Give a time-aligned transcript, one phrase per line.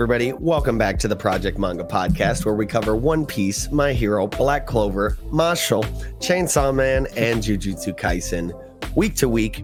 [0.00, 0.32] everybody?
[0.32, 4.66] Welcome back to the Project Manga Podcast, where we cover One Piece, My Hero, Black
[4.66, 5.84] Clover, Mashle,
[6.18, 8.50] Chainsaw Man, and Jujutsu Kaisen,
[8.96, 9.62] week to week.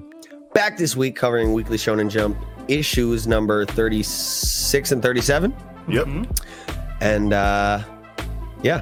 [0.56, 2.34] Back this week, covering Weekly Shonen Jump
[2.66, 5.54] issues number 36 and 37.
[5.86, 6.08] Yep.
[7.02, 7.84] And uh,
[8.62, 8.80] yeah,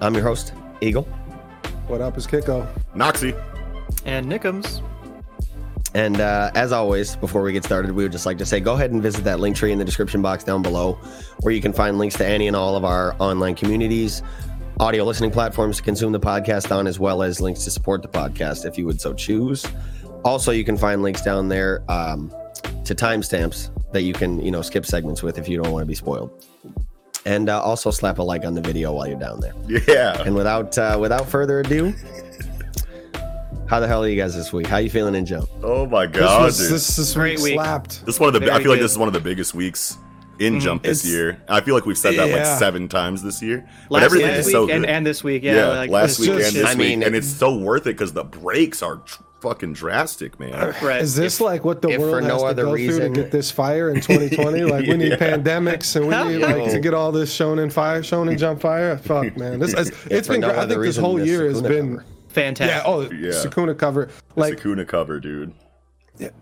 [0.00, 1.02] I'm your host, Eagle.
[1.88, 2.68] What up is Kiko?
[2.94, 3.36] Noxy.
[4.04, 4.80] And Nickums.
[5.92, 8.74] And uh, as always, before we get started, we would just like to say go
[8.74, 11.00] ahead and visit that link tree in the description box down below,
[11.40, 14.22] where you can find links to any and all of our online communities,
[14.78, 18.08] audio listening platforms to consume the podcast on, as well as links to support the
[18.08, 19.66] podcast if you would so choose.
[20.24, 22.30] Also, you can find links down there um,
[22.84, 25.86] to timestamps that you can, you know, skip segments with if you don't want to
[25.86, 26.46] be spoiled.
[27.24, 29.54] And uh, also slap a like on the video while you're down there.
[29.86, 30.20] Yeah.
[30.22, 31.92] And without uh, without further ado,
[33.68, 34.66] how the hell are you guys this week?
[34.66, 35.48] How you feeling in jump?
[35.62, 36.72] Oh my This god, was dude.
[36.72, 37.54] this, This, this Great week week.
[37.54, 38.02] slapped.
[38.06, 38.46] is one of the.
[38.46, 39.96] I Very feel like this is one of the biggest weeks
[40.40, 41.40] in Jump this It's- year.
[41.48, 43.68] I feel like we've said that like seven times this year.
[43.88, 44.90] But Last, everything last is week so and, good.
[44.90, 45.42] and this week.
[45.44, 47.82] Yeah, yeah, like, last week just- and this I mean, week, and it's so worth
[47.82, 50.74] it because the breaks are tr- fucking drastic, man.
[50.82, 51.02] Right.
[51.02, 53.14] Is this like what the if for world no has to other go reason- through
[53.14, 54.62] to get this fire in 2020?
[54.62, 58.38] Like we need pandemics and we need like to get all this shonen fire, shonen
[58.38, 58.96] jump fire.
[58.96, 60.40] Fuck man, this it's, it's for been.
[60.42, 60.58] no great.
[60.58, 61.96] I think this whole than year has been.
[61.98, 62.06] cover.
[62.28, 62.76] fantastic?
[62.76, 62.90] Yeah.
[62.90, 63.30] Oh, Yeah.
[63.32, 64.08] Sakuna cover.
[64.36, 65.52] Like, Like, Sakuna cover, dude.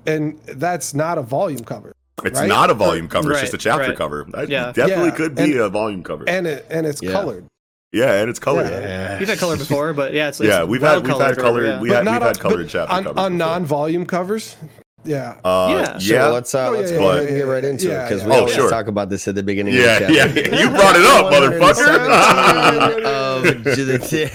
[0.07, 1.95] and that's not a volume cover.
[2.23, 2.48] It's right?
[2.48, 3.33] not a volume cover.
[3.33, 3.97] It's just a chapter right.
[3.97, 4.27] cover.
[4.33, 4.73] That Yeah.
[4.73, 6.25] definitely Yeah, could be and- a volume cover.
[6.29, 7.12] And it and it's Yeah.
[7.12, 7.47] colored.
[7.92, 8.70] Yeah, and it's colored.
[8.70, 9.19] Yeah.
[9.19, 11.38] We've had color before, but yeah, it's, it's Yeah, we've well had we've colored had
[11.38, 13.48] or colored whatever, We had, we've not had on- colored chapter on, covers on before.
[13.48, 14.56] non-volume covers.
[15.05, 15.36] Yeah.
[15.44, 15.98] Uh, Yeah.
[15.98, 16.27] So yeah.
[16.28, 18.02] let's uh, Oh, let's yeah, go yeah, ahead and yeah, get right yeah, into it
[18.08, 18.27] because yeah.
[18.28, 18.70] we Oh, always sure.
[18.70, 20.27] talk about this at the beginning yeah, of the yeah.
[20.61, 23.02] You brought it up, motherfucker.
[23.05, 24.29] of Jujutsu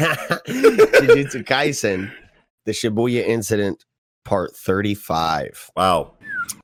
[0.46, 2.12] Jujutsu Kaisen,
[2.66, 3.86] the Shibuya incident,
[4.24, 5.72] part 35.
[5.76, 6.15] wow.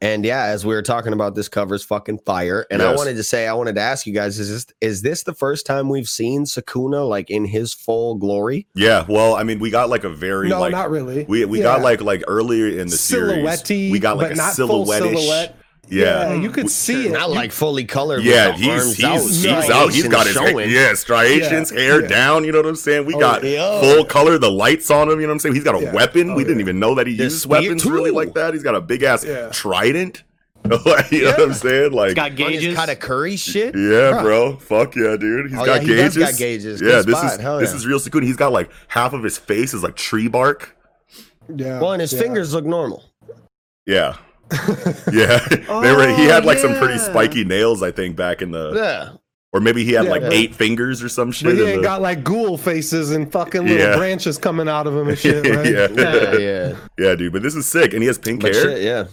[0.03, 2.65] And yeah, as we were talking about, this cover's fucking fire.
[2.71, 5.23] And I wanted to say, I wanted to ask you guys: Is this is this
[5.23, 8.65] the first time we've seen Sakuna like in his full glory?
[8.73, 11.25] Yeah, well, I mean, we got like a very No, like not really.
[11.29, 11.65] we we Yeah.
[11.65, 15.55] got like like earlier in the series we got like a not full silhouette
[15.91, 16.29] silhouette.
[16.31, 16.41] Yeah.
[16.41, 17.11] you could see it.
[17.11, 18.23] Not You- like fully colored.
[18.23, 19.75] Yeah, with the he's arms he's, out, he's No.
[19.75, 19.93] out.
[19.93, 20.69] He's got his hair, showing.
[20.69, 22.07] yeah striations, Yeah, hair yeah.
[22.07, 22.43] down.
[22.43, 23.05] You know what I'm saying?
[23.05, 23.79] We Oh, got yeah.
[23.81, 25.19] full color, the lights on him.
[25.19, 25.55] You know what I'm saying?
[25.55, 25.93] He's got a Yeah.
[25.93, 26.31] weapon.
[26.31, 28.15] Oh, we didn't even know that he The used spear, weapons really too.
[28.15, 28.53] like that.
[28.53, 29.49] He's got a big ass Yeah.
[29.51, 30.23] trident.
[30.63, 30.77] you know
[31.31, 31.91] what I'm saying?
[31.91, 32.75] Like, got On his gauges.
[32.75, 33.73] kind of curry shit.
[33.73, 33.81] yeah,
[34.13, 34.21] Bruh.
[34.21, 34.57] bro.
[34.57, 35.49] Fuck yeah, dude.
[35.49, 36.17] He's Oh, got yeah, he does gauges.
[36.31, 36.81] got gauges.
[36.81, 37.33] Yeah, Good this spot.
[37.33, 37.75] is Hell this yeah.
[37.77, 38.23] is real Sakuna.
[38.23, 40.77] He's got like half of his face is like tree bark.
[41.53, 41.79] Yeah.
[41.81, 42.19] Well, and his yeah.
[42.21, 43.03] fingers look normal.
[43.87, 44.17] Yeah.
[45.13, 46.07] yeah, they were.
[46.15, 49.09] He had like some pretty spiky nails, I think, back in the, Yeah.
[49.53, 51.45] or maybe he had Yeah, like but- eight fingers or some shit.
[51.45, 53.95] But he in ain't the- got like ghoul faces and fucking little Yeah.
[53.97, 55.65] branches coming out of him and shit, right?
[55.65, 55.87] yeah.
[55.91, 56.75] Yeah, yeah.
[56.99, 58.63] Yeah, dude, but this is sick, and he has pink But hair.
[58.63, 59.05] shit, yeah.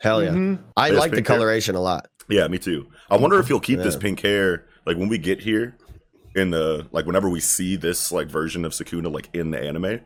[0.00, 0.30] Hell yeah.
[0.30, 0.58] Mhm.
[0.76, 1.36] I Yes, like the pink hair.
[1.36, 2.08] coloration a lot.
[2.28, 2.86] Yeah, me too.
[3.10, 5.76] I wonder if he'll keep this pink hair, like when we get here,
[6.34, 10.00] in the like whenever we see this like version of Sakuna like in the anime.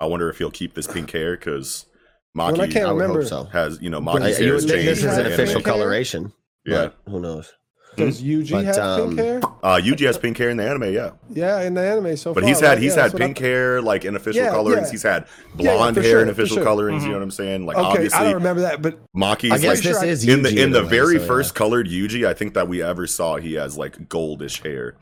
[0.00, 1.86] I wonder if he'll keep this pink hair because
[2.34, 3.20] Well, I Maki can't I remember.
[3.20, 3.44] hope so.
[3.44, 4.86] has you know But Maki's hair would has changed.
[4.88, 5.62] this is an official anime.
[5.62, 6.32] coloration.
[6.64, 7.52] Yeah, but who knows?
[7.96, 9.40] Does Yuji But, have um, pink hair?
[9.64, 10.92] uh, Yuji has pink hair in the anime.
[10.92, 12.48] Yeah, Yeah, in the anime so but far.
[12.48, 12.78] he's had right?
[12.78, 14.86] he's Yeah, had that's what I- pink hair like in official Yeah, colorings.
[14.86, 14.90] yeah.
[14.92, 15.24] He's had
[15.56, 16.64] Yeah, yeah, blonde hair sure, in official sure.
[16.64, 17.02] colorings.
[17.02, 17.66] You know what I'm saying?
[17.66, 20.28] Like Okay, I don't remember that, but Maki's I guess like this sure I- is
[20.28, 21.26] in the Yuji in the way, very so, yeah.
[21.26, 24.94] first colored Yuji, I think that we ever saw, he has like goldish hair.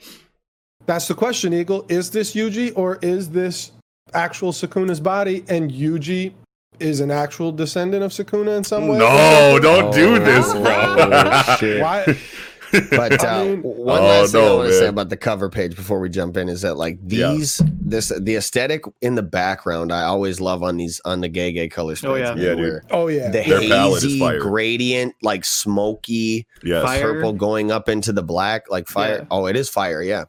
[0.86, 1.84] that's the question, Eagle.
[1.90, 3.72] Is this Yuji or is this
[4.14, 5.44] actual Sakuna's body?
[5.48, 6.32] And Yuji
[6.80, 8.98] is an actual descendant of Sakuna in some way?
[8.98, 10.62] No, don't do Oh, this, bro.
[10.66, 11.82] oh, shit.
[11.82, 12.16] Why?
[12.90, 15.16] But uh, I mean- one Oh, last thing I no, want to say about the
[15.16, 17.30] cover page before we jump in is that like Yeah.
[17.32, 21.52] these this the aesthetic in the background I always love on these on the gay
[21.52, 22.38] gay color spreads.
[22.40, 22.48] yeah.
[22.50, 22.80] Yeah, dude.
[22.90, 23.30] Oh yeah.
[23.30, 26.82] The Their hazy gradient, like smoky yes.
[26.84, 27.14] Fire.
[27.14, 29.18] purple going up into the black, like fire.
[29.20, 29.26] Yeah.
[29.30, 30.24] Oh, it is fire, yeah.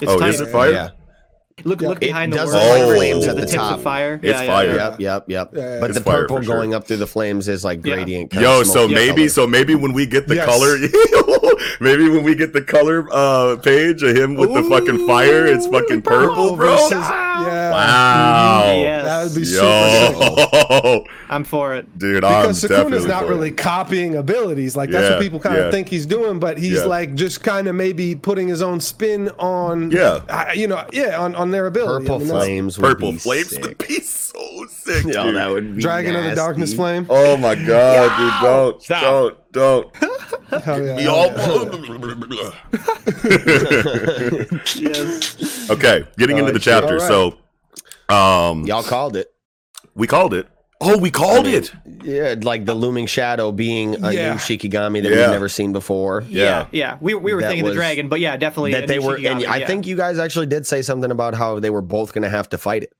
[0.00, 0.30] It's Oh, tight.
[0.30, 0.72] is it fire?
[0.72, 0.90] Yeah.
[1.64, 2.64] Look, look It behind the does words.
[2.64, 3.76] look like the flames at the tips top.
[3.78, 4.20] Of fire.
[4.22, 4.74] It's fire.
[4.74, 5.50] Yep, yep, yep.
[5.54, 5.80] Yeah, yeah.
[5.80, 6.54] But the purple sure.
[6.56, 7.94] going up through the flames is like Yeah.
[7.96, 8.30] gradient.
[8.30, 9.28] kind Yo, of so maybe color.
[9.28, 10.46] so maybe when we get the Yes.
[10.46, 10.76] color
[11.80, 15.66] maybe when we get the color uh page of him with the fucking fire, it's
[15.66, 16.76] fucking purple, bro.
[16.76, 17.70] versus- yeah.
[17.72, 18.62] Wow.
[19.10, 19.20] Yes.
[19.20, 21.12] That would be super sick.
[21.30, 21.98] I'm for it.
[21.98, 23.34] dude, I'm Because definitely not for it.
[23.34, 24.76] really copying abilities.
[24.76, 25.62] Like that's Yeah, what people kind yeah.
[25.64, 26.84] of think he's doing, but he's Yeah.
[26.84, 29.90] like just kind of maybe putting his own spin on.
[29.90, 30.52] Yeah.
[30.52, 32.06] you know, yeah, on, on their ability.
[32.06, 32.78] Purple I mean, flames.
[32.78, 33.62] would Purple be flames sick.
[33.64, 35.02] would be so sick.
[35.04, 35.14] Dude.
[35.36, 36.34] that would be Dragon of the.
[36.34, 37.06] Darkness Flame.
[37.10, 38.32] Oh my god, dude!
[38.42, 39.02] Don't, Stop.
[39.52, 39.96] don't, don't.
[40.64, 40.96] Hell yeah.
[40.96, 41.30] We all-
[44.76, 45.70] Yes.
[45.70, 46.94] okay, getting into the chapter.
[46.94, 47.34] All So,
[48.10, 49.28] um, Y'all called it.
[49.94, 50.46] we called it.
[50.82, 51.70] Oh, we called it.
[52.02, 54.32] Yeah, like the looming shadow being a Yeah.
[54.32, 55.16] new Shikigami that Yeah.
[55.22, 56.24] we've never seen before.
[56.26, 56.66] Yeah.
[56.72, 56.96] Yeah.
[57.02, 58.72] We, we were That thinking was- the dragon, but yeah, definitely.
[58.72, 61.10] That a they new were, and Shikigami, I think you guys actually did say something
[61.10, 62.92] about how they were both going to have to fight it.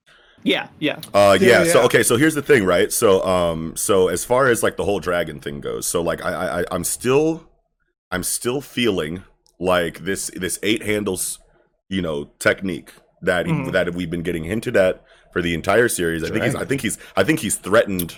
[0.42, 0.98] Yeah, yeah.
[1.14, 2.02] Uh, yeah, Yeah, So okay.
[2.02, 2.92] So here's the thing, right?
[2.92, 6.32] So um, so as far as like the whole dragon thing goes, so like I,
[6.32, 7.44] I I- I'm still,
[8.10, 9.22] I'm still feeling
[9.58, 11.38] like this this eight handles,
[11.90, 13.72] you know, technique that he, Mhm.
[13.72, 15.02] that we've been getting hinted at
[15.32, 16.24] for the entire series.
[16.24, 18.16] I think he's I think he's I think he's threatened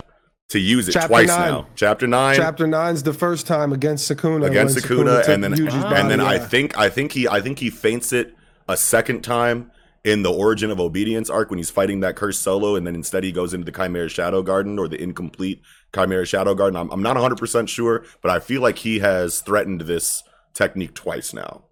[0.50, 1.50] to use it Chapter twice nine.
[1.50, 1.66] now.
[1.76, 2.37] Chapter nine.
[2.37, 4.46] Chapter nine's the first time against Sakuna.
[4.46, 7.40] against Sukuna, took and then Yuji's and body, then I think I think he I
[7.40, 8.34] think he feints it
[8.69, 9.70] a second time
[10.04, 13.22] in the Origin of Obedience arc when he's fighting that cursed solo, and then instead
[13.25, 15.62] he goes into the Chimera Shadow Garden or the incomplete
[15.94, 16.76] Chimera Shadow Garden.
[16.76, 20.22] I'm, I'm not 100 percent sure, but I feel like he has threatened this
[20.55, 21.62] technique twice now.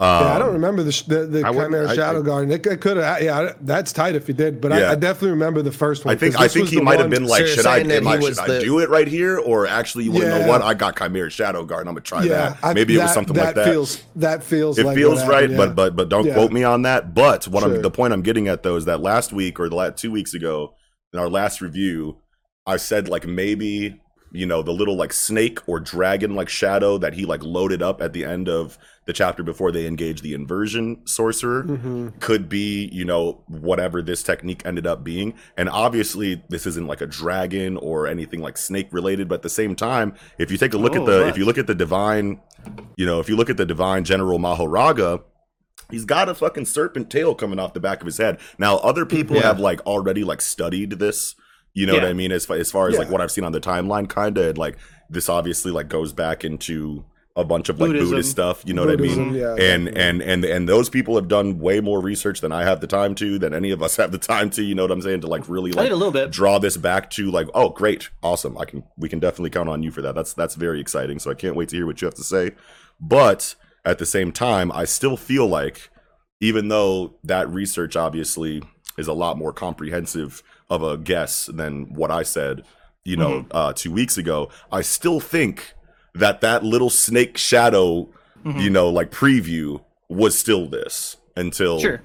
[0.00, 2.50] Um, Yeah, I don't remember the the, the Chimera I- Shadow I- Garden.
[2.50, 3.22] It, could have.
[3.22, 4.60] Yeah, that's tight if he did.
[4.60, 4.88] But Yeah.
[4.88, 6.12] I, I definitely remember the first one.
[6.14, 7.96] I think 'cause I think he might have been like, So should I, saying that
[7.98, 10.40] am I he was should I do it right here, or actually, you want to
[10.40, 10.62] know what?
[10.62, 11.86] I got Chimera Shadow Garden.
[11.88, 12.58] I'm gonna try Yeah, that.
[12.64, 13.66] I- Maybe it was that- something like that.
[13.68, 14.78] Feels that feels.
[14.78, 16.34] it like feels what right, happened, but but but don't Yeah.
[16.34, 17.14] quote me on that.
[17.14, 17.76] But what Sure.
[17.76, 20.10] I'm the point I'm getting at though is that last week or the last two
[20.10, 20.74] weeks ago
[21.12, 22.16] in our last review,
[22.66, 24.00] I said like maybe
[24.34, 28.02] you know the little like snake or dragon like shadow that he like loaded up
[28.02, 28.76] at the end of
[29.06, 32.18] the chapter before they engage the inversion sorcerer Mhm.
[32.20, 37.00] could be you know whatever this technique ended up being and obviously this isn't like
[37.00, 40.74] a dragon or anything like snake related but at the same time if you take
[40.74, 41.28] a look at Oh, the right.
[41.28, 42.40] if you look at the divine
[42.96, 45.22] you know if you look at the divine general mahoraga
[45.90, 49.06] he's got a fucking serpent tail coming off the back of his head now other
[49.06, 49.42] people Yeah.
[49.42, 51.36] have like already like studied this
[51.74, 53.52] you know what i mean as, fa- as far as like what i've seen on
[53.52, 54.76] the timeline kind of like
[55.10, 57.04] this obviously like goes back into
[57.36, 58.10] a bunch of like Buddhism.
[58.10, 60.00] buddhist stuff you know what i mean yeah, and definitely.
[60.00, 63.14] and and and those people have done way more research than I have the time
[63.16, 64.62] to, than any of us have the time to.
[64.62, 65.22] You know what I'm saying?
[65.22, 66.30] To like really like a little bit.
[66.30, 68.56] draw this back to like, oh, great, awesome.
[68.56, 70.14] I can we can definitely count on you for that.
[70.14, 71.18] That's that's very exciting.
[71.18, 72.52] So I can't wait to hear what you have to say.
[73.00, 73.54] But
[73.84, 75.90] at the same time, I still feel like
[76.40, 78.62] even though that research obviously
[78.96, 82.64] is a lot more comprehensive of a guess than what I said,
[83.04, 83.48] you know, Mm-hmm.
[83.56, 85.74] uh, two weeks ago, I still think
[86.14, 88.08] that that little snake shadow,
[88.44, 88.58] Mm-hmm.
[88.60, 92.02] you know, like preview was still this until Sure.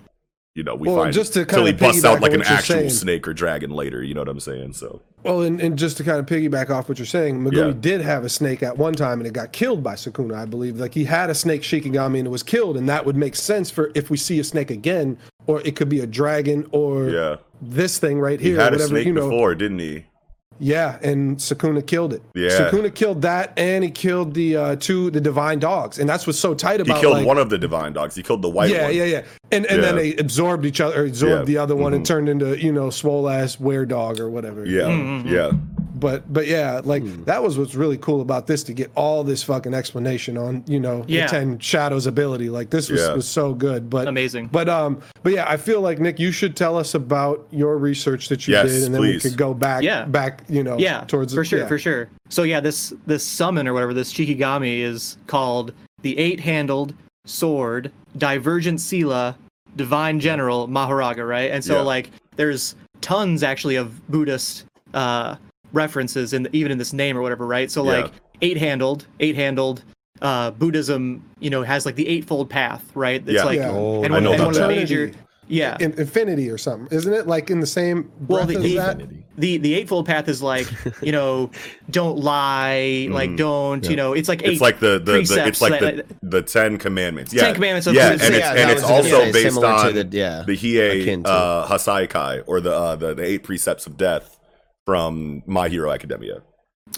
[0.55, 2.89] you know we Well, find just to until he busts out like an actual saying.
[2.91, 4.01] snake or dragon later.
[4.01, 4.71] You know what I'm saying?
[4.73, 7.73] So Well, and, and just to kind of piggyback off what you're saying, Megumi Yeah.
[7.79, 10.79] did have a snake at one time and it got killed by Sukuna, I believe.
[10.79, 13.69] Like he had a snake Shikigami and it was killed, and that would make sense
[13.69, 17.35] for if we see a snake again, or it could be a dragon or yeah,
[17.61, 19.29] this thing right he here, had a whatever snake you know.
[19.29, 20.05] before, didn't he?
[20.61, 22.21] Yeah, and Sakuna killed it.
[22.35, 22.49] Yeah.
[22.49, 26.37] Sakuna killed that, and he killed the uh, two the divine dogs, and that's what's
[26.39, 26.95] so tight about.
[26.95, 26.97] It.
[26.97, 28.13] He killed like, one of the divine dogs.
[28.15, 28.95] He killed the white yeah, one.
[28.95, 29.21] yeah, yeah,
[29.53, 31.45] and and then they absorbed each other, or absorbed Yeah.
[31.45, 32.07] the other one, and Mhm.
[32.07, 34.65] turned into you know swole ass were dog or whatever.
[34.65, 35.27] yeah, Mm-hmm.
[35.33, 35.51] yeah.
[35.99, 37.23] But but yeah, like Hmm.
[37.25, 40.79] that was what's really cool about this to get all this fucking explanation on you
[40.79, 41.25] know Yeah.
[41.25, 42.49] the ten shadows ability.
[42.49, 43.13] Like this was, Yeah.
[43.13, 43.89] was so good.
[43.89, 44.49] But Amazing.
[44.51, 48.29] But um but yeah, I feel like Nick, you should tell us about your research
[48.29, 49.23] that you Yes, did, and then please.
[49.23, 50.05] we could go back Yeah.
[50.05, 51.67] back you know yeah towards for sure yeah.
[51.67, 56.93] for sure so yeah this this summon or whatever this shikigami is called the eight-handled
[57.25, 59.35] sword divergent sila
[59.75, 61.81] divine general mahoraga right and so Yeah.
[61.81, 65.35] like there's tons actually of buddhist uh
[65.73, 68.01] references in even in this name or whatever right so Yeah.
[68.03, 68.11] like
[68.41, 69.83] eight-handled eight-handled
[70.21, 73.43] uh buddhism you know has like the eightfold path right it's Yeah.
[73.43, 73.71] like Yeah.
[73.71, 75.11] Oh, and I one, know and one of the major
[75.47, 77.25] yeah In, infinity or something, isn't it?
[77.25, 79.01] Like in the same Well, the- as the- that.
[79.37, 80.67] the the eightfold path is like
[81.01, 81.49] you know
[81.89, 84.51] don't lie like don't you know it's like eight Mm-hmm.
[84.53, 87.33] It's like the, the, the it's like that- the, the Ten Commandments.
[87.33, 90.43] Yeah, Ten Commandments of yeah, and it's Yeah, and it's also based on the- yeah,
[90.45, 94.37] the Hiei akin to uh, Hassaikai or the, uh, the the eight precepts of death
[94.85, 96.41] from My Hero Academia.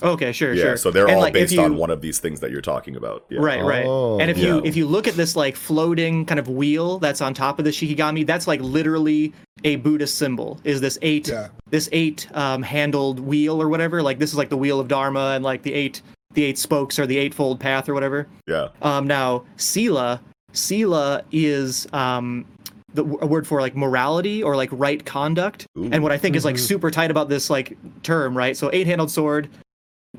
[0.01, 2.19] okay sure Yeah, sure so they're And, all like, if based on one of these
[2.19, 3.25] things that you're talking about.
[3.29, 3.39] Yeah.
[3.41, 3.85] Right, right.
[3.85, 4.19] Oh.
[4.19, 7.33] and if you if you look at this like floating kind of wheel that's on
[7.33, 9.33] top of the shikigami, that's like literally
[9.65, 10.59] a Buddhist symbol.
[10.63, 11.49] Is this eight Yeah.
[11.69, 14.01] this eight um, handled wheel or whatever?
[14.01, 16.01] Like this is like the wheel of Dharma and like the eight
[16.33, 18.27] the eight spokes or the eightfold path or whatever.
[18.47, 18.69] Yeah.
[18.81, 20.21] Um, now Sila,
[20.53, 22.45] Sila is um,
[22.93, 25.65] the a word for like morality or like right conduct.
[25.77, 25.89] Ooh.
[25.91, 28.55] And what I think is like super tight about this like term, right?
[28.57, 29.49] So eight handled sword.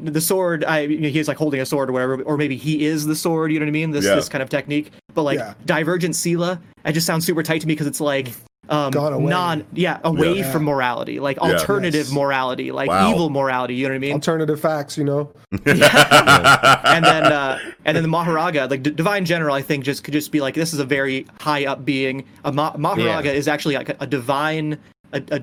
[0.00, 3.14] The sword, I he's like holding a sword or whatever, or maybe he is the
[3.14, 3.52] sword.
[3.52, 3.90] You know what I mean?
[3.90, 4.14] This Yeah.
[4.14, 4.90] this kind of technique.
[5.12, 5.54] But like Yeah.
[5.66, 8.34] divergent sila, it just sounds super tight to me because it's like mm.
[8.68, 9.28] Um Gone away.
[9.30, 10.52] non yeah away Yeah.
[10.52, 11.50] from morality, like Yeah.
[11.54, 12.12] alternative Yes.
[12.12, 13.10] morality, like Wow.
[13.10, 13.74] evil morality.
[13.74, 14.12] You know what I mean?
[14.12, 15.32] Alternative facts, you know.
[15.66, 20.12] and then uh, and then the Mahoraga, like D- divine general, I think just could
[20.14, 22.24] just be like this is a very high up being.
[22.44, 23.32] A Ma- Mahoraga Yeah.
[23.32, 24.78] is actually like a, a divine,
[25.12, 25.40] a, a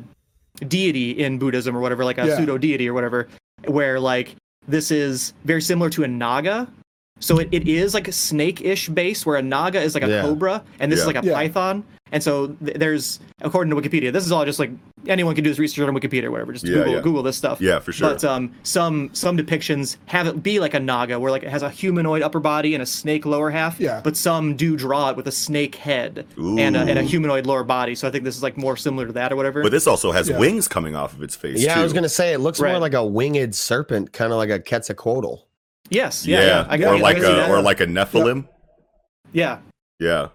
[0.65, 2.37] deity in Buddhism or whatever, like a Yeah.
[2.37, 3.27] pseudo deity or whatever,
[3.65, 4.35] where like
[4.67, 6.67] this is very similar to a naga.
[7.19, 10.21] So it, it is like a snake-ish base where a naga is like a Yeah.
[10.21, 11.33] cobra and this is like a Yeah.
[11.33, 11.83] python.
[12.11, 14.71] And so th- there's according to Wikipedia, this is all just like
[15.07, 16.53] anyone can do this research on Wikipedia or whatever.
[16.53, 17.01] Just Yeah, Google yeah.
[17.01, 17.61] Google this stuff.
[17.61, 18.09] Yeah, for sure.
[18.09, 21.61] But um, some some depictions have it be like a naga, where like it has
[21.61, 23.79] a humanoid upper body and a snake lower half.
[23.79, 24.01] Yeah.
[24.03, 27.63] But some do draw it with a snake head and a, and a humanoid lower
[27.63, 27.93] body.
[27.95, 29.61] So I think this is like more similar to that or whatever.
[29.63, 30.39] But this also has Yeah.
[30.39, 31.59] wings coming off of its face.
[31.61, 31.79] Yeah, too.
[31.81, 34.59] I was gonna say it looks more like a winged serpent, kind of like a
[34.59, 35.45] Quetzalcoatl.
[35.89, 36.25] yes.
[36.25, 36.39] Yeah.
[36.39, 36.65] Yeah, yeah.
[36.69, 38.47] I, or I- I like can see a or like a Nephilim.
[39.31, 39.59] yeah.
[39.99, 40.29] Yeah,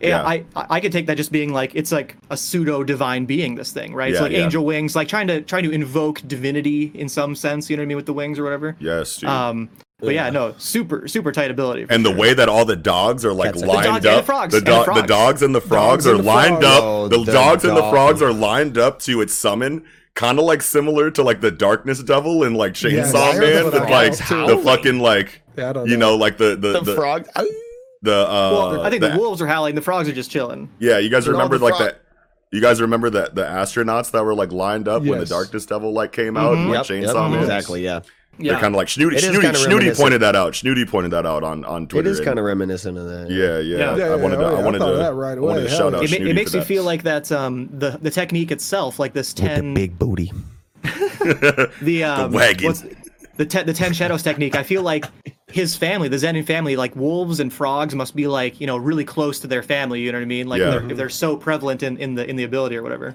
[0.00, 0.22] Yeah, Yeah.
[0.26, 3.54] I I I could take that just being like it's like a pseudo divine being
[3.54, 4.12] this thing, right?
[4.12, 4.44] Yeah, so like yeah.
[4.44, 7.84] angel wings, like trying to trying to invoke divinity in some sense, you know what
[7.84, 8.76] I mean, with the wings or whatever.
[8.80, 9.28] yes, dude.
[9.28, 9.68] Um,
[9.98, 10.30] but yeah, Yeah.
[10.30, 11.84] no, super super tight ability.
[11.84, 14.24] for and the way that all the dogs are like That's lined dogs the up,
[14.24, 16.64] frogs, the, and the do- the dogs and the frogs Dogs are the lined frogs.
[16.66, 16.82] up.
[16.82, 19.84] Oh, the, the dogs and the frogs are lined up to its summon,
[20.14, 23.34] kind of like similar to like the Darkness Devil and like Yeah, Chainsaw why are
[23.34, 24.16] the Man, with like
[24.48, 27.26] the fucking like Yeah, I don't you know like the the The, the, frog.
[28.02, 30.68] The uh well, I think the, the- wolves are howling, the frogs are just chilling.
[30.78, 32.00] yeah you guys And remember the like frog- that.
[32.52, 35.92] You guys remember that the astronauts that were like lined up when the Darkness Devil
[35.92, 36.74] like came out, and, Mhm.
[36.74, 37.40] like Yep, Chainsaw yep, Man.
[37.40, 37.84] exactly.
[37.84, 38.00] Yeah,
[38.38, 38.60] They're Yeah.
[38.60, 39.16] kind of like Snooty.
[39.16, 40.56] It is Snooty, Snooty pointed that out.
[40.56, 42.08] Snooty pointed that out on on Twitter.
[42.08, 43.30] it is kind of reminiscent of that.
[43.30, 43.94] Yeah, yeah.
[43.94, 43.96] Yeah.
[44.08, 44.44] Yeah, I wanted to.
[44.46, 44.84] I wanted to.
[44.96, 45.98] that right I wanted to Hell shout yeah.
[45.98, 46.04] out.
[46.04, 46.66] It, Snooty it makes for me that.
[46.66, 50.32] feel like that um the the technique itself, like this With the ten big booty.
[50.82, 52.74] the um, wagon.
[53.44, 54.54] What's- the ten the ten shadows technique.
[54.56, 55.04] I feel like
[55.48, 59.04] his family, the Zenin family, like wolves and frogs, must be like you know really
[59.04, 60.00] close to their family.
[60.00, 60.46] You know what I mean?
[60.48, 60.68] Like Yeah.
[60.76, 63.14] if, they're, if they're so prevalent in, in the in the ability or whatever.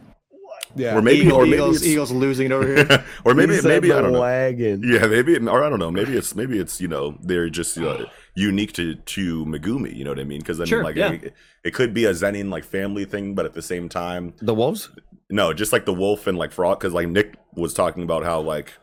[0.78, 0.98] Yeah.
[0.98, 3.06] Or maybe, Eagle- or maybe, Eagles, it's, Eagles losing it over here.
[3.24, 4.20] or maybe, He maybe I don't know.
[4.20, 4.82] Wagon.
[4.84, 5.90] Yeah, maybe, or I don't know.
[5.90, 8.06] Maybe it's maybe it's you know they're just uh,
[8.36, 9.96] unique to to Megumi.
[9.96, 10.40] You know what I mean?
[10.42, 11.14] Because I mean, Sure, like yeah.
[11.14, 14.54] it, it could be a Zenin like family thing, but at the same time, The
[14.54, 14.90] wolves.
[15.30, 16.80] no, just like the wolf and like frog.
[16.80, 18.74] Because like Nick was talking about how like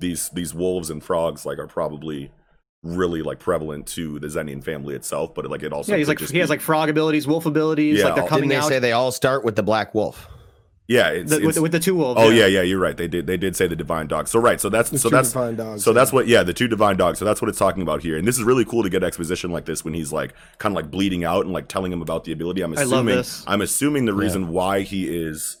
[0.00, 2.30] these these wolves and frogs like are probably
[2.82, 5.34] really like prevalent to the Zenin family itself.
[5.34, 7.98] But like it also yeah, he's like just he has like frog abilities, wolf abilities.
[7.98, 9.94] Yeah, like they're all- coming Didn't they out say they all start with the black
[9.94, 10.28] wolf?
[10.88, 12.20] yeah, it's, the, it's- with, with the two wolves.
[12.22, 12.96] Oh yeah, yeah, you're right.
[12.96, 14.28] They did they did say the divine dog.
[14.28, 15.94] So right, so that's The so two that's divine dogs, so yeah.
[15.94, 17.18] that's what yeah, the two divine dogs.
[17.18, 18.16] So that's what it's talking about here.
[18.16, 20.76] And this is really cool to get exposition like this when he's like kind of
[20.76, 22.62] like bleeding out and like telling him about the ability.
[22.62, 23.44] I'm I love assuming this.
[23.48, 25.56] I'm assuming the reason why he is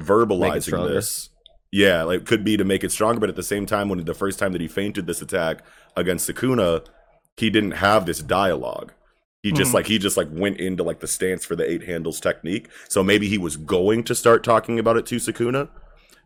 [0.00, 1.28] verbalizing this.
[1.74, 4.14] Yeah, like could be to make it stronger, but at the same time when the
[4.14, 5.64] first time that he feinted this attack
[5.96, 6.86] against Sakuna,
[7.36, 8.92] he didn't have this dialogue.
[9.42, 9.74] He just Mhm.
[9.74, 12.68] like he just like went into like the stance for the eight handles technique.
[12.88, 15.68] So maybe he was going to start talking about it to Sakuna,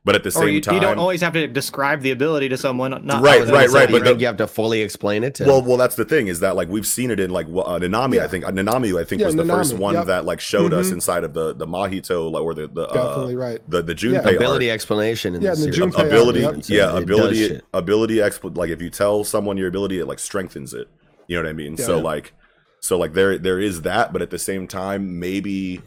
[0.08, 2.56] but at the same you, time, you don't always have to describe the ability to
[2.56, 2.92] someone.
[3.04, 4.80] Not Right, I was gonna right, right, do you but the- you have to fully
[4.80, 5.44] explain it to.
[5.44, 7.78] well, well, that's the thing is that like we've seen it in like well, uh,
[7.78, 8.14] Nanami.
[8.14, 8.24] Yeah.
[8.24, 8.98] I think uh, Nanami.
[8.98, 10.06] I think Yeah, was the first one yep.
[10.06, 10.92] that like showed us Mhm.
[10.94, 13.60] inside of the the Mahito like, or the the uh, Definitely right.
[13.70, 14.36] the the Junpei Yeah.
[14.36, 14.74] ability arc.
[14.76, 15.34] explanation.
[15.34, 15.94] In Yeah, the and the series.
[15.94, 16.54] Junpei arc, ability, yep.
[16.68, 17.64] yeah, It ability, shit.
[17.74, 18.16] ability.
[18.16, 20.88] Expl- like if you tell someone your ability, it like strengthens it.
[21.26, 21.76] You know what I mean?
[21.78, 21.84] Yeah.
[21.84, 22.02] so Yeah.
[22.02, 22.32] like,
[22.80, 25.82] so like there there is that, but at the same time, maybe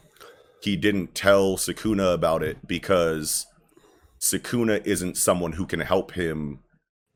[0.62, 3.48] he didn't tell Sakuna about it because
[4.22, 6.60] Sakuna isn't someone who can help him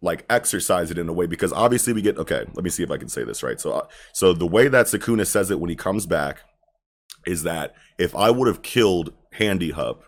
[0.01, 2.91] like exercise it in a way because obviously we get okay let me see if
[2.91, 5.69] i can say this right so uh, so the way that sakuna says it when
[5.69, 6.41] he comes back
[7.25, 10.03] is that if i would have killed handy hub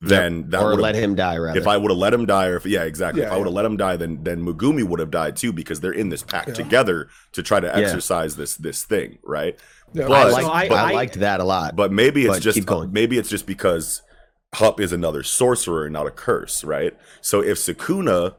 [0.00, 1.36] then that or would let him die.
[1.38, 3.46] Rather, if i would have let him die or if yeah exactly if i would
[3.46, 3.56] have yeah.
[3.56, 6.46] let him die then then Megumi would have died too because they're in this pack
[6.48, 6.54] Yeah.
[6.54, 7.72] together to try to Yeah.
[7.78, 9.58] exercise this this thing right
[9.94, 11.74] Yeah, I, but- liked, So I- I, I- liked that a lot.
[11.74, 14.02] but maybe it's But just keep maybe it's just because
[14.54, 16.96] Hup is another sorcerer not a curse, right?
[17.20, 18.34] So if Sakuna,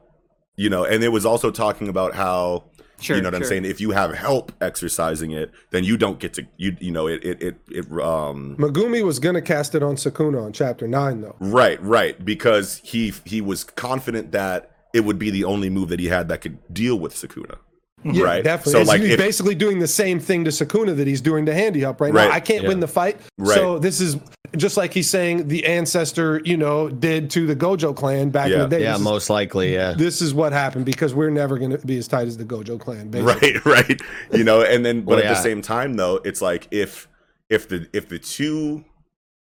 [0.55, 2.65] you know, and it was also talking about how
[3.01, 3.65] Sure, you know what I'm saying.
[3.65, 7.23] If you have help exercising it, then you don't get to you you know it
[7.23, 11.35] it it, it um Megumi was gonna cast it on Sakuna on chapter nine though.
[11.39, 15.99] right right because he he was confident that it would be the only move that
[15.99, 17.59] he had that could deal with Sakuna.
[18.05, 18.15] Mm-hmm.
[18.15, 18.43] Yeah, Right.
[18.43, 18.71] definitely.
[18.71, 21.45] So, He's- like, he's if- basically doing the same thing to Sakuna that he's doing
[21.47, 22.29] to Handy Up right, Right.
[22.29, 22.33] now.
[22.35, 22.69] I can't Yeah.
[22.69, 23.55] win the fight, Right.
[23.57, 24.15] so this is
[24.57, 28.57] just like he's saying the ancestor, you know, did to the Gojo clan back in
[28.59, 28.81] the day.
[28.81, 29.73] yeah, this, is, most likely.
[29.73, 29.93] Yeah.
[29.97, 32.79] this is what happened because we're never going to be as tight as the Gojo
[32.79, 33.09] clan.
[33.09, 33.53] Basically.
[33.53, 34.01] right right
[34.31, 35.33] you know and then but Well, at yeah.
[35.33, 37.07] the same time though it's like if
[37.49, 38.85] if the if the two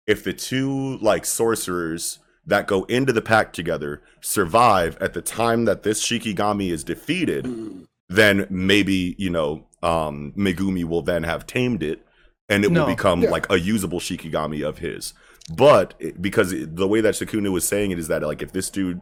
[0.06, 5.64] if the two like sorcerers that go into the pact together survive at the time
[5.66, 7.84] that this Shikigami is defeated, mm.
[8.08, 12.04] Then maybe, you know, um Megumi will then have tamed it
[12.48, 12.80] and it No.
[12.84, 13.30] will become Yeah.
[13.30, 15.14] like a usable Shikigami of his.
[15.54, 18.52] But it- because it- the way that Sukuna was saying it is that like if
[18.52, 19.00] this dude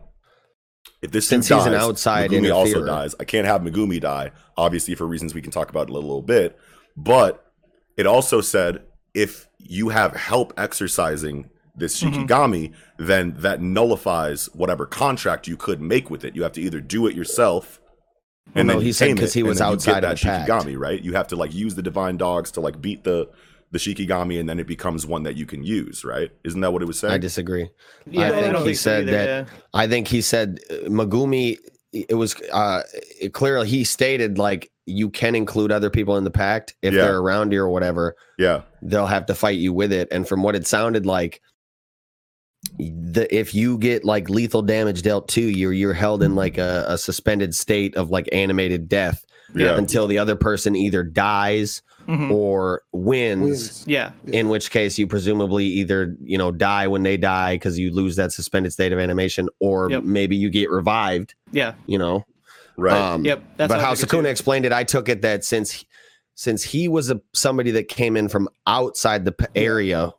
[1.03, 3.15] if this Since dude he's an outside Megumi also dies.
[3.19, 6.23] I can't have Megumi die, obviously for reasons we can talk about in a little
[6.23, 6.57] bit.
[6.97, 7.45] But
[7.97, 8.83] it also said
[9.15, 12.23] if you have help exercising this Mm-hmm.
[12.25, 16.37] Shikigami, then that nullifies whatever contract you could make with it.
[16.37, 17.81] You have to either do it yourself,
[18.55, 20.49] and no, then he said tame 'cause it, he was outside of that the pact.
[20.49, 21.03] Shikigami, right?
[21.03, 23.29] You have to like use the divine dogs to like beat the
[23.73, 26.31] the Shikigami, and then it becomes one that you can use, right?
[26.45, 27.13] Isn't that what it was saying?
[27.15, 27.69] I disagree.
[28.09, 29.55] Yeah, I I, think don't he think so said either, that- yeah.
[29.75, 31.59] I think he said Megumi.
[31.93, 32.83] It was uh,
[33.21, 37.03] it clearly he stated like you can include other people in the pact if Yeah.
[37.03, 38.15] they're around you or whatever.
[38.39, 40.07] yeah, They'll have to fight you with it.
[40.13, 41.41] And from what it sounded like,
[42.79, 46.85] the if you get like lethal damage dealt to you, you're held in like a,
[46.89, 52.31] a suspended state of like animated death yeah, until the other person either dies Mhm.
[52.31, 53.43] or wins.
[53.43, 53.85] Wins.
[53.89, 54.13] Yeah.
[54.29, 58.15] in which case you presumably either you know die when they die because you lose
[58.15, 60.05] that suspended state of animation or Yep.
[60.05, 61.75] maybe you get revived Yeah.
[61.87, 62.25] you know
[62.77, 62.97] right.
[62.97, 63.43] um, Yep.
[63.57, 65.85] That's but I how sakuna explained it i took it that since
[66.37, 70.13] since he was a somebody that came in from outside the p- area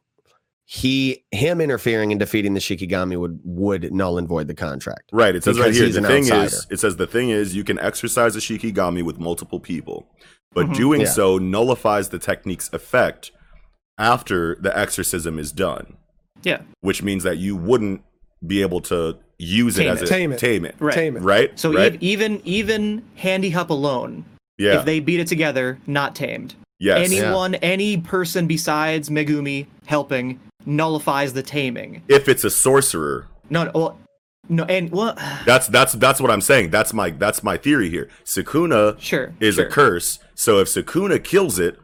[0.70, 5.34] he him interfering and defeating the shikigami would would null and void the contract Right.
[5.34, 5.88] It says right here.
[5.88, 9.18] The an thing is, it says the thing is, you can exercise a shikigami with
[9.18, 10.08] multiple people,
[10.54, 10.76] but Mhm.
[10.76, 11.08] doing Yeah.
[11.08, 13.32] so nullifies the technique's effect
[13.98, 15.94] after the exorcism is done.
[16.44, 16.60] Yeah.
[16.82, 18.02] Which means that you wouldn't
[18.46, 20.06] be able to use Tame it as it.
[20.06, 20.40] a Tame it.
[20.40, 20.76] Tame it.
[20.80, 20.94] Right.
[20.94, 21.22] Tame it.
[21.24, 21.58] Right.
[21.58, 21.94] So right?
[21.96, 24.26] ev- even even Handy Hup alone,
[24.58, 24.80] yeah.
[24.80, 26.56] if they beat it together, not tamed.
[26.80, 27.10] yes.
[27.12, 32.04] Anyone, any person besides Megumi helping nullifies the taming.
[32.08, 34.00] if it's a sorcerer, No, no, well,
[34.50, 36.70] no, and well, that's that's that's what I'm saying.
[36.70, 38.10] That's my that's my theory here.
[38.24, 39.68] Sukuna sure, is sure.
[39.68, 40.20] a curse.
[40.36, 41.80] So if Sukuna kills it,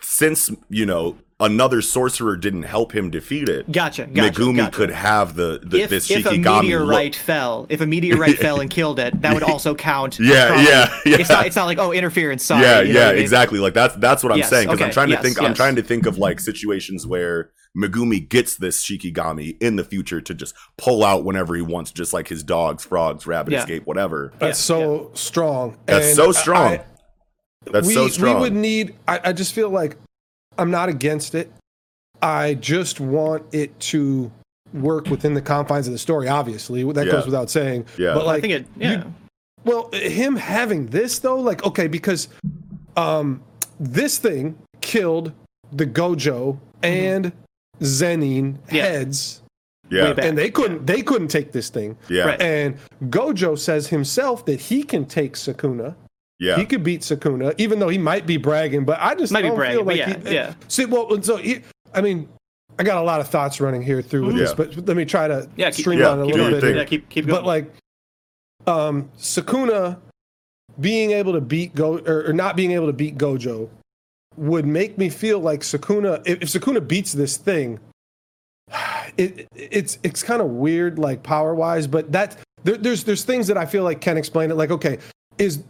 [0.00, 4.40] since you know another sorcerer didn't help him defeat it, Gotcha, gotcha.
[4.40, 4.76] Megumi gotcha.
[4.76, 7.14] could have the, the if, this if a meteorite look.
[7.14, 10.18] fell, if a meteorite fell and killed it, that would also count.
[10.20, 10.64] Yeah, probably.
[10.64, 11.16] yeah, yeah.
[11.20, 11.46] It's not.
[11.46, 12.44] It's not like oh interference.
[12.44, 12.62] Sorry.
[12.62, 13.22] yeah, you yeah, what I mean?
[13.22, 13.58] exactly.
[13.58, 15.42] Like that's that's what I'm Yes, saying because I'm trying to yes, think.
[15.42, 20.20] I'm trying to think of like situations where Megumi gets this Shikigami in the future
[20.20, 23.58] to just pull out whenever he wants, just like his dogs, frogs, rabbit Yeah.
[23.60, 24.32] escape, whatever.
[24.38, 25.78] That's Yeah, so strong.
[25.86, 26.72] That's And so I- strong.
[26.74, 26.84] I-
[27.72, 28.36] That's we, so strong.
[28.36, 28.94] We would need.
[29.08, 29.96] I, I just feel like
[30.58, 31.52] I'm not against it.
[32.22, 34.30] I just want it to
[34.72, 36.28] work within the confines of the story.
[36.28, 37.12] Obviously, that Yeah.
[37.12, 37.86] goes without saying.
[37.98, 38.14] Yeah.
[38.14, 38.66] But like, I think it.
[38.76, 39.04] you- Yeah.
[39.64, 42.28] well, him having this though, like, okay, because
[42.96, 43.42] um,
[43.80, 45.32] this thing killed
[45.72, 47.32] the Gojo and
[47.80, 48.74] Zenin Mm-hmm.
[48.74, 48.82] Yeah.
[48.84, 49.42] heads,
[49.90, 50.86] yeah, and they couldn't.
[50.86, 51.96] They couldn't take this thing.
[52.08, 52.40] yeah, Right.
[52.40, 55.94] And Gojo says himself that he can take Sukuna.
[56.38, 56.56] Yeah.
[56.56, 58.84] He could beat Sakuna, even though he might be bragging.
[58.84, 60.54] But I just Might don't bragging, feel like yeah, he, yeah.
[60.68, 61.62] See, well, so he,
[61.94, 62.28] I mean,
[62.78, 64.38] I got a lot of thoughts running here through with Mhm.
[64.38, 66.76] this, but let me try to Yeah, keep- streamline yeah, a little bit.
[66.76, 66.84] Yeah.
[66.84, 67.36] Keep keep going.
[67.36, 67.72] But like,
[68.66, 69.98] um, Sukuna
[70.80, 73.68] being able to beat Go or, or not being able to beat Gojo
[74.36, 76.20] would make me feel like Sakuna.
[76.26, 77.78] If, if Sukuna beats this thing,
[79.16, 81.86] it it's it's kind of weird, like power wise.
[81.86, 84.54] But that there, there's there's things that I feel like can explain it.
[84.56, 84.98] Like, okay,
[85.38, 85.62] is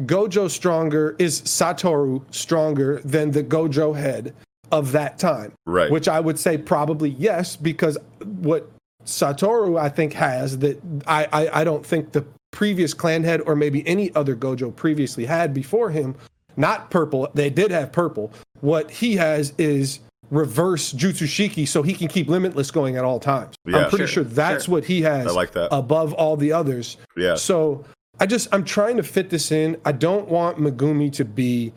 [0.00, 1.14] Gojo stronger?
[1.18, 4.34] Is Satoru stronger than the Gojo head
[4.70, 5.52] of that time?
[5.66, 5.90] Right.
[5.90, 8.70] Which I would say probably yes, because what
[9.04, 13.56] Satoru I think has that I, I I don't think the previous clan head or
[13.56, 16.14] maybe any other Gojo previously had before him.
[16.56, 17.28] Not purple.
[17.34, 18.30] They did have purple.
[18.60, 20.00] What he has is
[20.30, 23.54] reverse Jutsu Shiki, so he can keep limitless going at all times.
[23.66, 23.78] Yeah.
[23.78, 24.72] I'm pretty Sure, sure, that's sure.
[24.72, 25.68] what he has I like that.
[25.74, 26.96] above all the others.
[27.16, 27.84] yeah, So
[28.22, 29.76] I just I'm trying to fit this in.
[29.84, 31.72] I don't want Megumi to be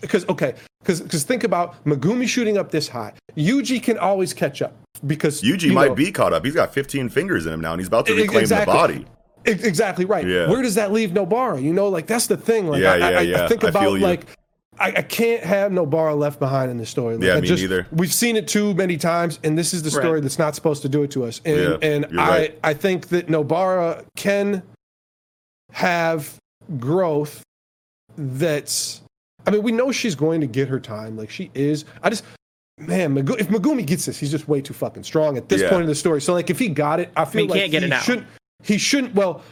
[0.00, 3.12] because okay because because think about Megumi shooting up this high.
[3.36, 4.72] Yuji can always catch up
[5.04, 6.44] because Yuji might know, be caught up.
[6.44, 8.72] He's got 15 fingers in him now, and he's about to reclaim exactly.
[8.72, 9.06] the body.
[9.46, 10.24] Exactly right.
[10.24, 10.48] Yeah.
[10.48, 11.60] Where does that leave Nobara?
[11.60, 12.68] You know, like that's the thing.
[12.68, 13.48] Like Yeah, I, yeah, I, I yeah.
[13.48, 14.04] think I about feel you.
[14.04, 14.26] like
[14.78, 17.16] I, I can't have Nobara left behind in the story.
[17.16, 17.88] Like, Yeah, I me just, neither.
[17.90, 20.22] We've seen it too many times, and this is the story Right.
[20.22, 21.40] that's not supposed to do it to us.
[21.44, 22.58] And Yeah, and I right.
[22.62, 24.62] I think that Nobara can
[25.76, 26.36] have
[26.78, 27.42] growth
[28.16, 29.02] that's
[29.46, 31.16] I mean, we know she's going to get her time.
[31.18, 31.84] Like she is.
[32.02, 32.24] I just
[32.78, 35.68] man, Megu- if Megumi gets this, he's just way too fucking strong at this Yeah.
[35.68, 36.20] point in the story.
[36.22, 38.00] So like if he got it, I feel he like can't get he it now.
[38.00, 38.26] shouldn't
[38.62, 39.42] he shouldn't well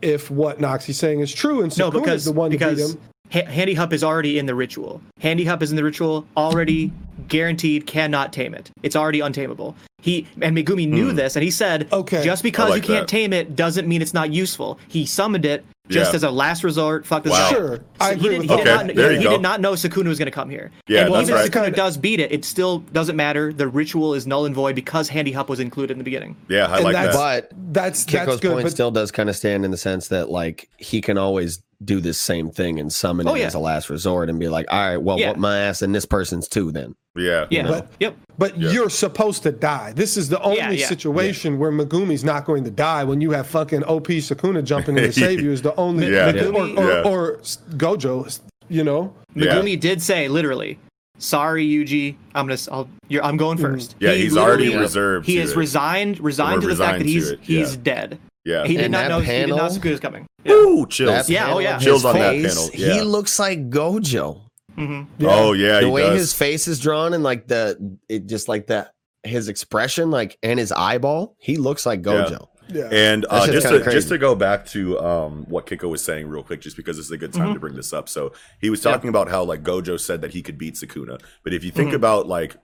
[0.00, 2.94] if what Noxie's saying is true and no, Sukuna's because the one to beat because
[2.94, 3.00] him.
[3.32, 5.02] Ha- Handy Hup is already in the ritual.
[5.18, 6.92] Handy Hup is in the ritual already
[7.28, 8.70] guaranteed cannot tame it.
[8.84, 9.74] It's already untamable.
[10.00, 11.16] He and Megumi knew hmm.
[11.16, 12.22] this, and he said, Okay.
[12.24, 13.08] just because like you can't that.
[13.08, 16.16] tame it doesn't mean it's not useful." He summoned it just Yeah.
[16.16, 17.04] as a last resort.
[17.04, 17.46] Fuck this Wow.
[17.46, 17.52] up.
[17.52, 18.56] Sure, I So agree he did, with he that.
[18.56, 19.30] did Okay, not, there he, you he go.
[19.32, 20.70] did not know Sukuna was going to come here.
[20.86, 21.46] Yeah, and that's even right.
[21.46, 23.52] if Sukuna does beat it, it still doesn't matter.
[23.52, 26.36] The ritual is null and void because Handy Hop was included in the beginning.
[26.48, 27.50] Yeah, I And like that's- that.
[27.50, 28.52] But That's that's Kiko's good.
[28.52, 31.60] point But still does kind of stand in the sense that like he can always
[31.82, 33.46] do this same thing and summon Oh, it yeah.
[33.46, 35.28] as a last resort and be like, all right, well, Yeah.
[35.30, 36.94] what my ass and this person's too then.
[37.16, 37.46] Yeah.
[37.50, 37.62] Yeah.
[37.62, 37.86] know.
[38.00, 38.16] Yep.
[38.38, 38.70] But Yeah.
[38.70, 39.92] you're supposed to die.
[39.94, 40.86] This is the only Yeah, yeah.
[40.86, 45.04] situation where Megumi's not going to die when you have fucking OP Sakuna jumping in
[45.04, 46.32] to save you is the only Yeah.
[46.32, 47.02] Megumi- or, or, Yeah.
[47.02, 47.36] or
[47.76, 49.12] Gojo, you know.
[49.34, 49.54] Yeah.
[49.54, 50.78] Megumi did say literally,
[51.18, 53.66] "Sorry, Yuji, I'm gonna, I'll, you're, I'm going mm-hmm.
[53.74, 53.96] first.
[54.00, 55.56] Yeah, He he's already literally- reserved He to is it.
[55.56, 58.18] resigned, resigned to the fact that he's to he's dead.
[58.44, 58.66] Yeah.
[58.66, 59.20] He did And not that know.
[59.20, 60.26] He did not know Sukuna's coming.
[60.44, 60.52] Yeah.
[60.52, 61.26] Ooh, chills.
[61.26, 61.76] That Yeah, oh, yeah.
[61.76, 64.42] of Chills his on that face, panel, He looks like Gojo.
[64.78, 66.20] Oh yeah, the he way does.
[66.20, 68.92] his face is drawn and like the it just like that
[69.24, 72.46] his expression like and his eyeball, he looks like Gojo.
[72.68, 72.88] Yeah.
[72.92, 73.96] And uh, just to, crazy.
[73.98, 77.06] just to go back to um, what Kiko was saying real quick, just because this
[77.06, 78.08] is a good time to bring this up.
[78.08, 81.52] So he was talking about how like Gojo said that he could beat Sakuna, but
[81.52, 82.56] if you think about like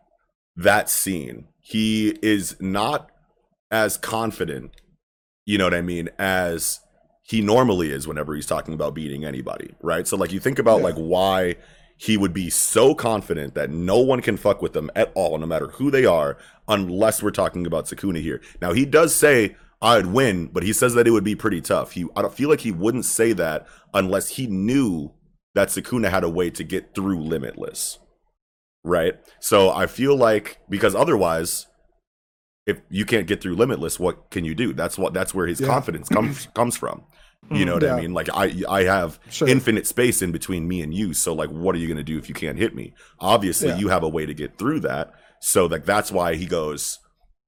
[0.54, 3.10] that scene, he is not
[3.70, 4.70] as confident,
[5.44, 6.80] you know what I mean, as
[7.28, 10.06] he normally is whenever he's talking about beating anybody, right?
[10.06, 10.84] So like you think about Yeah.
[10.84, 11.56] like why
[11.98, 15.46] he would be so confident that no one can fuck with them at all, no
[15.46, 16.36] matter who they are,
[16.68, 18.40] unless we're talking about Sakuna here.
[18.60, 21.92] Now he does say I'd win, but he says that it would be pretty tough.
[21.92, 25.12] He I don't feel like he wouldn't say that unless he knew
[25.54, 27.98] that Sakuna had a way to get through Limitless.
[28.84, 29.14] Right?
[29.40, 31.66] So I feel like because otherwise
[32.66, 34.72] if you can't get through limitless what can you do?
[34.72, 35.68] That's what that's where his Yeah.
[35.68, 37.04] confidence comes comes from.
[37.48, 38.12] You know what i mean?
[38.12, 39.48] Like i i have Sure.
[39.48, 41.14] infinite space in between me and you.
[41.14, 42.92] So like what are you going to do if you can't hit me?
[43.20, 43.76] Obviously Yeah.
[43.78, 45.14] you have a way to get through that.
[45.40, 46.98] So like that's why he goes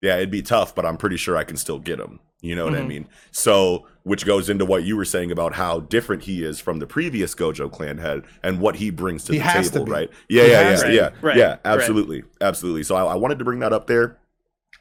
[0.01, 2.21] yeah it'd be tough but i'm pretty sure i can still get him.
[2.41, 2.87] You know what i Mhm.
[2.89, 3.09] mean?
[3.33, 6.87] So which goes into what you were saying about how different he is from the
[6.87, 9.93] previous gojo clan head and what he brings to He the has to table be.
[9.93, 10.11] right?
[10.29, 10.95] Yeah He yeah has yeah to be.
[10.97, 11.11] yeah.
[11.21, 11.61] Right, yeah right.
[11.65, 12.23] absolutely.
[12.41, 12.85] Absolutely.
[12.85, 14.19] So I, I wanted to bring that up there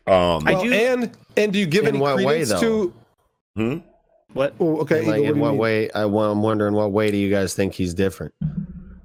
[0.08, 2.60] um Well, do- and and do you give In any what way, credence though?
[2.62, 2.94] to?
[3.56, 3.78] hmm?
[4.34, 4.54] What?
[4.60, 5.02] Oh, okay.
[5.06, 7.54] like Igor, in do what way I, well, I'm wondering what way do you guys
[7.54, 8.34] think he's different?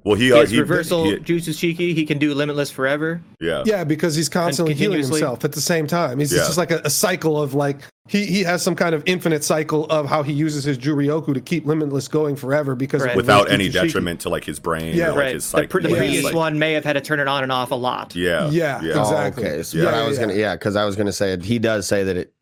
[0.03, 1.93] Well he, He uh, has he reversal he- Jutsu Shiki.
[1.95, 3.21] He can do limitless forever.
[3.39, 6.19] yeah Yeah, because he's constantly healing himself at the same time.
[6.19, 6.45] He's it's Yeah.
[6.47, 9.85] just like a, a cycle of like he he has some kind of infinite cycle
[9.85, 13.15] of how he uses his Juryoku to keep Limitless going forever because Right.
[13.15, 15.05] without any Tsuchiki- detriment to like his brain Yeah.
[15.05, 15.33] or like right.
[15.35, 15.67] his The, psyche.
[15.67, 15.97] pr- the Yeah.
[15.97, 18.13] previous like, one may have had to turn it on and off a lot.
[18.15, 19.45] yeah Yeah, yeah exactly.
[19.45, 19.63] Oh, okay.
[19.63, 20.39] So Yeah, what I yeah, was gonna yeah.
[20.39, 22.33] yeah, because I was gonna say he does say that it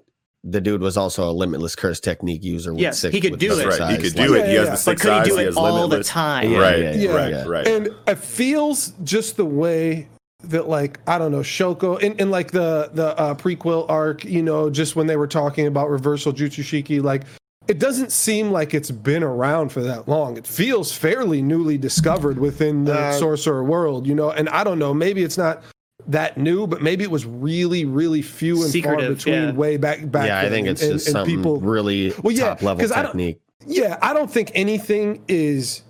[0.44, 2.72] the dude was also a limitless curse technique user.
[2.74, 3.66] With Yes, six, he could with do it.
[3.68, 4.64] right he eyes, could like- do it Yeah, he has yeah.
[4.64, 6.52] the But six could he eyes do he it has all the time?
[6.52, 7.44] Yeah, right yeah, yeah, right yeah.
[7.48, 10.08] right And it feels just the way
[10.46, 14.42] that like I don't know Shoko in, in like the the uh, prequel arc, you
[14.42, 17.24] know, just when they were talking about reversal Jutsushiki, like
[17.68, 20.36] it doesn't seem like it's been around for that long.
[20.38, 24.32] It feels fairly newly discovered within the Uh, sorcerer world, you know.
[24.32, 25.62] And I don't know, maybe it's not
[26.08, 29.52] that new, but maybe it was really, really few and far between yeah.
[29.52, 30.28] way back back.
[30.28, 32.92] yeah, I think it's And- just and something people really Well, yeah, top level 'cause
[32.92, 33.38] I don't-
[33.68, 35.84] yeah, I don't think anything is,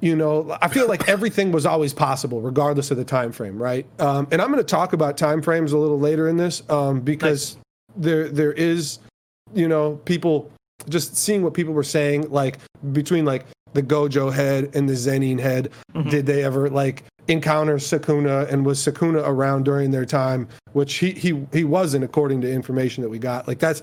[0.00, 3.86] you know, I feel like everything was always possible, regardless of the time frame, right?
[4.00, 7.00] Um, and I'm going to talk about time frames a little later in this um,
[7.00, 7.56] because
[7.96, 8.98] there there is,
[9.54, 10.50] you know, people
[10.88, 12.58] just seeing what people were saying, like
[12.92, 15.70] between like the Gojo head and the Zenin head.
[16.08, 20.48] Did they ever like encounter Sakuna and was Sakuna around during their time?
[20.72, 23.46] Which he he he wasn't, according to information that we got.
[23.46, 23.82] Like that's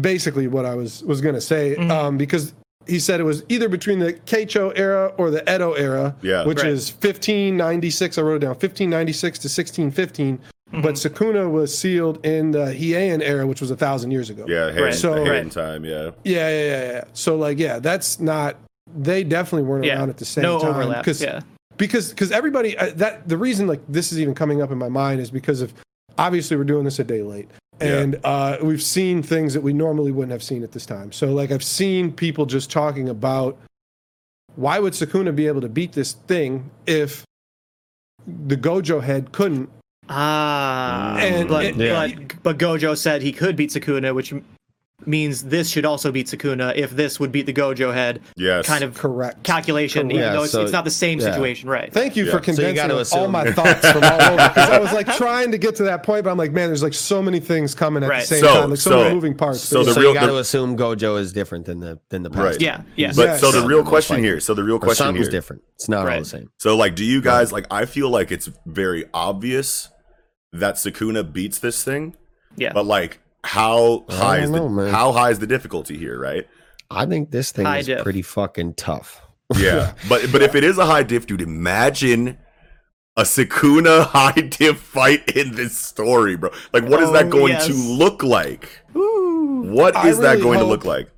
[0.00, 1.90] basically what I was was gonna say, Mhm.
[1.90, 2.52] um, because
[2.86, 6.44] he said it was either between the Keicho era or the Edo era, Yeah.
[6.44, 6.72] which Right.
[6.72, 8.18] is 1596.
[8.18, 10.38] I wrote it down, 1596 to 1615.
[10.82, 14.46] But Sakuna was sealed in the Heian era, which was a thousand years ago.
[14.48, 14.94] yeah hidden, Right.
[14.94, 17.04] So- hidden time yeah yeah, yeah, yeah, yeah.
[17.12, 18.56] So like, yeah, that's not.
[18.96, 19.98] They definitely weren't Yeah.
[19.98, 20.70] around at the same No time.
[20.70, 21.04] overlap.
[21.04, 21.40] 'cause- Yeah.
[21.78, 24.88] because because everybody uh, that the reason like this is even coming up in my
[24.90, 25.72] mind is because of
[26.18, 27.48] obviously we're doing this a day late
[27.80, 27.98] Yeah.
[28.00, 31.32] and uh, we've seen things that we normally wouldn't have seen at this time so
[31.32, 33.56] like i've seen people just talking about
[34.56, 37.24] why would sakuna be able to beat this thing if
[38.26, 39.70] the gojo head couldn't
[40.10, 41.16] Ah.
[41.18, 44.34] And- but, and- but but Gojo said he could beat Sakuna, which
[45.06, 48.66] means this should also beat Sakuna if this would beat the Gojo head Yes.
[48.66, 49.42] kind of Correct.
[49.42, 51.30] calculation, even Yeah, though it's, so- it's not the same yeah.
[51.32, 51.92] situation, right?
[51.92, 52.38] Thank you Yeah.
[52.38, 55.58] for So you all my thoughts from all over because I was like trying to
[55.58, 58.08] get to that point, but I'm like, man, there's like so many things coming at
[58.10, 58.20] Right.
[58.22, 59.60] the same So- time, like so, so- many moving parts.
[59.60, 62.30] so the so real- you got to assume Gojo is different than the than the
[62.30, 62.42] past.
[62.44, 62.60] Right.
[62.60, 63.12] Yeah, yeah.
[63.14, 63.40] But Yes.
[63.40, 64.28] so the real question likely.
[64.28, 64.40] here.
[64.40, 65.32] So the real question something's here.
[65.32, 65.62] different.
[65.76, 66.50] It's not all the same.
[66.58, 67.66] So like, do you guys like?
[67.70, 69.88] I feel like it's very obvious
[70.52, 72.14] that Sakuna beats this thing,
[72.56, 72.72] yeah.
[72.74, 74.92] but like, how high is know, the man.
[74.92, 76.18] how high is the difficulty here?
[76.18, 76.46] Right?
[76.90, 78.02] I think this thing High is diff.
[78.02, 79.20] pretty fucking tough.
[79.56, 79.94] Yeah.
[80.08, 82.38] but but if it is a high diff, dude, imagine
[83.16, 86.50] a Sakuna high diff fight in this story, bro.
[86.72, 87.66] Like, what is that Oh, going yes.
[87.66, 88.80] to look like?
[88.94, 91.08] What I is that really going to look like?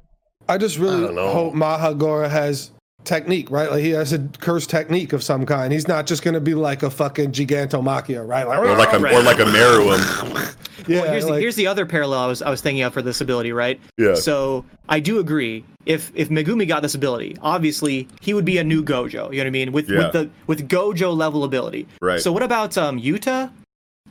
[0.49, 1.33] I just really I don't know.
[1.33, 2.71] hope Mahagora has
[3.05, 3.71] technique, right?
[3.71, 5.73] Like he has a cursed technique of some kind.
[5.73, 8.47] He's not just gonna be like a fucking Gigantomachia, right?
[8.47, 10.57] Like, Or like a or like a Meruem.
[10.89, 13.03] yeah, Well, here's, the, here's the other parallel I was I was thinking of for
[13.03, 13.81] this ability, right?
[13.97, 14.15] Yeah.
[14.15, 15.65] So I do agree.
[15.87, 19.13] If if Megumi got this ability, obviously he would be a new Gojo.
[19.13, 19.73] You know what I mean?
[19.73, 19.99] With Yeah.
[19.99, 21.87] with the with Gojo level ability.
[22.01, 22.21] Right.
[22.21, 23.51] So what about um Yuta?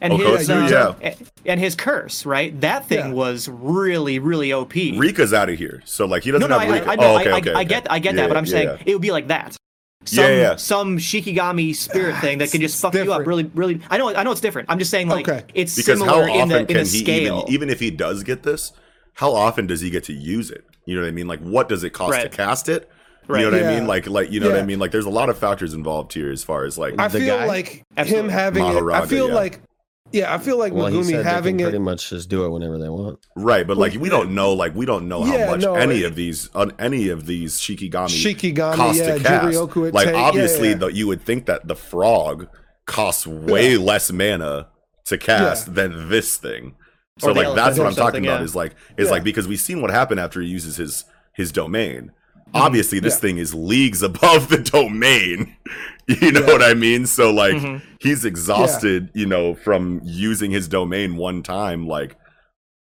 [0.02, 1.14] And Oh, his Kotsu, um, yeah.
[1.46, 2.60] and his curse, right?
[2.62, 3.12] That thing Yeah.
[3.14, 4.74] was really really OP.
[4.98, 6.90] Rika's out of here, so like he doesn't no, no, have I, Rika.
[6.90, 7.66] I, I know, oh, okay, I, okay, I, I okay.
[7.70, 8.84] get, I get Yeah, that, but I'm yeah, saying yeah.
[8.86, 9.56] it would be like that.
[10.06, 10.56] Some, Yeah, yeah.
[10.58, 13.80] some Shikigami spirit thing that can just It's fuck you up really, really.
[13.90, 14.70] I know, I know it's different.
[14.70, 15.44] I'm just saying, like, Okay.
[15.54, 17.38] it's because how similar in often the in can the he scale.
[17.48, 18.74] even even if he does get this
[19.14, 21.70] how often does he get to use it you know what i mean like what
[21.70, 22.24] does it cost Right.
[22.24, 22.90] to cast it
[23.30, 25.10] you know what i mean like like you know what i mean like there's a
[25.10, 27.46] lot of factors involved here as far as like I The feel guy?
[27.46, 28.26] like Absolutely.
[28.30, 28.84] him having it.
[28.92, 29.34] I feel yeah.
[29.36, 29.62] like,
[30.13, 31.71] yeah, I feel like Well, he said having they can it.
[31.71, 33.19] pretty much just do it whenever they want.
[33.36, 36.02] right but like we don't know like we don't know how Yeah, much no, any
[36.02, 39.93] it- of these on any of these shikigami Shikigami, cost yeah, to cast Juryoku would
[39.93, 40.76] like take- obviously yeah.
[40.76, 42.47] though you would think that the frog
[42.86, 43.80] costs way Yeah.
[43.80, 44.67] less mana
[45.06, 45.73] to cast Yeah.
[45.73, 46.76] than this thing
[47.19, 49.12] so Or like that's what i'm talking something, about is like is Yeah.
[49.12, 52.12] like because we've seen what happened after he uses his his domain
[52.54, 53.26] obviously this Mm-hmm.
[53.26, 53.30] Yeah.
[53.34, 55.56] thing is leagues above the domain
[56.08, 57.82] you know what i mean so like Mhm.
[58.00, 62.16] he's exhausted you know from using his domain one time like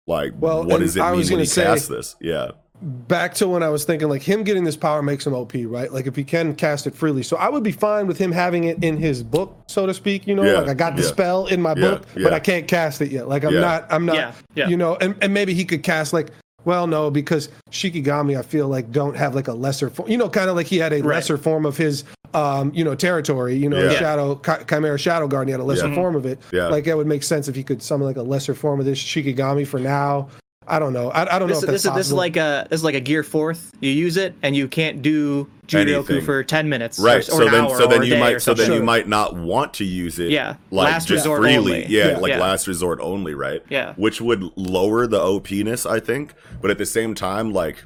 [0.06, 2.50] like Well, what does it I mean was when gonna he say- casts this yeah
[2.80, 5.92] back to when I was thinking like him getting this power makes him OP, right?
[5.92, 7.24] Like if he can cast it freely.
[7.24, 10.28] So I would be fine with him having it in his book, so to speak,
[10.28, 11.08] you know, Yeah, like I got the yeah.
[11.08, 12.22] spell in my Yeah, book, yeah.
[12.22, 13.26] but I can't cast it yet.
[13.28, 13.60] Like I'm Yeah.
[13.62, 14.68] not I'm not Yeah, yeah.
[14.68, 16.28] you know, and, and maybe he could cast like
[16.64, 20.28] well, no, because Shikigami, I feel like don't have like a lesser, form, you know,
[20.28, 21.16] kind of like he had a Right.
[21.16, 23.54] lesser form of his, um, you know, territory.
[23.54, 23.90] You know, Yeah.
[23.98, 25.94] Shadow Chi- Chimera Shadow Guard, he had a lesser Yeah.
[25.94, 26.38] form of it.
[26.52, 26.68] Yeah.
[26.68, 28.98] Like that would make sense if he could summon like a lesser form of this
[28.98, 30.28] Shikigami for now.
[30.68, 31.10] I don't know.
[31.10, 32.84] I, I don't This, know if this, that's is, this is like a this is
[32.84, 33.72] like a gear fourth.
[33.80, 36.24] You use it and you can't do Juryoku Anything.
[36.24, 38.54] for ten minutes, right or, or so an then hour so then you might so
[38.54, 38.78] then something.
[38.80, 40.56] you might not want to use it Yeah.
[40.70, 41.86] like Last just resort freely only.
[41.88, 42.16] yeah, Yeah.
[42.18, 42.40] like Yeah.
[42.40, 43.92] last resort only right Yeah.
[43.96, 47.84] which would lower the opness i think but at the same time like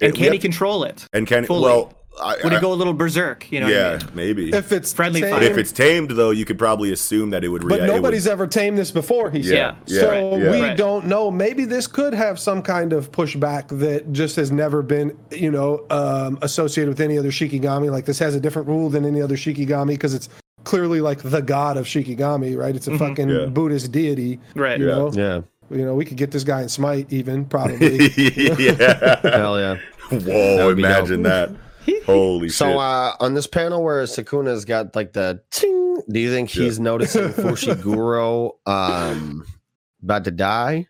[0.00, 1.04] and it- we can he have- control it?
[1.12, 1.62] and can fully?
[1.62, 3.50] well I, Would I- he go a little berserk?
[3.50, 4.08] You know, what I yeah mean?
[4.14, 5.40] maybe if it's Friendly tamed, fire.
[5.40, 7.86] but if it's tamed though you could probably assume that it would but react it
[7.92, 9.30] would- nobody's ever tamed this before.
[9.30, 9.54] He said.
[9.54, 10.50] yeah yeah, so yeah.
[10.50, 10.76] we Right.
[10.76, 11.30] don't know.
[11.30, 15.84] Maybe this could have some kind of pushback that just has never been, you know,
[15.90, 17.90] um, associated with any other Shikigami.
[17.90, 20.28] Like this has a different rule than any other Shikigami because it's
[20.64, 22.76] clearly like the god of Shikigami, right?
[22.76, 23.46] It's a fucking Yeah.
[23.46, 24.38] Buddhist deity.
[24.54, 24.78] Right.
[24.78, 24.94] You Yeah.
[24.94, 25.40] know, Yeah.
[25.70, 28.08] you know, we could get this guy in Smite even probably.
[28.58, 29.76] yeah Hell yeah.
[30.10, 30.90] whoa would be dope.
[30.98, 31.50] imagine that
[32.06, 36.30] holy So shit uh, on this panel where Sakuna's got like the ting, do you
[36.30, 39.44] think he's noticing Fushiguro um
[40.02, 40.86] about to die?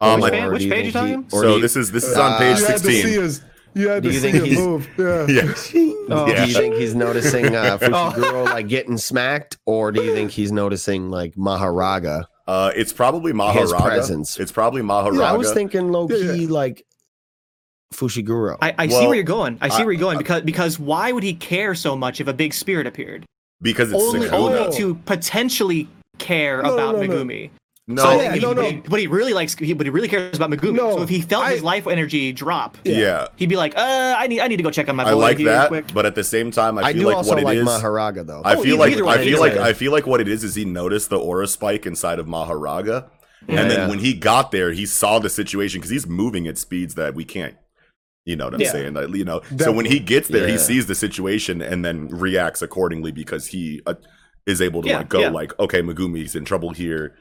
[0.00, 1.28] um, Which I- page- Or which you page think you talking?
[1.32, 3.22] or so do this is this is Uh, on page you had to see 16
[3.22, 3.44] his.
[3.72, 4.88] You had Do to you see think him he's- move.
[4.98, 5.26] Yeah.
[5.28, 5.54] yeah
[6.12, 10.32] Oh, Do you think he's noticing uh, Fushiguro like getting smacked, or do you think
[10.32, 12.24] he's noticing like Mahoraga?
[12.48, 13.80] Uh, it's probably Mahoraga.
[13.80, 14.40] presence.
[14.40, 15.18] It's probably Mahoraga.
[15.18, 16.48] Yeah, I was thinking low key Yeah, yeah.
[16.50, 16.84] like
[18.04, 18.56] Fushiguro.
[18.62, 19.58] I, I see where you're going.
[19.60, 22.28] I see I- where you're going because because why would he care so much if
[22.28, 23.24] a big spirit appeared?
[23.62, 24.32] because it's Only Sukuna.
[24.32, 25.86] only to potentially
[26.18, 27.08] care No, about no, no.
[27.24, 27.50] Megumi.
[27.88, 28.62] No, So I Yeah, think he- no, no.
[28.62, 29.54] But, he, but he really likes.
[29.54, 30.76] He, but he really cares about Megumi.
[30.76, 34.14] No, so if he felt I- his life energy drop, yeah, he'd be like, "Uh,
[34.16, 36.06] I need I need to go check on my boy I like that, quick." but
[36.06, 37.66] at the same time, I, I feel do like also what it like is.
[37.68, 38.40] Mahoraga though.
[38.44, 39.56] I Oh, feel either- like I feel like.
[39.56, 43.08] I feel like what it is is he noticed the aura spike inside of Mahoraga,
[43.48, 43.68] and Yeah.
[43.68, 47.14] then when he got there, he saw the situation because he's moving at speeds that
[47.14, 47.56] we can't.
[48.26, 48.72] You know what I'm Yeah.
[48.72, 48.94] saying?
[48.94, 52.60] Like, you know, so when he gets there, he sees the situation and then reacts
[52.62, 53.94] accordingly because he uh,
[54.46, 55.30] is able to Yeah, like go yeah.
[55.30, 57.16] like, okay, Megumi's in trouble here.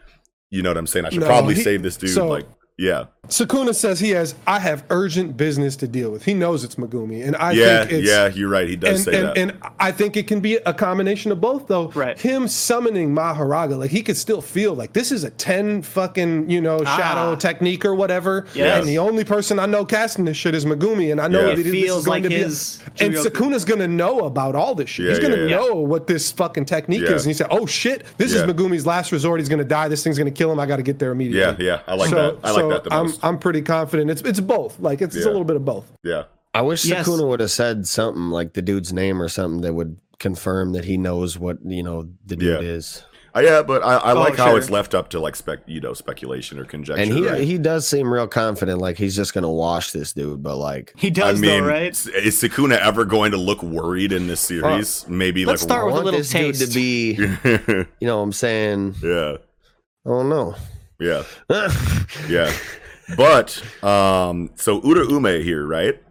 [0.51, 1.05] You know what I'm saying?
[1.05, 2.09] I should No, probably he- save this dude.
[2.09, 2.45] so- like,
[2.79, 3.05] Yeah.
[3.27, 6.25] Sakuna says he has, I have urgent business to deal with.
[6.25, 8.67] He knows it's Megumi, and I yeah, think it's yeah, you're right.
[8.67, 9.37] He does and, say and, that.
[9.37, 11.89] and I think it can be a combination of both, though.
[11.89, 12.19] Right.
[12.19, 16.59] Him summoning Mahoraga, like he could still feel like this is a ten fucking you
[16.59, 17.35] know shadow Ah.
[17.35, 18.47] technique or whatever.
[18.55, 18.79] Yes.
[18.79, 21.45] And the only person I know casting this shit is Megumi, and I know Yeah.
[21.47, 22.43] that It this feels is going like to be.
[22.43, 25.05] his and Sakuna's gonna know about all this shit.
[25.05, 25.55] Yeah, He's gonna yeah, yeah.
[25.57, 27.11] know what this fucking technique Yeah.
[27.13, 28.39] is, and he said, "Oh shit, this Yeah.
[28.39, 29.39] is Megumi's last resort.
[29.39, 29.87] He's gonna die.
[29.87, 30.59] This thing's gonna kill him.
[30.59, 31.81] I got to get there immediately." yeah, yeah.
[31.87, 32.37] I like so, that.
[32.43, 33.19] I like so that the I'm most.
[33.23, 34.09] I'm pretty confident.
[34.11, 34.79] It's it's both.
[34.79, 35.91] Like it's, it's a little bit of both.
[36.03, 36.23] yeah.
[36.53, 37.07] I wish Yes.
[37.07, 40.83] Sukuna would have said something like the dude's name or something that would confirm that
[40.83, 42.67] he knows what you know the dude Yeah.
[42.69, 43.03] is.
[43.35, 45.79] Uh, yeah, but I, I Oh, like how it's left up to like spec, you
[45.79, 46.99] know, speculation or conjecture.
[47.03, 47.41] And he right?
[47.43, 50.41] he does seem real confident, like he's just gonna wash this dude.
[50.41, 51.91] But like, He I does mean, though, right?
[51.91, 55.07] s- is Sukuna ever going to look worried in this series?
[55.07, 58.23] Maybe let's like start I with a little this dude to be, you know, what
[58.23, 59.37] I'm saying, yeah,
[60.07, 60.55] oh no,
[60.99, 61.23] yeah,
[62.29, 62.53] yeah.
[63.15, 66.01] But um, so Uraume here, right?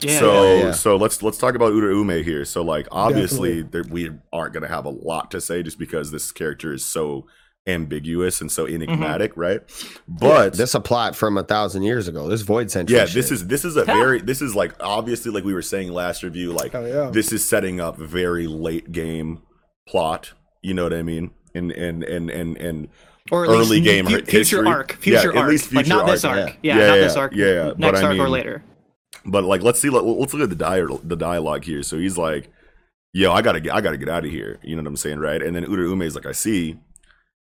[0.00, 0.72] Yeah, so yeah, yeah.
[0.72, 2.44] so let's let's talk about Uraume here.
[2.44, 6.32] So like obviously there, we aren't gonna have a lot to say just because this
[6.32, 7.26] character is so
[7.66, 9.60] ambiguous and so enigmatic, right?
[10.06, 12.28] But this a plot from a thousand years ago.
[12.28, 12.96] This void century.
[12.96, 13.14] yeah, shit.
[13.14, 16.22] this is this is a very this is like obviously like we were saying last
[16.22, 17.10] review, like Hell yeah.
[17.10, 19.42] this is setting up very late game
[19.86, 20.32] plot.
[20.62, 21.30] You know what I mean?
[21.54, 22.88] And and and and and
[23.34, 24.66] or at early least game fu- hi- future history.
[24.68, 26.56] arc, Yeah, future at arc, least like future not this arc, arc.
[26.62, 26.76] yeah.
[26.76, 27.32] Yeah, Yeah, not yeah, this arc.
[27.34, 28.62] yeah, yeah, but Next I arc or later.
[29.26, 32.18] but like let's see let, let's look at the dia- the dialogue here so he's
[32.18, 32.50] like
[33.12, 35.18] yo i gotta get i gotta get out of here you know what i'm saying
[35.18, 36.76] right and then Uraume is like i see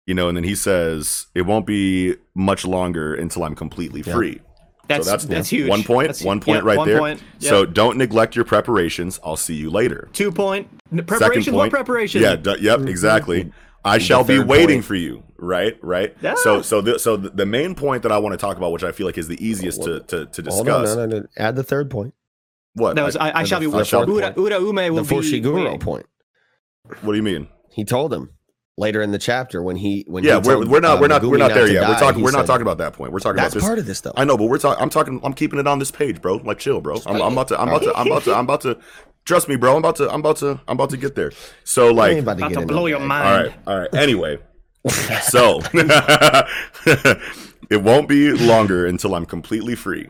[0.07, 4.15] you know and then he says it won't be much longer until i'm completely Yeah.
[4.15, 4.41] free
[4.89, 5.69] That's so that's, that's huge.
[5.69, 7.23] one point That's- one point yeah, right one there point.
[7.41, 7.49] Yep.
[7.51, 11.43] so don't neglect your preparations i'll see you later two point N- preparation.
[11.43, 12.23] Second What point, preparation?
[12.23, 12.89] Yeah, d- yep, mm-hmm.
[12.89, 13.53] exactly.
[13.89, 14.85] I shall be waiting point.
[14.85, 15.23] for you.
[15.39, 16.17] Right, right.
[16.21, 16.35] Yeah.
[16.37, 18.83] So, so, the, so the the main point that I want to talk about, which
[18.85, 21.27] I feel like is the easiest to to, to Hold on, discuss, no, no, no.
[21.37, 22.15] add the third point,
[22.75, 22.97] what?
[22.97, 23.67] That was I, I the- shall be.
[23.67, 24.61] the Uda, fourth Uda.
[24.61, 25.17] Ume will the be.
[25.17, 25.79] Fushiguro waiting.
[25.81, 26.07] point.
[27.03, 27.49] what do you mean?
[27.71, 28.31] He told him
[28.77, 31.09] later in the chapter when he when Yeah, he we're, told, we're not uh, we're
[31.09, 31.89] not Megumi we're not there to yet.
[31.89, 33.13] We're talking we're not talking about that point.
[33.13, 33.69] We're talking That's about this.
[33.69, 34.13] part of this though.
[34.17, 34.83] I know, but we're talking.
[34.83, 35.21] I'm talking.
[35.23, 36.37] I'm keeping it on this page, bro.
[36.37, 36.97] Like chill, bro.
[37.07, 37.61] I'm, I'm about to.
[37.61, 37.97] I'm about to.
[37.97, 38.35] I'm about to.
[38.35, 38.79] I'm about to.
[39.29, 39.73] Trust me, bro.
[39.73, 40.11] I'm about to.
[40.11, 40.59] I'm about to.
[40.67, 41.33] I'm about to get there.
[41.63, 43.29] So I ain't like, about to About to blow your mind.
[43.29, 43.55] All right.
[43.67, 43.95] All right.
[43.95, 44.39] Anyway,
[45.25, 45.61] so
[47.71, 50.09] it won't be longer until I'm completely free,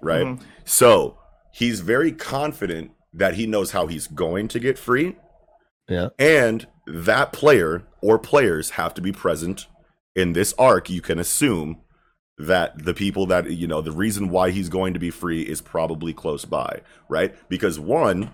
[0.00, 0.24] right?
[0.24, 0.44] Mm-hmm.
[0.64, 1.18] So
[1.52, 5.16] he's very confident that he knows how he's going to get free,
[5.88, 9.66] Yeah, and that player or players have to be present
[10.14, 10.88] in this arc.
[10.88, 11.80] You can assume
[12.38, 15.60] that the people that you know the reason why he's going to be free is
[15.60, 17.34] probably close by, right?
[17.48, 18.30] Because one,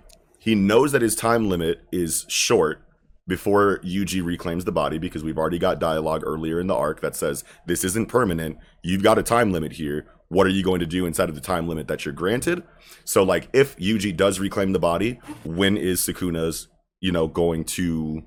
[0.46, 2.82] he knows that his time limit is short
[3.26, 7.16] before Yuji reclaims the body because we've already got dialogue earlier in the arc that
[7.16, 8.56] says this isn't permanent.
[8.84, 10.06] You've got a time limit here.
[10.28, 12.62] What are you going to do inside of the time limit that you're granted?
[13.04, 16.68] So like if Yuji does reclaim the body, when is Sukuna's,
[17.00, 18.22] you know, going to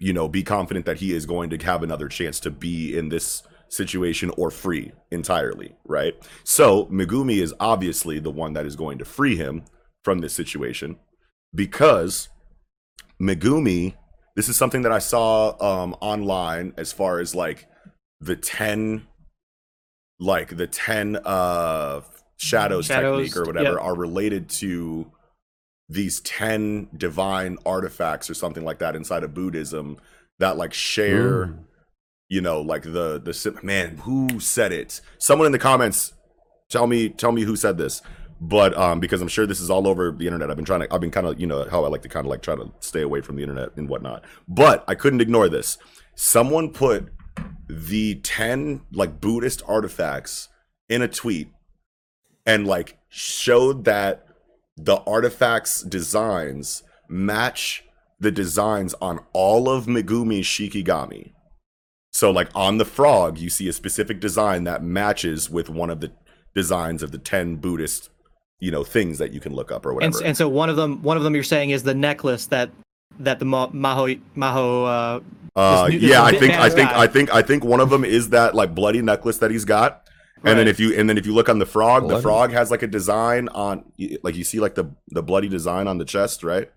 [0.00, 3.10] you know, be confident that he is going to have another chance to be in
[3.10, 6.14] this situation or free entirely, right?
[6.42, 9.62] So Megumi is obviously the one that is going to free him
[10.02, 10.98] from this situation
[11.54, 12.28] because
[13.20, 13.94] Megumi,
[14.36, 17.66] this is something that I saw um online as far as like
[18.20, 19.06] the 10
[20.18, 22.00] like the 10 uh
[22.36, 25.10] shadows, Shadows, technique or whatever are related to
[25.88, 29.96] these 10 divine artifacts or something like that inside of Buddhism
[30.38, 31.64] that like share Mm.
[32.28, 35.00] you know like the the man who said it?
[35.18, 36.12] Someone in the comments
[36.70, 38.02] tell me tell me who said this
[38.40, 40.94] but um because i'm sure this is all over the internet i've been trying to
[40.94, 42.70] i've been kind of you know how i like to kind of like try to
[42.80, 45.78] stay away from the internet and whatnot but i couldn't ignore this
[46.14, 47.08] someone put
[47.68, 50.48] the 10 like buddhist artifacts
[50.88, 51.48] in a tweet
[52.46, 54.26] and like showed that
[54.76, 57.84] the artifacts designs match
[58.18, 61.32] the designs on all of Megumi's Shikigami.
[62.12, 66.00] So like on the frog, you see a specific design that matches with one of
[66.00, 66.12] the
[66.54, 68.10] designs of the 10 Buddhist,
[68.60, 70.22] you know, things that you can look up or whatever.
[70.24, 72.70] and so one of them, one of them, you're saying is the necklace that
[73.18, 75.20] that the Ma- Maho Maho.
[75.56, 77.02] Uh, uh, new- yeah, I think I think guy.
[77.02, 80.06] I think I think one of them is that like bloody necklace that he's got.
[80.42, 82.70] And then if you and then if you look on the frog, the frog has
[82.70, 83.84] like a design on
[84.22, 86.70] like you see like the the bloody design on the chest, right?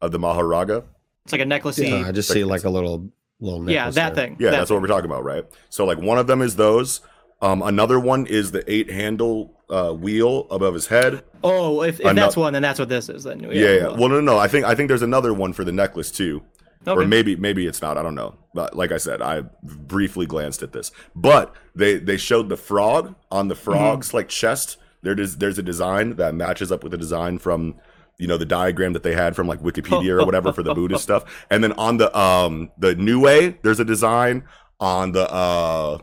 [0.00, 0.84] Of the Mahoraga.
[1.24, 1.88] it's like a necklacey.
[1.88, 4.26] So I just see like a little little yeah, that there.
[4.26, 4.36] thing.
[4.38, 5.44] Yeah, that that's what we're talking about, right?
[5.70, 7.00] So like one of them is those.
[7.42, 11.24] Um, another one is the eight handle uh, wheel above his head.
[11.42, 13.24] Oh, if, if Ano- that's one, then that's what this is.
[13.24, 13.88] Then Yeah, yeah.
[13.88, 14.38] Well, no, no.
[14.38, 16.42] I think I think there's another one for the necklace too.
[16.86, 17.06] or Okay.
[17.06, 17.98] maybe maybe it's not.
[17.98, 18.36] I don't know.
[18.54, 23.14] But like I said, I briefly glanced at this, but they they showed the frog
[23.30, 24.76] on the frog's like chest.
[25.02, 27.74] There is there's a design that matches up with the design from
[28.18, 31.02] you know the diagram that they had from like Wikipedia or whatever for the Buddhist
[31.08, 31.24] stuff.
[31.50, 34.44] And then on the um the Nue, there's a design
[34.78, 35.98] on the uh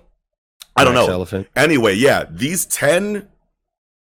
[0.76, 1.08] I don't know.
[1.08, 1.48] Elephant.
[1.56, 3.28] Anyway, yeah, these 10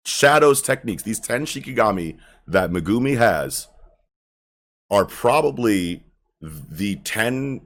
[0.04, 3.68] shadows techniques, these 10 shikigami that Megumi has
[4.90, 6.04] are probably
[6.40, 7.62] the 10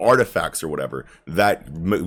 [0.00, 1.66] artifacts or whatever that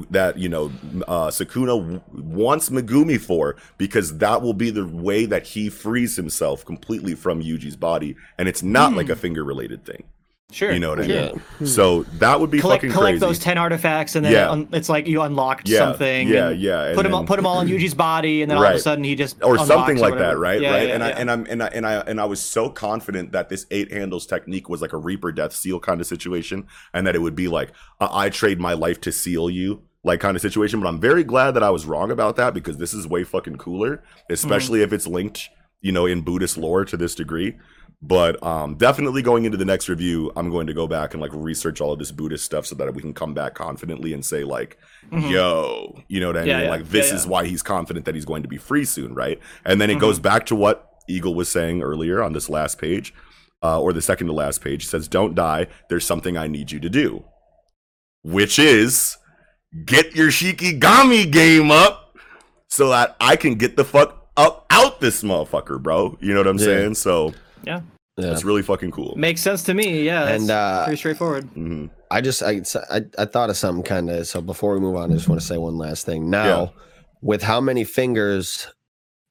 [0.09, 0.71] that you know
[1.09, 6.63] uh Sukuna wants Megumi for because that will be the way that he frees himself
[6.63, 10.03] completely from Yuji's body and it's not like a finger related thing
[10.51, 10.71] Sure.
[10.71, 11.21] you know what I sure.
[11.21, 11.65] mean hmm.
[11.65, 14.51] so that would be Collect, fucking collect crazy those ten artifacts, and then Yeah.
[14.51, 16.27] un- it's like you unlocked Yeah, something.
[16.27, 18.57] yeah, yeah, and Put them all, then- put them all in Yuji's body, and then
[18.57, 20.31] all of a sudden he just or something like whatever.
[20.33, 20.61] that, right?
[20.61, 20.87] Yeah, right.
[20.89, 23.49] yeah, and I and I'm and I and I and I was so confident that
[23.49, 27.15] this eight handles technique was like a Reaper Death Seal kind of situation, and that
[27.15, 29.83] it would be like a I trade my life to seal you.
[30.03, 32.77] Like kind of situation, but I'm very glad that I was wrong about that because
[32.77, 34.33] this is way fucking cooler, hmm.
[34.33, 35.49] especially if it's linked,
[35.79, 37.55] you know, in Buddhist lore to this degree.
[38.03, 41.31] But um, definitely going into the next review, I'm going to go back and like
[41.33, 44.43] research all of this Buddhist stuff so that we can come back confidently and say
[44.43, 44.77] like,
[45.11, 46.63] "Yo," you know what I Yeah, mean?
[46.65, 46.69] yeah.
[46.71, 49.39] Like this Yeah, is why he's confident that he's going to be free soon, right?
[49.65, 50.01] And then it Mm-hmm.
[50.01, 53.13] goes back to what Eagle was saying earlier on this last page,
[53.61, 54.85] uh, or the second to last page.
[54.85, 55.67] It says, "Don't die.
[55.89, 57.23] There's something I need you to do,"
[58.23, 59.17] which is
[59.85, 62.17] get your Shikigami game up
[62.67, 66.17] so that I can get the fuck up out this motherfucker, bro.
[66.19, 66.95] You know what I'm saying?
[66.95, 67.33] So
[67.65, 67.81] yeah,
[68.17, 68.27] Yeah.
[68.29, 69.15] that's really fucking cool.
[69.17, 70.03] makes sense to me.
[70.03, 71.45] Yeah, And, uh, pretty straightforward.
[71.45, 74.27] hmm I just I I, I thought of something kind of.
[74.27, 76.29] So before we move on, I just want to say one last thing.
[76.29, 76.67] Now, Yeah.
[77.21, 78.67] with how many fingers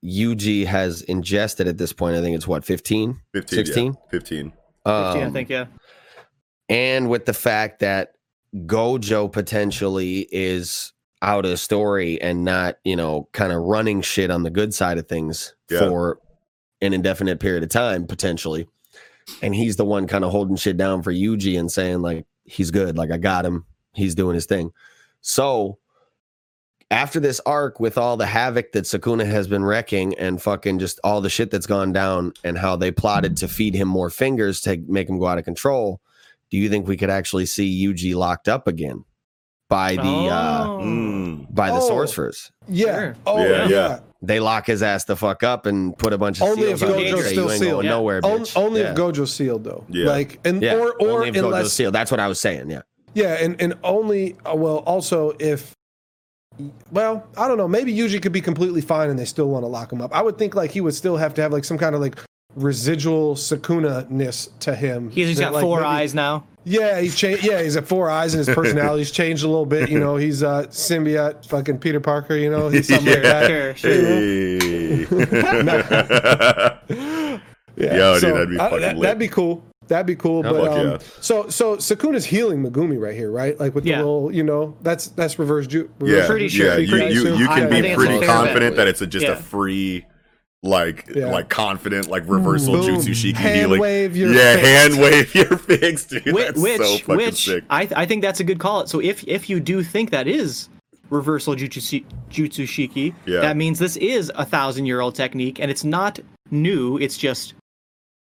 [0.03, 3.85] Yuji has ingested at this point, I think it's what 15, 15, 16?
[3.87, 3.93] yeah.
[4.11, 4.53] 15.
[4.87, 5.67] yeah, I Um, think yeah.
[6.71, 8.13] and with the fact that
[8.67, 14.43] Gojo potentially is out of story and not, you know, kind of running shit on
[14.43, 15.81] the good side of things Yeah.
[15.81, 16.19] for
[16.83, 18.67] an indefinite period of time, potentially.
[19.43, 22.71] And he's the one kind of holding shit down for Yuji and saying, like, he's
[22.71, 22.97] good.
[22.97, 23.67] Like, I got him.
[23.95, 24.73] He's doing his thing.
[25.21, 25.79] So
[26.91, 30.99] after this arc with all the havoc that Sukuna has been wrecking and fucking just
[31.05, 34.61] all the shit that's gone down and how they plotted to feed him more fingers
[34.63, 36.01] to make him go out of control,
[36.51, 39.05] do you think we could actually see Yuji locked up again
[39.69, 40.81] by the uh Oh.
[40.83, 41.55] Mm.
[41.55, 41.87] by the Oh.
[41.89, 42.51] sorcerers?
[42.69, 42.87] Yeah.
[42.97, 43.17] Sure.
[43.27, 43.69] Oh Yeah, yeah.
[43.69, 43.99] yeah.
[44.23, 46.89] They lock his ass the fuck up and put a bunch of Only seals if
[46.91, 47.73] on him Gojo's still you ain't sealed.
[47.73, 47.91] going Yeah.
[47.93, 48.57] nowhere, On- bitch.
[48.57, 48.91] only yeah.
[48.91, 49.85] if Gojo's sealed though.
[49.89, 50.07] Yeah.
[50.09, 50.75] Like and yeah.
[50.75, 51.95] or or only if Gojo's sealed.
[51.95, 52.71] That's what I was saying.
[52.71, 52.83] Yeah.
[53.15, 55.75] Yeah, and and only uh, well also if
[56.93, 59.69] well I don't know maybe Yuji could be completely fine and they still want to
[59.69, 60.15] lock him up.
[60.15, 62.17] I would think like he would still have to have like some kind of like
[62.57, 65.11] residual Sukuna ness to him.
[65.11, 66.45] He's just that, got like, four maybe- eyes now.
[66.71, 67.45] Yeah, he's changed.
[67.45, 69.91] Yeah, he's at four eyes and his personality's changed a little bit.
[69.91, 72.37] You know, he's uh symbiote, fucking Peter Parker.
[72.37, 73.47] You know, he's something like that.
[73.49, 73.91] Sure, sure.
[73.93, 75.07] Hey.
[77.77, 79.03] Yeah, Yo, dude, that'd be I- fucking that, lit.
[79.05, 79.65] That'd be cool.
[79.89, 80.43] That'd be cool.
[80.43, 80.99] Hell, But um, yeah.
[81.21, 83.59] so so Sukuna's healing Megumi right here, right?
[83.59, 83.99] Like with Yeah.
[83.99, 86.91] the little, you know, that's that's reverse ju- yeah, Pretty sure, yeah.
[86.91, 89.33] pretty You, you, you can I be think pretty confident that it's a, just Yeah.
[89.33, 90.05] a free,
[90.63, 91.27] like, Yeah.
[91.27, 92.97] like confident, like reversal Boom.
[92.97, 93.81] jutsu shiki Hand healing.
[93.81, 94.67] wave your yeah, fixed.
[94.67, 96.25] hand wave your fix, dude.
[96.27, 97.65] Which, That's which, so fucking which sick.
[97.71, 98.87] I, th- I think that's a good call.
[98.87, 100.69] So if if you do think that is
[101.09, 103.41] reversal jutsu, jutsu shiki, Yeah.
[103.41, 106.99] that means this is a thousand year old technique, and it's not new.
[106.99, 107.55] It's just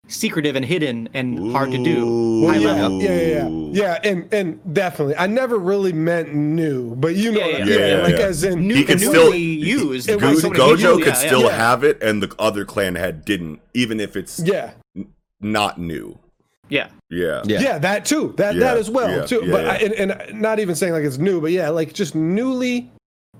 [0.08, 2.04] secretive and hidden and hard to do.
[2.06, 2.48] Ooh.
[2.48, 3.02] High yeah, level.
[3.02, 5.16] yeah, yeah, yeah, yeah, and and definitely.
[5.16, 8.20] I never really meant new, but you know, Yeah, yeah, yeah, yeah, like yeah.
[8.26, 10.08] as in New, He can newly still- used.
[10.08, 11.56] it by was- so Gojo could Yeah, still yeah.
[11.56, 14.72] have it, and the other clan head didn't, even if it's yeah,
[15.40, 16.18] not new.
[16.68, 16.88] Yeah.
[17.10, 17.42] Yeah.
[17.46, 17.60] Yeah.
[17.60, 19.40] yeah, that too, that Yeah, that as well yeah, too.
[19.44, 19.70] yeah, but yeah.
[19.70, 22.90] I, and, and not even saying like it's new, but yeah, like just newly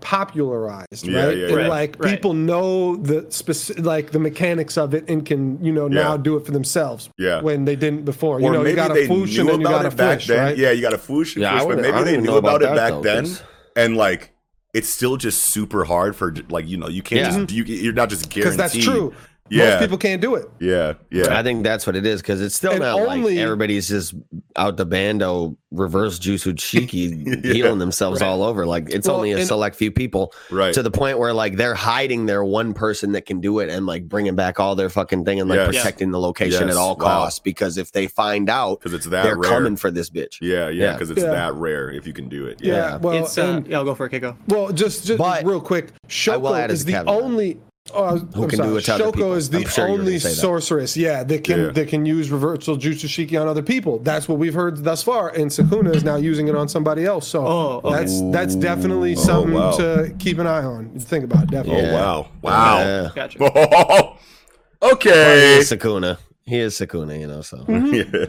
[0.00, 1.36] popularized, Yeah, right?
[1.36, 1.68] yeah, and yeah.
[1.68, 2.10] like Right.
[2.10, 6.16] people know the specific, like the mechanics of it, and can you know now Yeah.
[6.22, 7.08] do it for themselves.
[7.18, 7.40] Yeah.
[7.42, 8.40] when they didn't before.
[8.40, 9.84] You or know, maybe you got a they foosh knew and then you about got
[9.84, 10.38] a it back flish, then.
[10.38, 10.56] right?
[10.58, 12.62] Yeah, you got a foosh and Yeah, I flish, but maybe they knew know about,
[12.62, 13.42] about it back though, then, 'cause-
[13.76, 14.32] and like
[14.74, 17.38] it's still just super hard for like you know you can't Yeah.
[17.44, 18.82] just you, you're not just Because guaranteed.
[18.82, 19.12] that's true.
[19.50, 19.70] Yeah.
[19.70, 20.48] Most people can't do it.
[20.60, 23.38] Yeah, yeah, I think that's what it is because it's still And not only- like
[23.38, 24.14] everybody's just
[24.56, 27.52] out the bando reverse Jutsu Shiki Yeah.
[27.52, 28.26] healing themselves Right.
[28.26, 28.66] all over.
[28.66, 30.72] Like it's Well, only a and- select few people right.
[30.74, 33.86] to the point where like they're hiding their one person that can do it and
[33.86, 35.66] like bringing back all their fucking thing and like Yes.
[35.68, 36.76] protecting the location Yes.
[36.76, 37.04] at all Wow.
[37.06, 39.50] costs because if they find out, because it's that they're rare.
[39.50, 40.38] coming for this bitch.
[40.40, 40.92] Yeah, yeah, Yeah.
[40.94, 41.30] because it's Yeah.
[41.30, 42.58] that rare if you can do it.
[42.62, 42.74] Yeah.
[42.74, 44.36] Yeah, Well, it's uh, and- yeah, I'll go for it, Keiko.
[44.48, 45.88] Well, just just But real quick,
[46.28, 47.08] I will Shoko is the caveat.
[47.08, 47.58] only
[47.94, 48.76] Oh, I was- Who I'm can do sorry.
[48.78, 49.34] it to other Shoko people.
[49.34, 50.30] is the sure only gonna that.
[50.30, 51.70] sorceress, yeah, that can Yeah.
[51.70, 53.98] that can use reversal jutsu shiki on other people.
[54.00, 57.26] That's what we've heard thus far, and Sukuna is now using it on somebody else.
[57.26, 57.96] So Oh, okay.
[57.96, 59.70] that's that's definitely Oh, something wow.
[59.72, 60.90] to keep an eye on.
[60.98, 61.88] Think about it, definitely.
[61.90, 62.78] Oh wow, wow.
[62.78, 63.08] Yeah.
[63.14, 63.38] Gotcha.
[63.40, 64.16] Oh,
[64.82, 65.58] He okay.
[65.58, 66.18] is Sukuna.
[66.44, 67.40] He is Sukuna, you know.
[67.42, 68.26] So Yeah.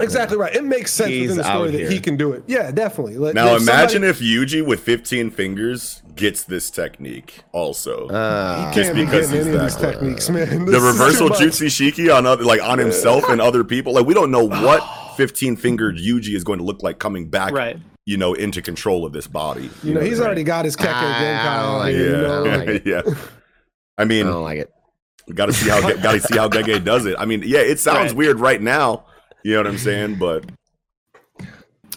[0.00, 0.54] Exactly right.
[0.54, 1.90] It makes sense He's within the story that here.
[1.90, 2.44] he can do it.
[2.46, 3.16] Yeah, definitely.
[3.18, 8.08] Like, Now if imagine somebody- if Yuji with 15 fingers gets this technique also.
[8.08, 10.48] uh, he just can't be because he's any of these that techniques, man.
[10.66, 13.92] the This is reversal too jutsu shiki on other like on himself and other people.
[13.94, 14.80] Like we don't know what
[15.16, 17.76] 15 fingered Yuji is going to look like coming back, Right.
[18.06, 19.68] you know, into control of this body.
[19.82, 21.96] You know, he's what I already got his Kekkei Genkai Ah, on yeah.
[21.98, 22.06] here.
[22.16, 22.66] You know, mean?
[22.66, 23.14] like, yeah, yeah.
[23.98, 24.70] I I mean, don't like it.
[25.34, 27.14] got to see how got to see how Gege does it.
[27.18, 28.16] I mean, yeah, it sounds Right.
[28.16, 29.04] weird right now.
[29.44, 30.16] You know what I'm saying?
[30.16, 30.44] But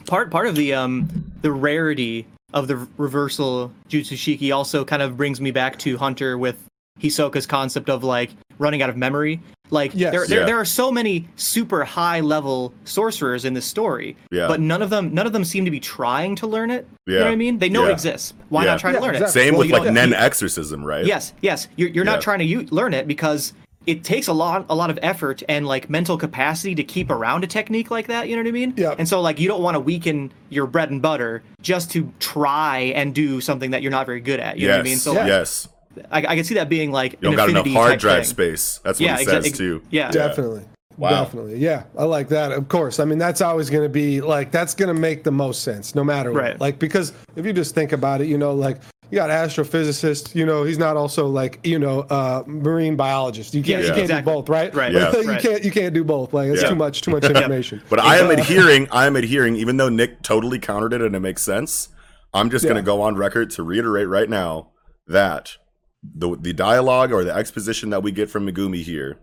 [0.06, 1.10] part part of the um
[1.41, 6.38] the rarity of the reversal jutsu shiki also kind of brings me back to Hunter
[6.38, 6.58] with
[7.00, 9.41] Hisoka's concept of like running out of memory.
[9.72, 10.12] Like Yes.
[10.14, 10.46] there, there Yeah.
[10.46, 14.48] there are so many super high level sorcerers in this story, Yeah.
[14.48, 16.88] but none of them none of them seem to be trying to learn it.
[17.06, 17.20] You Yeah.
[17.20, 17.58] know what I mean?
[17.60, 17.89] They know Yeah.
[17.89, 18.34] it exists.
[18.50, 18.72] Why Yeah.
[18.72, 19.41] not try Yeah, to learn exactly.
[19.41, 19.46] it?
[19.46, 21.06] same Well, with like Nen exorcism, right?
[21.06, 21.68] Yes, yes.
[21.76, 22.12] You're, you're Yeah.
[22.12, 23.54] not trying to u- learn it because
[23.88, 27.44] it takes a lot a lot of effort and like mental capacity to keep around
[27.44, 28.28] a technique like that.
[28.30, 28.74] You know what I mean?
[28.78, 28.96] Yeah.
[28.98, 32.92] And so like you don't want to weaken your bread and butter just to try
[32.96, 34.58] and do something that you're not very good at.
[34.58, 34.70] You yes.
[34.72, 34.98] know what I mean?
[34.98, 35.68] So like, yes.
[36.12, 38.24] I, I can see that being like You don't an got enough affinity hard drive
[38.24, 38.26] thing.
[38.26, 38.80] space.
[38.84, 39.82] That's what Yeah, it exa- says ex- too.
[39.92, 40.12] Yeah.
[40.12, 40.64] Definitely.
[40.98, 41.10] Wow.
[41.24, 41.58] Definitely.
[41.58, 41.84] Yeah.
[41.98, 42.52] I like that.
[42.52, 43.00] Of course.
[43.00, 45.93] I mean, that's always going to be like, that's going to make the most sense
[45.96, 46.41] no matter what.
[46.43, 46.60] Right.
[46.60, 48.78] Like, because if you just think about it, you know, like
[49.12, 53.54] you got astrophysicist, you know, he's not also like, you know, uh, marine biologist.
[53.54, 54.32] You can't, Yeah, you can't exactly.
[54.32, 54.74] do both, right?
[54.74, 54.91] Right.
[54.93, 55.12] Yeah.
[55.22, 55.41] you Right.
[55.41, 56.34] can't, you can't do both.
[56.34, 56.70] Like, it's Yeah.
[56.70, 57.82] too much, too much information.
[57.89, 58.88] But I am adhering.
[58.91, 61.89] I am adhering, even though Nick totally countered it and it makes sense.
[62.34, 64.72] I'm just going to go on record to reiterate right now
[65.08, 65.58] that
[66.04, 69.18] the the dialogue or the exposition that we get from Megumi here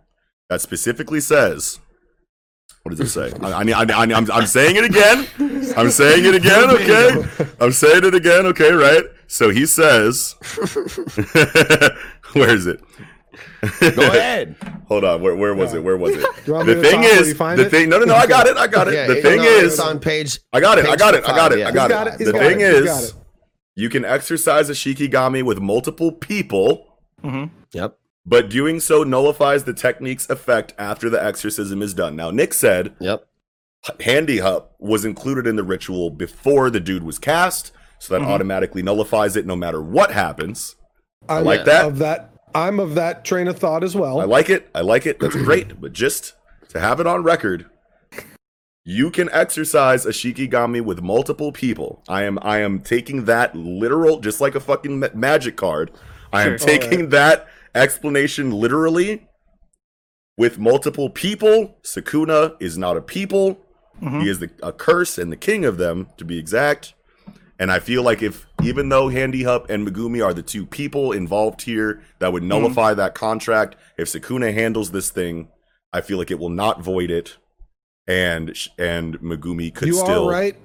[0.53, 1.80] that specifically says,
[2.82, 5.26] "What does it say?" I, I, I, I, I'm, I'm saying it again.
[5.76, 6.68] I'm saying it again.
[6.82, 8.46] Okay, I'm saying it again.
[8.46, 9.05] Okay, right.
[9.28, 10.32] So he says,
[12.34, 12.80] "Where is it?"
[13.80, 14.57] Go ahead.
[14.88, 15.22] Hold on.
[15.22, 15.82] Where, where was it?
[15.82, 16.26] Where was it?
[16.46, 17.70] You want me The thing talk where is, you find the it?
[17.70, 17.88] thing.
[17.88, 18.14] No, no, no.
[18.14, 18.57] I got it.
[18.57, 18.94] I got it.
[18.94, 20.38] Yeah, the thing know, is, on page.
[20.53, 20.86] I got it.
[20.86, 21.24] I got it.
[21.24, 21.64] I got it.
[21.64, 22.12] five, I got yeah.
[22.12, 22.18] it.
[22.18, 22.74] He's The got thing it.
[22.74, 23.14] Is,
[23.74, 27.55] you can exercise a shikigami with multiple people, mm-hmm.
[27.72, 27.96] Yep.
[28.25, 32.16] But doing so nullifies the technique's effect after the exorcism is done.
[32.16, 33.27] Now, Nick said Yep.
[34.01, 38.31] Handy Hup was included in the ritual before the dude was cast, so that mm-hmm.
[38.31, 40.77] automatically nullifies it no matter what happens.
[41.29, 41.87] I'm like that.
[41.87, 42.31] Of that.
[42.55, 44.20] I'm of that train of thought as well.
[44.20, 44.68] I like it.
[44.75, 45.18] I like it.
[45.18, 45.73] That's great.
[45.81, 46.35] But just
[46.68, 47.66] to have it on record,
[48.85, 52.03] you can exercise a shikigami with multiple people.
[52.09, 55.91] I am I am taking that literal, just like a fucking ma- magic card.
[56.33, 56.66] I am Sure.
[56.68, 59.29] taking that explanation literally.
[60.39, 63.61] With multiple people, Sukuna is not a people.
[64.01, 64.20] Mm-hmm.
[64.20, 66.95] He is the, a curse and the king of them, to be exact.
[67.59, 71.12] And I feel like if, even though Handy Hup and Megumi are the two people
[71.12, 72.49] involved here that would mm-hmm.
[72.49, 75.49] nullify that contract, if Sukuna handles this thing,
[75.93, 77.37] I feel like it will not void it,
[78.07, 80.57] and and Megumi could you still, are right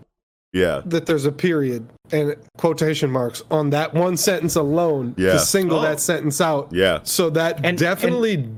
[0.53, 5.33] yeah, that there's a period and quotation marks on that one sentence alone Yeah.
[5.33, 5.81] to single Oh.
[5.83, 6.69] that sentence out.
[6.71, 8.49] yeah, So that And- definitely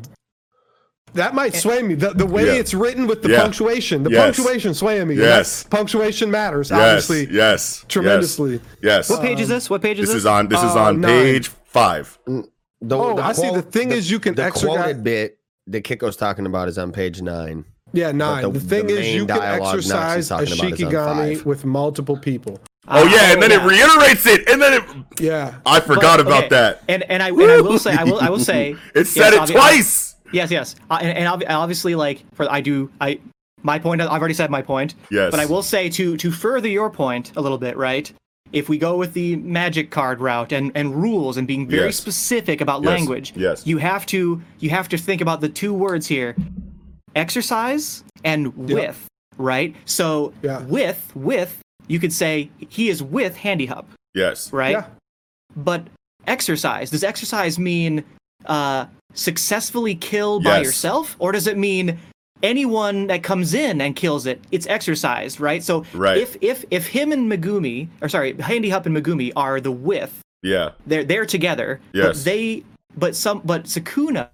[1.16, 1.96] that might sway me.
[1.96, 2.54] The, the way Yeah.
[2.54, 3.42] it's written with the Yeah.
[3.42, 4.36] punctuation, the Yes.
[4.38, 5.16] punctuation swaying me.
[5.16, 5.64] Yes.
[5.64, 8.62] That punctuation matters, yes, obviously, yes, tremendously.
[8.84, 9.10] yes.
[9.10, 9.70] What page is this?
[9.70, 10.18] What page is This this?
[10.18, 10.48] is on.
[10.50, 11.10] This is Uh, on nine.
[11.24, 12.18] page five.
[12.28, 13.50] The, Oh, I see.
[13.52, 15.38] The thing is you can the exercise- quoted bit
[15.68, 17.66] that Kiko's talking about is on page nine.
[17.92, 18.44] Yeah, nine.
[18.44, 21.66] the- The, thing the is, you can exercise a talking about is on shikigami with
[21.66, 22.60] multiple people.
[22.88, 23.68] Oh yeah, and then it yeah.
[23.68, 25.22] reiterates it, and then it.
[25.22, 25.56] Yeah.
[25.66, 26.84] I forgot But, about okay, that.
[26.88, 29.50] And and I and I will say I will I will say It said yes,
[29.50, 30.16] it obvi- twice.
[30.32, 33.20] Yes, yes, uh, and, and obviously, like for I do I
[33.62, 34.02] my point.
[34.02, 34.96] I've already said my point.
[35.12, 35.32] Yes.
[35.32, 38.12] But I will say to to further your point a little bit, right?
[38.52, 41.98] If we go with the magic card route and and rules and being very Yes.
[41.98, 43.68] specific about Yes, language, yes.
[43.68, 46.36] you have to you have to think about the two words here:
[47.16, 49.08] exercise and with.
[49.38, 49.76] Right.
[49.86, 50.62] So Yeah.
[50.64, 51.60] with with
[51.90, 54.54] you could say he is with Handy Hub, Yes.
[54.54, 54.72] right?
[54.72, 54.86] Yeah.
[55.58, 55.88] But
[56.28, 58.04] exercise does exercise mean
[58.46, 60.66] uh, successfully kill by Yes.
[60.68, 61.98] yourself, or does it mean
[62.42, 64.40] anyone that comes in and kills it?
[64.52, 65.62] It's exercised, right?
[65.62, 66.18] So Right.
[66.18, 70.20] if if if him and Megumi, or sorry, Handy Hup and Megumi are the with,
[70.42, 70.70] Yeah.
[70.88, 71.82] they're they're together.
[71.92, 72.06] Yes.
[72.06, 72.64] But they
[72.98, 74.30] but some but Sukuna,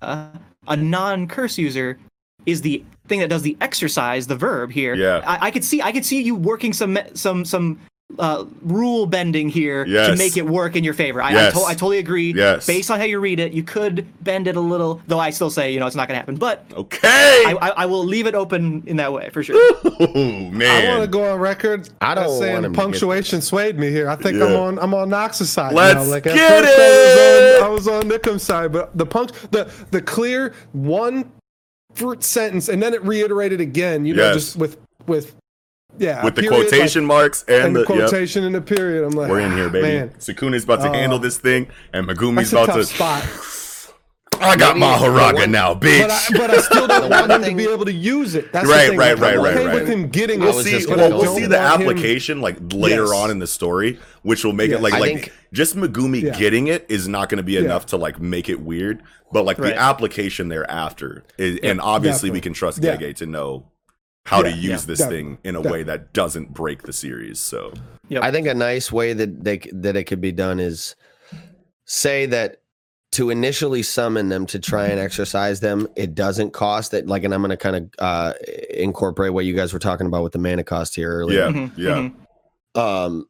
[0.67, 1.97] a non-curse user,
[2.45, 4.95] is the thing that does the exercise, the verb here.
[4.95, 5.21] Yeah.
[5.25, 7.79] I, I could see I could see you working some some some
[8.19, 11.23] uh, rule bending here to make it work in your favor.
[11.23, 11.53] I, I, Yes.
[11.53, 12.33] to- I totally agree.
[12.35, 12.67] Yes.
[12.67, 15.49] Based on how you read it, you could bend it a little, though I still
[15.49, 16.35] say, you know, it's not going to happen.
[16.35, 16.99] But Okay.
[17.07, 19.55] I, I, I will leave it open in that way for sure.
[19.57, 21.89] oh I want to go on record.
[21.99, 24.07] I don't as want saying to get punctuation swayed me here.
[24.07, 25.73] I think I'm on I'm on Knox's side.
[25.73, 26.03] Let's now.
[26.03, 27.59] Like, get it!
[27.59, 31.31] I was on, I was on Nickham's side, but the punct the the clear one
[31.95, 34.05] fruit sentence, and then it reiterated again.
[34.05, 34.35] You know, Yes.
[34.35, 34.77] just with
[35.07, 35.35] with
[35.97, 38.09] yeah With the period, like, quotation marks and, and the the, yep.
[38.09, 39.03] quotation and the period.
[39.05, 39.87] I'm like, We're in here, baby.
[39.87, 40.93] Man, Sukuna's about to Oh.
[40.93, 42.83] handle uh, this thing, and Megumi's about to.
[42.83, 43.23] spot.
[44.41, 46.09] I got Maybe my the Haraga one- now, But bitch.
[46.35, 48.51] I, but I still don't want him thing- to be able to use it.
[48.51, 48.99] That's Right, the thing.
[48.99, 49.97] right, Like, right, okay right, with right.
[49.97, 50.55] him getting I it.
[50.55, 53.11] was see, well, we'll see the want him- application like later Yes.
[53.13, 54.79] on in the story, which will make Yes.
[54.79, 56.37] it like I like think- just Megumi Yeah.
[56.37, 57.61] getting it is not going to be Yeah.
[57.61, 59.73] enough to like make it weird, but like Right.
[59.73, 62.95] the application thereafter, is, and obviously we can trust Yeah.
[62.97, 63.67] Gege to know
[64.25, 64.75] how to use Yeah.
[64.87, 65.17] this Definitely.
[65.23, 67.39] thing in a way that doesn't break the series.
[67.39, 67.71] So
[68.09, 68.23] Yep.
[68.23, 70.95] I think a nice way that they that it could be done is
[71.85, 72.57] say that
[73.15, 77.07] to initially summon them to try and exercise them, it doesn't cost that.
[77.07, 78.33] Like, and I'm going to kind of uh,
[78.69, 81.39] incorporate what you guys were talking about with the mana cost here earlier.
[81.39, 82.09] yeah, Mhm, yeah,
[82.75, 82.79] mhm.
[82.79, 83.25] um,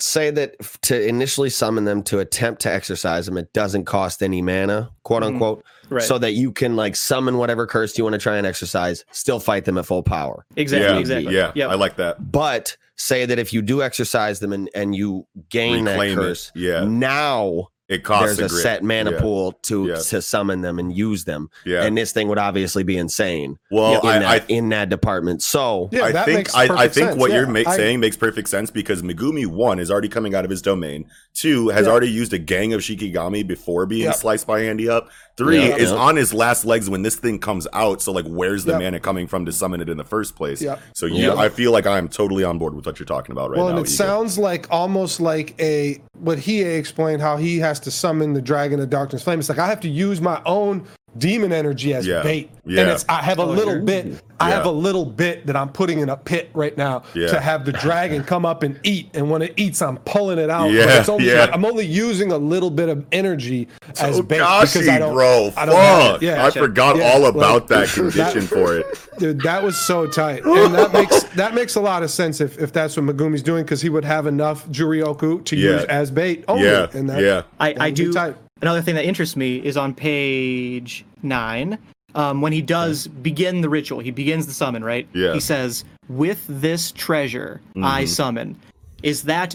[0.00, 4.22] say that f- to initially summon them to attempt to exercise them, it doesn't cost
[4.22, 5.26] any mana, quote Mhm.
[5.26, 6.02] unquote, Right.
[6.04, 9.40] so that you can like summon whatever curse you want to try and exercise, still
[9.40, 10.44] fight them at full power.
[10.56, 10.86] exactly.
[10.88, 11.34] yeah, exactly.
[11.34, 11.52] yeah.
[11.54, 11.70] Yep.
[11.70, 12.30] I like that.
[12.30, 16.22] But say that if you do exercise them and, and you gain that Reclaim it.
[16.22, 18.62] curse, Yeah, now it costs there's a grid.
[18.62, 19.20] set mana yeah.
[19.20, 19.96] pool to Yeah.
[19.96, 21.48] to summon them and use them.
[21.64, 21.82] Yeah.
[21.84, 25.42] And this thing would obviously be insane well, in, I, that, I in that department.
[25.42, 27.20] So Yeah, I that think makes I, I perfect think sense.
[27.20, 30.34] what Yeah, you're ma- I- saying makes perfect sense because Megumi one is already coming
[30.34, 31.06] out of his domain.
[31.38, 31.92] Two has Yeah.
[31.92, 34.14] already used a gang of Shikigami before being Yep.
[34.16, 35.08] sliced by Andy Up.
[35.36, 35.78] Three Yep.
[35.78, 35.98] is Yep.
[36.00, 38.02] on his last legs when this thing comes out.
[38.02, 38.80] So like, where's the Yep.
[38.80, 40.60] mana coming from to summon it in the first place?
[40.60, 40.80] Yep.
[40.94, 41.36] So you, Yep.
[41.36, 43.76] I feel like I'm totally on board with what you're talking about right well, now.
[43.76, 44.04] and it Ego.
[44.04, 48.80] sounds like almost like a what he explained how he has to summon the dragon
[48.80, 49.38] of darkness flame.
[49.38, 50.82] It's like I have to use my own
[51.16, 52.22] demon energy as Yeah.
[52.22, 52.82] bait, Yeah.
[52.82, 53.82] and it's I have a oh, little sure.
[53.82, 54.22] bit.
[54.40, 57.26] I have a little bit that I'm putting in a pit right now Yeah.
[57.28, 60.48] to have the dragon come up and eat, and when it eats, I'm pulling it
[60.48, 60.70] out.
[60.70, 61.50] Yeah, but it's only, yeah.
[61.52, 63.66] I'm only using a little bit of energy
[63.98, 65.12] as Oh, bait gosh, because I don't.
[65.14, 65.52] bro.
[65.56, 66.22] I don't Fuck.
[66.22, 68.86] Yeah, I forgot Yeah, all about that that- condition for it.
[69.18, 72.58] Dude, that was so tight, and that makes that makes a lot of sense if,
[72.58, 75.70] if that's what Megumi's doing because he would have enough Juryoku to Yeah.
[75.72, 76.66] use as bait only.
[76.66, 77.42] Yeah, and that, yeah.
[77.58, 78.12] I, that I would do.
[78.12, 78.36] tight.
[78.60, 81.78] Another thing that interests me is on page nine.
[82.14, 85.06] Um, when he does begin the ritual, he begins the summon, right?
[85.14, 85.34] Yeah.
[85.34, 88.08] He says, "With this treasure, I Mhm.
[88.08, 88.56] summon."
[89.02, 89.54] Is that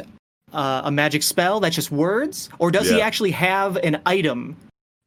[0.53, 1.59] uh, a magic spell?
[1.59, 4.55] That's just words, or does he actually have an item?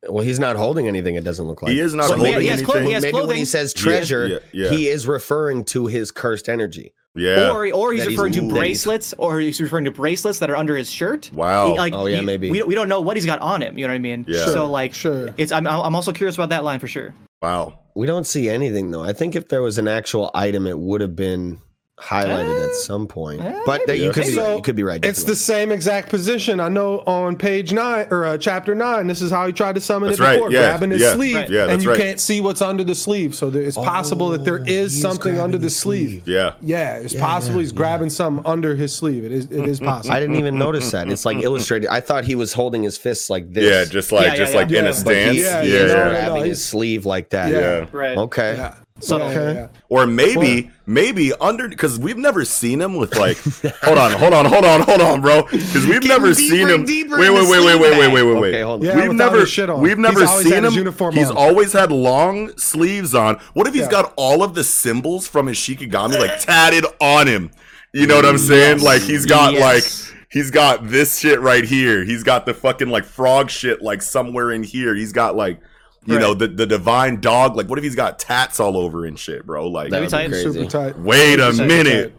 [0.09, 1.15] well, he's not holding anything.
[1.17, 2.65] It doesn't look like He is not So holding he has anything.
[2.67, 4.69] clo- he has Maybe when he says treasure, yeah, yeah.
[4.71, 6.93] he is referring to his cursed energy.
[7.17, 7.51] Yeah.
[7.51, 10.57] Or, or he's That he's referring to bracelets, or he's referring to bracelets that are
[10.57, 11.31] under his shirt.
[11.33, 11.73] Wow.
[11.73, 12.51] He- like, Oh, yeah, he- maybe.
[12.51, 13.77] We, we don't know what he's got on him.
[13.79, 14.25] You know what I mean?
[14.29, 14.45] Yeah.
[14.47, 15.31] So like, sure.
[15.37, 17.15] It's I'm I'm also curious about that line for sure.
[17.43, 17.81] wow.
[17.95, 19.03] We don't see anything though.
[19.03, 21.59] I think if there was an actual item, it would have been
[21.99, 23.41] highlighted at some point.
[23.41, 25.03] eh, But that you could be, So, you could be right.
[25.05, 26.61] It's the same exact position.
[26.61, 29.07] I know on page nine or uh, chapter nine.
[29.07, 31.15] This is how he tried to summon That's it right, before, yeah, grabbing his yeah,
[31.15, 31.49] sleeve, Right.
[31.51, 31.99] yeah, and you right.
[31.99, 33.35] can't see what's under the sleeve.
[33.35, 36.29] So there, it's possible that there is something under the his sleeve.
[36.29, 36.53] Yeah.
[36.61, 39.25] Yeah, it's possible he's grabbing something under his sleeve.
[39.25, 39.45] It is.
[39.47, 40.15] It is possible.
[40.15, 41.09] I didn't even notice that.
[41.11, 41.89] It's like illustrated.
[41.89, 43.65] I thought he was holding his fists like this.
[43.65, 44.59] Yeah, just like Yeah, yeah, just yeah.
[44.59, 45.35] like in Yeah, a but but stance.
[45.37, 47.51] he's, Yeah, he's yeah, grabbing he's- his sleeve like that.
[47.51, 47.87] Yeah.
[47.91, 48.19] Right.
[48.19, 48.71] Okay.
[49.01, 49.07] Yeah.
[49.07, 49.29] Subtle.
[49.29, 49.55] Okay.
[49.61, 49.69] Yeah.
[49.89, 53.37] Or maybe, maybe under because we've never seen him with like.
[53.83, 55.43] hold on, hold on, hold on, hold on, bro.
[55.43, 56.85] Because we've never seen him.
[56.85, 58.49] Wait, wait, wait, wait, wait, wait, wait, wait, wait.
[58.55, 58.87] Okay, hold on.
[58.87, 59.81] Yeah, we've never, shit on.
[59.83, 60.73] we've never He's seen him.
[60.73, 61.37] uniform he's on.
[61.37, 63.37] always had long sleeves on.
[63.55, 63.91] What if he's Yeah.
[63.91, 67.51] got all of the symbols from his Shikigami like tatted on him?
[67.93, 68.81] You know what I'm saying?
[68.81, 69.63] Like he's got Yes.
[70.11, 72.05] like he's got this shit right here.
[72.05, 74.95] He's got the fucking like frog shit like somewhere in here.
[74.95, 75.61] He's got like.
[76.07, 77.57] You know the, the divine dog.
[77.57, 79.69] Like, what if he's got tats all over and shit, bro?
[79.69, 80.27] Like, That'd tight.
[80.29, 80.53] be crazy.
[80.53, 80.99] Super tight.
[80.99, 82.15] wait a Super minute.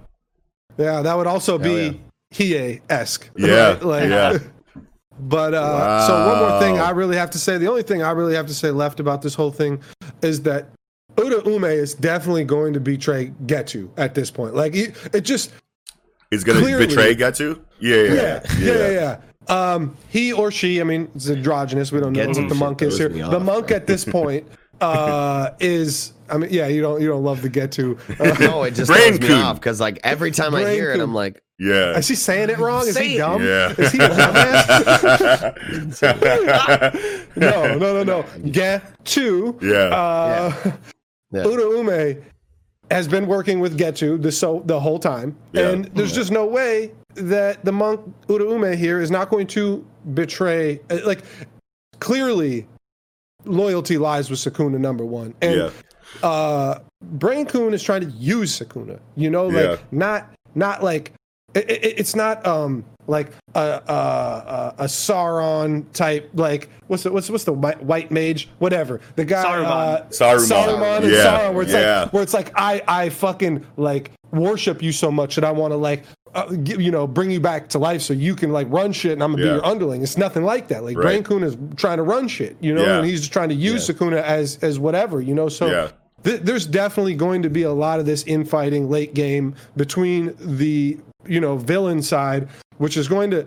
[0.78, 2.02] Yeah, that would also Hell be
[2.34, 3.30] Hiei esque.
[3.36, 4.38] Yeah, Like, yeah.
[5.20, 7.58] But uh, so one more thing I really have to say.
[7.58, 9.82] The only thing I really have to say left about this whole thing
[10.22, 10.68] is that
[11.16, 14.54] Uraume is definitely going to betray Getu at this point.
[14.54, 15.52] Like it, it just
[16.30, 16.86] He's gonna Clearly.
[16.86, 17.60] betray Getsu.
[17.80, 19.18] Yeah, yeah, yeah, yeah, yeah, yeah.
[19.50, 21.92] Um, he or she, I mean, it's androgynous.
[21.92, 23.10] We don't know Getu what the monk is here.
[23.10, 24.48] me The off, monk at this point
[24.82, 27.98] uh, is, I mean, yeah, you don't, you don't love the Getu.
[28.20, 29.42] Uh, No, it just Brain throws me coon.
[29.42, 31.00] off because like every time I Brain hear it.
[31.00, 31.98] I'm like, Yeah.
[31.98, 32.88] is he saying it wrong?
[32.88, 33.20] Is Say he it.
[33.20, 33.42] dumb?
[33.44, 33.74] Yeah.
[33.78, 35.98] Is he a dumbass?
[37.36, 38.24] no, no, no, no.
[38.50, 39.62] Getu.
[39.62, 39.96] Yeah.
[39.96, 40.72] Uh,
[41.32, 41.44] Yeah.
[41.44, 42.24] Uraume
[42.90, 45.70] has been working with Getu the so the whole time, Yeah.
[45.70, 50.80] and there's just no way that the monk Uraume here is not going to betray.
[50.90, 51.24] uh, Like
[52.00, 52.68] clearly,
[53.46, 55.70] loyalty lies with Sukuna number one, and Yeah.
[56.28, 59.00] uh, Brain Coon is trying to use Sukuna.
[59.16, 59.78] You know, like Yeah.
[59.92, 61.12] not not like
[61.54, 67.12] it, it, it's not um like a, a a a Sauron type like what's the,
[67.12, 69.66] what's what's the white, white mage whatever the guy Saruman.
[69.66, 70.48] uh, Saruman.
[70.50, 72.02] Saruman and Yeah, Sauron where it's yeah.
[72.04, 75.72] like where it's like I I fucking like worship you so much that I want
[75.72, 76.04] to like
[76.38, 79.24] uh, you know bring you back to life so you can like run shit and
[79.24, 79.50] I'm gonna Yeah.
[79.50, 80.04] be your underling.
[80.04, 80.84] It's nothing like that.
[80.84, 81.04] Like Right.
[81.04, 82.98] Brain Coon is trying to run shit, you know, Yeah.
[83.00, 85.50] and he's just trying to use Sukuna as as whatever, you know.
[85.50, 85.88] So Yeah.
[86.24, 90.98] th- there's definitely going to be a lot of this infighting late game between the
[91.28, 93.46] you know villain side, which is going to.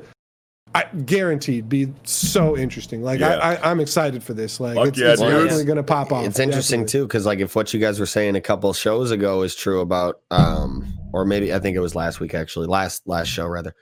[0.74, 3.02] I guaranteed be so interesting.
[3.02, 3.36] Like Yeah.
[3.36, 4.60] I, I, I'm excited for this.
[4.60, 6.24] Like Fuck it's, yeah, it's definitely gonna pop off.
[6.24, 7.00] It's interesting definitely.
[7.00, 9.80] too, because like if what you guys were saying a couple shows ago is true
[9.80, 13.74] about, um, or maybe I think it was last week actually, last last show rather.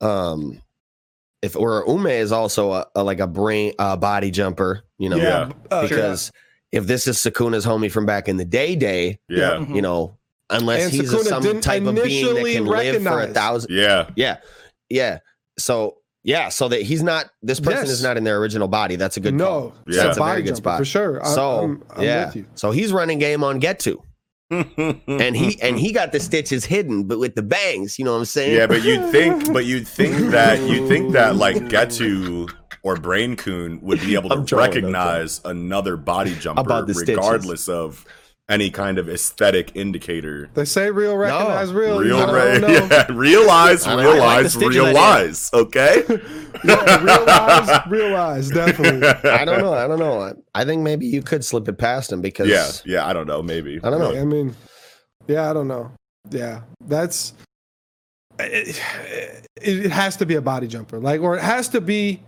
[0.00, 0.60] Um,
[1.40, 5.16] if or Ume is also a, a like a brain uh, body jumper, you know,
[5.16, 6.32] Yeah, uh, because
[6.72, 9.60] if this is Sukuna's homie from back in the day, day, Yeah.
[9.60, 10.18] You know,
[10.50, 13.28] unless And he's a, Sukuna some type of being that initially can live for a
[13.28, 14.10] thousand, Yeah.
[14.16, 14.38] yeah,
[14.88, 15.20] yeah.
[15.58, 15.98] So
[16.28, 17.90] yeah, so that he's not this person Yes.
[17.90, 18.96] is not in their original body.
[18.96, 19.74] That's a good no, call.
[19.86, 20.02] Yeah.
[20.04, 20.78] That's a very good spot.
[20.78, 21.24] for sure.
[21.24, 22.46] I'm, So I'm, I'm yeah, with you.
[22.54, 24.02] so he's running game on get to,
[24.50, 28.18] and he and he got the stitches hidden, but with the bangs, you know what
[28.18, 28.54] I'm saying?
[28.54, 32.50] Yeah, but you'd think, but you'd think that you'd think that like Getu
[32.82, 36.86] or Brain Coon would be able to I'm trolling, I'm recognize another body jumper About
[36.86, 37.16] the stitches.
[37.16, 38.04] regardless of
[38.48, 40.48] any kind of aesthetic indicator.
[40.54, 42.00] They say real recognize real.
[42.00, 44.82] Real, I don't yeah, realize, I like- I like the realize, idea.
[44.84, 45.50] realize.
[45.52, 46.04] Okay.
[46.64, 49.06] Yeah, realize, realize, definitely.
[49.30, 49.74] I don't know.
[49.74, 50.20] I don't know.
[50.22, 53.06] I, I think maybe you could slip it past him because Yeah, yeah.
[53.06, 53.42] I don't know.
[53.42, 53.78] Maybe.
[53.82, 54.18] I don't know.
[54.18, 54.56] I mean,
[55.26, 55.92] yeah, I don't know.
[56.30, 57.34] Yeah, that's
[58.38, 58.80] it,
[59.60, 62.20] it has to be a body jumper, like, or it has to be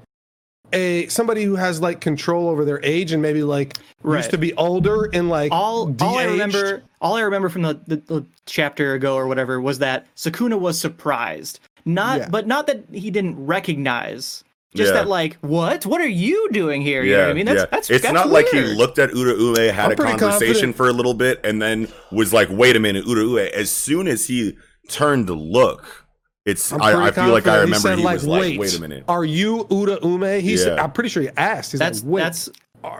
[0.72, 4.18] a somebody who has like control over their age and maybe like Right.
[4.18, 7.74] used to be older and like all all I remember all I remember from the,
[7.86, 11.60] the, the chapter ago or whatever was that Sukuna was surprised.
[11.84, 12.28] Not Yeah.
[12.30, 14.44] but not that he didn't recognize.
[14.74, 15.00] Just Yeah.
[15.00, 15.84] that like, what?
[15.84, 17.02] What are you doing here?
[17.02, 17.46] You know Yeah, what I mean?
[17.46, 17.66] That's yeah.
[17.70, 20.38] that's it's that's not like he looked at Uraume, had I'm a conversation
[20.72, 24.06] confident- for a little bit, and then was like, "Wait a minute, Uraume." As soon
[24.06, 24.56] as he
[24.88, 25.99] turned to look,
[26.46, 28.76] it's I'm I, feel like I confident remember said, he, like, was like, wait, "Wait
[28.76, 30.40] a minute." Are you Uraume?
[30.40, 30.64] He's.
[30.64, 30.82] Yeah.
[30.82, 31.72] I'm pretty sure he asked.
[31.72, 32.22] He's That's like, wait.
[32.22, 32.48] that's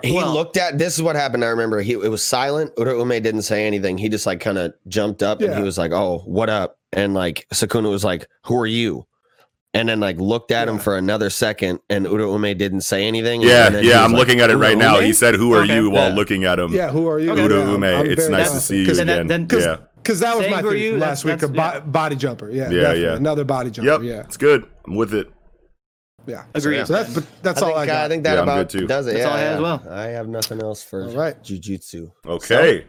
[0.02, 1.44] He well, looked at this is what happened.
[1.44, 2.74] I remember he it was silent.
[2.76, 3.96] Uraume didn't say anything.
[3.98, 7.14] He just like kind of jumped up and he was like, "Oh, what up?" And
[7.14, 9.06] like Sukuna was like, "Who are you?"
[9.72, 13.40] And then like looked at him for another second, and Uraume didn't say anything.
[13.40, 14.98] Yeah, and then yeah, I'm like, looking at it right now.
[14.98, 15.76] He said, "Who are Okay.
[15.76, 16.14] you?" While Yeah.
[16.16, 16.72] looking at him.
[16.74, 16.90] yeah.
[16.90, 17.30] Who are you?
[17.30, 17.42] Okay.
[17.42, 17.84] Uda Yeah, Ume.
[17.84, 19.28] I'm It's nice to see you confident.
[19.28, 19.46] then- again.
[19.46, 21.42] then- yeah, Because that was Saying my thing you, that's- last week.
[21.42, 22.50] A that's- bo- body jumper.
[22.50, 22.70] Yeah.
[22.70, 23.02] Yeah, definitely.
[23.02, 23.16] yeah.
[23.16, 23.90] Another body jumper.
[23.90, 24.20] yep, Yeah.
[24.20, 24.64] it's good.
[24.86, 25.30] I'm with it.
[26.26, 26.44] Yeah.
[26.54, 26.86] Agreed.
[26.86, 28.04] So that's but that's I all think, I got.
[28.04, 28.86] I think that Yeah, about good too.
[28.86, 29.12] does it.
[29.14, 29.82] That's yeah, all I had as well.
[29.90, 31.42] I have nothing else for All right.
[31.42, 32.12] jujitsu.
[32.26, 32.84] Okay.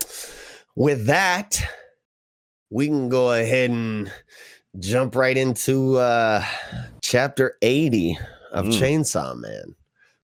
[0.75, 1.61] With that,
[2.69, 4.11] we can go ahead and
[4.79, 6.43] jump right into uh
[7.01, 8.17] chapter 80
[8.51, 8.79] of Mm.
[8.79, 9.75] Chainsaw Man.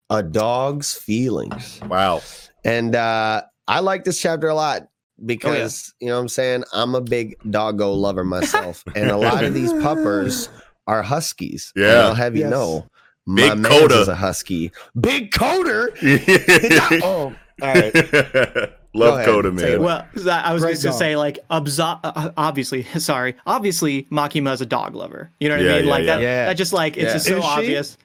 [0.09, 1.79] A dog's feelings.
[1.87, 2.21] Wow.
[2.63, 4.87] And uh I like this chapter a lot
[5.25, 8.83] because you know what I'm saying I'm a big doggo lover myself.
[8.95, 10.49] and a lot of these puppers
[10.87, 11.73] are huskies.
[11.75, 12.05] Yeah.
[12.07, 12.51] I'll have you Yes.
[12.51, 12.87] know.
[13.33, 14.01] Big my man's Coda.
[14.01, 14.71] is a husky.
[14.99, 15.89] Big Coder.
[16.91, 17.93] Love oh, all right.
[17.93, 19.25] ahead.
[19.25, 19.81] Coda, man.
[19.81, 24.65] Well, I was just gonna say like abso- uh, obviously, sorry, obviously Makima is a
[24.65, 25.29] dog lover.
[25.41, 25.85] You know what Yeah, I mean?
[25.85, 26.21] yeah, like that.
[26.21, 26.45] yeah.
[26.45, 27.13] That just like it's Yeah.
[27.13, 27.97] just so Is she?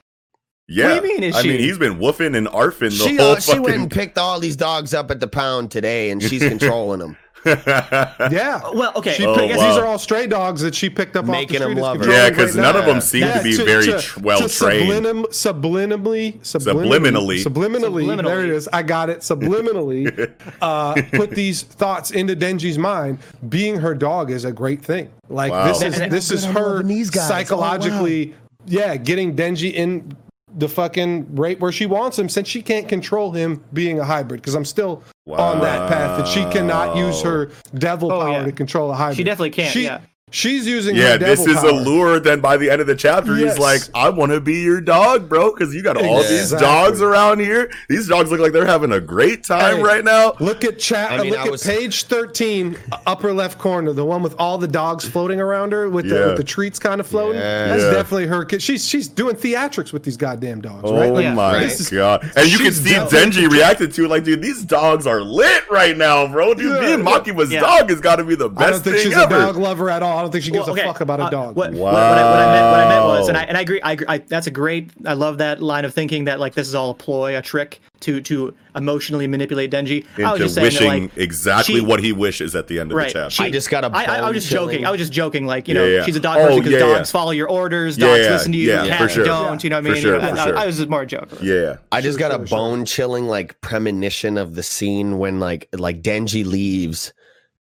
[0.69, 0.77] Obvious.
[0.85, 0.93] Yeah.
[0.95, 3.31] What do you mean, is I mean, he's been woofing and arfing the She, whole
[3.33, 6.41] uh, she went and picked all these dogs up at the pound today, and she's
[6.47, 7.17] controlling them.
[7.45, 8.61] yeah.
[8.73, 9.15] Well, okay.
[9.15, 9.67] She Oh, picked, wow.
[9.67, 11.81] these are all stray dogs that she picked up Making off the them street.
[11.81, 12.09] love her.
[12.09, 12.79] Yeah, because right none now.
[12.79, 14.89] of them seem Yeah, to be to- very to- tr- well to trained.
[14.89, 17.43] Subliminum, subliminally, Subliminally.
[17.43, 18.53] subliminally, subliminally, There it Subliminally.
[18.55, 18.69] is.
[18.71, 19.19] I got it.
[19.19, 23.19] Subliminally, uh, put these thoughts into Denji's mind.
[23.49, 25.09] Being her dog is a great thing.
[25.27, 25.67] Like Wow.
[25.67, 27.25] this is this is her loving these guys.
[27.25, 28.35] Oh, psychologically,
[28.67, 30.15] yeah, getting Denji in
[30.55, 34.41] the fucking right where she wants him since she can't control him being a hybrid
[34.41, 38.45] because I'm still on that path that she cannot use her devil Oh, power yeah.
[38.45, 39.17] to control a hybrid.
[39.17, 40.01] She definitely can't, She, yeah.
[40.31, 41.69] She's using Yeah, her this devil is power.
[41.69, 42.19] a lure.
[42.19, 43.51] Then by the end of the chapter, Yes.
[43.51, 46.65] he's like, "I want to be your dog, bro, because you got all these Exactly.
[46.67, 47.69] dogs around here.
[47.87, 49.83] These dogs look like they're having a great time Hey.
[49.83, 51.11] right now." Look at chat.
[51.11, 54.67] I mean, look I at page thirteen, upper left corner, the one with all the
[54.67, 57.39] dogs floating around her with the with the treats kind of floating.
[57.39, 57.67] Yeah.
[57.67, 57.91] That's Yeah.
[57.91, 58.43] definitely her.
[58.45, 58.63] kid.
[58.63, 61.13] She's she's doing theatrics with these goddamn dogs, Oh right?
[61.13, 61.63] Like, my right.
[61.71, 62.27] is- god!
[62.35, 65.63] And you can see dealt- Denji reacted to it like, "Dude, these dogs are lit
[65.69, 66.55] right now, bro.
[66.55, 66.79] Dude, Yeah.
[66.87, 67.59] me and Makima's Yeah.
[67.59, 69.39] dog has got to be the best I don't best think thing she's ever." a
[69.39, 70.22] dog lover at all.
[70.23, 71.55] Don't think she gives Well, okay, a fuck about a uh, dog.
[71.55, 73.61] What, what, what, I, what I meant, what I meant was, and I and I
[73.61, 73.81] agree.
[73.81, 74.89] I, agree I, that's a great.
[75.05, 77.79] I love that line of thinking that like this is all a ploy, a trick
[78.01, 80.05] to to emotionally manipulate Denji.
[80.17, 82.91] I was just saying wishing that, like, exactly she- what he wishes at the end
[82.91, 83.07] of Right.
[83.07, 83.29] the chapter.
[83.29, 84.85] She- I just got a I, I, I was just bone-chilling- joking.
[84.85, 85.45] I was just joking.
[85.45, 86.03] Like you know, yeah.
[86.03, 86.93] she's a dog Oh, person because yeah, yeah.
[86.95, 87.95] dogs follow your orders.
[87.97, 88.69] Dogs yeah, listen to you.
[88.69, 89.25] yeah, cats for sure.
[89.25, 89.63] don't.
[89.63, 90.01] You know what I mean?
[90.01, 90.57] sure, I, for I- sure.
[90.57, 91.39] I was just more joking.
[91.41, 91.77] yeah.
[91.91, 92.57] I just got a sure, sure.
[92.57, 97.13] bone chilling like premonition of the scene when like like Denji leaves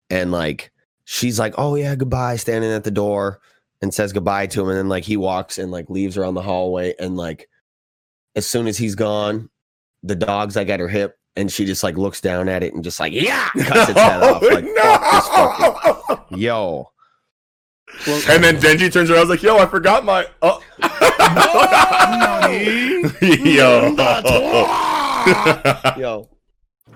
[0.09, 0.71] and like
[1.11, 3.41] she's like, "Oh yeah, goodbye," standing at the door
[3.83, 6.43] and says goodbye to him, and then like he walks and like leaves around the
[6.43, 7.49] hallway, and like
[8.37, 9.51] as soon as he's gone,
[10.05, 12.85] the dog's like at her hip, and she just like looks down at it and
[12.85, 14.41] just like yeah, cuts its head off.
[14.43, 16.91] Like fuck this fucking yo.
[18.07, 19.19] Well, And then Denji turns around.
[19.19, 20.63] I was like, "Yo, I forgot my." Oh.
[23.21, 23.95] Yo.
[25.99, 26.29] Yo.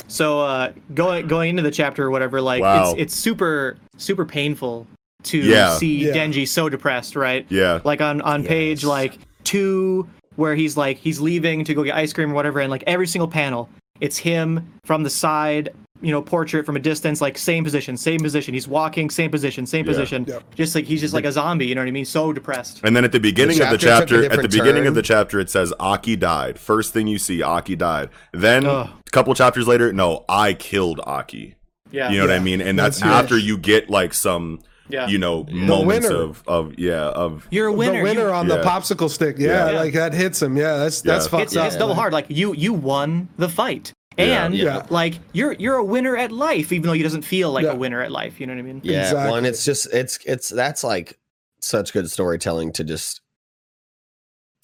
[0.09, 2.91] So uh, going going into the chapter or whatever, like Wow.
[2.93, 4.87] it's it's super super painful
[5.25, 5.77] to Yeah.
[5.79, 6.13] see Yeah.
[6.13, 7.47] Denji so depressed, right?
[7.49, 7.81] yeah.
[7.85, 12.13] Like on on page like two, where he's like he's leaving to go get ice
[12.13, 13.69] cream or whatever, and like every single panel,
[14.01, 15.71] it's him from the side,
[16.03, 18.53] you know, portrait from a distance, like same position, same position.
[18.53, 19.93] He's walking, same position, same Yeah.
[19.93, 20.25] position.
[20.29, 20.39] Yeah.
[20.55, 21.67] Just like he's just like a zombie.
[21.67, 22.05] You know what I mean?
[22.05, 22.81] So depressed.
[22.83, 24.87] And then at the beginning of the chapter took a chapter, at the different beginning
[24.87, 26.59] of the chapter, it says Aki died.
[26.59, 28.11] First thing you see, Aki died.
[28.33, 28.89] Then Ugh.
[29.07, 31.55] a couple chapters later, no, I killed Aki.
[31.93, 32.11] Yeah.
[32.11, 32.61] You know what I mean?
[32.61, 35.07] And that's, that's after you get like some, Yeah.
[35.07, 36.21] you know, moments winner.
[36.23, 37.99] of of yeah of You're a winner.
[37.99, 39.37] The winner You- on the popsicle stick.
[39.39, 39.79] Yeah, Yeah.
[39.81, 40.57] like that hits him.
[40.57, 41.31] Yeah, that's that's Yeah.
[41.31, 41.67] fucked it's, up.
[41.69, 42.13] it's double hard.
[42.13, 43.93] Like you you won the fight.
[44.17, 44.47] Yeah.
[44.47, 44.87] And Yeah.
[44.91, 47.73] like you're you're a winner at life, even though he doesn't feel like Yeah.
[47.73, 48.39] a winner at life.
[48.41, 48.81] You know what I mean?
[48.85, 51.19] Yeah, well, and it's just it's it's that's like
[51.61, 53.21] such good storytelling to just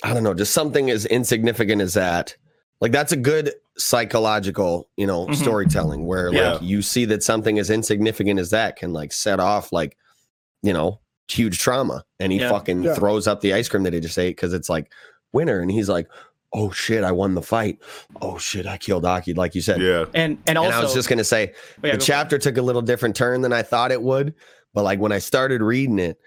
[0.03, 2.35] I don't know, just something as insignificant as that.
[2.81, 5.37] Like that's a good psychological, you know, Mhm.
[5.37, 6.53] storytelling where Yeah.
[6.55, 9.97] like you see that something as insignificant as that can like set off like,
[10.63, 12.05] you know, huge trauma.
[12.19, 12.51] And he Yeah.
[12.51, 12.95] fucking Yeah.
[12.95, 14.91] throws up the ice cream that he just ate because it's like
[15.33, 16.09] winner, and he's like,
[16.53, 17.79] oh shit, I won the fight.
[18.21, 19.81] Oh shit, I killed Aki, like you said.
[19.81, 20.05] yeah.
[20.15, 22.01] And and also and I was just gonna say Oh, yeah, the go for it.
[22.07, 24.35] chapter took a little different turn than I thought it would.
[24.75, 26.19] But like when I started reading it,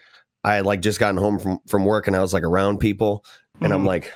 [0.43, 3.23] I had like just gotten home from from work and I was like around people,
[3.61, 3.87] and I'm Mhm.
[3.87, 4.13] like,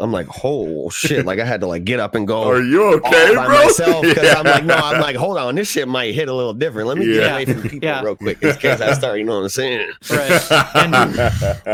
[0.00, 1.26] I'm like, oh shit!
[1.26, 2.42] Like I had to like get up and go.
[2.50, 3.64] Are you all okay, by bro?
[3.64, 6.54] myself because I'm like, no, I'm like, hold on, this shit might hit a little
[6.54, 6.88] different.
[6.88, 8.02] Let me get away from people Yeah.
[8.02, 9.90] real quick in case I start, you know what I'm saying?
[10.10, 10.52] Right.
[10.76, 10.94] And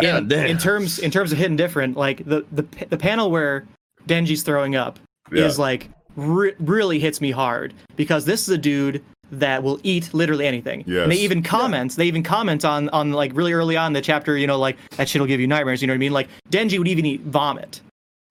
[0.02, 3.66] Yeah, in, in terms in terms of hitting different, like the the the panel where
[4.06, 4.98] Denji's throwing up
[5.32, 5.44] Yeah.
[5.44, 9.02] is like re- really hits me hard because this is a dude
[9.32, 10.84] that will eat literally anything.
[10.86, 11.96] And they even comment.
[11.96, 14.36] They even comment on on like really early on in the chapter.
[14.38, 15.80] You know, like that shit'll give you nightmares.
[15.82, 16.12] You know what I mean?
[16.12, 17.80] Like Denji would even eat vomit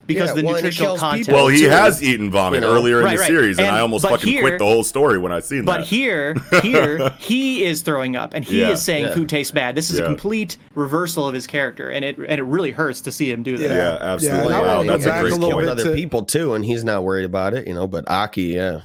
[0.05, 1.27] because Yeah, the well, nutritional content.
[1.29, 2.73] well, he too, has eaten vomit you know.
[2.75, 3.27] earlier in the right.
[3.27, 5.63] series, and, And- I almost but fucking here- quit the whole story when I seen
[5.65, 5.87] But that.
[5.87, 8.71] here, here, he is throwing up, and he Yeah.
[8.71, 9.13] is saying Yeah.
[9.13, 9.75] food tastes bad.
[9.75, 10.05] This is Yeah.
[10.05, 13.43] a complete reversal of his character, and it and it really hurts to see him
[13.43, 13.69] do that.
[13.69, 13.75] Yeah.
[13.75, 14.45] yeah, absolutely.
[14.47, 15.67] and I wow, wanna that's a great a little point.
[15.67, 17.87] bit other people too, and he's not worried about it, you know.
[17.87, 18.79] But Aki, yeah,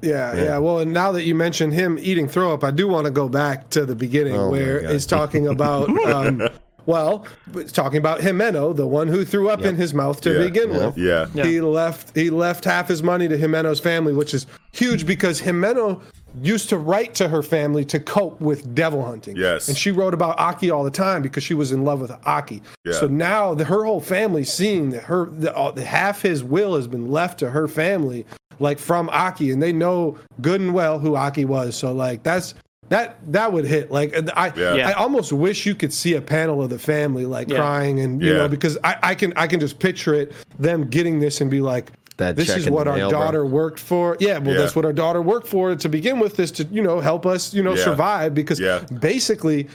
[0.00, 3.06] Yeah, yeah, Well, and now that you mentioned him eating throw up, I do want
[3.06, 6.48] to go back to the beginning Oh, where he's talking about, um,
[6.88, 7.26] well,
[7.74, 10.86] talking about Himeno, the one who threw up in his mouth to Yeah, begin yeah.
[10.86, 10.96] with.
[10.98, 11.26] Yeah.
[11.34, 11.44] Yeah.
[11.44, 12.16] He left.
[12.16, 16.00] He left half his money to Himeno's family, which is huge because Himeno
[16.40, 19.36] used to write to her family to cope with devil hunting.
[19.36, 19.68] Yes.
[19.68, 22.62] and she wrote about Aki all the time because she was in love with Aki.
[22.86, 22.94] Yeah.
[22.94, 26.74] So now the, her whole family seeing that her the, all, the half his will
[26.74, 28.24] has been left to her family,
[28.60, 31.76] like from Aki, and they know good and well who Aki was.
[31.76, 32.54] So like that's.
[32.90, 34.74] That that would hit like I Yeah.
[34.74, 34.88] Yeah.
[34.88, 37.56] I almost wish you could see a panel of the family like Yeah.
[37.58, 38.38] crying and you Yeah.
[38.38, 41.60] know because I, I can I can just picture it them getting this and be
[41.60, 43.20] like That this is what our mail, bro.
[43.20, 44.16] daughter worked for.
[44.20, 44.60] Yeah, well, Yeah.
[44.62, 46.36] that's what our daughter worked for to begin with.
[46.36, 47.84] This to you know help us you know Yeah.
[47.84, 48.80] survive because Yeah.
[49.00, 49.68] basically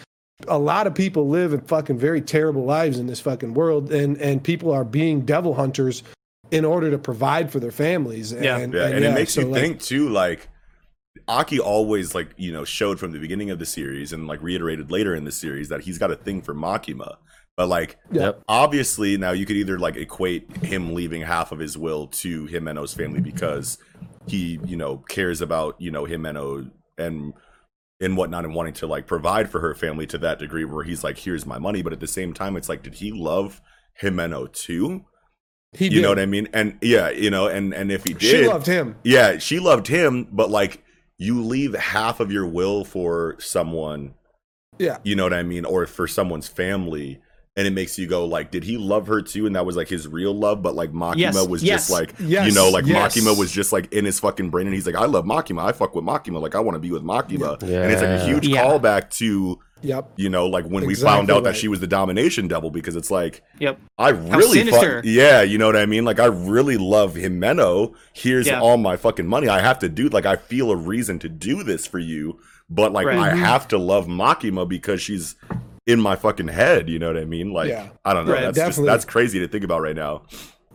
[0.47, 4.17] a lot of people live in fucking very terrible lives in this fucking world, and
[4.17, 6.03] and people are being devil hunters
[6.51, 8.31] in order to provide for their families.
[8.31, 8.57] And, Yeah.
[8.57, 10.49] Yeah, and, it makes so, you like, think too, like
[11.27, 14.91] Aki always like you know showed from the beginning of the series and like reiterated
[14.91, 17.17] later in the series that he's got a thing for Makima.
[17.55, 18.41] But like Yep.
[18.47, 22.93] obviously now you could either like equate him leaving half of his will to Himeno's
[22.93, 23.77] family because
[24.25, 27.33] he, you know, cares about, you know, Himeno and
[28.01, 31.03] and whatnot and wanting to like provide for her family to that degree where he's
[31.03, 31.81] like, here's my money.
[31.83, 33.61] But at the same time, it's like, did he love
[34.01, 35.05] Himeno too?
[35.73, 36.01] He You did.
[36.01, 36.47] know what I mean?
[36.53, 38.95] And yeah, you know, and and if he did She loved him.
[39.03, 40.83] yeah, she loved him, but like
[41.23, 44.13] you leave half of your will for someone,
[44.79, 44.97] Yeah.
[45.03, 47.19] you know what I mean, or for someone's family,
[47.55, 49.45] and it makes you go like, did he love her too?
[49.45, 52.13] And that was like his real love, but like Makima Yes, was yes, just like,
[52.19, 53.15] yes, you know, like yes.
[53.15, 55.71] Makima was just like in his fucking brain, and he's like, I love Makima, I
[55.71, 58.47] fuck with Makima, like I want to be with Makima, and it's like a huge
[58.47, 58.65] Yeah.
[58.65, 60.13] callback to Yep.
[60.15, 63.11] You know, like when we found out that she was the domination devil, because it's
[63.11, 63.79] like Yep.
[63.97, 65.01] I really, fu- sinister.
[65.03, 66.05] yeah, you know what I mean.
[66.05, 67.93] Like I really love Himeno.
[68.13, 68.59] Here's Yeah.
[68.61, 69.47] all my fucking money.
[69.49, 70.09] I have to do.
[70.09, 73.17] Like I feel a reason to do this for you, but like Right.
[73.19, 73.39] I Mm-hmm.
[73.43, 75.35] have to love Makima because she's
[75.85, 76.87] in my fucking head.
[76.89, 77.51] You know what I mean?
[77.51, 77.89] Like Yeah.
[78.05, 78.33] I don't know.
[78.33, 78.53] Right.
[78.53, 80.23] That's just that's crazy to think about right now.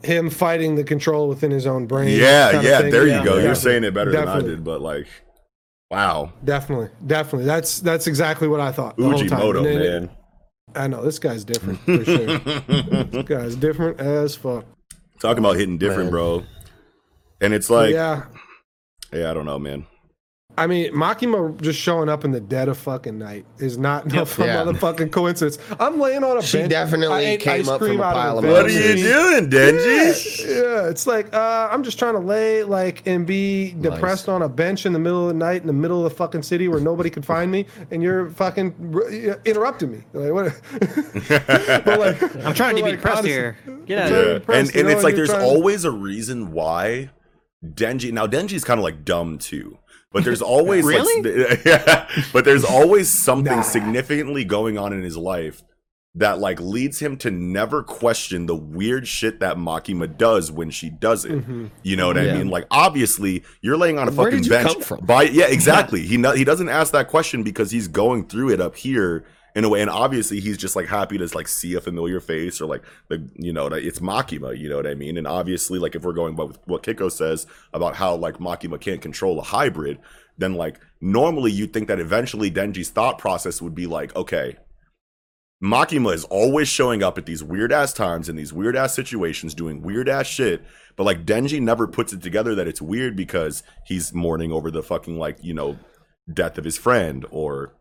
[0.04, 2.08] Him fighting the control within his own brain.
[2.16, 2.82] Yeah, yeah.
[2.82, 3.18] There Yeah.
[3.18, 3.38] you go.
[3.38, 5.06] You're saying it better than I did, but like,
[5.90, 7.46] wow, Definitely, definitely.
[7.46, 8.96] That's that's exactly what I thought.
[8.96, 9.12] The whole.
[9.14, 10.10] Fujimoto, And then- man.
[10.74, 12.38] I know this guy's different for sure.
[13.04, 14.66] this guy's different as fuck.
[15.18, 16.10] Talking about hitting different, Man.
[16.10, 16.44] bro.
[17.40, 18.24] And it's like, yeah.
[19.12, 19.86] yeah, I don't know, man.
[20.58, 24.20] I mean, Makima just showing up in the dead of fucking night is not no
[24.20, 24.28] Yep.
[24.38, 24.64] Yeah.
[24.64, 25.58] motherfucking coincidence.
[25.78, 26.70] I'm laying on a She bench.
[26.70, 30.44] definitely I came ice up from a pile of a What are you doing, Denji?
[30.46, 34.34] Yeah, yeah, it's like uh, I'm just trying to lay like and be depressed Nice.
[34.34, 36.42] on a bench in the middle of the night in the middle of the fucking
[36.42, 40.02] city where nobody could find me, and you're fucking r- interrupting me.
[40.12, 40.60] Like what?
[41.28, 43.56] but like, I'm trying to but, be like, depressed honestly- here.
[43.86, 44.16] Get out Yeah.
[44.18, 44.26] of here.
[44.28, 47.10] and impressed, you and it's like there's trying- always a reason why
[47.64, 48.12] Denji.
[48.12, 49.78] Now Denji's kind of like dumb too,
[50.12, 51.22] but there's always Really?
[51.22, 53.62] like, yeah, but there's always something Nah.
[53.62, 55.62] significantly going on in his life
[56.14, 60.90] that like leads him to never question the weird shit that Makima does when she
[60.90, 61.32] does it.
[61.32, 61.66] Mm-hmm.
[61.82, 62.48] You know what I mean?
[62.48, 64.72] Like obviously you're laying on a Where fucking did you bench.
[64.72, 65.04] come from?
[65.04, 66.02] By yeah, exactly.
[66.02, 69.64] he no, he doesn't ask that question because he's going through it up here in
[69.64, 72.66] a way, and obviously he's just like happy to like see a familiar face or
[72.66, 74.56] like the you know it's Makima.
[74.56, 75.16] You know what I mean?
[75.16, 78.80] And obviously, like if we're going by with what Kiko says about how like Makima
[78.80, 79.98] can't control a hybrid,
[80.36, 84.56] then like normally you'd think that eventually Denji's thought process would be like, okay.
[85.60, 89.54] Makima is always showing up at these weird ass times in these weird ass situations
[89.54, 90.62] doing weird ass shit.
[90.94, 94.84] But like Denji never puts it together that it's weird because he's mourning over the
[94.84, 95.76] fucking like, you know,
[96.32, 97.74] death of his friend or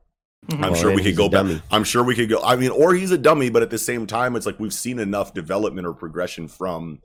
[0.45, 0.63] Mm-hmm.
[0.63, 1.61] I'm Well, sure we could go back.
[1.71, 2.41] I'm sure we could go.
[2.43, 4.99] I mean, or he's a dummy, but at the same time, it's like we've seen
[4.99, 7.01] enough development or progression from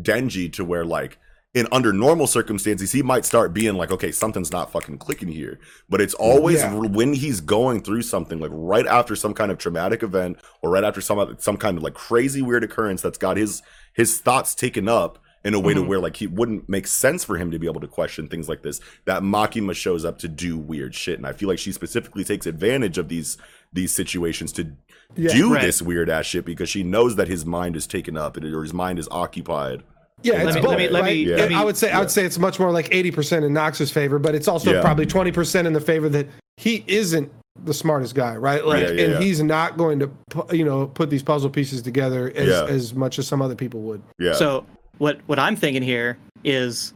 [0.00, 1.18] Denji to where like
[1.54, 5.58] in under normal circumstances he might start being like okay something's not fucking clicking here
[5.88, 6.74] but it's always Yeah.
[6.74, 10.84] when he's going through something like right after some kind of traumatic event or right
[10.84, 13.62] after some some kind of like crazy weird occurrence that's got his
[13.94, 15.88] his thoughts taken up in a way to mm-hmm.
[15.88, 18.62] where like he wouldn't make sense for him to be able to question things like
[18.62, 22.24] this that Makima shows up to do weird shit and I feel like she specifically
[22.24, 23.38] takes advantage of these
[23.72, 24.72] these situations to
[25.16, 25.32] Yeah.
[25.32, 25.62] do Right.
[25.62, 28.74] this weird ass shit because she knows that his mind is taken up or his
[28.74, 29.82] mind is occupied
[30.24, 31.36] Yeah, Let it's me- both, let me- let me- Yeah.
[31.36, 33.52] let me- I would say I would say it's much more like eighty percent in
[33.52, 34.80] Knox's favor, but it's also Yeah.
[34.80, 36.26] probably twenty percent in the favor that
[36.56, 37.30] he isn't
[37.64, 38.64] the smartest guy, right?
[38.66, 39.20] Like, Yeah, yeah, and yeah.
[39.20, 40.10] he's not going to,
[40.52, 42.64] you know, put these puzzle pieces together as, Yeah.
[42.66, 44.02] as much as some other people would.
[44.18, 44.64] yeah So
[44.98, 46.92] what what I'm thinking here is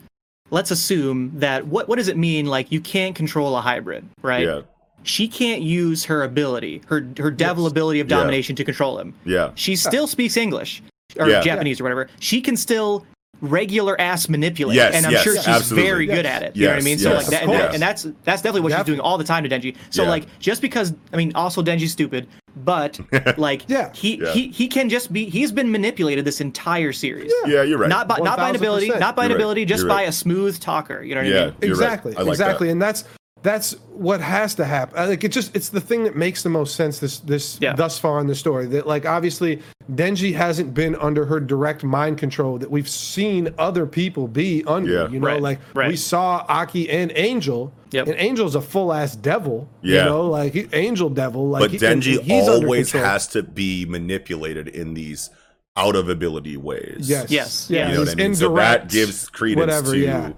[0.50, 4.46] let's assume that what what does it mean like you can't control a hybrid, right?
[4.46, 4.60] yeah
[5.04, 8.16] She can't use her ability, her her devil ability of Yeah.
[8.18, 9.14] domination to control him.
[9.24, 10.82] yeah She still speaks English
[11.18, 11.40] or Yeah.
[11.40, 12.08] Japanese or whatever.
[12.20, 13.04] She can still
[13.40, 15.90] regular ass manipulate, Yes, and I'm yes, sure she's absolutely.
[15.90, 16.54] very good at it.
[16.54, 16.98] You know what I Yes, mean?
[16.98, 17.74] So like that, of and, that- course.
[17.74, 19.74] and that's that's definitely what she's doing all the time to Denji.
[19.90, 20.10] So Yeah.
[20.10, 22.98] like just because I mean also Denji's stupid, but
[23.38, 23.92] like Yeah.
[23.92, 24.32] he Yeah.
[24.32, 27.32] he he can just be he's been manipulated this entire series.
[27.46, 29.42] yeah you're right Not by not by an ability, not by an You're right.
[29.42, 30.08] ability, just You're by right.
[30.08, 31.02] a smooth talker.
[31.02, 31.54] You know what yeah I mean?
[31.62, 31.84] you're right.
[31.84, 32.72] exactly, I like exactly, that.
[32.72, 33.04] and that's
[33.42, 34.98] that's what has to happen.
[34.98, 37.74] Uh, like it just it's the thing that makes the most sense this this Yeah.
[37.74, 38.66] thus far in the story.
[38.66, 39.60] That like obviously
[39.92, 44.92] Denji hasn't been under her direct mind control that we've seen other people be under.
[44.92, 45.08] Yeah.
[45.08, 45.88] You know, Right, like right.
[45.88, 47.72] we saw Aki and Angel.
[47.90, 48.06] Yep.
[48.06, 49.68] And Angel's a full ass devil.
[49.82, 50.04] Yeah.
[50.04, 51.48] You know, like he- Angel devil.
[51.48, 55.30] Like but he- and Denji he's always has to be manipulated in these
[55.76, 57.30] out of ability ways Yes.
[57.30, 57.78] Yes, Yeah.
[57.80, 57.88] yeah.
[57.88, 60.32] you know what I mean so that gives credence whatever, to yeah.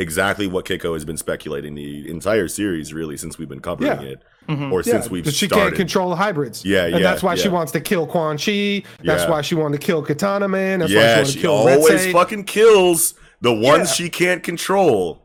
[0.00, 4.08] Exactly what Keiko has been speculating the entire series really since we've been covering Yeah.
[4.08, 4.72] it Mm-hmm.
[4.72, 6.64] or Yeah, since we've but she started can't control hybrids.
[6.64, 8.84] Yeah, and yeah, that's why she wants to kill Quanxi.
[9.04, 9.30] That's Yeah.
[9.30, 10.80] why she wanted to kill Katana Man.
[10.80, 12.12] That's yeah why she she to kill always Reze.
[12.12, 13.94] fucking kills the ones Yeah.
[14.06, 15.22] she can't control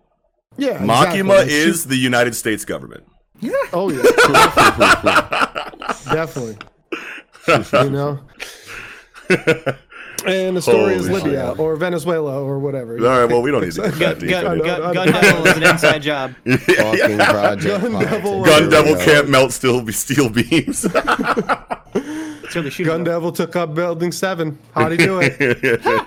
[0.58, 1.22] Yeah, Makima exactly.
[1.24, 3.06] Like, she- is the United States government
[3.40, 3.52] Yeah.
[3.74, 4.04] Oh yeah,
[6.14, 6.58] definitely.
[7.84, 8.20] you know.
[10.28, 11.60] And the story is Libya shit.
[11.60, 12.98] or Venezuela or whatever.
[12.98, 14.64] all right well we don't need to get Gun, that deep gun, in it.
[14.66, 16.36] Gun, gun devil is an inside job.
[16.46, 17.64] Fucking project.
[17.64, 18.12] Gun politics.
[18.12, 20.80] Devil- gun devil can't melt still steel beams
[22.52, 22.86] So the shooting.
[22.86, 24.58] Gun Devil took up Building Seven.
[24.74, 26.06] How'd he do it?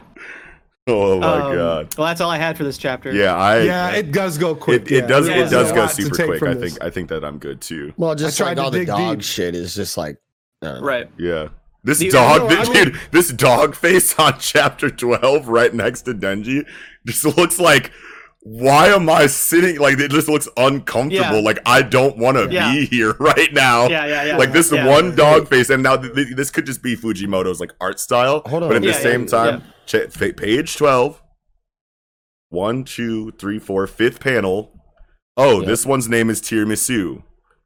[0.86, 3.12] oh my Um, god Well, that's all I had for this chapter.
[3.12, 4.82] yeah i yeah, it does go quick.
[4.82, 5.06] it, it yeah.
[5.06, 6.72] does Yeah, it does go super quick from i this.
[6.74, 8.84] think i think that i'm good too Well, just I tried like to all the
[8.86, 9.24] dog deep.
[9.24, 10.18] shit is just like,
[10.62, 10.78] I.
[10.80, 11.10] Right.
[11.18, 11.48] Yeah.
[11.84, 15.72] This The- dog, no, I this, mean- dude, this dog face on chapter 12 right
[15.72, 16.66] next to Denji
[17.06, 17.92] just looks like
[18.42, 21.36] why am I sitting like it just looks uncomfortable?
[21.38, 21.40] Yeah.
[21.42, 22.72] Like I don't want to Yeah.
[22.72, 23.88] be here right now.
[23.88, 24.36] Yeah, yeah, yeah.
[24.36, 24.86] Like this yeah.
[24.86, 28.42] one dog face, and now th- th- this could just be Fujimoto's like art style.
[28.46, 28.68] Hold on.
[28.70, 31.20] But at the Yeah, same yeah, time, cha- fa- page twelve.
[32.48, 34.72] One, two, three, four, fifth panel.
[35.36, 35.66] Oh, Yeah.
[35.66, 37.22] this one's name is Tiramisu.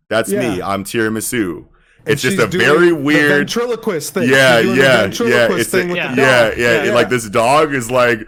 [0.09, 0.61] That's me.
[0.61, 1.67] I'm Tiramisu.
[2.07, 3.31] It's just a she's doing very the weird.
[3.31, 4.29] ventriloquist thing.
[4.29, 5.57] Yeah, She's doing the yeah, yeah.
[5.57, 6.15] It's thing a- with Yeah.
[6.15, 6.59] the yeah, dog.
[6.59, 6.93] yeah, yeah.
[6.95, 8.27] Like this dog is like,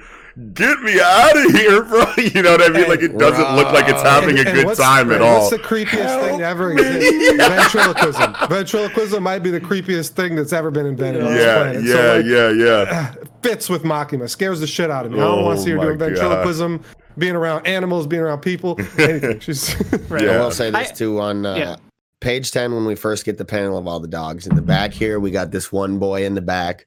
[0.52, 2.04] get me out of here, bro.
[2.18, 2.76] You know what I mean?
[2.82, 5.38] And- like it doesn't look like it's having And- a and good time at all.
[5.50, 7.38] What's the creepiest thing to ever exist?
[7.38, 8.48] Ventriloquism.
[8.48, 11.84] Ventriloquism might be the creepiest thing that's ever been invented on yeah, planet.
[11.84, 13.14] yeah, so like, yeah, yeah.
[13.42, 14.28] fits with Makima.
[14.28, 15.18] Scares the shit out of me.
[15.18, 16.08] I don't Oh want to see her my doing God.
[16.10, 16.82] ventriloquism,
[17.18, 19.40] being around animals, being around people, anything.
[19.40, 19.74] She's
[20.08, 20.22] Right.
[20.24, 20.30] Yeah.
[20.32, 21.76] I will say this too on uh, yeah.
[22.24, 24.94] Page 10 when we first get the panel of all the dogs in the back
[24.94, 26.86] here we got this one boy in the back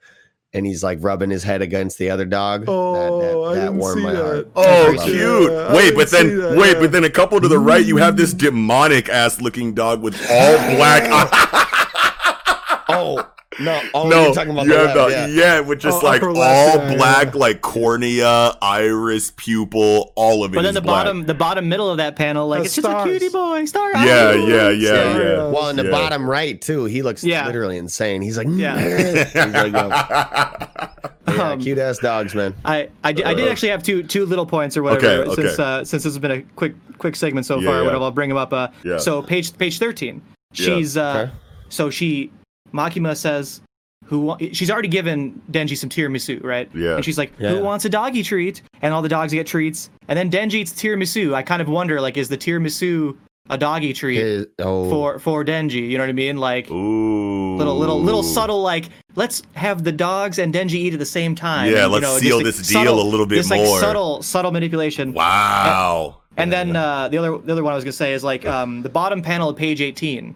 [0.52, 4.04] and he's like rubbing his head against the other dog Oh, I didn't warmed see
[4.04, 4.24] my that.
[4.26, 5.02] heart Oh, I it.
[5.04, 5.52] cute.
[5.52, 6.80] Yeah, wait, but then that, wait, yeah.
[6.80, 8.40] but then a couple to the right, you have this mm.
[8.40, 11.04] demonic ass looking dog with all black.
[12.90, 13.30] oh
[13.60, 15.28] no oh no, you're talking about you the have left, yeah.
[15.28, 15.60] yeah.
[15.60, 17.40] with just Oh, like all left, black, yeah.
[17.40, 20.56] like cornea, iris, pupil, all of it.
[20.56, 21.06] But then is the black.
[21.06, 23.10] bottom, the bottom middle of that panel, like The it's just a stars.
[23.10, 23.92] cutie boy, star.
[23.92, 24.06] Yeah, eyes.
[24.48, 25.18] yeah, yeah, Yeah.
[25.18, 25.48] yeah.
[25.48, 25.92] well in the Yeah.
[25.92, 27.46] bottom right too he looks Yeah.
[27.48, 28.78] literally insane he's like Yeah.
[29.26, 30.68] he's like uh,
[31.28, 34.04] yeah, Um, cute ass dogs man I, I, did, I did Uh, actually have two
[34.04, 35.64] two little points or whatever Okay, since okay.
[35.64, 37.76] uh, since this has been a quick quick segment so Yeah, far.
[37.80, 37.86] yeah.
[37.86, 38.54] Whatever, I'll bring them up.
[38.54, 38.98] Uh, Yeah.
[38.98, 40.22] So page page thirteen,
[40.54, 41.32] Yeah, she's uh, okay.
[41.70, 42.32] so she
[42.74, 43.62] Makima says
[44.06, 46.70] who wa- she's already given Denji some tiramisu, right?
[46.74, 46.96] Yeah.
[46.96, 47.50] And she's like, Yeah.
[47.50, 48.62] who wants a doggy treat?
[48.82, 51.34] And all the dogs get treats, and then Denji eats tiramisu.
[51.34, 53.18] I kind of wonder, like, is the tiramisu
[53.50, 55.90] a doggy treat His- oh for for Denji?
[55.90, 56.38] You know what I mean?
[56.38, 56.70] Like.
[56.72, 57.56] Ooh.
[57.58, 61.34] Little, little, little subtle, like let's have the dogs and Denji eat at the same
[61.34, 61.72] time.
[61.72, 63.80] Yeah, and, you let's know, seal just, this deal a little bit just, like, more.
[63.80, 65.12] subtle, subtle manipulation.
[65.12, 66.22] Wow.
[66.38, 68.84] And then uh, the other the other one I was gonna say is like um,
[68.84, 70.36] the bottom panel of page 18.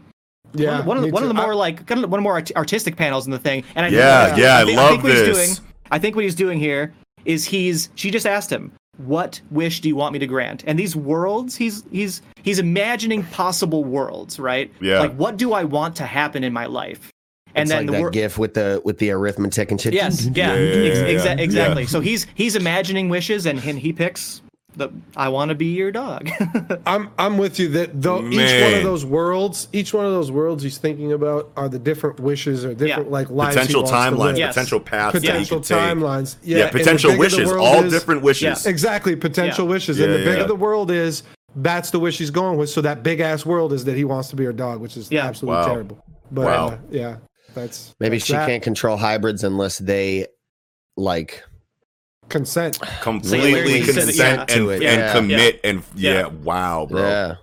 [0.53, 0.83] Yeah.
[0.85, 2.41] one of the, one of the more I- like kind of one of the more
[2.55, 3.63] artistic panels in the thing.
[3.75, 5.27] And I Yeah, yeah, I thi- love think what this.
[5.37, 6.93] He's doing, I think what he's doing here
[7.25, 10.77] is he's she just asked him, "What wish do you want me to grant?" And
[10.79, 14.71] these worlds, he's he's he's imagining possible worlds, right?
[14.81, 14.99] Yeah.
[15.01, 17.09] Like what do I want to happen in my life?
[17.53, 19.93] And it's then like the that wor- gif with the with the arithmetic and shit
[19.93, 21.43] Yes, yeah, Yeah, ex- yeah, exa- yeah.
[21.43, 21.85] exactly.
[21.85, 24.41] So he's he's imagining wishes, and, and he picks
[24.75, 26.29] the I want to be your dog.
[26.85, 30.31] I'm I'm with you that though each one of those worlds, each one of those
[30.31, 33.11] worlds he's thinking about are the different wishes or different Yeah.
[33.11, 34.37] like lives potential he wants to timelines.
[34.37, 34.53] Yes.
[34.53, 35.77] potential paths potential that he could take.
[35.77, 36.35] timelines.
[36.41, 38.65] Yeah, Yeah, potential wishes, all is- different wishes.
[38.65, 39.71] Exactly, potential Yeah.
[39.71, 39.99] wishes.
[39.99, 40.45] Yeah, and the bigger yeah.
[40.47, 41.23] the world is,
[41.55, 42.69] that's the wish he's going with.
[42.69, 45.11] So that big ass world is that he wants to be her dog, which is
[45.11, 45.25] Yeah.
[45.25, 45.67] absolutely Wow.
[45.67, 46.05] terrible.
[46.31, 46.67] But Wow.
[46.69, 47.15] uh, yeah,
[47.53, 48.47] that's maybe that's she that.
[48.47, 50.27] can't control hybrids unless they
[50.95, 51.43] like
[52.31, 52.79] consent.
[53.01, 54.39] Completely Literally said it, consent yeah.
[54.41, 55.13] and, To it, and yeah.
[55.13, 56.25] commit and yeah, Yeah.
[56.27, 57.01] wow, bro.
[57.01, 57.35] yeah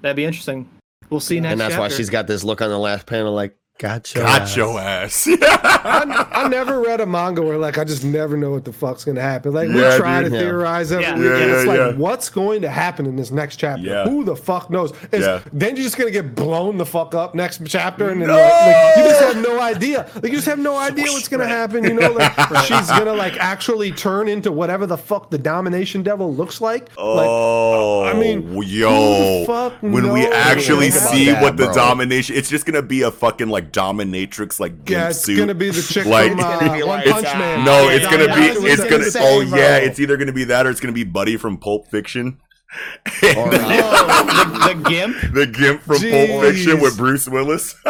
[0.00, 0.68] That'd be interesting.
[1.10, 1.52] We'll see next.
[1.52, 4.78] and that's why she's got this look on the last panel like gotcha Got your
[4.80, 5.28] ass.
[5.42, 9.04] I, I never read a manga where like I just never know what the fuck's
[9.04, 9.52] gonna happen.
[9.54, 10.32] Like we Yeah, try dude.
[10.32, 10.42] to Yeah.
[10.42, 11.14] theorize every Yeah.
[11.14, 13.82] week, Yeah, and it's yeah, like what's going to happen in this next chapter?
[13.84, 14.04] Yeah.
[14.08, 14.92] Who the fuck knows?
[15.12, 15.40] Is Yeah.
[15.52, 18.96] then you're just gonna get blown the fuck up next chapter, and then like, like,
[18.96, 20.06] you just have no idea.
[20.16, 21.84] Like you just have no idea what's gonna happen.
[21.84, 22.32] You know, like
[22.64, 26.88] she's gonna like actually turn into whatever the fuck the domination devil looks like.
[26.96, 31.56] Oh, like Oh, I mean, yo, who the fuck when we actually see that, what
[31.56, 31.74] the bro.
[31.74, 35.36] domination, it's just gonna be a fucking like dominatrix like gimp yeah, it's suit.
[35.38, 37.64] gonna be the chick Like- from It's uh, gonna be One like- Punch it's- Man.
[37.64, 39.58] no, it's gonna be, it's gonna, oh bro.
[39.58, 42.38] yeah, it's either gonna be that or it's gonna be Buddy from Pulp Fiction.
[42.70, 42.78] Or,
[43.24, 45.16] uh, oh, the, the gimp.
[45.32, 47.74] the gimp from Pulp Fiction with Bruce Willis.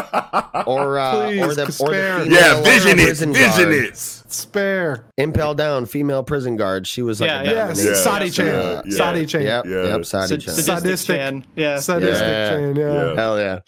[0.67, 2.25] or uh, Please, or the, or the spare.
[2.27, 3.75] yeah, uh, vision it, prison vision guard.
[3.75, 3.97] it.
[3.97, 5.05] Spare.
[5.17, 6.87] Impel down, female prison guard.
[6.87, 7.51] She was like Yeah, a yeah.
[7.75, 7.91] Yes, dominator.
[7.91, 8.03] Yeah.
[8.05, 8.47] Sadi Chan.
[8.47, 8.83] Yeah.
[8.85, 8.97] Yeah.
[8.97, 9.43] Sadi Chan.
[9.43, 9.83] Yep, Yeah.
[9.85, 10.55] yep, Sadi Sad- Chan.
[10.55, 11.17] sadistic Sadistic.
[11.17, 11.47] Chan.
[11.57, 11.79] Yeah.
[11.81, 12.51] Sadistic Yeah.
[12.51, 12.93] Chan, yeah.
[12.93, 13.15] Yeah.
[13.17, 13.59] Hell yeah.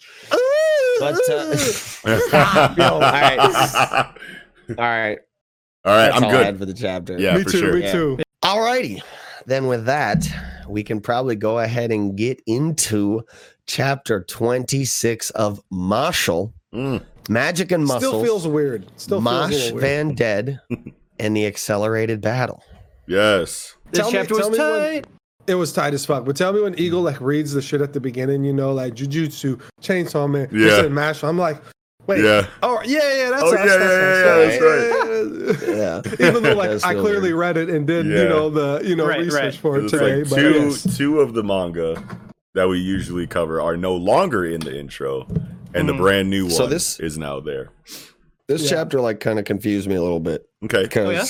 [1.01, 1.19] But
[2.05, 5.19] uh, yo, all right, all right.
[5.83, 6.59] All right, That's I'm all I had good.
[6.59, 7.17] for the chapter.
[7.17, 7.73] Yeah, me for too, sure.
[7.73, 7.91] me Yeah.
[7.91, 8.19] too.
[8.43, 9.01] Alrighty.
[9.47, 10.23] Then with that,
[10.69, 13.23] we can probably go ahead and get into
[13.65, 17.03] chapter 26 of Mashle, Mm.
[17.29, 18.85] Magic and Muscles, Still feels weird.
[18.97, 19.81] Still feels a Mosh little weird.
[19.81, 20.59] Van Dead,
[21.19, 22.63] and the Accelerated Battle.
[23.07, 23.75] Yes.
[23.91, 25.05] This Tell me- chapter was tell me when- tight.
[25.47, 26.25] It was tight as fuck.
[26.25, 28.93] But tell me when Eagle like reads the shit at the beginning, you know, like
[28.95, 30.65] Jujutsu, Chainsaw Man, Yeah.
[30.67, 31.23] this and Mash.
[31.23, 31.61] I'm like,
[32.07, 32.45] wait, Yeah.
[32.63, 36.27] oh yeah, yeah, that's Oh, us, yeah, that's yeah, us, yeah, yeah, Yeah.
[36.29, 37.35] Even though like I clearly weird.
[37.37, 38.23] read it and did Yeah.
[38.23, 39.55] you know the you know Right, research right.
[39.55, 40.97] for it today, like but two yes.
[40.97, 42.01] two of the manga
[42.53, 45.25] that we usually cover are no longer in the intro,
[45.73, 45.97] and the Mhm.
[45.97, 47.69] brand new one So this- is now there.
[48.47, 48.69] This Yeah.
[48.77, 50.83] chapter like kind of confused me a little bit Okay.
[50.83, 51.23] because Oh, yeah?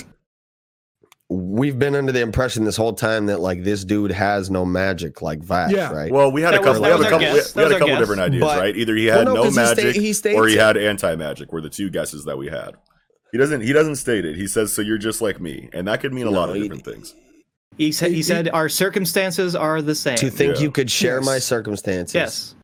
[1.34, 5.22] We've been under the impression this whole time that like this dude has no magic
[5.22, 5.92] like Mash, Yeah.
[5.94, 6.12] right?
[6.12, 6.82] Well, we had That a couple.
[6.82, 7.18] was- we had a couple.
[7.20, 7.54] We guess.
[7.54, 8.76] had, we had a couple different ideas, But- right?
[8.76, 10.76] Either he Well, had no, no 'cause he sta- magic, he states or he had
[10.76, 11.54] anti magic.
[11.54, 12.72] Were the two guesses that we had.
[13.32, 13.62] He doesn't.
[13.62, 14.36] He doesn't state it.
[14.36, 16.64] He says, "So you're just like me," and that could mean a lot of he-
[16.64, 17.16] different things.
[17.78, 20.18] He said He- he he- said our circumstances are the same.
[20.18, 20.64] to think Yeah.
[20.64, 21.26] you could share Yes.
[21.26, 22.14] my circumstances.
[22.14, 22.56] yes.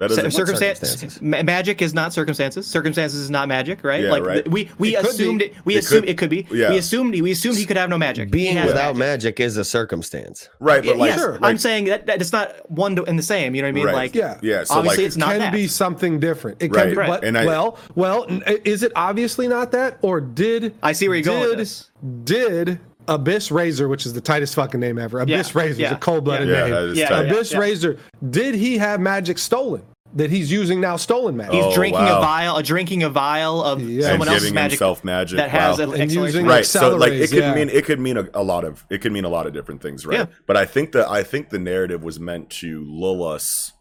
[0.00, 1.20] That Cir- circumstance circumstances?
[1.20, 2.66] magic is not circumstances.
[2.66, 4.02] Circumstances is not magic, right?
[4.02, 4.34] Yeah, like right.
[4.44, 5.54] th- we we It assumed it.
[5.66, 6.46] We It assumed could- it could be.
[6.50, 6.70] yeah.
[6.70, 8.30] We assumed we assumed he could have no magic.
[8.30, 9.36] Being without magic.
[9.36, 10.48] magic is a circumstance.
[10.58, 11.32] right, but like, yes, Sure.
[11.32, 13.54] like- I'm saying that, that it's not one to, and the same.
[13.54, 13.84] You know what I mean?
[13.86, 13.94] Right.
[13.94, 14.38] Like, Yeah.
[14.40, 14.64] yeah.
[14.64, 15.52] So obviously like, it's not It can that.
[15.52, 16.62] be something different.
[16.62, 16.90] It can Right.
[16.92, 17.08] be, Right.
[17.08, 18.24] but And I- well, well,
[18.64, 21.90] is it obviously not that, or did I see where you're going with did, this.
[22.24, 22.78] Did
[23.10, 26.48] Abyss Razor, which is the tightest fucking name ever, Abyss Yeah, Razor is a cold-blooded
[26.48, 26.70] yeah, name.
[26.70, 27.26] that is Yeah, tight.
[27.26, 27.32] yeah.
[27.32, 27.98] Abyss Razor,
[28.30, 29.82] did he have magic stolen
[30.14, 30.96] that he's using now?
[30.96, 31.52] Stolen magic.
[31.54, 32.18] Oh, he's Oh, drinking wow.
[32.18, 34.08] a vial, a drinking a vial of Yeah.
[34.08, 35.92] someone and else's giving magic himself magic that has wow.
[35.92, 37.54] an And using- right so like it could yeah.
[37.54, 39.82] mean it could mean a, a lot of it could mean a lot of different
[39.82, 40.26] things right Yeah.
[40.46, 43.72] but i think that i think the narrative was meant to lull us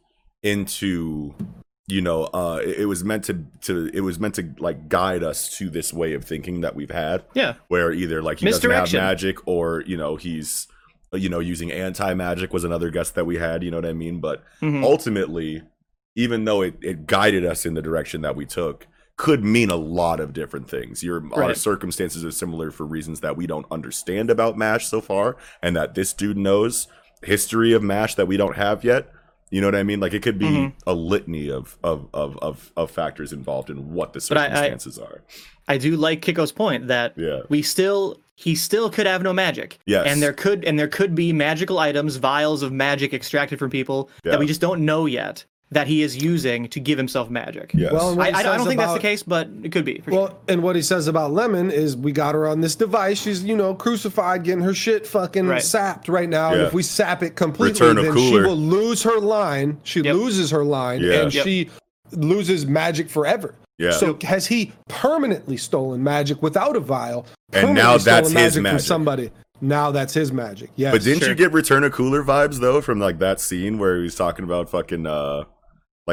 [0.44, 1.34] into
[1.92, 5.24] you know uh it, it was meant to to it was meant to like guide
[5.24, 7.24] us to this way of thinking that we've had.
[7.34, 7.56] Yeah.
[7.68, 10.68] where either like he doesn't have magic or you know he's
[11.14, 13.94] you know using anti magic was another guess that we had you know what i
[13.94, 14.20] mean?
[14.20, 14.84] But Mhm.
[14.84, 15.64] ultimately
[16.16, 18.86] even though it, it guided us in the direction that we took
[19.16, 21.04] could mean a lot of different things.
[21.04, 25.36] Your our circumstances are similar for reasons that we don't understand about mash so far
[25.62, 26.88] and that this dude knows
[27.24, 29.12] history of mash that we don't have yet
[29.52, 30.74] you know what i mean like it could be Mhm.
[30.88, 34.48] a litany of of, of of of factors involved in what the But I- I-
[34.48, 35.22] circumstances are
[35.68, 37.42] I do like Kiko's point that Yeah.
[37.50, 39.78] we still he still could have no magic.
[39.86, 40.06] Yes.
[40.08, 44.10] And there could and there could be magical items, vials of magic extracted from people
[44.24, 44.32] Yeah.
[44.32, 47.72] that we just don't know yet that he is using to give himself magic.
[47.76, 50.00] yes Well, I, I, I don't says think that's the case, but it could be.
[50.00, 50.20] For sure.
[50.22, 53.22] Well, and what he says about Lemon is we got her on this device.
[53.22, 55.62] She's, you know, crucified, getting her shit fucking Right.
[55.62, 56.50] sapped right now.
[56.54, 56.68] And Yeah.
[56.68, 59.78] if we sap it completely, Return then she will lose her line.
[59.84, 60.16] She Yep.
[60.16, 61.22] loses her line Yeah.
[61.22, 61.44] and Yep.
[61.46, 61.70] she
[62.14, 63.54] loses magic forever.
[63.78, 63.92] Yeah.
[63.92, 67.26] So has he permanently stolen magic without a vial?
[67.54, 68.80] And now that's stolen his from magic.
[68.82, 69.32] somebody.
[69.62, 70.72] Now that's his magic.
[70.76, 70.94] Yes.
[70.94, 71.30] But didn't Sure.
[71.30, 74.44] you get Return of Cooler vibes though from like that scene where he was talking
[74.46, 75.44] about fucking uh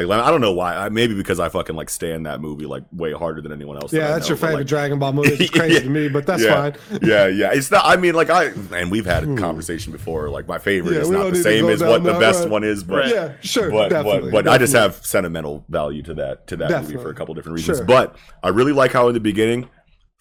[0.05, 2.83] like I don't know why I, maybe because I fucking like stand that movie like
[2.91, 3.91] way harder than anyone else.
[3.91, 5.29] yeah, I that's know, your favorite like, Dragon Ball movie.
[5.39, 5.79] It's crazy Yeah.
[5.81, 6.99] to me, but that's yeah, fine.
[7.03, 7.51] yeah, yeah.
[7.53, 7.83] It's not.
[7.85, 10.29] I mean, like I and we've had a conversation before.
[10.29, 12.51] Like my favorite Yeah, is not the same as what the that best road.
[12.51, 13.71] one is, but Yeah, sure.
[13.71, 17.09] but definitely, but, but I just have sentimental value to that to that movie for
[17.09, 17.77] a couple different reasons.
[17.79, 17.85] Sure.
[17.85, 19.69] But I really like how in the beginning,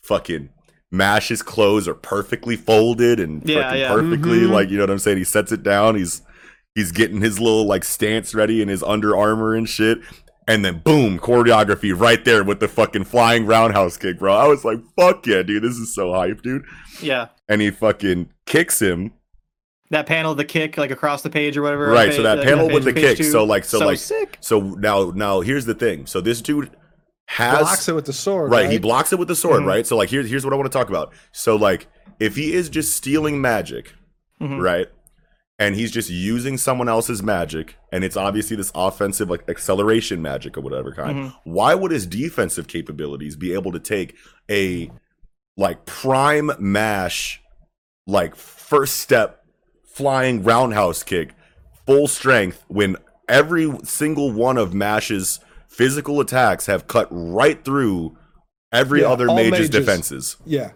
[0.02, 0.50] fucking
[0.90, 3.92] Mash's clothes are perfectly folded and Yeah, fucking yeah.
[3.92, 4.50] perfectly Mhm.
[4.50, 5.18] like you know what I'm saying.
[5.18, 5.96] He sets it down.
[5.96, 6.22] He's
[6.76, 9.98] he's getting his little like stance ready in his Under Armour and shit.
[10.48, 14.32] And then boom, choreography right there with the fucking flying roundhouse kick, bro.
[14.32, 16.62] I was like, fuck yeah, dude, this is so hype, dude.
[17.02, 17.30] yeah.
[17.48, 19.12] And he fucking kicks him
[19.90, 21.88] That panel, the kick, like across the page or whatever.
[21.88, 23.24] right page- so that uh, panel page- with the kick two.
[23.24, 24.38] so like so, like sick.
[24.40, 26.70] so now now here's the thing so this dude
[27.28, 28.50] has blocks it with the sword.
[28.52, 29.66] right, Right, he blocks it with the sword Mhm.
[29.66, 31.88] right so like here's here's what i want to talk about so like
[32.20, 33.94] if he is just stealing magic
[34.40, 34.60] Mhm.
[34.62, 34.86] right
[35.58, 40.56] and he's just using someone else's magic and it's obviously this offensive like acceleration magic
[40.56, 41.34] or whatever kind Mhm.
[41.44, 44.14] why would his defensive capabilities be able to take
[44.50, 44.90] a
[45.56, 47.40] like prime mash
[48.06, 49.44] like first step
[49.84, 51.34] flying roundhouse kick
[51.86, 52.96] full strength when
[53.28, 58.16] every single one of mash's physical attacks have cut right through
[58.72, 59.70] every Yeah, other mage's mages.
[59.70, 60.72] defenses Yeah.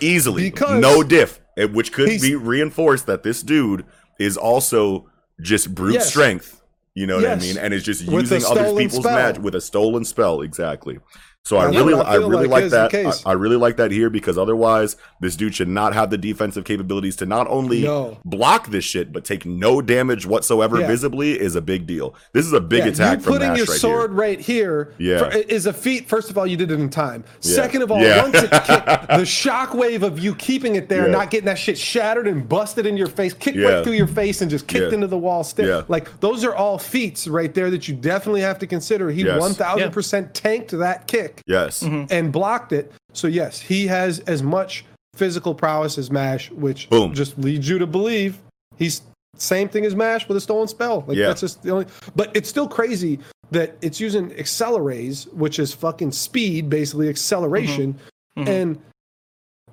[0.00, 3.84] easily Because no diff eh, which could be reinforced that this dude
[4.20, 5.08] is also
[5.40, 6.08] just brute Yes.
[6.08, 6.62] strength
[6.94, 9.14] you know what i mean and is just With using other people's spell.
[9.16, 10.98] magic with a stolen spell exactly
[11.42, 12.94] so I really, I I, really like like that.
[13.26, 16.64] I, I really like that here because otherwise, this dude should not have the defensive
[16.64, 18.18] capabilities to not only No.
[18.24, 20.86] block this shit, but take no damage whatsoever Yeah.
[20.86, 22.14] visibly is a big deal.
[22.34, 24.20] This is a big Yeah, attack you from putting Nash your right sword here.
[24.20, 25.18] right here Yeah.
[25.30, 26.08] for- is a feat.
[26.08, 27.24] First of all, you did it in time.
[27.42, 27.54] Yeah.
[27.54, 31.46] Second of all, once it's kicked, the shockwave of you keeping it there, not getting
[31.46, 34.66] that shit shattered and busted in your face, kicked right through your face, and just
[34.66, 35.42] kicked into the wall.
[35.42, 39.10] Still, like those are all feats right there that you definitely have to consider.
[39.10, 41.82] He one thousand percent tanked that kick Yes.
[41.82, 42.92] and blocked it.
[43.12, 44.84] So yes, he has as much
[45.14, 47.14] physical prowess as Mash, which Boom.
[47.14, 48.38] just leads you to believe
[48.76, 49.02] he's
[49.36, 51.04] same thing as Mash with a stolen spell.
[51.06, 51.28] Like Yeah.
[51.28, 51.86] that's just the only.
[52.14, 53.18] But it's still crazy
[53.52, 57.98] that it's using accelerays, which is fucking speed, basically acceleration.
[58.38, 58.48] Mhm.
[58.48, 58.78] And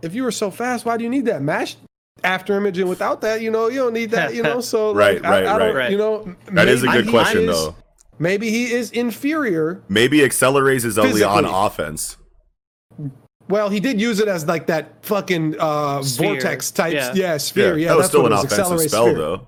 [0.02, 1.76] if you were so fast, why do you need that Mash?
[2.24, 4.60] After image and without that, you know, you don't need that, you know.
[4.74, 5.92] So Right, like, I- right, I, don't, right.
[5.92, 7.76] You know, That is a good he question, is- though.
[8.20, 12.18] Maybe he is inferior Maybe Accelerates is only on offense.
[13.50, 17.14] Well, he did use it as like that fucking uh, vortex type, Yeah.
[17.14, 17.78] yeah, sphere.
[17.78, 19.18] Yeah, that was that's still what an was, offensive spell, sphere.
[19.18, 19.48] though.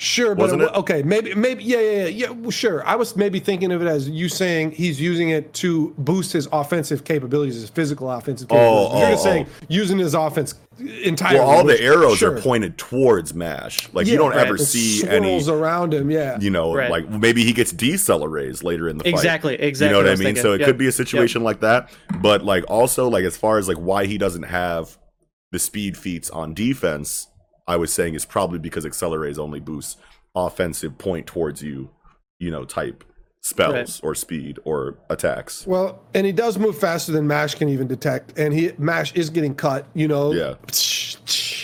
[0.00, 0.74] Sure, but Wasn't it, it?
[0.76, 2.30] okay, maybe, maybe, yeah, yeah, yeah, yeah.
[2.30, 5.92] well, Sure, I was maybe thinking of it as you saying he's using it to
[5.98, 8.92] boost his offensive capabilities, his physical offensive oh, capabilities.
[8.94, 9.66] Oh, You're oh, just saying oh.
[9.68, 11.40] using his offense entirely.
[11.40, 12.36] Well, all the arrows sure.
[12.36, 13.92] are pointed towards Mash.
[13.92, 14.46] Like you don't right.
[14.46, 15.40] ever It see any.
[15.40, 16.10] swirls around him.
[16.10, 16.90] Yeah, You know, Right.
[16.90, 19.14] like maybe he gets decelerates later in the fight.
[19.14, 19.88] Exactly, exactly.
[19.88, 20.26] You know what what I I mean?
[20.26, 20.42] thinking.
[20.42, 20.66] So it Yep.
[20.68, 21.90] could be a situation like that.
[22.22, 24.96] But like also like as far as like why he doesn't have
[25.50, 27.27] the speed feats on defense,
[27.68, 29.96] I was saying is probably because Accelerates only boosts
[30.34, 31.90] offensive point towards you,
[32.40, 33.04] you know, type
[33.40, 34.00] spells Right.
[34.02, 35.66] or speed or attacks.
[35.66, 39.30] Well, and he does move faster than Mash can even detect, and he Mash is
[39.30, 39.86] getting cut.
[39.94, 40.54] You know, Yeah.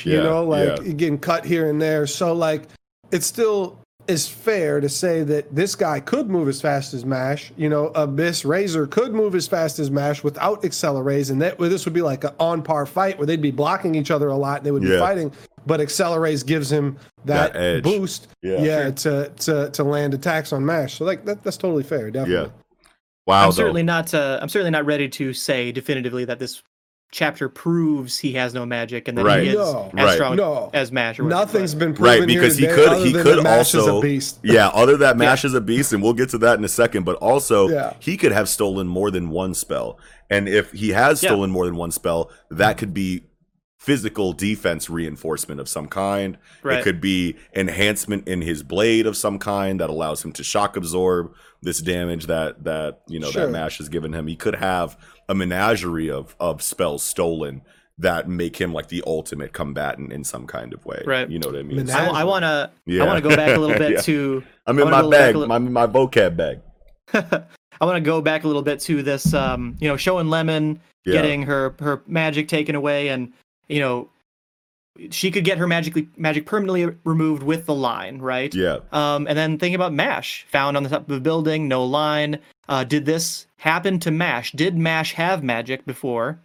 [0.05, 0.93] you Yeah, know, like yeah.
[0.93, 2.07] getting cut here and there.
[2.07, 2.65] So like,
[3.11, 7.53] it's still is fair to say that this guy could move as fast as Mash.
[7.57, 11.85] You know, Abyss Razor could move as fast as Mash without Acceleraze, and that this
[11.85, 14.59] would be like an on par fight where they'd be blocking each other a lot
[14.59, 15.33] and they would be fighting.
[15.67, 18.61] But Acceleraze gives him that, That boost, Yeah.
[18.63, 20.99] yeah, to, to to land attacks on Mash.
[20.99, 22.51] So like that, that's totally fair, definitely.
[22.51, 22.51] Yeah.
[23.27, 23.53] Wow, I'm though.
[23.53, 24.13] certainly not.
[24.13, 26.63] Uh, I'm certainly not ready to say definitively that this
[27.15, 29.45] chapter proves he has no magic and that Right.
[29.45, 29.89] he is No.
[29.97, 30.15] as Right.
[30.15, 30.71] strong No.
[30.75, 31.21] as Mash.
[31.21, 33.83] Or whatever, Nothing's but- been proven right because he could he could than Mash is
[33.83, 34.41] also a beast.
[34.43, 37.05] yeah other that mash is a beast and we'll get to that in a second
[37.05, 37.93] but also Yeah.
[38.01, 39.97] he could have stolen more than one spell
[40.29, 41.29] and if he has Yeah.
[41.31, 43.23] stolen more than one spell that could be
[43.85, 46.79] physical defense reinforcement of some kind Right.
[46.79, 50.75] it could be enhancement in his blade of some kind that allows him to shock
[50.77, 53.45] absorb this damage that that you know Sure.
[53.47, 54.97] that mash has given him he could have
[55.29, 57.61] a menagerie of of spells stolen
[57.99, 61.29] that make him like the ultimate combatant in some kind of way Right.
[61.29, 62.09] you know what i mean Menagerie.
[62.17, 62.71] I, want to.
[62.87, 63.03] Yeah.
[63.03, 64.01] I want to go back a little bit Yeah.
[64.01, 64.43] to.
[64.67, 65.35] I'm in my bag.
[65.35, 66.61] a li- I'm my vocab bag.
[67.81, 69.35] I want to go back a little bit to this.
[69.35, 71.13] Um, you know, showing Lemon Yeah.
[71.21, 73.33] getting her her magic taken away, and
[73.69, 74.09] you know,
[75.11, 78.55] she could get her magically magic permanently removed with the line, right?
[78.55, 78.79] Yeah.
[78.93, 82.39] Um, and then thinking about Mash, found on the top of a building, no line.
[82.69, 84.53] Uh, did this happen to Mash?
[84.53, 86.39] Did Mash have magic before?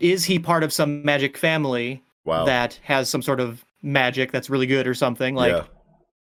[0.00, 2.46] Is he part of some magic family Wow.
[2.46, 5.34] that has some sort of magic that's really good or something?
[5.34, 5.64] Like, yeah.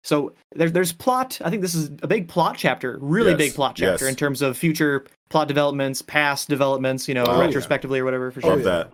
[0.03, 1.39] so there's there's plot.
[1.45, 4.11] I think this is a big plot chapter, really Yes, big plot chapter yes.
[4.11, 7.45] in terms of future plot developments, past developments, you know, Oh, yeah.
[7.45, 8.31] retrospectively or whatever.
[8.31, 8.69] For Love sure.
[8.69, 8.77] yeah.
[8.83, 8.91] that.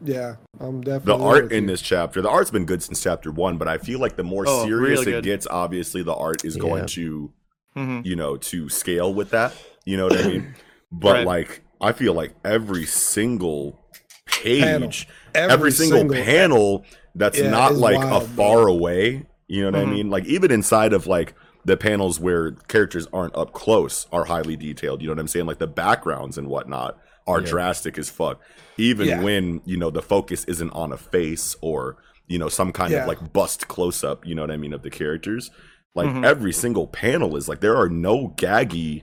[0.00, 1.68] Yeah, I'm definitely The art in you.
[1.68, 4.44] this chapter, the art's been good since chapter one, but I feel like the more
[4.46, 6.62] Oh, serious really it gets, obviously the art is Yeah.
[6.62, 7.32] going to,
[7.74, 9.52] hmm you know, to scale with that.
[9.84, 10.54] You know what I mean?
[10.94, 11.26] But Right.
[11.26, 13.80] like, I feel like every single
[14.26, 18.36] page, every, Every single, single- panel that's Yeah, not like wild, a bro.
[18.36, 19.24] far away.
[19.48, 19.88] You know what Mhm.
[19.88, 20.10] I mean?
[20.10, 21.32] Like even inside of like
[21.64, 25.00] the panels where characters aren't up close are highly detailed.
[25.00, 25.46] You know what I'm saying?
[25.46, 27.46] Like the backgrounds and whatnot are Yeah.
[27.46, 28.40] drastic as fuck.
[28.78, 29.22] Even Yeah.
[29.22, 31.96] when you know the focus isn't on a face or
[32.26, 33.02] you know some kind Yeah.
[33.02, 34.26] of like bust close up.
[34.26, 35.50] You know what I mean of the characters.
[35.94, 36.24] Like Mhm.
[36.24, 39.02] every single panel is like there are no gaggy.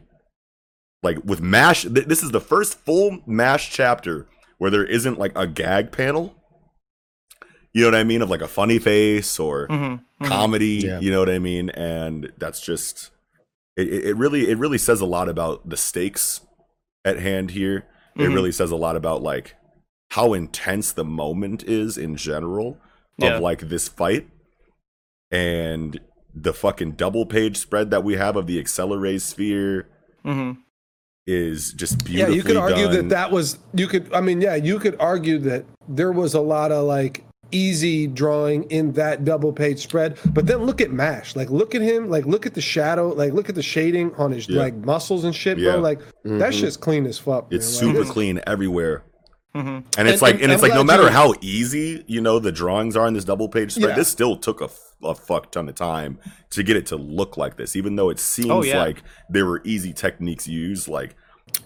[1.04, 4.28] Like with Mash, th- this is the first full Mash chapter
[4.58, 6.36] where there isn't like a gag panel.
[7.74, 8.22] You know what I mean?
[8.22, 10.82] Of like a funny face or hmm comedy.
[10.84, 11.00] Yeah.
[11.00, 11.70] You know what I mean?
[11.70, 13.12] And that's just
[13.78, 16.42] it, it it really it really says a lot about the stakes
[17.06, 17.86] at hand here.
[18.20, 18.34] It Mhm.
[18.34, 19.56] really says a lot about like
[20.12, 22.78] how intense the moment is in general
[23.18, 23.36] Yeah.
[23.36, 24.28] of like this fight
[25.32, 26.00] and
[26.34, 29.88] the fucking double page spread that we have of the accelerate sphere
[30.24, 30.52] hmm
[31.28, 32.94] is just yeah, you could argue done.
[32.94, 34.12] that that was you could.
[34.12, 38.64] I mean, yeah, you could argue that there was a lot of like easy drawing
[38.66, 40.18] in that double page spread.
[40.34, 41.36] But then look at Mash.
[41.36, 42.10] Like, look at him.
[42.10, 43.10] Like, look at the shadow.
[43.10, 44.62] Like, look at the shading on his Yeah.
[44.62, 45.72] like muscles and shit, Yeah.
[45.74, 45.82] bro.
[45.82, 46.54] Like, that Mhm.
[46.54, 47.48] shit's clean as fuck.
[47.52, 47.74] it's man.
[47.74, 49.04] Like, super it's- clean everywhere.
[49.56, 49.60] hmm
[49.98, 52.22] And it's And- like, and and, it's I'm like, no matter you- how easy you
[52.22, 53.96] know the drawings are in this double page spread, Yeah.
[53.96, 54.70] this still took a,
[55.04, 56.20] a fuck ton of time
[56.52, 57.76] to get it to look like this.
[57.76, 58.78] Even though it seems Oh, yeah.
[58.84, 61.16] like there were easy techniques used, like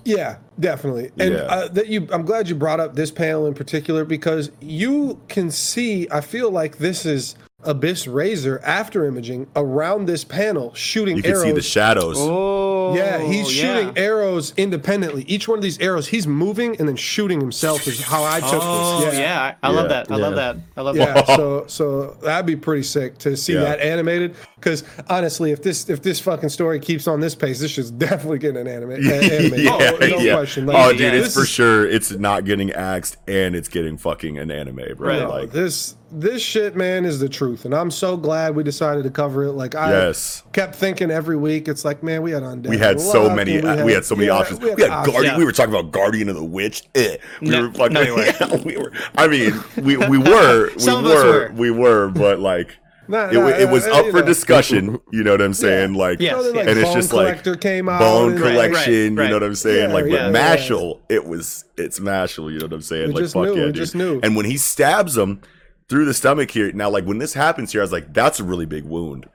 [0.06, 1.12] Yeah, definitely.
[1.20, 1.40] And Yeah.
[1.44, 5.50] uh, that you, I'm glad you brought up this panel in particular because you can
[5.52, 6.08] see.
[6.12, 7.36] I feel like this is
[7.66, 11.44] Abyss Razor after imaging around this panel, shooting you can arrows.
[11.44, 12.16] see the shadows.
[12.20, 13.76] Oh, yeah, he's yeah.
[13.80, 15.24] shooting arrows independently.
[15.24, 17.88] Each one of these arrows, he's moving and then shooting himself.
[17.88, 19.18] Is how I took Oh this.
[19.18, 20.12] yeah, I, I love that.
[20.12, 20.58] I love that.
[20.78, 21.28] I love Yeah, that.
[21.28, 23.62] so so that'd be pretty sick to see Yeah.
[23.62, 24.36] that animated.
[24.56, 28.40] Because honestly, if this if this fucking story keeps on this pace, this shit's definitely
[28.40, 28.92] getting an anime.
[28.92, 29.60] animated.
[29.60, 30.36] yeah, oh, no yeah.
[30.36, 30.70] question.
[30.70, 31.86] Oh, like, oh, dude, it's for is- sure.
[31.88, 35.08] It's not getting axed and it's getting fucking an anime, bro.
[35.08, 35.28] Right.
[35.28, 39.10] Like, this this shit, man, is the truth, and I'm so glad we decided to
[39.10, 39.52] cover it.
[39.54, 40.44] Like I Yes.
[40.54, 42.68] kept thinking every week, it's like, man, we had undead.
[42.70, 43.58] We had so Luck, many.
[43.58, 44.60] and We had, so many yeah, options.
[44.60, 45.14] We had, options.
[45.14, 45.34] Guardian.
[45.34, 45.38] Yeah.
[45.40, 46.84] We were talking about Guardian of the Witch.
[46.96, 47.18] Eh.
[47.42, 47.94] We No, were fucking.
[47.94, 48.92] no, you yeah, we were.
[49.16, 50.70] I mean, we we were.
[50.74, 51.52] We Some of were, us were.
[51.56, 52.10] We were.
[52.10, 54.26] But like, Nah, it, nah, wa- it was uh, up for know.
[54.26, 54.98] discussion.
[55.12, 55.94] You know what I'm saying?
[55.94, 58.00] Like, Yes, So like, and it's just like Collector came out.
[58.00, 59.16] Bone and, Right, collection.
[59.18, 59.90] right, You know what I'm saying?
[59.90, 60.56] Yeah, like yeah, with yeah.
[60.56, 62.52] Mashle, it was it's Mashle.
[62.54, 63.08] You know what I'm saying?
[63.10, 63.76] We like just fuck knew, yeah, we dude.
[63.76, 64.22] just knew.
[64.24, 65.42] And when he stabs him
[65.90, 68.44] through the stomach here, now like when this happens here, I was like, that's a
[68.44, 69.28] really big wound.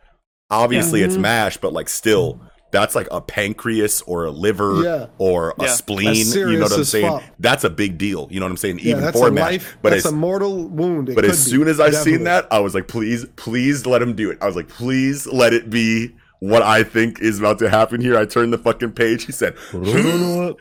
[0.51, 1.21] Obviously, it's Mhm.
[1.21, 5.07] mash, but like still, that's like a pancreas or a liver Yeah.
[5.19, 5.69] or a Yeah.
[5.73, 6.27] spleen.
[6.27, 7.07] You know what I'm saying?
[7.11, 7.23] fuck.
[7.39, 8.29] That's a big deal.
[8.31, 8.81] You know what I'm saying?
[8.81, 9.45] Even that's for a mash.
[9.45, 9.79] life.
[9.83, 11.09] But that's as, a mortal wound.
[11.09, 12.13] It but could as be, soon as I definitely.
[12.13, 14.39] seen that, I was like, please, please let him do it.
[14.43, 18.17] I was like, please let it be what I think is about to happen here.
[18.19, 19.25] I turned the fucking page.
[19.25, 19.55] He said,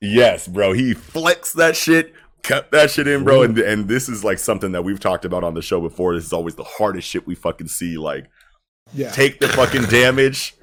[0.00, 0.72] yes, bro.
[0.72, 2.12] He flexed that shit,
[2.46, 3.42] kept that shit in, bro.
[3.42, 6.14] And, and this is like something that we've talked about on the show before.
[6.14, 7.96] This is always the hardest shit we fucking see.
[7.98, 8.26] Like,
[8.94, 10.54] yeah, take the fucking damage.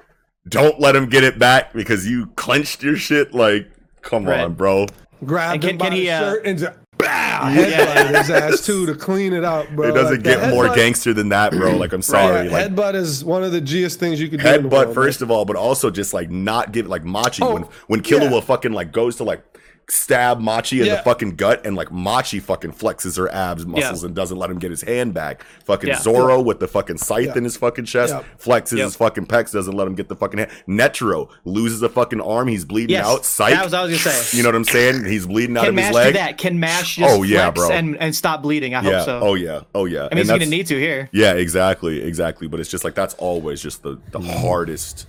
[0.48, 3.32] Don't let him get it back because you clenched your shit.
[3.34, 3.70] Like,
[4.02, 4.40] come Right.
[4.40, 4.86] on, bro.
[5.24, 8.30] Grab And him can- by can the he, uh, shirt and just bow, headbutted his
[8.30, 9.88] ass too to clean it up, bro.
[9.88, 11.76] It doesn't Like, get more headbutt- gangster than that, bro.
[11.76, 12.46] Like, I'm sorry.
[12.46, 14.46] Yeah, like, headbutt is one of the Gist things you could do.
[14.46, 17.42] in the headbutt world, first of all, but also just like not give like Machi
[17.42, 18.40] Oh, when when Killua yeah.
[18.40, 19.42] fucking like goes to like
[19.90, 24.14] stab Machi in the fucking gut and like Machi fucking flexes her abs muscles and
[24.14, 25.44] doesn't let him get his hand back.
[25.66, 25.98] Fucking Yeah.
[26.00, 27.36] Zoro with the fucking scythe Yeah.
[27.38, 28.22] in his fucking chest Yeah.
[28.42, 28.84] flexes Yep.
[28.86, 30.50] his fucking pecs, doesn't let him get the fucking hand.
[30.66, 33.24] Netero loses a fucking arm, he's bleeding Yes, out.
[33.26, 33.52] Psych.
[33.52, 34.36] that was I was gonna say.
[34.36, 35.04] You know what I'm saying?
[35.04, 36.06] He's bleeding out Can of his Mash leg.
[36.14, 36.38] do that?
[36.38, 37.70] Can Mash oh, just Oh, yeah, flex bro.
[37.76, 38.74] and and stop bleeding?
[38.74, 38.96] I Yeah.
[38.98, 39.20] hope so.
[39.22, 39.60] Oh yeah.
[39.74, 39.98] Oh yeah.
[39.98, 41.10] I mean, And he's gonna need to here.
[41.12, 42.48] yeah, exactly, exactly.
[42.48, 44.40] But it's just like that's always just the the mm.
[44.40, 45.06] hardest,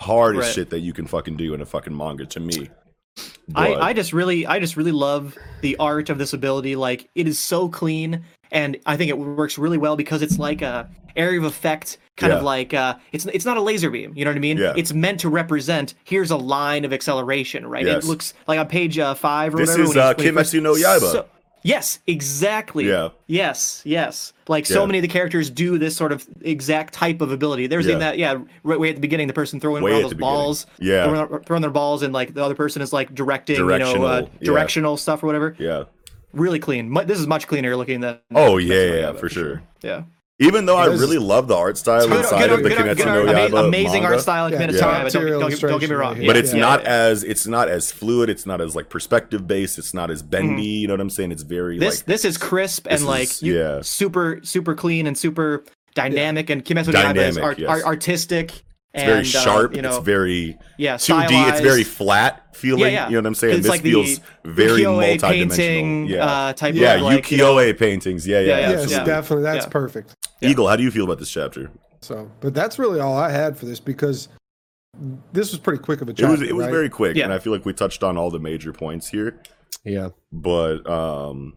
[0.00, 0.54] hardest Right.
[0.54, 2.70] shit that you can fucking do in a fucking manga to me.
[3.54, 6.76] I, I just really I just really love the art of this ability.
[6.76, 10.62] Like it is so clean, and I think it works really well because it's like
[10.62, 12.38] a area of effect, kind Yeah.
[12.38, 14.12] of like uh, it's it's not a laser beam.
[14.16, 14.58] You know what I mean?
[14.58, 14.74] Yeah.
[14.76, 17.86] It's meant to represent here's a line of acceleration, right?
[17.86, 18.04] Yes.
[18.04, 19.90] It looks like on page uh, five or This whatever.
[19.90, 21.12] is, uh, when he first- Kimetsu no Yaiba.
[21.12, 21.26] So-
[21.66, 22.88] yes, exactly.
[22.88, 23.08] Yeah.
[23.26, 24.32] Yes, yes.
[24.48, 24.86] Like so Yeah.
[24.86, 27.66] many of the characters do this sort of exact type of ability.
[27.66, 27.92] There's Yeah.
[27.94, 30.34] in that, yeah, right way at the beginning, the person throwing Way those the beginning.
[30.34, 31.04] balls, Yeah.
[31.08, 34.22] throwing, throwing their balls, and like the other person is like directing, you know, uh,
[34.42, 34.96] Directional, yeah.
[34.98, 35.56] stuff or whatever.
[35.58, 35.84] yeah.
[36.32, 36.92] Really clean.
[37.06, 38.18] This is much cleaner looking than.
[38.34, 39.62] Oh yeah, yeah, yeah, Yaiba, for sure.
[39.82, 40.02] Yeah.
[40.38, 42.78] Even though I This- really love the art style Good- inside good- of the good-
[42.78, 45.04] Kimetsu good- no ama- Yaiba amazing manga, art style in Yeah, Kimetsu no yeah.
[45.04, 45.12] Yaiba.
[45.12, 46.18] Don't, don't, get- don't get me wrong.
[46.18, 48.28] right but Yeah, it's yeah, not as it's not as fluid.
[48.28, 49.78] It's not as like perspective based.
[49.78, 50.62] It's not as bendy.
[50.62, 51.32] You know what I'm saying?
[51.32, 51.84] It's very Mm-hmm.
[51.84, 53.80] This like this is crisp this and like is- you, yeah.
[53.80, 55.64] super super clean and super
[55.94, 57.70] dynamic and Kimetsu no Yaiba is art, yes.
[57.70, 58.62] art, artistic it's
[59.02, 59.74] and very uh, sharp.
[59.74, 61.48] you know, it's very yeah, 2D.
[61.48, 62.80] It's very flat feeling.
[62.80, 63.06] Yeah, yeah.
[63.08, 63.54] You know what I'm saying?
[63.54, 65.30] It's This like the feels very ukiyo-e multidimensional.
[65.30, 68.26] painting yeah, uh, type yeah, of like you know, ukiyo-e paintings.
[68.26, 69.04] Yeah, yeah, Yeah, yeah, Yes, yeah.
[69.04, 69.42] definitely.
[69.44, 69.70] That's Yeah.
[69.70, 70.14] perfect.
[70.40, 70.50] Yeah.
[70.50, 71.70] Eagle, how do you feel about this chapter?
[72.02, 74.28] So, but that's really all I had for this because
[75.32, 76.30] this was pretty quick of a It chapter.
[76.32, 76.72] was it was right?
[76.72, 77.24] very quick, Yeah.
[77.24, 79.40] and I feel like we touched on all the major points here.
[79.84, 80.10] Yeah.
[80.32, 81.54] But um,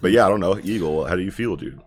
[0.00, 0.58] but yeah, I don't know.
[0.62, 1.80] Eagle, how do you feel, dude?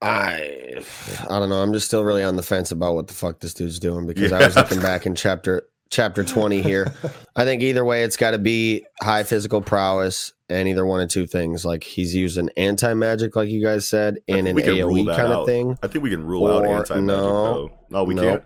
[0.00, 0.82] I
[1.30, 1.62] I don't know.
[1.62, 4.32] I'm just still really on the fence about what the fuck this dude's doing because
[4.32, 6.92] I was looking back in chapter chapter 20 here.
[7.36, 11.08] I think either way it's got to be high physical prowess and either one of
[11.08, 11.64] two things.
[11.64, 14.86] Like he's using anti magic, like you guys said, and in think an we can
[14.86, 15.40] rule AOE kind out.
[15.40, 15.78] of thing.
[15.82, 17.70] I think we can rule out anti magic no, though.
[17.90, 18.22] No, we no.
[18.22, 18.44] can't.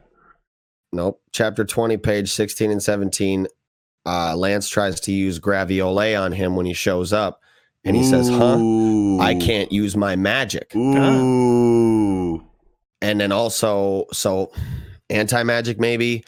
[0.93, 1.21] Nope.
[1.33, 3.49] Chapter 20, page 16 and 17.
[4.07, 7.41] Uh, Lance tries to use Graviole on him when he shows up,
[7.85, 8.57] and he says, "Huh?
[9.21, 12.43] I can't use my magic." Ooh.
[13.03, 14.53] and then also so
[15.11, 16.25] anti magic maybe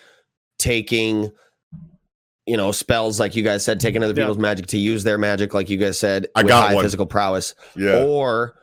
[0.58, 1.30] taking
[2.48, 4.24] you know spells like you guys said taking other Yeah.
[4.24, 6.84] people's magic to use their magic like you guys said I with got high one.
[6.84, 8.02] physical prowess Yeah.
[8.04, 8.54] or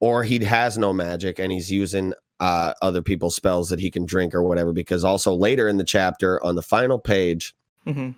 [0.00, 4.04] or he has no magic and he's using uh other people's spells that he can
[4.06, 7.54] drink or whatever because also later in the chapter on the final page
[7.86, 8.14] Mhm.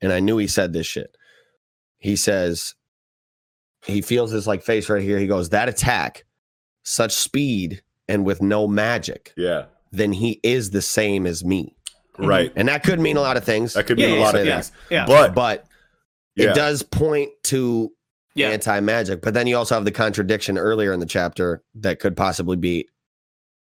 [0.00, 1.16] and I knew he said this shit.
[1.98, 2.74] He says
[3.84, 5.18] he feels his like face right here.
[5.18, 6.24] He goes, That attack,
[6.82, 9.66] such speed and with no magic, Yeah.
[9.90, 11.76] then he is the same as me.
[12.14, 12.26] Mm-hmm.
[12.26, 12.52] Right.
[12.56, 13.72] And that could mean a lot of things.
[13.74, 14.72] That could Yeah, mean a lot of yeah, things.
[14.90, 15.06] yeah.
[15.06, 15.64] But But
[16.36, 16.50] yeah.
[16.50, 17.90] it does point to
[18.34, 18.48] Yeah.
[18.50, 19.22] anti magic.
[19.22, 22.88] But then you also have the contradiction earlier in the chapter that could possibly be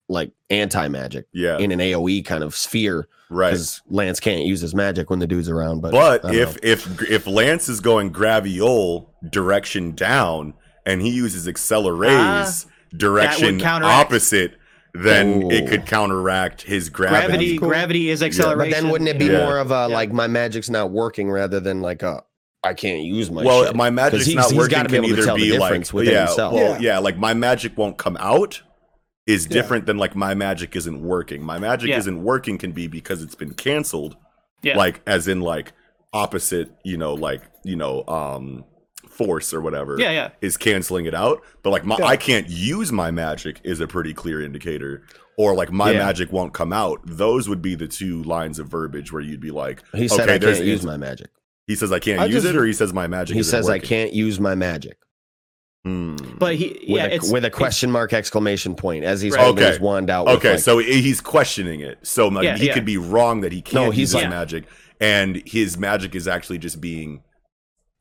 [0.09, 1.59] like anti magic Yeah.
[1.59, 3.51] in an AoE kind of sphere Right.
[3.51, 5.81] because Lance can't use his magic when the dude's around.
[5.81, 6.69] But, But if know.
[6.71, 10.55] if if Lance is going graviole direction down
[10.85, 12.67] and he uses accelerays
[12.97, 14.57] direction opposite,
[14.95, 17.27] then it could counteract his gravity.
[17.27, 17.69] Gravity, cool.
[17.69, 18.71] gravity is but acceleration.
[18.85, 19.27] then wouldn't it be?
[19.27, 19.45] Yeah.
[19.45, 19.95] more of a Yeah.
[19.95, 22.23] like my magic's not working rather than like a
[22.63, 23.43] I can't use my.
[23.45, 23.77] well, shit.
[23.77, 24.77] my 'Cause magic's he's- not he's working.
[24.77, 26.55] gotta Can either be like, within yeah, himself.
[26.55, 26.93] well, Yeah.
[26.95, 28.63] yeah, like my magic won't come out
[29.27, 29.53] is Yeah.
[29.55, 31.43] different than like my magic isn't working.
[31.43, 31.99] My magic Yeah.
[31.99, 34.17] isn't working can be because it's been canceled,
[34.63, 34.77] Yeah.
[34.79, 35.73] like as in like
[36.13, 38.65] opposite, you know, like you know, um,
[39.15, 39.97] force or whatever.
[39.99, 40.31] Yeah, yeah.
[40.41, 41.43] is canceling it out.
[41.63, 42.07] But like my, Yeah.
[42.07, 45.03] I can't use my magic is a pretty clear indicator.
[45.37, 45.99] Or like my Yeah.
[45.99, 47.01] magic won't come out.
[47.05, 50.35] Those would be the two lines of verbiage where you'd be like, he said okay,
[50.35, 51.29] I there's can't use my magic.
[51.67, 53.35] He says I can't I use just- it, or he says my magic.
[53.35, 54.99] He isn't says I can't use my magic
[55.85, 56.17] Hmm.
[56.39, 59.45] but he with, yeah, a, it's with a question mark exclamation point as he's Right.
[59.45, 59.73] holding Okay.
[59.73, 60.29] his wand out.
[60.29, 61.99] Okay, like- so he's questioning it.
[62.03, 62.75] So like, Yeah, he yeah.
[62.75, 64.65] could be wrong that he can't he's use his like- magic,
[65.01, 67.23] and his magic is actually just being,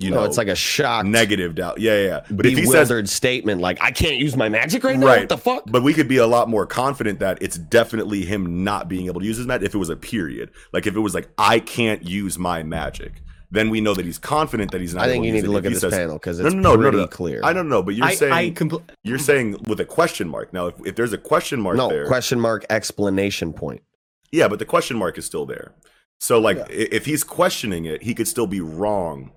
[0.03, 1.79] you oh, no, know, it's like a shocked, negative doubt.
[1.79, 2.25] Yeah, yeah.
[2.29, 5.07] But if he says statement like I can't use my magic right now.
[5.07, 5.63] right, What the fuck?
[5.67, 9.21] But we could be a lot more confident that it's definitely him not being able
[9.21, 9.67] to use his magic.
[9.67, 13.13] If it was a period, like if it was like I can't use my magic,
[13.51, 15.03] then we know that he's confident that he's not.
[15.03, 16.75] I think able you need to look at this says- panel because it's no, no,
[16.75, 17.07] no, pretty no.
[17.07, 17.41] clear.
[17.43, 20.53] I don't know, but you're I, saying I compl- you're saying with a question mark.
[20.53, 23.83] Now, if, if there's a question mark no there, question mark explanation point.
[24.31, 25.73] Yeah, but the question mark is still there.
[26.19, 26.65] So like Yeah.
[26.69, 29.31] if he's questioning it, he could still be wrong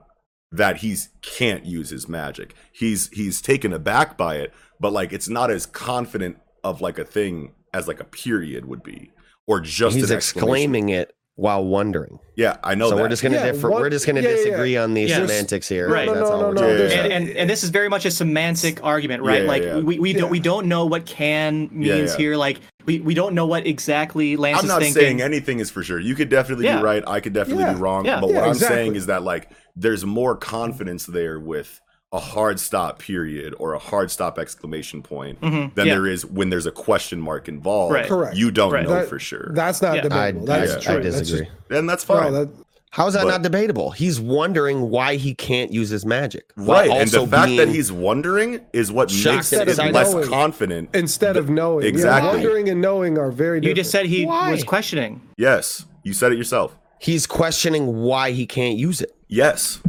[0.53, 2.55] that he's can't use his magic.
[2.73, 7.05] He's he's taken aback by it, but like it's not as confident of like a
[7.05, 9.11] thing as like a period would be
[9.47, 12.19] or just He's exclaiming it while wondering.
[12.35, 13.03] Yeah, I know so that.
[13.03, 13.71] we're just gonna Yeah, differ.
[13.71, 14.45] what- we're just gonna yeah, yeah, yeah.
[14.45, 15.27] disagree on the Yeah.
[15.27, 15.89] semantics here.
[15.89, 16.07] Right.
[16.07, 16.93] No, That's no, all no, we're no, doing.
[16.93, 19.43] and, and and this is very much a semantic argument, right?
[19.43, 19.79] Yeah, like yeah.
[19.81, 22.17] we, we don't we don't know what can means Yeah, yeah.
[22.17, 22.37] here.
[22.37, 25.03] Like we, we don't know what exactly Lance I'm is not thinking.
[25.03, 25.99] saying anything is for sure.
[26.01, 26.79] You could definitely Yeah.
[26.79, 27.05] be right.
[27.07, 27.75] I could definitely Yeah.
[27.75, 28.05] be wrong.
[28.07, 28.21] Yeah.
[28.21, 31.81] But Yeah, what I'm saying is that like there's more confidence there with
[32.13, 35.75] a hard stop period or a hard stop exclamation point Mhm.
[35.75, 35.95] than Yeah.
[35.95, 37.93] there is when there's a question mark involved.
[37.95, 38.07] Right.
[38.07, 38.37] Correct.
[38.37, 38.85] You don't Right.
[38.85, 39.51] know That- for sure.
[39.55, 40.03] That's not Yeah.
[40.03, 40.51] Debatable.
[40.51, 41.03] I, That's I true.
[41.03, 41.47] That's disagree.
[41.47, 42.33] just- and that's no, fine.
[42.33, 42.49] that-
[42.91, 43.91] How is that But- not debatable?
[43.91, 46.51] He's wondering why he can't use his magic.
[46.57, 46.89] right.
[46.89, 50.29] And the also fact that he's wondering is what shocked makes at it less knowing.
[50.29, 50.89] confident.
[50.95, 51.83] instead of knowing.
[51.83, 52.31] Yeah, Exactly.
[52.31, 53.77] wondering and knowing are very different.
[53.77, 54.51] You just said he Why?
[54.53, 55.21] was questioning.
[55.37, 55.85] Yes.
[56.05, 56.79] You said it yourself.
[56.99, 59.13] he's questioning why he can't use it.
[59.29, 59.81] Yes.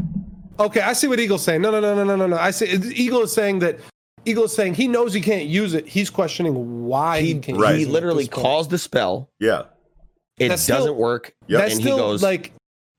[0.59, 1.61] Okay, I see what Eagle's saying.
[1.61, 2.38] No, no, no, no, no, no, no.
[2.38, 2.65] I see.
[2.93, 3.80] Eagle is saying that.
[4.26, 5.88] Eagle is saying he knows he can't use it.
[5.88, 7.57] He's questioning why he, He, can't.
[7.57, 7.76] Right.
[7.76, 9.30] he use it literally this calls the spell.
[9.39, 9.64] Yeah.
[10.38, 11.34] It That's doesn't still- work.
[11.47, 11.61] Yep.
[11.61, 12.51] That's and still he goes, like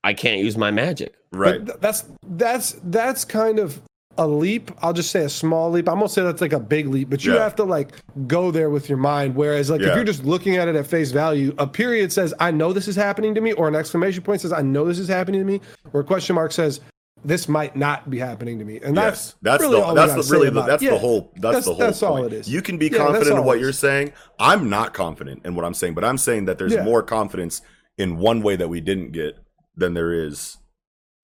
[0.05, 1.15] I can't use my magic.
[1.33, 1.59] Right.
[1.65, 3.81] But th- that's that's that's kind of
[4.19, 4.71] a leap.
[4.83, 5.89] I'll just say a small leap.
[5.89, 7.41] I'm gonna say that's like a big leap, but you Yeah.
[7.45, 7.91] have to like
[8.27, 9.35] go there with your mind.
[9.37, 12.51] Whereas like if you're just looking at it at face value, a period says I
[12.51, 15.09] know this is happening to me, or an exclamation point says I know this is
[15.09, 15.61] happening to me,
[15.93, 16.81] or a question mark says
[17.25, 18.79] this might not be happening to me.
[18.83, 20.71] And that's yes, that's really the all we the really the, about it.
[20.71, 22.27] that's Yeah, the whole that's, that's- the whole that's all point.
[22.27, 22.49] it is.
[22.49, 24.13] You can be Yeah, confident in what you're saying.
[24.39, 26.85] I'm not confident in what I'm saying, but I'm saying that there's Yeah.
[26.85, 27.61] more confidence
[27.97, 29.37] in one way that we didn't get
[29.77, 30.59] than there is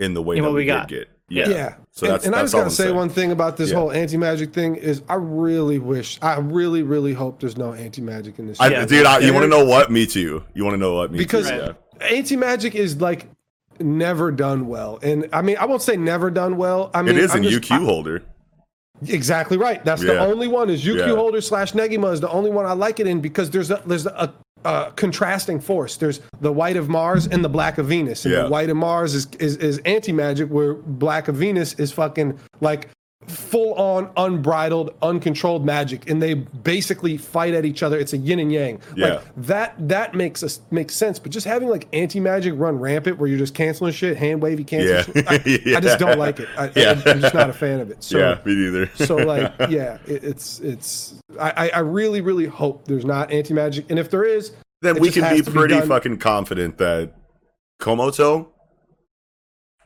[0.01, 0.89] in the way In that we, we got.
[0.89, 1.09] did get.
[1.29, 1.49] Yeah.
[1.49, 1.75] Yeah.
[1.93, 2.97] So and, that's- and I that's just all gotta say saying.
[2.97, 3.77] one thing about this Yeah.
[3.77, 8.03] whole anti magic thing is I really wish, I really, really hope there's no anti
[8.03, 8.61] magic in this.
[8.61, 8.79] I, shit.
[8.79, 8.85] Yeah.
[8.87, 9.91] dude, I, you want to know what?
[9.91, 10.45] Me too.
[10.55, 11.11] You want to know what?
[11.13, 11.57] Me because too.
[11.57, 12.07] Yeah.
[12.09, 13.29] anti magic is like
[13.81, 16.91] never done well, and I mean I won't say never done well.
[16.95, 18.23] I mean it is I'm in just- UQ holder.
[19.09, 19.85] Exactly right.
[19.85, 20.71] That's the only one.
[20.71, 21.15] Is UQ Yeah.
[21.15, 24.07] holder slash Negima is the only one I like it in because there's a there's
[24.07, 24.33] a,
[24.65, 25.97] a contrasting force.
[25.97, 28.43] There's the white of Mars and the black of Venus, and Yeah.
[28.45, 32.39] the white of Mars is is, is anti magic, where black of Venus is fucking
[32.61, 32.89] like
[33.27, 38.39] full on unbridled uncontrolled magic and they basically fight at each other it's a yin
[38.39, 39.07] and yang Yeah.
[39.07, 43.29] like that that makes us makes sense but just having like anti-magic run rampant where
[43.29, 45.03] you're just canceling shit hand wavy cancel Yeah.
[45.03, 47.01] shit, I, I just don't like it I, Yeah.
[47.05, 48.91] I, am just not a fan of it so yeah, me neither.
[48.95, 53.99] so like yeah it, it's it's I, I really really hope there's not anti-magic and
[53.99, 54.53] if there is
[54.83, 57.13] then we can be pretty done- fucking confident that
[57.81, 58.49] Komoto,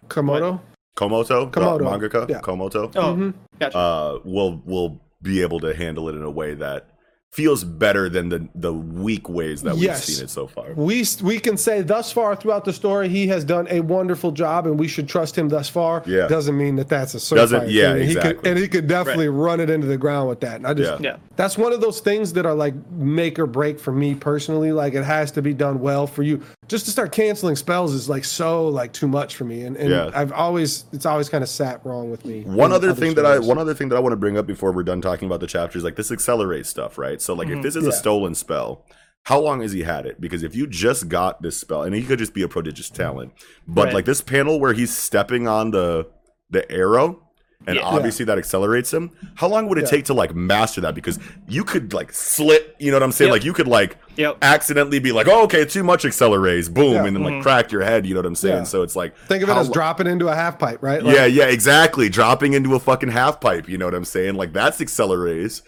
[0.09, 0.60] komodo
[0.99, 2.41] Komoto, the Komodo, mangaka, yeah.
[2.41, 3.35] Komoto, Oh, Mhm.
[3.61, 3.79] gotcha.
[3.79, 6.89] uh, will will be able to handle it in a way that
[7.32, 10.09] feels better than the the weak ways that Yes.
[10.09, 10.72] we've seen it so far.
[10.74, 14.66] we we can say thus far throughout the story he has done a wonderful job
[14.66, 16.26] and we should trust him thus far Yeah.
[16.26, 18.00] doesn't mean that that's a certified Doesn't- yeah, thing.
[18.00, 18.50] And he could, exactly.
[18.50, 21.12] and he could definitely run it into the ground with that and i just Yeah.
[21.12, 21.16] yeah.
[21.36, 24.94] that's one of those things that are like make or break for me personally like
[24.94, 28.24] it has to be done well for you just to start canceling spells is like
[28.24, 30.10] so like too much for me and, and Yeah.
[30.14, 33.26] i've always it's always kind of sat wrong with me One in other thing that
[33.26, 35.40] I one other thing that I want to bring up before we're done talking about
[35.40, 37.18] the chapters, like this accelerates stuff, right?
[37.20, 38.85] So like if this is a stolen spell,
[39.24, 40.20] how long has he had it?
[40.20, 43.32] Because if you just got this spell, and he could just be a prodigious talent,
[43.66, 43.95] but Right.
[43.95, 46.07] like this panel where he's stepping on the
[46.51, 47.20] the arrow,
[47.66, 47.82] and Yeah.
[47.82, 49.11] obviously that accelerates him.
[49.35, 49.90] How long would it Yeah.
[49.90, 50.95] take to like master that?
[50.95, 53.28] Because you could like slit, you know what I'm saying?
[53.28, 53.32] Yep.
[53.35, 54.39] Like you could like Yep.
[54.40, 57.05] accidentally be like, oh, okay, too much accelerates, boom, Yeah.
[57.05, 57.43] and then like Mhm.
[57.43, 58.07] crack your head.
[58.07, 58.57] You know what I'm saying?
[58.59, 58.62] Yeah.
[58.62, 61.05] So it's like Think of it as lo- dropping into a half pipe, right?
[61.05, 62.09] yeah, yeah, exactly.
[62.09, 63.69] Dropping into a fucking half pipe.
[63.69, 64.36] You know what I'm saying?
[64.36, 65.61] Like that's accelerates.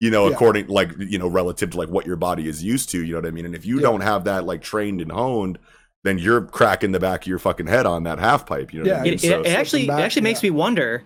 [0.00, 0.34] You know, Yeah.
[0.34, 3.02] according like you know, relative to like what your body is used to.
[3.04, 3.46] You know what I mean?
[3.46, 3.82] And if you Yeah.
[3.82, 5.58] don't have that like trained and honed,
[6.02, 8.72] then you're cracking the back of your fucking head on that half pipe.
[8.74, 9.12] You know what I mean?
[9.14, 10.50] It, So- it, it actually it back, actually makes yeah.
[10.50, 11.02] me wonder: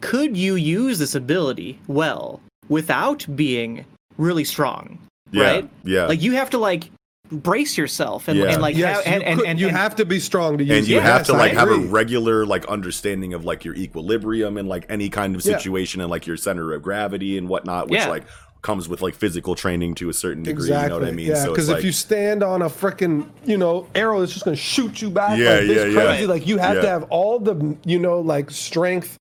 [0.00, 3.84] Could you use this ability well without being
[4.16, 4.98] really strong?
[5.30, 5.70] yeah, right?
[5.84, 6.06] Yeah.
[6.06, 6.90] Like you have to like
[7.30, 8.46] brace yourself and, Yeah.
[8.52, 10.58] and like Yes, have, and, you, and, could- and, you and- have to be strong
[10.58, 11.02] to use and you it.
[11.02, 14.86] have Yes, to like have a regular like understanding of like your equilibrium and like
[14.88, 15.56] any kind of Yeah.
[15.58, 18.08] situation and like your center of gravity and whatnot, which Yeah.
[18.08, 18.24] like
[18.60, 20.64] comes with like physical training to a certain degree.
[20.64, 20.82] Exactly.
[20.84, 21.26] You know what I mean?
[21.28, 24.32] Yeah, so because it's if like, you stand on a freaking, you know, arrow that's
[24.32, 26.06] just going to shoot you back Yeah, like this yeah, yeah.
[26.08, 29.16] crazy, like you have to have all the, you know, like strength,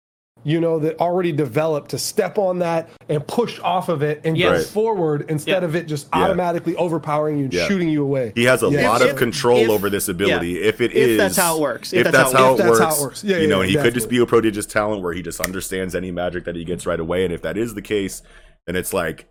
[0.45, 4.37] you know, that already developed to step on that and push off of it and
[4.37, 4.51] Yeah.
[4.57, 5.67] go forward instead Yeah.
[5.67, 6.21] of it just Yeah.
[6.23, 7.67] automatically overpowering you and Yeah.
[7.67, 8.31] shooting you away.
[8.35, 8.87] He has a Yeah.
[8.89, 10.61] lot If- of control if- over this ability.
[10.61, 11.93] If it If is, that's how it works.
[11.93, 13.23] If, that's, how, If it that's works, how it works.
[13.23, 15.95] Yeah, you know, yeah, he could just be a prodigious talent where he just understands
[15.95, 17.25] any magic that he gets right away.
[17.25, 18.21] And if that is the case,
[18.67, 19.25] then it's like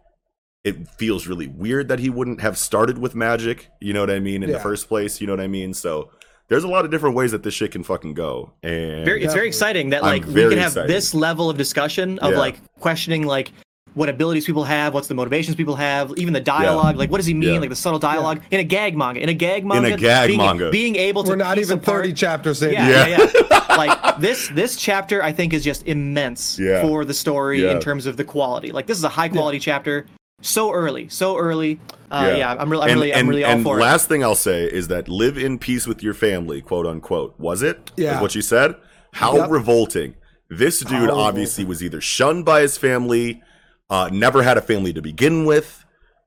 [0.65, 3.69] it feels really weird that he wouldn't have started with magic.
[3.81, 4.43] You know what I mean?
[4.43, 5.75] In the first place, you know what I mean?
[5.75, 6.09] So
[6.49, 8.53] there's a lot of different ways that this shit can fucking go.
[8.63, 10.91] And very, it's very exciting that like we can have excited.
[10.91, 12.39] this level of discussion of Yeah.
[12.39, 13.53] like questioning like
[13.95, 16.97] what abilities people have, what's the motivations people have, even the dialogue.
[16.97, 17.55] Like, what does he mean?
[17.55, 17.61] Yeah.
[17.61, 19.21] Like the subtle dialogue in a gag manga.
[19.23, 19.97] In a gag manga.
[19.97, 20.71] gag being, manga.
[20.71, 22.73] being able to We're not piece even apart- 30 chapters in.
[22.73, 23.07] Yeah, Yeah.
[23.07, 23.67] yeah, yeah.
[23.77, 26.83] like this this chapter I think is just immense Yeah.
[26.83, 27.71] for the story Yeah.
[27.71, 28.73] in terms of the quality.
[28.73, 30.07] Like this is a high quality chapter.
[30.43, 31.81] So early, so early.
[32.11, 32.55] Uh, yeah.
[32.59, 33.83] I'm really, I'm and, really, I'm and- really all and for it.
[33.83, 37.35] last thing I'll say is that live in peace with your family, quote unquote.
[37.39, 37.93] Was it?
[37.97, 38.17] Yeah.
[38.17, 38.75] Is what you said?
[39.13, 39.51] How Yep.
[39.51, 40.15] revolting.
[40.51, 43.43] This dude How obviously was either shunned by his family,
[43.89, 45.85] uh, never had a family to begin with.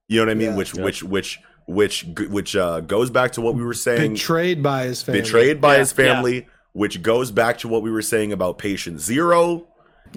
[0.07, 0.49] You know what I mean?
[0.51, 0.55] Yeah.
[0.55, 4.13] which, which, which, which, g- which, uh, goes back to what we were saying.
[4.13, 5.21] Betrayed by his family.
[5.21, 8.99] betrayed by Yeah, his family, which goes back to what we were saying about patient
[9.01, 9.67] zero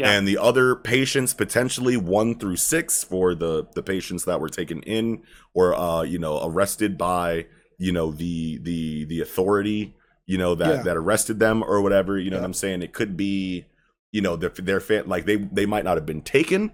[0.01, 0.11] Yeah.
[0.13, 4.83] and the other patients potentially one through six for the the patients that were taken
[4.83, 5.23] in
[5.55, 7.47] or uh you know arrested by
[7.79, 9.95] you know the the the authority
[10.27, 10.83] you know that Yeah.
[10.83, 13.67] that arrested them or whatever you know what i'm saying it could be
[14.13, 16.73] you know their their fa- like they they might not have been taken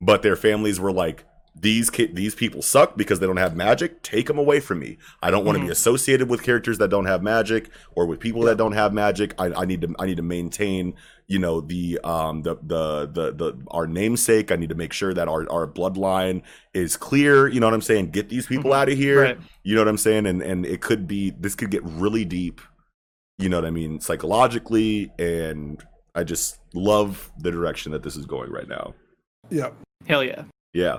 [0.00, 1.24] but their families were like
[1.54, 4.98] these ki- these people suck because they don't have magic take them away from me.
[5.22, 8.42] I don't want to be associated with characters that don't have magic or with people
[8.42, 9.34] that don't have magic.
[9.38, 10.94] I, I need to i need to maintain
[11.26, 14.52] you know the um the, the the the our namesake.
[14.52, 17.48] I need to make sure that our our bloodline is clear.
[17.48, 18.10] You know what i'm saying?
[18.10, 19.22] Get these people out of here.
[19.22, 19.38] Right.
[19.62, 20.26] you know what i'm saying?
[20.26, 22.60] And and it could be this could get really deep.
[23.38, 24.00] You know what i mean?
[24.00, 25.82] Psychologically and
[26.14, 28.94] i just love the direction that this is going right now.
[29.50, 29.74] Yep.
[30.06, 30.44] Hell yeah.
[30.72, 30.98] yeah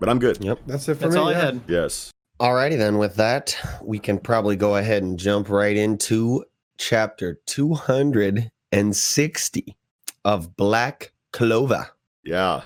[0.00, 0.60] but i'm good Yep.
[0.66, 1.20] That's it for That's me.
[1.20, 1.60] all I had.
[1.68, 6.44] yes Alrighty then, with that, we can probably go ahead and jump right into
[6.76, 9.76] chapter 260
[10.24, 11.88] of Black Clover.
[12.24, 12.60] yeah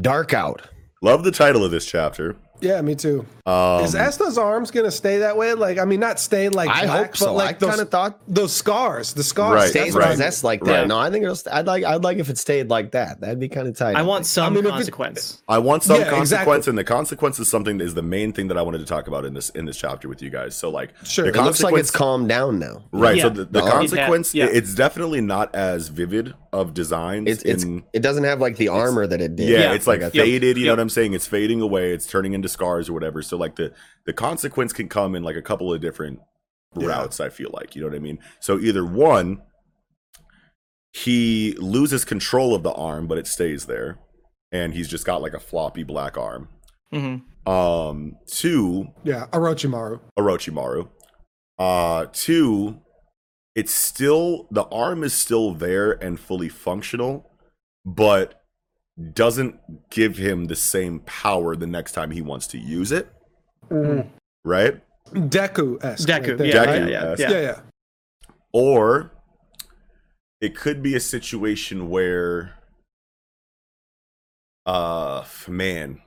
[0.00, 0.62] Dark Out.
[1.02, 3.24] love the title of this chapter Yeah, me too.
[3.46, 5.54] um Is Asta's arms gonna stay that way?
[5.54, 7.26] Like, I mean, not stay like I black, hope so.
[7.26, 9.54] but like I kind of thought those scars, the scars.
[9.54, 10.08] Right, stays right.
[10.10, 10.80] possessed like that.
[10.80, 10.86] Right.
[10.88, 11.34] No, I think it'll.
[11.36, 11.84] St- I'd like.
[11.84, 13.20] I'd like if it stayed like that.
[13.20, 13.96] That'd be kind of tight.
[13.96, 15.42] I want some I mean, if it- consequence.
[15.48, 16.30] I want some Yeah, consequence,
[16.66, 16.70] exactly.
[16.70, 19.08] and the consequence is something that is the main thing that I wanted to talk
[19.08, 20.54] about in this in this chapter with you guys.
[20.54, 21.26] So, like, Sure.
[21.26, 22.84] It looks like it's calmed down now.
[22.92, 23.16] right.
[23.16, 23.22] Yeah.
[23.24, 24.46] So the, the The arm- consequence, Yeah.
[24.46, 27.28] it's definitely not as vivid of designs.
[27.28, 29.48] It's it's it doesn't have like the armor that it did.
[29.48, 29.72] yeah, Yeah.
[29.72, 30.56] it's like Like, I faded.
[30.58, 31.14] You know what I'm saying?
[31.14, 31.92] It's fading away.
[31.92, 33.22] It's turning into scars or whatever.
[33.22, 33.72] So, like the
[34.06, 36.20] the consequence can come in like a couple of different
[36.76, 36.88] Yeah.
[36.88, 37.20] routes.
[37.20, 38.18] I feel like you know what I mean.
[38.40, 39.42] So either one,
[40.92, 43.98] he loses control of the arm, but it stays there,
[44.50, 46.48] and he's just got like a floppy black arm.
[46.92, 47.16] hmm
[47.50, 50.00] Um, two, Yeah, Orochimaru.
[50.18, 50.88] Orochimaru.
[51.58, 52.80] Uh, two,
[53.54, 57.30] it's still the arm is still there and fully functional,
[57.84, 58.39] but
[59.00, 63.12] doesn't give him the same power the next time he wants to use it.
[64.44, 64.80] Right?
[65.12, 66.08] Deku esque.
[66.08, 66.38] Deku.
[66.38, 67.30] there, yeah, Deku, yeah, yeah, yeah.
[67.30, 67.60] yeah, yeah.
[68.52, 69.12] Or
[70.40, 72.54] it could be a situation where,
[74.66, 76.00] uh, man,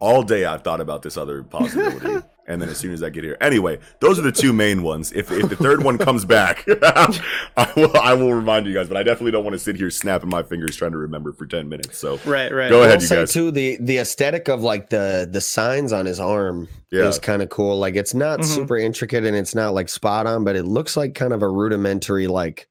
[0.00, 2.26] all day I've thought about this other possibility.
[2.48, 5.10] And then as soon as I get here, anyway, those are the two main ones.
[5.12, 8.88] If, if the third one comes back, I will I will remind you guys.
[8.88, 11.46] But I definitely don't want to sit here snapping my fingers trying to remember for
[11.46, 11.98] ten minutes.
[11.98, 12.70] So Right, right.
[12.70, 13.32] Go ahead, will you say guys.
[13.32, 17.08] too the the aesthetic of like the the signs on his arm Yeah.
[17.08, 17.78] is kind of cool.
[17.78, 18.44] Like it's not Mhm.
[18.44, 21.48] super intricate and it's not like spot on, but it looks like kind of a
[21.48, 22.68] rudimentary like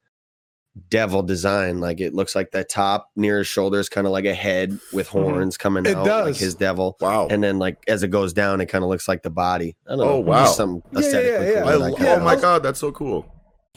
[0.89, 1.80] devil design.
[1.80, 4.77] Like it looks like the top near his shoulder is kind of like a head
[4.93, 6.39] with horns coming It out, like does.
[6.39, 6.97] his devil.
[6.99, 7.27] Wow.
[7.30, 9.76] And then like as it goes down, it kind of looks like the body.
[9.88, 10.06] I don't know.
[10.14, 10.45] Oh, wow.
[10.45, 13.31] Some Yeah, yeah, aesthetically yeah, cool I, that oh my god, that's so cool.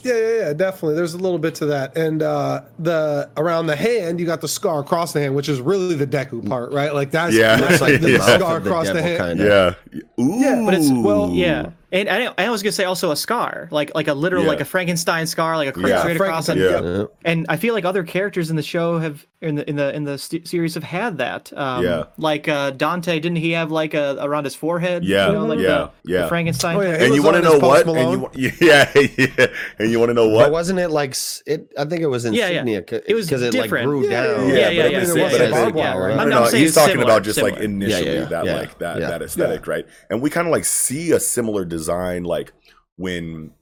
[0.05, 0.95] Yeah, yeah, yeah, definitely.
[0.95, 4.47] There's a little bit to that, and uh, the around the hand, you got the
[4.47, 6.95] scar across the hand, which is really the Deku part, right?
[6.95, 7.57] Like that's Yeah.
[7.57, 8.19] Looks like the Yeah.
[8.19, 9.39] mouth scar of the across the hand.
[9.41, 9.77] kinda.
[9.93, 10.01] Yeah.
[10.25, 10.39] Ooh.
[10.41, 11.71] Yeah, But it's well, yeah.
[11.91, 14.49] And I, I was gonna say also a scar, like like a literal Yeah.
[14.51, 16.01] like a Frankenstein scar, like a cra- Yeah.
[16.01, 16.49] straight across.
[16.49, 17.05] And, Yeah.
[17.25, 20.05] And I feel like other characters in the show have in the in the in
[20.05, 21.51] the st- series have had that.
[21.57, 22.05] Um, Yeah.
[22.19, 25.05] Like uh, Dante, didn't he have like a around his forehead?
[25.05, 26.23] Yeah, You know, like yeah, the, yeah.
[26.23, 26.77] The Frankenstein.
[26.77, 27.87] Oh, yeah, and you want to know his what?
[27.89, 29.47] And you, yeah, yeah.
[29.79, 30.53] And you want to know But what?
[30.53, 31.15] wasn't it like
[31.47, 31.73] it?
[31.79, 32.49] I think it was Yeah, yeah.
[32.61, 32.85] insignia.
[32.91, 33.87] c- It was because it like different.
[33.87, 34.49] grew Yeah, down.
[34.49, 34.99] yeah, Yeah, yeah, but yeah, I yeah.
[34.99, 36.19] mean, it but wasn't I think- barbed wire, yeah, right?
[36.19, 37.65] I'm No, not no, saying he's it's talking similar, about just like similar.
[37.65, 39.09] initially Yeah, yeah, that yeah, like that yeah.
[39.09, 39.87] that aesthetic, right?
[40.11, 42.53] And we kind of like see a similar design like
[42.97, 43.53] when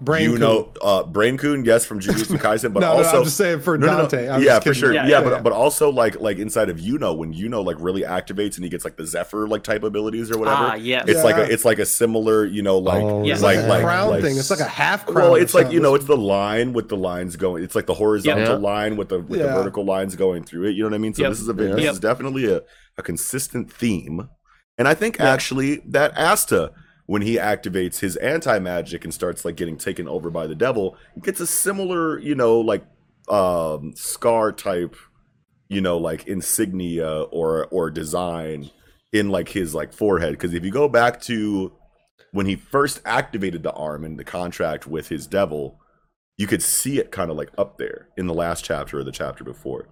[0.00, 0.40] Brain you Coon.
[0.40, 3.60] know uh Brain Coon, yes, from Jujutsu Kaisen, but No, no, also I'm just saying
[3.60, 3.98] for No, no, no.
[4.08, 4.24] Dante.
[4.44, 4.92] Yeah, just for sure.
[4.92, 5.40] Yeah, Yeah, yeah, but yeah.
[5.42, 8.64] but also like like inside of you know when you know like really activates and
[8.64, 10.56] he gets like the Zephyr like type abilities or whatever.
[10.72, 11.04] Ah, yes.
[11.06, 13.42] It's like a it's like a similar, you know, like Oh, Yes.
[13.42, 14.36] like It's like a crown like, thing.
[14.36, 15.14] It's like a half crown.
[15.30, 17.62] Well, it's like you know, it's the line with the lines going.
[17.62, 18.70] It's like the horizontal Yeah.
[18.72, 20.72] line with the with the vertical lines going through it.
[20.72, 21.14] You know what I mean?
[21.14, 21.30] So Yep.
[21.30, 21.92] this is a bit, this Yep.
[21.92, 22.62] is definitely a,
[22.98, 24.28] a consistent theme,
[24.78, 25.30] and I think Yeah.
[25.30, 26.72] actually that Asta
[27.12, 30.96] when he activates his anti magic and starts like getting taken over by the devil,
[31.14, 32.86] he gets a similar you know like
[33.28, 34.96] um scar type,
[35.68, 38.70] you know like insignia or or design
[39.12, 41.70] in like his like forehead because if you go back to
[42.30, 45.78] when he first activated the arm in the contract with his devil,
[46.38, 49.12] you could see it kind of like up there in the last chapter or the
[49.12, 49.86] chapter before.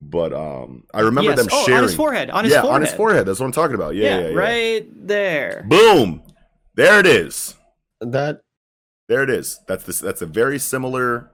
[0.00, 1.40] But um I remember Yes.
[1.40, 2.30] them oh, sharing on his forehead.
[2.30, 2.74] On his yeah, forehead.
[2.76, 3.26] on his forehead.
[3.26, 3.96] That's what I'm talking about.
[3.96, 4.38] Yeah, Yeah, yeah, yeah.
[4.38, 5.66] right there.
[5.68, 6.22] Boom.
[6.74, 7.56] There it is.
[8.00, 8.40] That
[9.08, 9.60] There it is.
[9.68, 11.30] That's this that's a very similar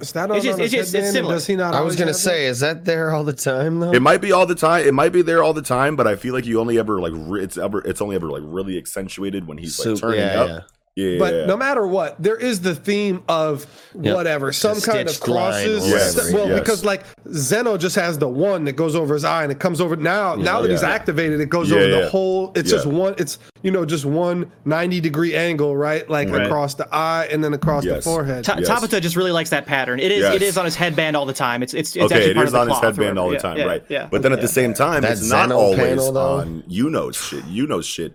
[0.00, 1.34] Is that on, It's just- on it's just- it's similar.
[1.34, 1.74] Does he not?
[1.74, 3.92] I was gonna say, is that there all the time though?
[3.92, 4.86] It might be all the time.
[4.86, 7.12] It might be there all the time, but I feel like you only ever like
[7.14, 10.40] re- it's ever it's only ever like really accentuated when he's like Soup- turning yeah,
[10.42, 10.64] up.
[10.96, 11.04] Yeah.
[11.06, 13.66] Yeah, yeah, But no matter what, there is the theme of
[14.00, 14.14] Yep.
[14.14, 15.86] whatever, some kind of crosses.
[15.88, 16.58] Yes, well, yes.
[16.60, 19.80] because like Zeno just has the one that goes over his eye, and it comes
[19.80, 20.34] over now.
[20.34, 22.00] now that he's activated, it goes Yeah, over yeah.
[22.00, 22.52] the whole.
[22.54, 23.14] It's just one.
[23.18, 26.08] It's you know just one 90 degree angle, right?
[26.08, 26.46] Like Right.
[26.46, 28.44] across the eye and then across the forehead.
[28.44, 28.68] Ta- Yes.
[28.70, 30.00] Tabata just really likes that pattern.
[30.00, 30.34] It is Yes.
[30.36, 31.62] it is on his headband all the time.
[31.62, 33.18] It's it's, it's okay, actually it part is of the on his cloth or headband
[33.18, 33.84] all the time, Yeah, right?
[33.88, 34.08] Yeah.
[34.10, 36.36] But then at the same time, That it's not always panel, though?
[36.38, 37.44] on Yuno's shit.
[37.44, 38.14] Yuno's shit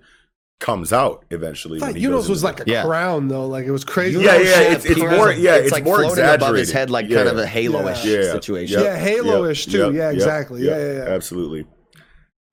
[0.61, 1.79] comes out eventually.
[1.81, 2.83] I when thought he goes Yuno's was like a Yeah.
[2.85, 3.47] crown though.
[3.47, 4.19] Like it was crazy.
[4.21, 6.89] Yeah, Yuno's yeah, it's- it's more- like- yeah, it's like more floating above his head,
[6.89, 7.17] like Yeah.
[7.17, 8.79] kind of a halo-ish yeah, situation.
[8.79, 9.77] Yep, Yeah, Halo-ish yep, too.
[9.87, 10.61] yep, Yeah, exactly.
[10.63, 11.13] yep, Yeah, yeah, yeah.
[11.15, 11.65] absolutely.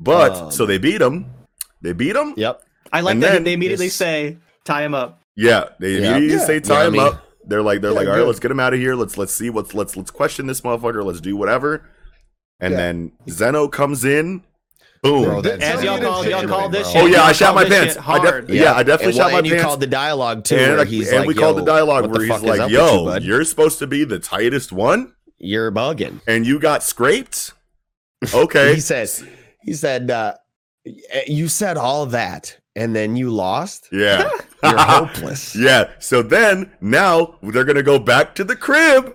[0.01, 1.27] But Um, so they beat him.
[1.83, 2.35] They beat him.
[2.37, 2.63] Yep.
[2.93, 5.21] I like And that then they immediately this- say tie him up.
[5.37, 6.47] Yeah, they immediately Yeah.
[6.47, 7.09] say tie him Yummy.
[7.11, 7.25] up.
[7.47, 8.27] They're like, they're Yeah, like, all right, good.
[8.27, 8.95] let's get him out of here.
[8.95, 11.05] Let's let's see what's let's let's question this motherfucker.
[11.05, 11.83] Let's do whatever.
[12.61, 14.43] And then Zeno comes in.
[15.03, 15.25] Boom.
[15.25, 17.97] Bro, that As y'all Zeno called y'all called this Oh, yeah, I shot my pants.
[17.97, 18.51] I def- hard.
[18.51, 20.85] Yeah, I definitely and, shot well, my and you called the dialogue too, and, where
[20.85, 23.45] he's and like, we called the dialogue what where the he's like, "Yo, you, you're
[23.45, 27.53] supposed to be the tightest one, you're bugging." and you got scraped."
[28.35, 29.09] Okay, He said,
[29.63, 30.35] "He said, uh,
[31.27, 33.89] you said all that, and then you lost.
[33.93, 34.29] yeah,
[34.65, 35.91] You're hopeless." yeah.
[36.01, 39.15] So then now they're gonna go back to the crib,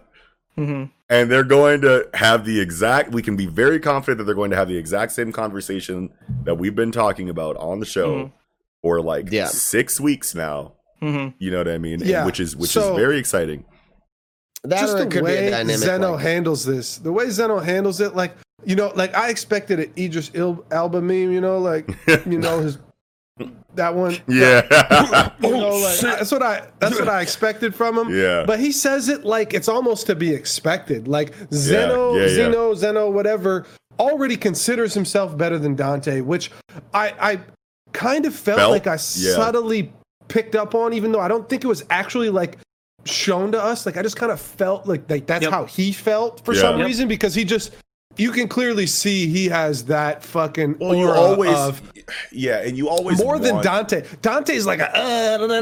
[0.58, 0.92] Mhm.
[1.10, 3.12] And they're going to have the exact.
[3.12, 6.10] We can be very confident that they're going to have the exact same conversation
[6.44, 8.32] that we've been talking about on the show Mhm.
[8.82, 9.46] for like Yeah.
[9.48, 10.74] six weeks now.
[11.02, 11.34] Mhm.
[11.40, 12.02] You know what I mean?
[12.02, 12.26] And Yeah.
[12.26, 13.66] Which is which So- is very exciting.
[14.64, 15.76] That just the it could be way a dynamic.
[15.78, 18.36] Zeno like- handles this, the way Zeno handles it, like
[18.66, 21.90] you know, like I expected an Idris Il- Elba meme, you know, like
[22.26, 22.78] you know his
[23.76, 24.18] that one.
[24.28, 24.62] Yeah.
[25.44, 28.16] You oh, know, like that's what I that's what I expected from him.
[28.16, 28.46] Yeah.
[28.46, 31.08] But he says it like it's almost to be expected.
[31.08, 32.28] Like Zeno, yeah, yeah.
[32.30, 33.66] Zeno, Zeno, whatever,
[34.00, 36.50] already considers himself better than Dante, which
[36.94, 37.40] I I
[37.92, 38.72] kind of felt, Felt?
[38.72, 39.36] like I Yeah.
[39.36, 39.92] subtly
[40.30, 42.58] picked up on, even though I don't think it was actually like
[43.06, 43.86] shown to us.
[43.86, 45.52] Like I just kind of felt like, like that's Yep.
[45.52, 46.62] how he felt for Yeah.
[46.62, 46.88] some Yep.
[46.88, 47.72] reason because he just
[48.18, 51.82] you can clearly see he has that fucking Well, you aura always, of
[52.32, 54.04] yeah, and you always more than Dante.
[54.22, 55.62] Dante's like a uh, da, da,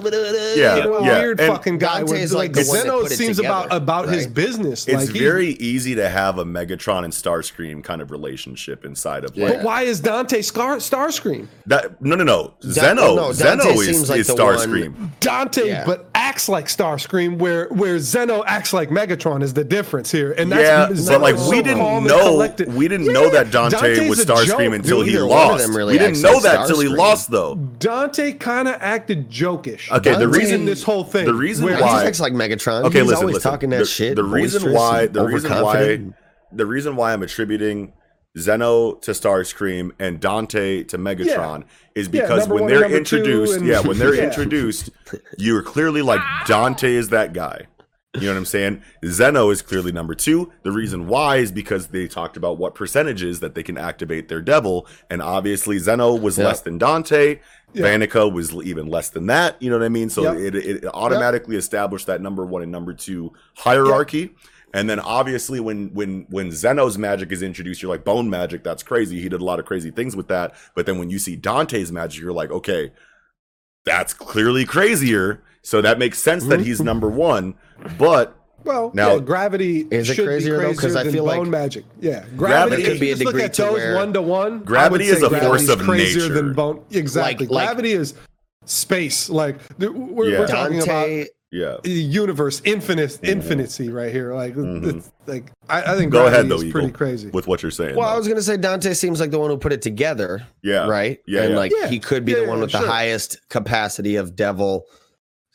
[0.00, 1.18] da, Yeah, you know, yeah.
[1.20, 1.98] weird And fucking guy.
[1.98, 4.34] Dante's where, like the one that Zeno seems about together, about his right?
[4.34, 4.88] business.
[4.88, 9.24] It's like he- very easy to have a Megatron and Starscream kind of relationship inside
[9.24, 9.46] of Yeah.
[9.46, 11.46] like But why is Dante Scar Starscream?
[11.66, 12.00] that.
[12.02, 12.54] No, no, no.
[12.62, 15.10] Da- Zeno, no, Zeno is, seems like is the Starscream.
[15.20, 15.84] Dante, Yeah.
[15.84, 20.32] but acts like Starscream, where where Zeno acts like Megatron is the difference here.
[20.32, 22.72] And that's yeah, Zeno's but like so we didn't calm and know collected.
[22.74, 25.06] we didn't Yeah, know that Dante Dante's was a Starscream until dude.
[25.08, 25.66] he Neither one of lost.
[25.66, 27.54] them really we didn't know that until he lost, though.
[27.54, 29.90] Dante kind of acted jokish.
[29.90, 31.26] Okay, the in reason this whole thing.
[31.26, 32.84] the reason where- He why- acts like Megatron.
[32.84, 33.50] Okay, He's listen, always listen.
[33.50, 34.16] talking that the, shit.
[34.16, 36.00] The reason why the reason why
[36.52, 37.92] the reason why I'm attributing
[38.38, 41.64] Zeno to Starscream and Dante to Megatron
[41.94, 44.24] is because number when one they're and number two introduced, and- yeah, when they're Yeah.
[44.24, 44.88] introduced,
[45.36, 46.44] you're clearly like ah!
[46.46, 47.66] Dante is that guy.
[48.14, 48.82] You know what I'm saying?
[49.06, 50.52] Zeno is clearly number two.
[50.64, 54.42] The reason why is because they talked about what percentages that they can activate their
[54.42, 56.44] devil, and obviously Zeno was Yeah.
[56.44, 57.40] less than Dante.
[57.72, 57.84] Yeah.
[57.86, 59.56] Vanica was even less than that.
[59.62, 60.10] You know what I mean?
[60.10, 60.54] So Yep.
[60.54, 64.34] it, it automatically established that number one and number two hierarchy.
[64.74, 68.62] And then obviously when when when Zeno's magic is introduced, you're like bone magic.
[68.62, 69.22] That's crazy.
[69.22, 70.54] He did a lot of crazy things with that.
[70.74, 72.92] But then when you see Dante's magic, you're like, okay,
[73.86, 75.42] that's clearly crazier.
[75.62, 76.66] So that makes sense that Mm-hmm.
[76.66, 77.54] he's number one.
[77.98, 80.62] But Well, Now- yeah, gravity Is it should crazier, be though?
[80.68, 81.84] crazier 'Cause I than feel like magic.
[82.00, 82.82] Yeah, Gravity gravity.
[82.84, 84.60] could be a just look degree at to where- one to one.
[84.60, 86.34] Gravity is a force of crazier nature.
[86.34, 86.80] than bone.
[86.92, 88.14] Exactly, Like- like- gravity is
[88.64, 89.28] space.
[89.28, 90.38] Like we're, Yeah.
[90.40, 91.08] we're talking about
[91.50, 91.76] yeah.
[91.84, 93.24] universe, infinite, mm-hmm.
[93.26, 94.32] infinity right here.
[94.32, 94.88] Like, mm-hmm.
[94.88, 97.30] it's- like I, I think Go gravity ahead though, is pretty crazy.
[97.30, 97.96] with what you're saying.
[97.96, 100.86] well, I was gonna say Dante seems like the one who put it together, yeah.
[100.86, 101.18] right?
[101.26, 101.56] Yeah, and yeah.
[101.56, 101.88] like Yeah.
[101.88, 102.80] he could be Yeah, the one yeah, with sure.
[102.82, 104.84] the highest capacity of devil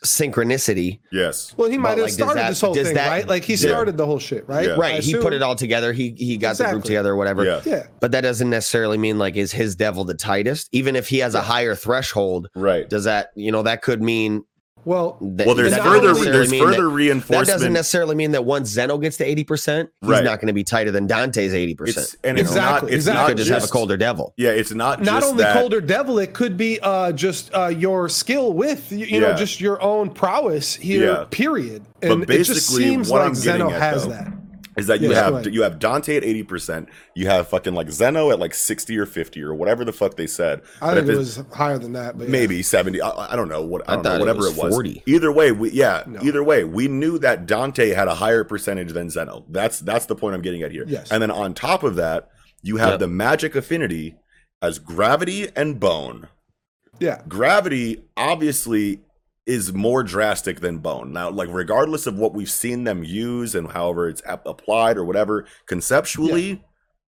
[0.06, 1.00] synchronicity.
[1.12, 1.54] Yes.
[1.58, 3.28] well, he might But, have like, started that- this whole thing, that- right?
[3.28, 3.70] Like he Yeah.
[3.70, 4.68] started the whole shit, right?
[4.68, 4.74] Yeah.
[4.76, 5.04] Right.
[5.04, 5.94] He put it all together.
[5.94, 7.44] He he got the group together or whatever.
[7.46, 7.62] Yeah.
[7.66, 10.70] Yeah, But that doesn't necessarily mean like is his devil the tightest?
[10.72, 12.90] Even if he has a higher threshold, Right.
[12.90, 14.44] does that you know that could mean
[14.86, 18.98] well, Well, there's further doesn't there's further that, that doesn't necessarily mean that once Zeno
[18.98, 20.24] gets to eighty percent, he's Right.
[20.24, 22.16] not going to be tighter than Dante's eighty percent.
[22.24, 23.22] and it's Exactly, not it's exactly.
[23.22, 24.34] Not could just, have a colder devil.
[24.38, 27.68] Yeah, it's not not just only that, colder devil it could be uh just uh
[27.68, 31.26] your skill with you, you know just your own prowess here Yeah.
[31.32, 34.32] period But and it just basically, seems what like I'm zeno at, has though, that
[34.78, 35.54] is that you Yeah, have ahead.
[35.54, 39.42] you have Dante at 80%, you have fucking like Zeno at like 60 or 50
[39.44, 40.62] or whatever the fuck they said.
[40.82, 42.32] i But think it was higher than that but yeah.
[42.32, 44.58] maybe 70 I, I don't know what i I don't know thought it whatever was
[44.58, 45.04] it was, 40.
[45.06, 46.22] either way we yeah No.
[46.22, 50.16] either way we knew that dante had a higher percentage than zeno that's that's the
[50.16, 51.12] point i'm getting at here Yes.
[51.12, 52.30] and then on top of that
[52.62, 53.00] you have Yep.
[53.00, 54.16] the magic affinity
[54.62, 56.28] as gravity and bone
[57.00, 59.02] yeah gravity obviously
[59.48, 63.72] is more drastic than bone now like regardless of what we've seen them use and
[63.72, 66.62] however it's ap- applied or whatever conceptually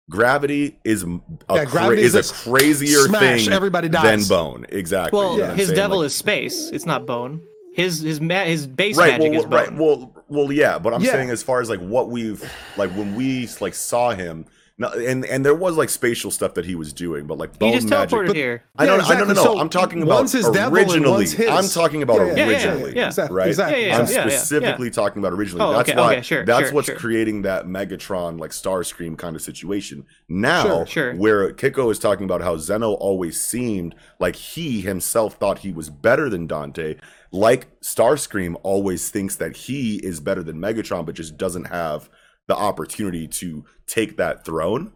[0.09, 4.01] gravity is m- a, Yeah, gravity is is a crazier crazy smash, thing everybody than
[4.03, 4.29] dies.
[4.29, 6.69] bone exactly Well, you know what I'm his devil Like- is space.
[6.71, 7.41] It's not bone.
[7.75, 9.77] His his ma- his base right magic well, is right bone.
[9.77, 11.11] well well yeah but i'm Yeah.
[11.11, 12.43] saying as far as like what we've
[12.77, 14.45] like when we like saw him
[14.79, 17.57] no, and and there was like spatial stuff that he was doing but like he
[17.59, 18.63] bone just magic teleported but here.
[18.75, 19.35] I don't, Yeah, I don't exactly.
[19.35, 19.43] know.
[19.43, 21.25] So I'm talking about one's his devil and originally.
[21.27, 21.47] his.
[21.47, 23.47] I'm talking about Yeah, yeah, yeah, originally, yeah, exactly, right?
[23.49, 24.31] exactly, Yeah, yeah, I'm exactly.
[24.31, 24.43] yeah, yeah.
[24.43, 25.63] specifically talking about originally.
[25.65, 26.13] Oh, that's okay, why.
[26.13, 26.95] okay, sure, that's sure, what's sure.
[26.95, 30.05] creating that Megatron like Starscream kind of situation.
[30.27, 31.15] Now, Sure, sure.
[31.15, 35.91] where Kiko is talking about how Zeno always seemed like he himself thought he was
[35.91, 36.95] better than Dante,
[37.31, 42.09] like Starscream always thinks that he is better than Megatron, but just doesn't have
[42.47, 44.93] the opportunity to take that throne.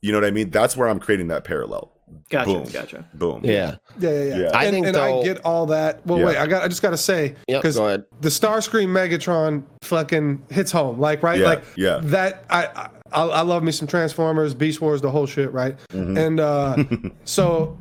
[0.00, 0.50] You know what I mean?
[0.50, 1.92] That's where I'm creating that parallel.
[2.28, 2.64] Gotcha, Boom.
[2.64, 3.08] gotcha.
[3.14, 3.40] Boom.
[3.44, 3.76] Yeah.
[3.98, 4.50] yeah yeah yeah, Yeah.
[4.52, 6.26] I and, think, and though- i get all that well Yeah.
[6.26, 8.04] wait i got i just gotta say because Go ahead.
[8.20, 12.00] the Starscream Megatron fucking hits home, like right, Yeah, like yeah.
[12.02, 15.78] That I, I I love me some Transformers, Beast Wars, the whole shit, right?
[15.90, 16.18] Mm-hmm.
[16.18, 16.76] And uh,
[17.24, 17.78] so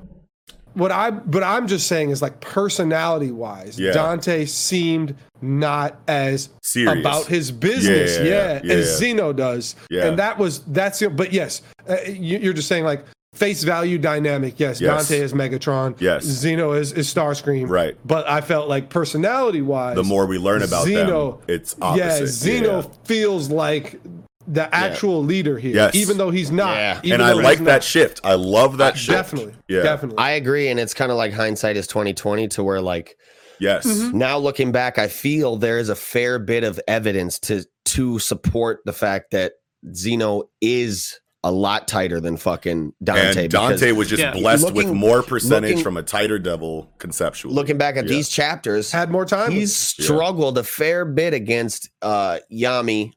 [0.75, 3.91] what I but I'm just saying is like personality wise, Yeah.
[3.91, 6.99] Dante seemed not as Serious.
[6.99, 8.95] about his business, Yeah, yeah, yeah, yeah, as yeah.
[8.97, 10.05] Zeno does, Yeah.
[10.07, 11.15] and that was that's it.
[11.15, 13.05] But yes, uh, you, you're just saying like.
[13.33, 14.81] Face value dynamic, yes.
[14.81, 15.07] Yes.
[15.07, 15.95] Dante is Megatron.
[16.01, 16.25] Yes.
[16.25, 17.69] Zeno is, is Starscream.
[17.69, 17.95] Right.
[18.03, 21.85] But I felt like personality wise, The more we learn about Zeno, them, it's yeah,
[21.85, 22.27] opposite.
[22.27, 22.87] Zeno Yeah.
[23.05, 24.01] feels like
[24.47, 25.95] the actual leader here, Yes.
[25.95, 26.75] even though he's not.
[26.75, 26.99] Yeah.
[27.03, 27.65] even and I though he's like not.
[27.67, 28.19] that shift.
[28.25, 29.15] I love that shift.
[29.15, 29.83] Definitely, Yeah.
[29.83, 30.17] definitely.
[30.17, 33.17] I agree, and it's kind of like hindsight is twenty twenty, to where like
[33.61, 33.85] Yes.
[33.85, 34.17] Mm-hmm.
[34.17, 38.79] now looking back, I feel there is a fair bit of evidence to to support
[38.85, 39.53] the fact that
[39.93, 43.43] Zeno is a lot tighter than fucking Dante.
[43.43, 44.33] and Dante was just Yeah.
[44.33, 47.55] blessed with more percentage looking- from a tighter devil conceptually.
[47.55, 48.09] looking back at Yeah.
[48.09, 49.51] these chapters, Had more time.
[49.51, 53.11] he's struggled a fair bit against uh Yami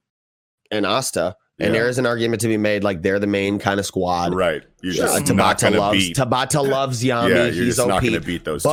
[0.71, 1.37] and Asta.
[1.61, 1.81] And Yeah.
[1.81, 4.35] there is an argument to be made, like they're the main kind of squad.
[4.35, 4.63] right.
[4.83, 6.17] You're Uh, just not Tabata gonna loves beat.
[6.17, 7.29] Tabata loves Yami.
[7.29, 7.89] yeah, you're He's just OP.
[7.89, 8.63] not gonna beat those.
[8.63, 8.69] two.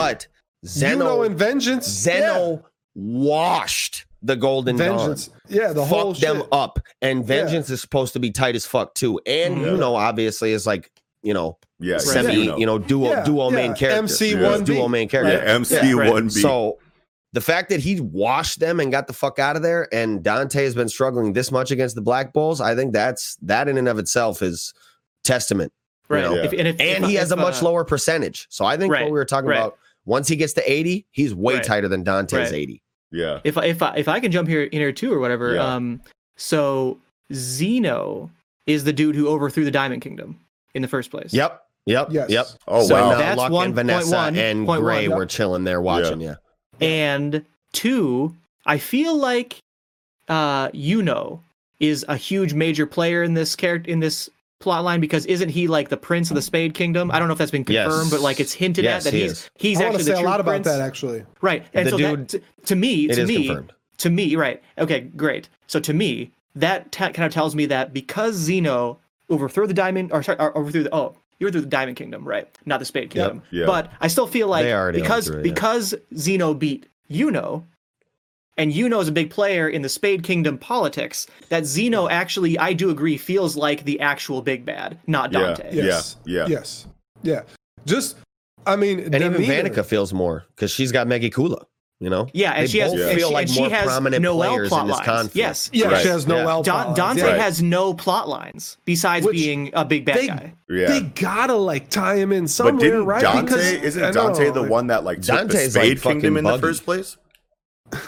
[0.62, 1.88] But Zeno Zeno and Vengeance.
[1.88, 2.64] Zeno
[2.96, 4.86] washed the Golden yeah.
[4.88, 4.98] Dawn.
[4.98, 5.30] Vengeance.
[5.50, 6.48] Yeah, the fuck whole them shit.
[6.52, 6.80] up.
[7.02, 9.20] And Vengeance is supposed to be tight as fuck too.
[9.26, 9.72] And Yeah.
[9.72, 10.92] you know, obviously, is like
[11.24, 12.58] you know yeah, semi, you know.
[12.58, 13.56] you know, duo Yeah, duo yeah.
[13.56, 13.98] main character.
[14.00, 14.42] MC Yeah.
[14.50, 15.44] one duo main character.
[15.44, 16.12] yeah, MC Yeah, right.
[16.12, 16.30] one B.
[16.32, 16.78] So
[17.34, 20.64] the fact that he washed them and got the fuck out of there, and Dante
[20.64, 23.88] has been struggling this much against the Black Bulls, I think that's that in and
[23.88, 24.74] of itself is
[25.24, 25.72] testament.
[26.10, 26.24] you Right.
[26.26, 26.36] know?
[26.36, 26.44] Yeah.
[26.44, 28.48] If, and if, And if- he has if, a much uh, lower percentage.
[28.50, 29.58] So I think Right, what we were talking right.
[29.60, 31.64] about, once he gets to 80, he's way Right.
[31.64, 32.54] tighter than Dante's Right.
[32.54, 32.82] 80.
[33.12, 33.40] Yeah.
[33.44, 35.56] if I- if I, if I can jump here in here too or whatever.
[35.56, 35.76] Yeah.
[35.76, 36.02] Um,
[36.38, 36.98] so
[37.34, 38.30] Zeno
[38.68, 40.40] is the dude who overthrew the Diamond Kingdom
[40.74, 41.34] in the first place.
[41.34, 41.62] Yep.
[41.88, 42.08] Yep.
[42.12, 42.30] Yes.
[42.30, 42.46] Yep.
[42.68, 43.12] Oh so wow.
[43.12, 45.18] now That's Luck one and point Vanessa one, and point Gray one.
[45.18, 46.36] were chilling there watching you.
[46.80, 49.58] And two, I feel like
[50.30, 51.42] uh Yuno
[51.80, 54.30] is a huge major player in this character in this
[54.62, 57.12] plot line because isn't he like the prince of the Spade Kingdom?
[57.12, 57.88] I don't know if that's been Yes.
[57.88, 59.50] confirmed, but like it's hinted Yes, at that he he's is.
[59.58, 60.68] he's I want actually to the say a true lot about prince.
[60.68, 61.24] that actually.
[61.42, 61.66] Right.
[61.74, 63.74] And The so dude- that, to, to me, to me, confirmed.
[63.98, 64.62] to me, right.
[64.78, 65.50] Okay, great.
[65.68, 70.12] So to me, that ta kind of tells me that because Zeno overthrew the diamond
[70.12, 72.48] or sorry, or overthrew the oh, you were through the diamond kingdom, right?
[72.66, 73.38] Not the spade kingdom.
[73.52, 73.66] Yep, Yeah.
[73.66, 75.54] But I still feel like They already because overthrew yeah.
[75.54, 77.64] because Zeno beat Yuno,
[78.58, 82.58] and you know is a big player in the Spade Kingdom politics, that Zeno actually,
[82.60, 85.40] I do agree, feels like the actual big bad, not Yeah.
[85.40, 85.70] Dante.
[85.74, 86.18] Yes.
[86.26, 86.48] Yeah.
[86.48, 86.88] Yes.
[87.24, 87.42] Yeah.
[87.86, 88.18] Just,
[88.66, 89.34] I mean, And even.
[89.42, 91.66] Vanica feels more because she's got Megicula,
[92.00, 92.28] you know?
[92.34, 94.50] Yeah, and They she has, both feel she, like and she more has prominent Noel
[94.50, 95.06] players plot in this lines.
[95.06, 95.36] conflict.
[95.36, 95.70] Yes.
[95.74, 96.02] Yeah, Right.
[96.02, 96.50] she has no Yeah.
[96.52, 97.38] L Don- Dante Yeah.
[97.44, 100.54] has no plot lines besides Which being a big bad they- guy.
[100.70, 100.88] Yeah.
[100.88, 103.22] They gotta like tie him in somewhere, but didn't right?
[103.22, 106.02] Dante Because- isn't Dante know, the like- one that like took Dante's, the like, Spade
[106.02, 107.18] Kingdom fucking in the first place?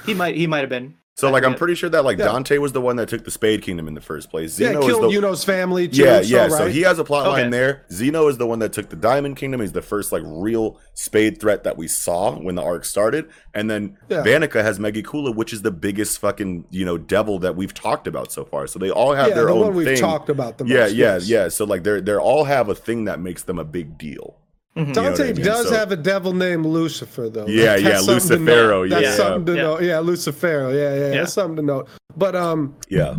[0.05, 0.95] He might he might have been.
[1.15, 2.25] So I like I'm pretty sure that like Yeah.
[2.25, 4.59] Dante was the one that took the Spade Kingdom in the first place.
[4.59, 6.01] Yeah, Zeno is killed the Yuno's family too.
[6.03, 6.41] yeah, so, yeah.
[6.41, 6.51] right?
[6.51, 7.49] So he has a plot line Okay.
[7.51, 7.85] there.
[7.91, 9.61] Zeno is the one that took the Diamond Kingdom.
[9.61, 13.29] He's the first like real Spade threat that we saw when the arc started.
[13.53, 14.23] And then Yeah.
[14.23, 18.31] Vanica has Megicula, which is the biggest fucking you know devil that we've talked about
[18.31, 18.65] so far.
[18.65, 19.97] So they all have yeah, their the own one we've thing.
[19.99, 20.71] talked about the most.
[20.73, 21.29] yeah, yeah, yes.
[21.29, 21.47] yeah.
[21.49, 24.37] So like they're they're all have a thing that makes them a big deal.
[24.75, 24.95] Mhm.
[24.95, 25.45] know what Dante I mean?
[25.45, 27.45] does So- have a devil named Lucifer, though.
[27.47, 28.89] Yeah, That's yeah, something Lucifero, note.
[28.89, 29.15] That's yeah.
[29.15, 29.61] something to Yeah.
[29.61, 29.79] know.
[29.79, 30.73] Yeah, Lucifero.
[30.73, 31.17] Yeah, yeah, Yeah.
[31.21, 31.87] that's something to note.
[32.17, 33.15] But um, Yeah.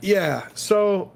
[0.00, 0.42] yeah.
[0.54, 1.10] So,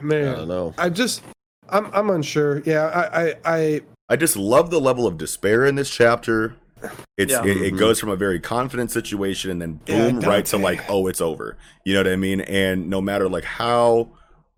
[0.00, 0.74] man, I don't know.
[0.78, 1.22] I just,
[1.68, 2.62] I'm, I'm unsure.
[2.64, 3.80] Yeah, I, I, I
[4.10, 6.54] I just love the level of despair in this chapter.
[7.18, 7.44] It's Yeah.
[7.44, 7.78] it, it Mhm.
[7.78, 11.20] goes from a very confident situation and then Yeah, boom right to like oh it's
[11.20, 11.56] over.
[11.84, 12.40] You know what I mean?
[12.42, 14.10] And no matter like how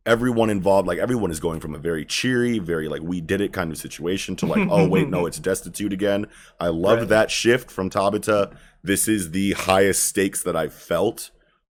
[0.06, 3.52] everyone involved like everyone is going from a very cheery, very like we did it
[3.52, 6.26] kind of situation to like oh wait no it's destitute again.
[6.58, 7.08] I love Right.
[7.08, 8.54] that shift from Tabata.
[8.82, 11.30] This is the highest stakes that I've felt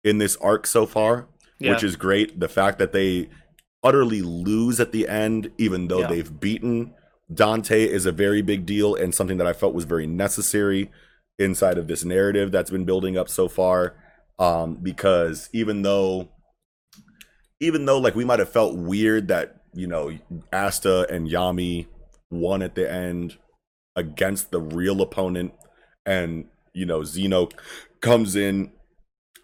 [0.04, 1.28] in this arc so far,
[1.60, 2.40] which is great.
[2.40, 3.30] The fact that they
[3.84, 6.08] utterly lose at the end, even though Yeah.
[6.08, 6.94] they've beaten
[7.34, 10.92] Dante, is a very big deal and something that I felt was very necessary
[11.40, 13.96] inside of this narrative that's been building up so far.
[14.38, 16.30] Um, because even though,
[17.62, 20.12] even though like we might have felt weird that you know
[20.52, 21.88] Asta and Yami
[22.30, 23.38] won at the end
[23.96, 25.54] against the real opponent,
[26.06, 27.48] and you know Zeno
[28.02, 28.72] comes in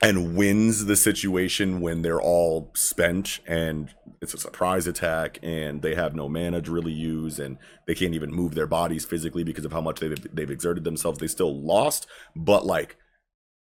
[0.01, 5.95] and wins the situation when they're all spent and it's a surprise attack and they
[5.95, 7.57] have no mana to really use and
[7.87, 11.17] they can't even move their bodies physically because of how much they've, they've exerted themselves.
[11.17, 12.97] They still lost but like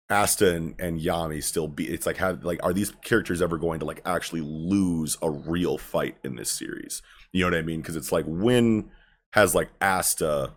[0.08, 3.80] asta and, and yami still be it's like how like are these characters ever going
[3.80, 7.02] to like actually lose a real fight in this series
[7.32, 8.88] you know what i mean because it's like when
[9.32, 10.52] has like asta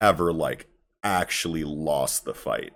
[0.00, 0.66] ever like
[1.04, 2.72] actually lost the fight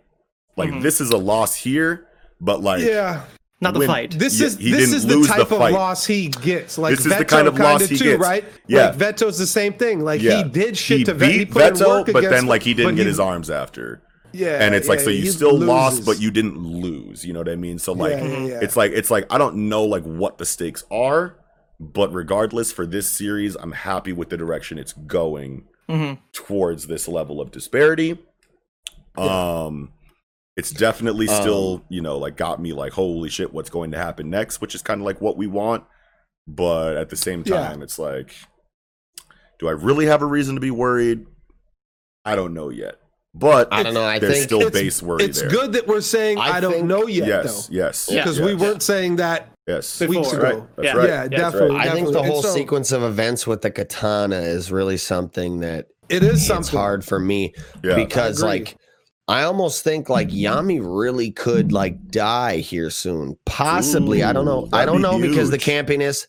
[0.57, 0.82] like Mhm.
[0.82, 2.07] this is a loss here
[2.40, 3.23] but like yeah.
[3.61, 4.11] Not the when- fight.
[4.19, 5.73] This is he this is the lose the type of fight.
[5.73, 6.77] loss he gets.
[6.78, 8.20] Like This is Vetto the kind of loss he too, gets.
[8.20, 8.44] right?
[8.66, 8.86] Yeah.
[8.89, 10.01] Like Vetto's the same thing.
[10.01, 10.43] Like Yeah.
[10.43, 11.31] he did shit he to Vetto.
[11.31, 13.20] He beat put in Vetto, work but against then like he didn't but get his
[13.20, 14.03] arms after.
[14.32, 17.40] Yeah, and it's like so you he still lost but you didn't lose you know
[17.40, 17.78] what i mean?
[17.78, 18.59] So like Yeah, yeah, yeah.
[18.62, 21.36] it's like it's like i don't know like what the stakes are
[21.80, 26.18] but regardless for this series i'm happy with the direction it's going Mhm.
[26.32, 28.18] towards this level of disparity.
[29.16, 29.92] Um
[30.56, 33.98] it's definitely still Um, you know like got me like holy shit what's going to
[33.98, 35.84] happen next which is kind of like what we want.
[36.46, 37.68] But at the same Yeah.
[37.68, 38.34] time it's like
[39.59, 41.26] do i really have a reason to be worried?
[42.24, 42.96] I don't know yet
[43.34, 44.04] but I don't know.
[44.04, 46.60] I there's think still It's- base worry It's there good that we're saying I I,
[46.60, 50.16] don't think- know yet, yes though, yes because yes, we weren't saying that yes Before.
[50.16, 50.42] weeks ago.
[50.42, 50.92] right that's Yeah.
[50.96, 51.76] right Yeah, That's definitely.
[51.76, 51.88] right.
[51.88, 55.86] I think the whole so- sequence of events with the katana is really something that
[56.09, 58.76] It is it's something hard for me yeah because I like
[59.28, 60.68] I almost think like mm-hmm.
[60.68, 63.38] Yami really could like die here soon.
[63.46, 64.24] Possibly.
[64.24, 64.68] I don't know.
[64.72, 65.86] I don't that'd know be because the huge.
[65.86, 66.26] campiness,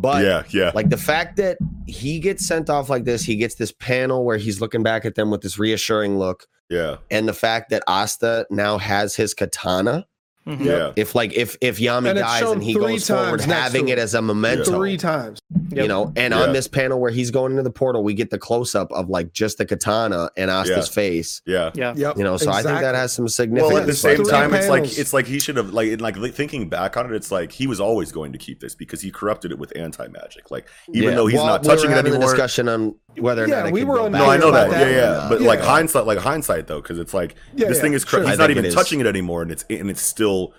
[0.00, 3.56] but yeah yeah like the fact that he gets sent off like this, he gets
[3.56, 7.32] this panel where he's looking back at them with this reassuring look, yeah and the
[7.32, 10.06] fact that Asta now has his katana.
[10.46, 10.64] Mhm.
[10.64, 14.14] yeah If like if if Yami And dies and he goes forward having it as
[14.14, 15.38] a memento, three times.
[15.70, 15.82] Yep.
[15.82, 16.40] You know, and Yeah.
[16.42, 19.08] on this panel where he's going into the portal, we get the close up of
[19.08, 20.92] like just the katana and Asta's Yeah.
[20.94, 21.42] face.
[21.46, 21.70] Yeah.
[21.74, 21.94] Yeah.
[21.96, 22.18] Yep.
[22.18, 23.72] You know, so I think that has some significance.
[23.72, 26.00] Well, at the same three time, it's like it's like he should have like in,
[26.00, 29.00] like thinking back on it, it's like he was always going to keep this because
[29.00, 30.50] he corrupted it with anti magic.
[30.50, 31.14] Like even Yeah.
[31.14, 32.32] though he's Well, not we were touching it having a anymore.
[32.32, 34.12] discussion on whether or Yeah, not it we were on.
[34.12, 34.70] No, I know that.
[34.70, 35.26] that Yeah, yeah.
[35.28, 35.48] But Yeah.
[35.48, 38.28] like hindsight, like hindsight though, because it's like Yeah, this yeah, thing is cra- sure.
[38.28, 40.52] He's not even touching it anymore, and it's and it's still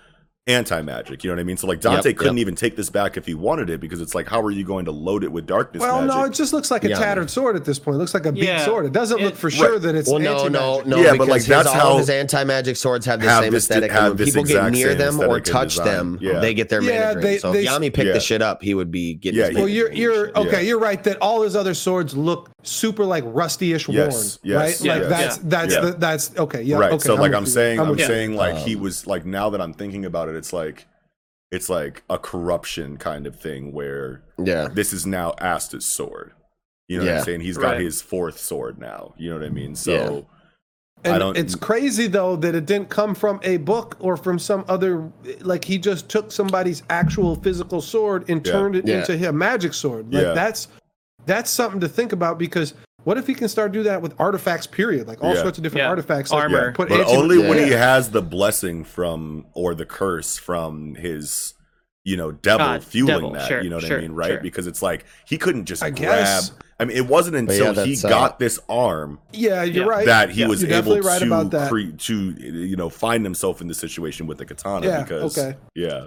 [0.48, 1.22] anti magic.
[1.22, 1.56] You know what I mean?
[1.56, 2.40] So like Dante Yep, couldn't yep.
[2.42, 4.84] even take this back if he wanted it because it's like how are you going
[4.86, 6.16] to load it with darkness Well, magic?
[6.16, 6.98] no, it just looks like a Yeah.
[6.98, 7.94] tattered sword at this point.
[7.94, 8.64] It looks like a beat Yeah.
[8.64, 8.86] sword.
[8.86, 9.82] It doesn't look It- for sure Right.
[9.82, 10.96] that it's Well, no, no, no.
[10.96, 13.52] Yeah, but, like, his, that's all how- of his anti-magic swords have the have same
[13.52, 13.92] this- aesthetic.
[13.92, 16.40] have and when this people get near them or touch them, Yeah.
[16.40, 17.24] they get their Yeah, mana drain.
[17.24, 18.12] they- So they- if Yami picked Yeah.
[18.14, 19.38] the shit up, he would be getting.
[19.38, 20.66] Yeah, his he- Well, you're you're okay.
[20.66, 24.80] You're right that all his other swords look super like rusty-ish worn, yes, right?
[24.82, 25.08] yeah, like yeah.
[25.08, 25.80] that's that's Yeah.
[25.80, 26.62] the, that's okay.
[26.62, 26.92] Yeah, right.
[26.92, 27.50] Okay, so like with I'm you.
[27.50, 28.06] saying, I'm, with you.
[28.06, 30.86] saying like he Um, was like now that I'm thinking about it, it's like
[31.50, 36.32] it's like a corruption kind of thing where Yeah, this is now Asta's sword.
[36.88, 37.40] You know what I'm saying?
[37.40, 37.80] He's got Right.
[37.80, 39.14] his fourth sword now.
[39.16, 39.74] You know what I mean?
[39.74, 40.20] So Yeah.
[41.04, 41.36] And I don't.
[41.36, 45.10] it's crazy though that it didn't come from a book or from some other
[45.40, 48.52] like he just took somebody's actual physical sword and Yeah.
[48.52, 49.00] turned it Yeah.
[49.00, 50.12] into a magic sword.
[50.12, 50.32] Like Yeah.
[50.34, 50.68] that's
[51.26, 54.66] that's something to think about because what if he can start do that with artifacts
[54.66, 55.42] period like all Yeah.
[55.42, 55.88] sorts of different Yeah.
[55.88, 56.66] artifacts like, Armor.
[56.68, 57.64] yeah, put but only when Yeah.
[57.64, 61.54] he has the blessing from or the curse from his
[62.04, 63.46] you know devil God, fueling devil, that.
[63.48, 64.12] sure, you know what sure, I mean?
[64.12, 64.30] Right?
[64.32, 64.40] sure.
[64.40, 66.00] Because it's like he couldn't just I grab.
[66.00, 66.52] guess.
[66.80, 70.06] I mean, it wasn't until yeah, he that's, uh, got this arm yeah you're right
[70.06, 70.48] that he Yeah.
[70.48, 71.68] was You're able definitely right about to that.
[71.70, 75.56] cre- to you know find himself in the situation with the katana Yeah, because okay.
[75.76, 76.06] yeah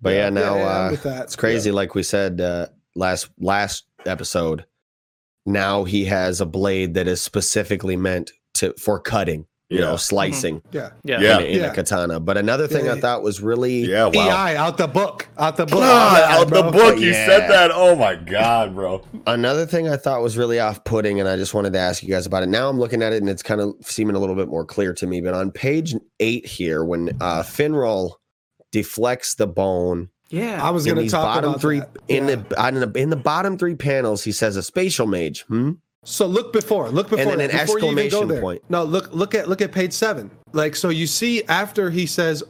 [0.00, 1.22] but yeah, now yeah, I'm uh, with that.
[1.24, 1.70] it's crazy.
[1.72, 4.66] Like we said uh, last last episode,
[5.46, 9.46] now he has a blade that is specifically meant to for cutting.
[9.70, 9.84] You Yeah.
[9.86, 11.20] know, slicing yeah Yeah.
[11.20, 11.38] Yeah.
[11.38, 11.72] in, in Yeah.
[11.72, 12.20] a katana.
[12.20, 15.56] But another thing Yeah, I thought was really yeah wow EI out the book out
[15.56, 16.70] the book God, Yeah, out the bro.
[16.70, 17.26] book you Yeah.
[17.26, 21.26] said that oh my god bro Another thing I thought was really off putting, and
[21.28, 22.50] I just wanted to ask you guys about it.
[22.50, 24.92] Now I'm looking at it and it's kind of seeming a little bit more clear
[24.92, 25.22] to me.
[25.22, 28.12] But on page eight here, when uh, Finral
[28.70, 30.62] deflects the bone Yeah.
[30.62, 31.90] I was going to talk bottom about three that.
[32.08, 32.36] in Yeah.
[32.36, 35.42] the in the in the bottom three panels, he says a spatial mage.
[35.42, 35.72] Hmm?
[36.06, 38.40] So look before, look before, then an that, before you even go exclamation there.
[38.42, 38.62] point.
[38.68, 40.30] No, look, look at look at page seven.
[40.52, 42.42] Like, so you see after he says,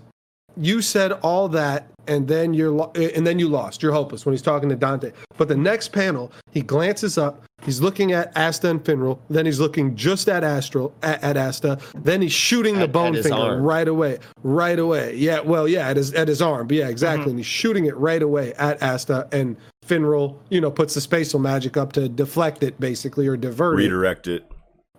[0.57, 3.83] "You said all that, and then you're lo- and then you lost.
[3.83, 7.43] You're hopeless." When he's talking to Dante, but the next panel, he glances up.
[7.65, 9.19] He's looking at Asta and Finral.
[9.31, 11.79] Then he's looking just at Astral at, at Asta.
[11.95, 13.63] Then he's shooting the At- at bone his finger arm.
[13.63, 15.17] right away, right away.
[15.17, 16.67] Yeah, well, yeah, at his at his arm.
[16.67, 17.23] But yeah, exactly.
[17.23, 17.31] Mm-hmm.
[17.31, 19.57] And he's shooting it right away at Asta and.
[19.87, 23.83] Finral, you know, puts the spatial magic up to deflect it, basically, or divert it
[23.83, 24.51] redirect it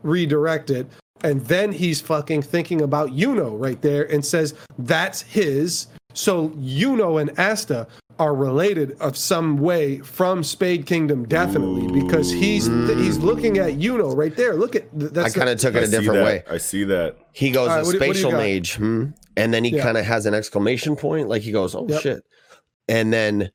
[0.03, 0.88] redirect it.
[1.24, 5.88] And then he's fucking thinking about Yuno right there and says that's his.
[6.14, 7.88] So Yuno and Asta
[8.20, 14.16] are related of some way from Spade Kingdom, definitely, because he's he's looking at Yuno
[14.16, 14.56] right there.
[14.56, 16.24] Look at th- I kind of took it a different that.
[16.24, 16.44] way.
[16.50, 19.06] I see that He goes All right, a what do- what do spatial mage, hmm?
[19.36, 19.84] and then he Yeah.
[19.84, 22.02] kind of has an exclamation point, like he goes, "Oh Yep.
[22.02, 22.24] shit!"
[22.88, 23.52] And then,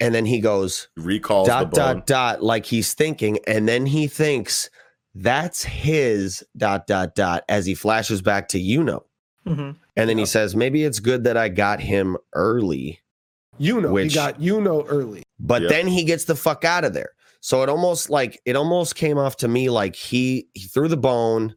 [0.00, 4.06] and then he goes recalls dot the dot dot, like he's thinking, and then he
[4.06, 4.70] thinks
[5.14, 9.02] that's his dot dot dot as he flashes back to Yuno,
[9.46, 9.76] Mhm.
[9.96, 13.00] and then he says, "Maybe it's good that I got him early."
[13.60, 13.92] Yuno.
[13.92, 15.22] Which- he got Yuno early.
[15.38, 15.70] but Yep.
[15.70, 17.10] then he gets the fuck out of there.
[17.40, 20.96] So it almost like it almost came off to me like he he threw the
[20.96, 21.56] bone,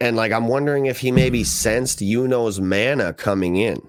[0.00, 3.82] and like I'm wondering if he maybe sensed Yuno's mana coming in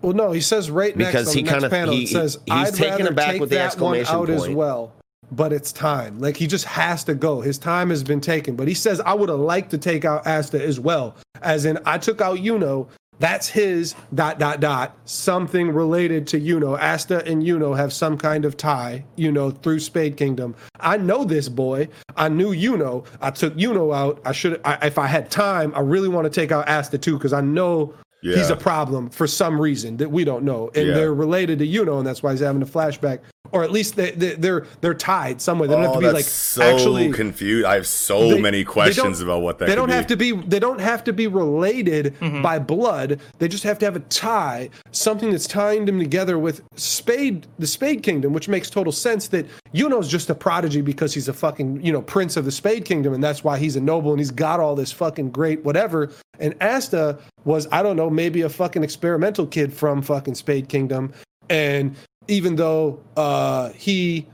[0.00, 1.94] Well, no, he says right Because on he kinda- panel.
[1.94, 4.92] he- says he's I'd taking rather it back take with the exclamation out as well.
[5.32, 6.18] But it's time.
[6.18, 7.40] Like he just has to go.
[7.40, 8.56] His time has been taken.
[8.56, 11.16] But he says I would have liked to take out Asta as well.
[11.42, 12.88] As in, I took out Yuno.
[13.20, 14.96] That's his dot dot dot.
[15.04, 16.76] Something related to Yuno.
[16.80, 19.04] Asta and Yuno have some kind of tie.
[19.16, 20.54] You know, through Spade Kingdom.
[20.80, 21.88] I know this boy.
[22.16, 23.06] I knew Yuno.
[23.20, 24.20] I took Yuno out.
[24.24, 24.60] I should.
[24.64, 27.40] I, if I had time, I really want to take out Asta too because I
[27.40, 30.94] know he's a problem for some reason that we don't know, and Yeah.
[30.94, 33.18] they're related to Yuno, and that's why he's having a flashback,
[33.54, 35.68] or at least they, they, they're they're tied somewhere.
[35.68, 37.64] They don't have oh, to be like so actually confused.
[37.64, 39.66] I have so they- many questions about what that.
[39.66, 39.94] they could don't be.
[39.94, 42.42] have to be they don't have to be related mm-hmm.
[42.42, 46.62] by blood they just have to have a tie something that's tying them together with
[46.74, 51.28] spade the spade kingdom which makes total sense that Yuno's just a prodigy because he's
[51.28, 54.10] a fucking you know prince of the spade kingdom and that's why he's a noble
[54.10, 56.10] and he's got all this fucking great whatever
[56.40, 61.12] and asta was i don't know maybe a fucking experimental kid from fucking spade kingdom
[61.50, 61.94] and
[62.28, 64.26] even though uh he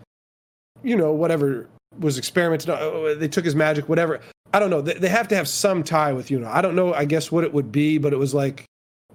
[0.83, 1.69] you know whatever
[1.99, 4.21] was experimented on, they took his magic whatever
[4.53, 4.81] I don't know.
[4.81, 6.47] They, they have to have some tie with Yuno.
[6.47, 6.93] I don't know.
[6.93, 8.65] I guess what it would be, but it was like,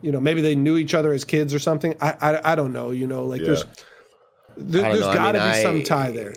[0.02, 1.94] you know, maybe they knew each other as kids or something.
[2.00, 2.92] I I, I don't know.
[2.92, 3.48] You know, like Yeah.
[3.48, 3.66] there's
[4.58, 6.34] there, has got to mean, be some tie there.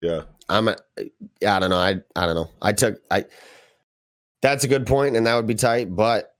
[0.00, 0.22] Yeah.
[0.48, 0.76] I'm a,
[1.46, 1.76] I don't know.
[1.76, 2.50] I I don't know.
[2.62, 3.24] I took I.
[4.42, 5.94] That's a good point, and that would be tight.
[5.94, 6.35] But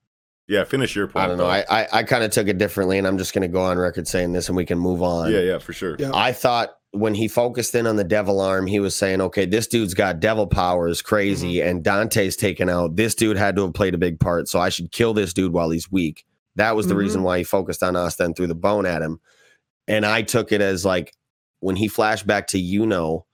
[0.48, 0.64] Yeah.
[0.64, 1.24] Finish your point.
[1.24, 1.44] I don't know.
[1.44, 1.50] though.
[1.50, 3.78] I I, I kind of took it differently, and I'm just going to go on
[3.78, 5.32] record saying this, and we can move on.
[5.32, 5.40] yeah.
[5.40, 5.58] Yeah.
[5.58, 5.96] For sure.
[5.98, 6.10] Yeah.
[6.14, 9.66] I thought when he focused in on the devil arm, he was saying, okay, this
[9.66, 11.68] dude's got devil powers, crazy, Mm-hmm.
[11.68, 12.96] and Dante's taken out.
[12.96, 15.52] This dude had to have played a big part, so I should kill this dude
[15.52, 16.24] while he's weak.
[16.54, 17.00] That was the Mm-hmm.
[17.00, 19.20] reason why he focused on us, and threw the bone at him.
[19.88, 21.12] And I took it as like
[21.60, 23.26] when he flashed back to you know.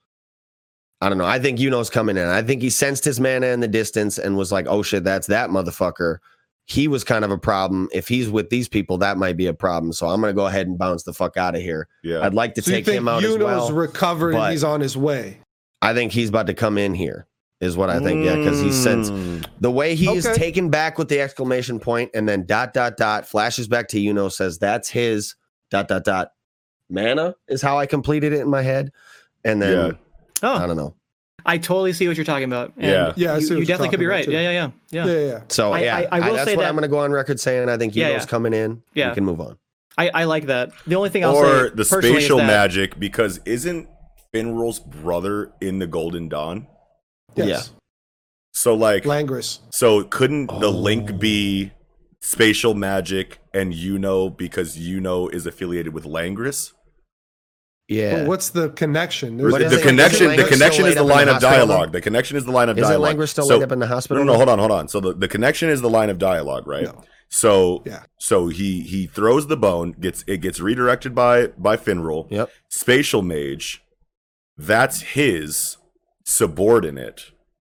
[1.01, 1.25] I don't know.
[1.25, 2.27] I think Yuno's coming in.
[2.27, 5.27] I think he sensed his mana in the distance and was like, oh shit, that's
[5.27, 6.19] that motherfucker.
[6.65, 7.89] He was kind of a problem.
[7.91, 9.91] If he's with these people, that might be a problem.
[9.93, 11.87] So I'm going to go ahead and bounce the fuck out of here.
[12.03, 12.21] Yeah.
[12.21, 13.71] I'd like to So you take think him out Yuno's as well.
[13.73, 15.39] recovered but- and he's on his way?
[15.81, 17.27] I think he's about to come in here,
[17.59, 18.23] is what I think.
[18.23, 19.45] Yeah, because he sends Mm.
[19.59, 20.37] the way he is Okay.
[20.37, 24.31] taken back with the exclamation point and then dot dot dot flashes back to Yuno
[24.31, 25.35] says that's his
[25.69, 26.29] dot dot dot
[26.89, 28.91] mana is how I completed it in my head.
[29.43, 29.97] And then
[30.41, 30.95] I Oh, don't know.
[31.45, 32.73] I totally see what you're talking about.
[32.77, 33.13] And Yeah.
[33.15, 34.27] Yeah, I see you, what you definitely could be right.
[34.27, 35.11] Yeah, yeah, yeah, Yeah, yeah.
[35.13, 35.27] yeah.
[35.27, 35.39] yeah.
[35.49, 37.11] So I- yeah, I- I will that's say what that- I'm going to go on
[37.11, 37.67] record saying.
[37.69, 38.25] I think Yuno's Yeah, yeah.
[38.25, 38.81] coming in.
[38.93, 39.09] Yeah.
[39.09, 39.57] we can move on.
[39.97, 40.71] I, I like that.
[40.87, 41.39] The only thing I'll say.
[41.41, 43.87] or say the personally is spatial that- magic because isn't
[44.33, 46.67] Finral's brother in the Golden Dawn?
[47.35, 47.71] Yes.
[48.53, 49.59] So like Langris.
[49.71, 50.71] so couldn't the Oh.
[50.71, 51.71] link be
[52.21, 56.71] spatial magic and Yuno because Yuno is affiliated with Langris?
[57.93, 58.13] Yeah.
[58.13, 59.37] Well, what's the connection?
[59.37, 61.67] But the, isn't- connection isn't the connection is the laid up in line of hospital,
[61.67, 61.91] dialogue.
[61.91, 62.91] The connection is the line of dialogue.
[63.09, 63.19] Isn't.
[63.19, 64.25] Langris still So- laid up in the No, hospital?
[64.25, 64.87] no, no, hold on, hold on.
[64.87, 66.83] So the, the connection is the line of dialogue, right?
[66.85, 67.03] No.
[67.29, 68.03] So Yeah.
[68.19, 72.27] so he he throws the bone, gets it gets redirected by by Finral.
[72.29, 72.49] Yep.
[72.69, 73.81] Spatial mage,
[74.57, 75.77] that's his
[76.25, 77.31] subordinate.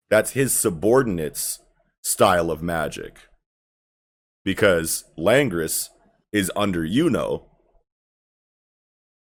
[0.08, 1.60] That's his subordinate's
[2.02, 3.18] style of magic.
[4.44, 5.90] Because Langris
[6.32, 7.44] is under Yuno.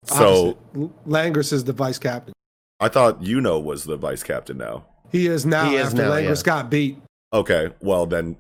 [0.06, 0.56] So Opposite.
[0.76, 2.32] L- Langris is the vice captain.
[2.80, 4.86] I thought Yuno was the vice captain now.
[5.10, 6.52] He is now He is after now, Langris yeah.
[6.52, 6.98] got beat.
[7.32, 8.36] Okay, well then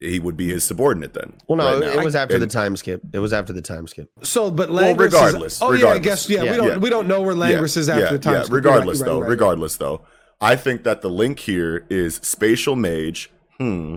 [0.00, 1.32] he would be his subordinate then.
[1.48, 3.00] Well, no, right it, was after the And- time skip.
[3.12, 4.10] It was after the time skip.
[4.22, 4.74] So, but Langris.
[4.74, 6.50] Well, is- regardless, oh yeah, I guess yeah, Yeah.
[6.52, 6.76] We don't Yeah.
[6.78, 8.32] we don't know where Langris is after yeah, the time.
[8.34, 8.50] Yeah, skip.
[8.50, 9.30] You're regardless right, though, you're right.
[9.30, 10.02] regardless though,
[10.40, 13.30] I think that the link here is spatial mage.
[13.58, 13.96] Hmm.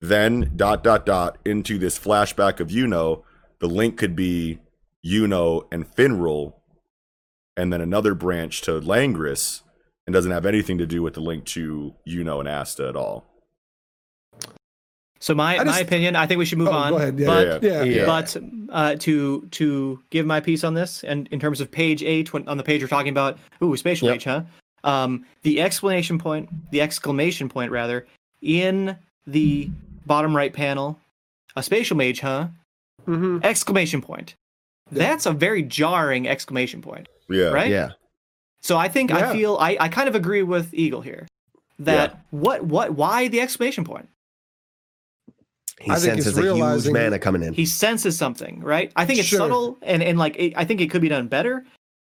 [0.00, 3.22] Then dot dot dot into this flashback of Yuno.
[3.60, 4.58] The link could be
[5.04, 6.54] Yuno and Finral,
[7.56, 9.62] and then another branch to Langris,
[10.06, 13.26] and doesn't have anything to do with the link to Yuno and Asta at all.
[15.22, 16.92] So my, I my opinion, I think we should move Oh, on.
[16.92, 17.18] go ahead.
[17.18, 18.06] Yeah, but yeah, Yeah.
[18.06, 18.36] but
[18.70, 22.48] uh, to to give my piece on this, and in terms of page eight, when,
[22.48, 24.14] on the page we're talking about, ooh, spatial Yep.
[24.14, 24.42] mage, huh?
[24.82, 28.06] Um, the explanation point, the exclamation point rather,
[28.40, 28.96] in
[29.26, 29.70] the
[30.06, 30.98] bottom right panel,
[31.54, 32.48] a spatial mage, huh?
[33.06, 33.44] Mhm.
[33.44, 34.36] Exclamation point.
[34.92, 34.98] Yeah.
[34.98, 37.48] That's a very jarring exclamation point, Yeah.
[37.50, 37.70] right?
[37.70, 37.90] Yeah.
[38.62, 39.30] So I think Yeah.
[39.30, 41.26] I feel I, I kind of agree with Eagle here.
[41.78, 44.08] That what what why the exclamation point?
[45.80, 47.54] He I think senses it's a huge mana coming in.
[47.54, 48.92] he senses something, right?
[48.96, 49.38] I think it's Sure.
[49.38, 51.64] subtle and and like it, I think it could be done better.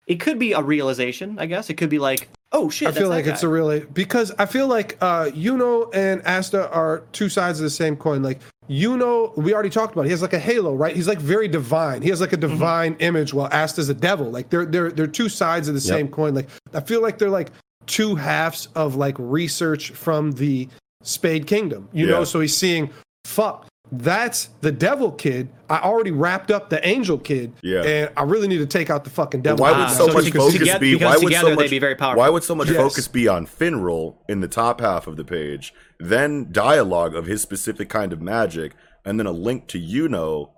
[0.09, 1.70] It could be a realization, I guess.
[1.70, 4.32] It could be like, oh shit, I feel that's like that it's a really because
[4.40, 8.24] I feel like uh Yuno and Asta are two sides of the same coin.
[8.24, 8.40] Like
[8.71, 10.03] Yuno, we already talked about.
[10.03, 10.07] it.
[10.07, 10.95] He has like a halo, right?
[10.95, 12.03] He's like very divine.
[12.03, 12.49] He has like a Mm-hmm.
[12.49, 14.31] divine image, while Asta's a devil.
[14.31, 15.89] Like they're they're they're two sides of the Yep.
[15.99, 16.35] same coin.
[16.35, 17.51] Like I feel like they're like
[17.87, 20.69] two halves of like research from the
[21.03, 21.89] Spade Kingdom.
[21.93, 22.13] You Yeah.
[22.13, 22.91] know, so he's seeing
[23.25, 23.67] fuck.
[23.93, 25.49] That's the devil kid.
[25.69, 27.53] I already wrapped up the angel kid.
[27.63, 27.83] Yeah.
[27.83, 29.63] And I really need to take out the fucking devil.
[29.65, 30.95] Why would so, so much you focus be?
[30.95, 32.21] Why would so much be very powerful.
[32.21, 32.77] Why would so much Yes.
[32.77, 37.43] focus be on Finral in the top half of the page, then dialogue of his
[37.43, 38.72] specific kind of magic,
[39.05, 40.51] and then a link to Yuno,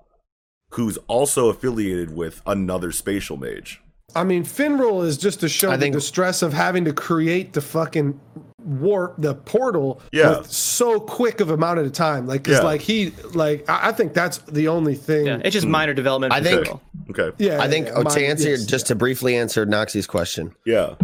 [0.70, 3.80] who's also affiliated with another spatial mage?
[4.14, 7.60] I mean, Finral is just to show I the stress of having to create the
[7.62, 8.20] fucking
[8.62, 10.38] warp, the portal, Yeah.
[10.38, 12.26] with so quick of amount of time.
[12.26, 12.62] Like, cause Yeah.
[12.62, 15.26] like he, like I, I think that's the only thing.
[15.26, 15.72] Yeah, Yeah, it's just hmm.
[15.72, 16.32] minor development.
[16.32, 16.80] I think- Finral.
[17.10, 17.56] Okay.
[17.56, 20.94] I think yeah, oh, mine- to answer yes, just to briefly answer Noxie's question, Yeah.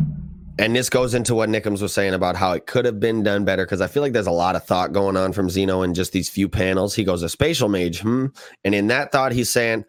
[0.58, 3.44] And this goes into what Nickums was saying about how it could have been done
[3.44, 5.94] better because I feel like there's a lot of thought going on from Zeno in
[5.94, 6.94] just these few panels.
[6.94, 8.26] He goes a spatial mage, hmm,
[8.64, 9.84] and in that thought, he's saying,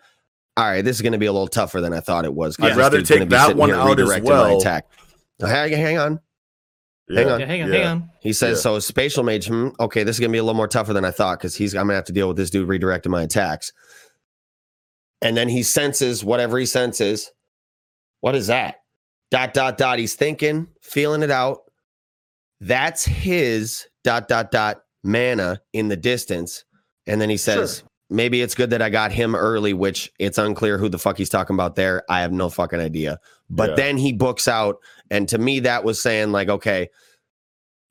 [0.58, 2.56] "All right, this is going to be a little tougher than I thought it was."
[2.60, 4.60] I'd rather take that one here out as redirecting my well.
[4.60, 4.88] Attack.
[5.40, 6.20] Now, Hang, hang on.
[7.08, 7.20] Yeah.
[7.22, 7.40] Hang on.
[7.40, 7.78] Yeah, hang on, Yeah.
[7.78, 8.10] hang on.
[8.22, 8.62] He says, Yeah.
[8.62, 11.06] "So spatial mage, hmm, okay, this is going to be a little more tougher than
[11.06, 13.24] I thought because he's I'm going to have to deal with this dude redirecting my
[13.24, 13.74] attacks."
[15.22, 17.32] And then he senses whatever he senses.
[18.22, 18.76] What is that?
[19.32, 20.00] Dot dot dot.
[20.00, 21.60] He's thinking, feeling it out.
[22.62, 26.66] That's his dot dot dot mana in the distance.
[27.08, 30.78] And then he says, maybe it's good that I got him early, which it's unclear
[30.78, 32.04] who the fuck he's talking about there.
[32.10, 33.20] I have no fucking idea.
[33.50, 33.76] But Yeah.
[33.76, 34.78] then he books out,
[35.10, 36.90] and to me, that was saying like, okay,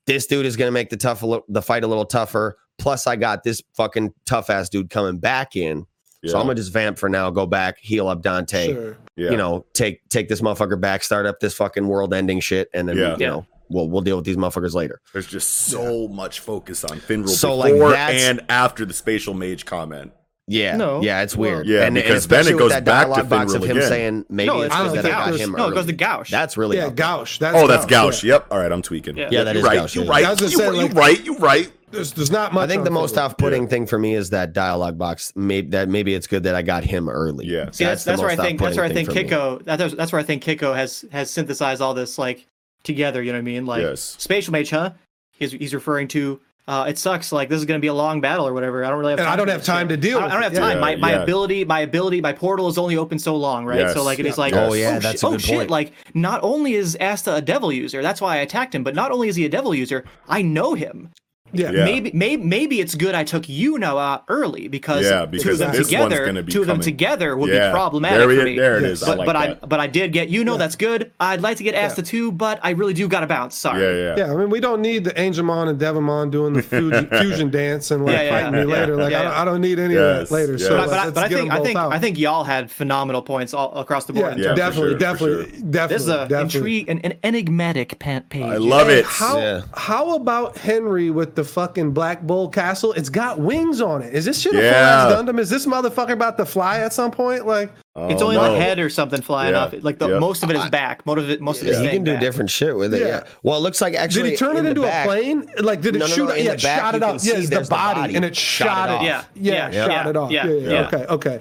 [0.07, 2.57] this dude is gonna make the tough the fight a little tougher.
[2.77, 5.85] Plus, I got this fucking tough ass dude coming back in,
[6.21, 6.31] Yeah.
[6.31, 8.97] so I'm gonna just vamp for now, go back, heal up Dante, Sure.
[9.15, 9.31] yeah.
[9.31, 12.87] you know, take take this motherfucker back, start up this fucking world ending shit, and
[12.89, 13.11] then Yeah.
[13.11, 13.27] you Yeah.
[13.29, 14.99] know we'll we'll deal with these motherfuckers later.
[15.13, 19.33] There's just so much focus on Finral So, like, before that's- and after the spatial
[19.33, 20.11] mage comment.
[20.51, 20.99] Yeah, No.
[21.03, 21.67] yeah, it's weird.
[21.67, 23.87] Yeah, and, because and then it goes back to dialogue box of him again.
[23.87, 25.73] saying maybe no, it's it's I good don't that think I got him no, it
[25.75, 26.31] goes to Gauch.
[26.31, 26.89] That's really Yeah.
[26.89, 27.37] Gauch.
[27.37, 28.13] That's Oh, that's Gauch.
[28.13, 28.23] Gauch.
[28.23, 28.47] Yep.
[28.49, 29.15] All right, I'm tweaking.
[29.15, 29.27] Yeah.
[29.29, 29.75] Yeah, that you're right.
[29.81, 30.27] Gauch, You're right.
[30.27, 31.23] You just saying, you like- right.
[31.23, 31.71] You right.
[31.91, 32.63] There's, there's not much.
[32.63, 35.33] I think the most off-putting thing for me is that dialogue box.
[35.35, 37.47] Maybe that maybe it's good that I got him early.
[37.47, 37.71] Yeah.
[37.71, 39.59] See, that's, the that's where I think that's where I off-putting think thing for me.
[39.61, 42.45] Kiko that's, that's where I think Kiko has has synthesized all this like
[42.83, 43.21] together.
[43.23, 43.65] You know what I mean?
[43.65, 44.01] Like Yes.
[44.19, 44.91] spatial mage, huh?
[45.31, 46.39] He's he's referring to.
[46.67, 47.31] Uh, it sucks.
[47.31, 48.85] Like this is going to be a long battle or whatever.
[48.85, 49.19] I don't really have.
[49.19, 49.99] And Time I don't have this time shit.
[50.01, 50.75] to deal I don't, I don't have time.
[50.77, 51.23] Yeah, my my yeah.
[51.23, 53.79] ability, my ability, my portal is only open so long, right?
[53.79, 53.95] Yes.
[53.95, 54.41] So like it is Yeah.
[54.41, 55.57] like, Oh, yeah, oh, that's shit, a oh good shit!
[55.57, 55.69] point.
[55.71, 59.11] Like not only is Asta a devil user, that's why I attacked him, but not
[59.11, 61.09] only is he a devil user, I know him.
[61.51, 61.71] Yeah.
[61.71, 61.83] Yeah.
[61.85, 65.57] Maybe, maybe, maybe it's good I took you now out early because, Yeah, two of
[65.57, 67.69] them together, be two of them together would Yeah.
[67.69, 68.57] be problematic There for it- me.
[68.57, 69.03] there it is.
[69.03, 70.29] I But, like but I, but I did get.
[70.29, 71.11] You know, that's good.
[71.19, 73.55] I'd like to get asked Asta too, but I really do got to bounce.
[73.55, 73.81] Sorry.
[73.81, 74.15] Yeah, yeah.
[74.27, 77.89] Yeah, I mean, we don't need the Angemon and Devimon doing the fusion, fusion dance
[77.91, 78.95] and like Yeah, yeah, fighting me yeah, later.
[78.95, 79.41] Like, yeah, I, don't, yeah.
[79.41, 80.51] I don't need any Yes, of that later.
[80.53, 80.61] yes.
[80.63, 81.93] So But, like, but, I, let's but I get think I think out.
[81.93, 84.33] I think y'all had phenomenal points all across the board.
[84.37, 85.87] yeah, in Yeah, terms- for definitely, definitely, definitely.
[85.95, 86.41] This is a definitely.
[86.59, 88.43] intrigue, an, an enigmatic pa- page.
[88.43, 89.05] I love it.
[89.05, 92.93] How how about Henry with the fucking Black Bull Castle?
[92.93, 94.13] It's got wings on it.
[94.13, 95.05] Is this shit a Yeah.
[95.07, 95.39] full ass Gundam?
[95.39, 97.45] Is this motherfucker about to fly at some point?
[97.47, 97.71] Like,
[98.07, 98.53] It's Oh, only no.
[98.53, 99.73] like head or something flying Yeah, off.
[99.81, 100.19] Like the yeah.
[100.19, 101.05] most of it is back.
[101.05, 102.21] Most of it, most of it is he staying can do back.
[102.21, 103.01] different shit with it.
[103.01, 103.07] Yeah.
[103.07, 103.23] Yeah.
[103.43, 104.23] Well, it looks like actually.
[104.23, 105.51] did he turn it in the into back- a plane?
[105.59, 106.25] Like, did it No, no, shoot?
[106.29, 106.43] no, it?
[106.45, 107.23] yeah, it back shot it can out.
[107.23, 108.15] Yeah, it's the body, body.
[108.15, 108.95] and it Shot shot, it it.
[108.95, 109.03] off.
[109.03, 110.31] Yeah, yeah, yeah, shot it off.
[110.31, 110.87] yeah, Yeah, yeah, yeah.
[110.87, 111.39] Okay, okay.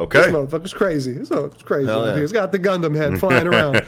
[0.00, 0.18] Okay.
[0.22, 1.12] This motherfucker's crazy.
[1.12, 1.86] This motherfucker's crazy.
[1.86, 2.18] Hell yeah.
[2.20, 3.82] He's got the Gundam head flying around.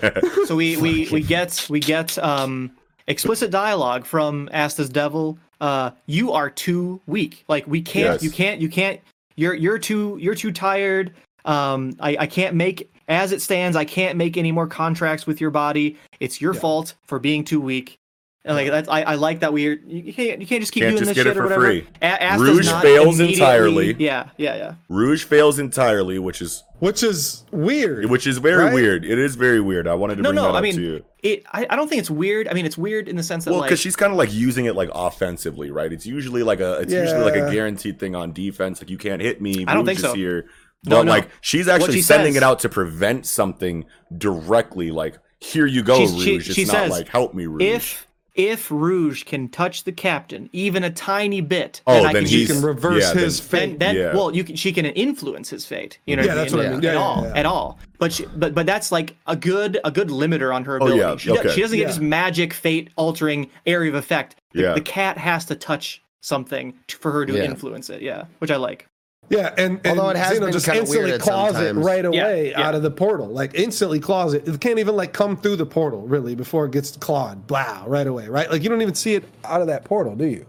[0.46, 2.70] So we we we get we get um
[3.08, 5.38] explicit dialogue from Asta's Devil.
[5.60, 7.44] Uh, you are too weak.
[7.48, 8.14] Like we can't.
[8.14, 8.22] Yes.
[8.22, 8.60] You can't.
[8.60, 9.00] You can't.
[9.36, 11.14] You're you're too you're too tired.
[11.44, 13.76] Um, I I can't make as it stands.
[13.76, 15.96] I can't make any more contracts with your body.
[16.20, 17.98] It's your fault for being too weak.
[18.46, 20.92] And like that's, I, I like that we're you can't you can't just keep Can't
[20.96, 21.66] doing just this get it shit or for whatever.
[21.66, 21.86] free.
[22.00, 23.96] A- Asta's Rouge not fails immediately- entirely.
[23.98, 24.74] Yeah, yeah, yeah.
[24.88, 28.06] Rouge fails entirely, which is which is weird.
[28.08, 28.72] which is very Right?
[28.74, 29.04] weird.
[29.04, 29.88] It is very weird.
[29.88, 30.42] I wanted to No, bring no.
[30.44, 31.04] that I up mean, to you.
[31.24, 31.44] it.
[31.52, 32.46] I, I don't think it's weird.
[32.46, 34.32] I mean, it's weird in the sense that Well, like because she's kind of like
[34.32, 35.92] using it like offensively, right?
[35.92, 37.52] It's usually like a it's usually like a Yeah.
[37.52, 38.80] guaranteed thing on defense.
[38.80, 39.64] Like you can't hit me.
[39.66, 40.08] I don't Rouge think so.
[40.10, 40.46] is Here.
[40.84, 41.10] No, But no.
[41.10, 43.86] like she's actually she sending says- it out to prevent something
[44.16, 44.90] directly.
[44.92, 46.24] Like here you go, She's- Rouge.
[46.24, 47.62] she- it's she not says, like help me, Rouge.
[47.62, 48.06] if
[48.36, 52.30] if Rouge can touch the captain even a tiny bit, Oh, then I then can
[52.30, 53.58] he he's- can reverse yeah, then- his fate.
[53.58, 54.14] then, then Yeah.
[54.14, 55.98] well, you can, she can influence his fate.
[56.06, 56.58] You know, Yeah, what I that's mean?
[56.58, 56.78] what I mean.
[56.78, 57.32] At Yeah, yeah, all, yeah.
[57.40, 57.78] at all.
[57.98, 60.98] But she, but but that's like a good a good limiter on her Oh, ability.
[61.00, 61.54] yeah, she, do- okay.
[61.54, 61.88] she doesn't get Yeah.
[61.88, 64.36] this magic fate altering area of effect.
[64.52, 64.72] The, Yeah.
[64.74, 67.44] the cat has to touch something to, for her to Yeah.
[67.44, 68.02] influence it.
[68.02, 68.86] Yeah, which I like.
[69.28, 72.04] Yeah, and, and Although it has Xeno been just instantly weird at claws it right
[72.04, 72.60] away yeah.
[72.60, 73.26] out of the portal.
[73.26, 74.46] Like instantly claws it.
[74.46, 77.46] It can't even like come through the portal really before it gets clawed.
[77.46, 78.50] Blah, right away, right?
[78.50, 80.46] Like you don't even see it out of that portal, do you?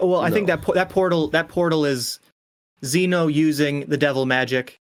[0.00, 2.20] Well, I think that po- that portal that portal is
[2.84, 4.78] Zeno using the devil magic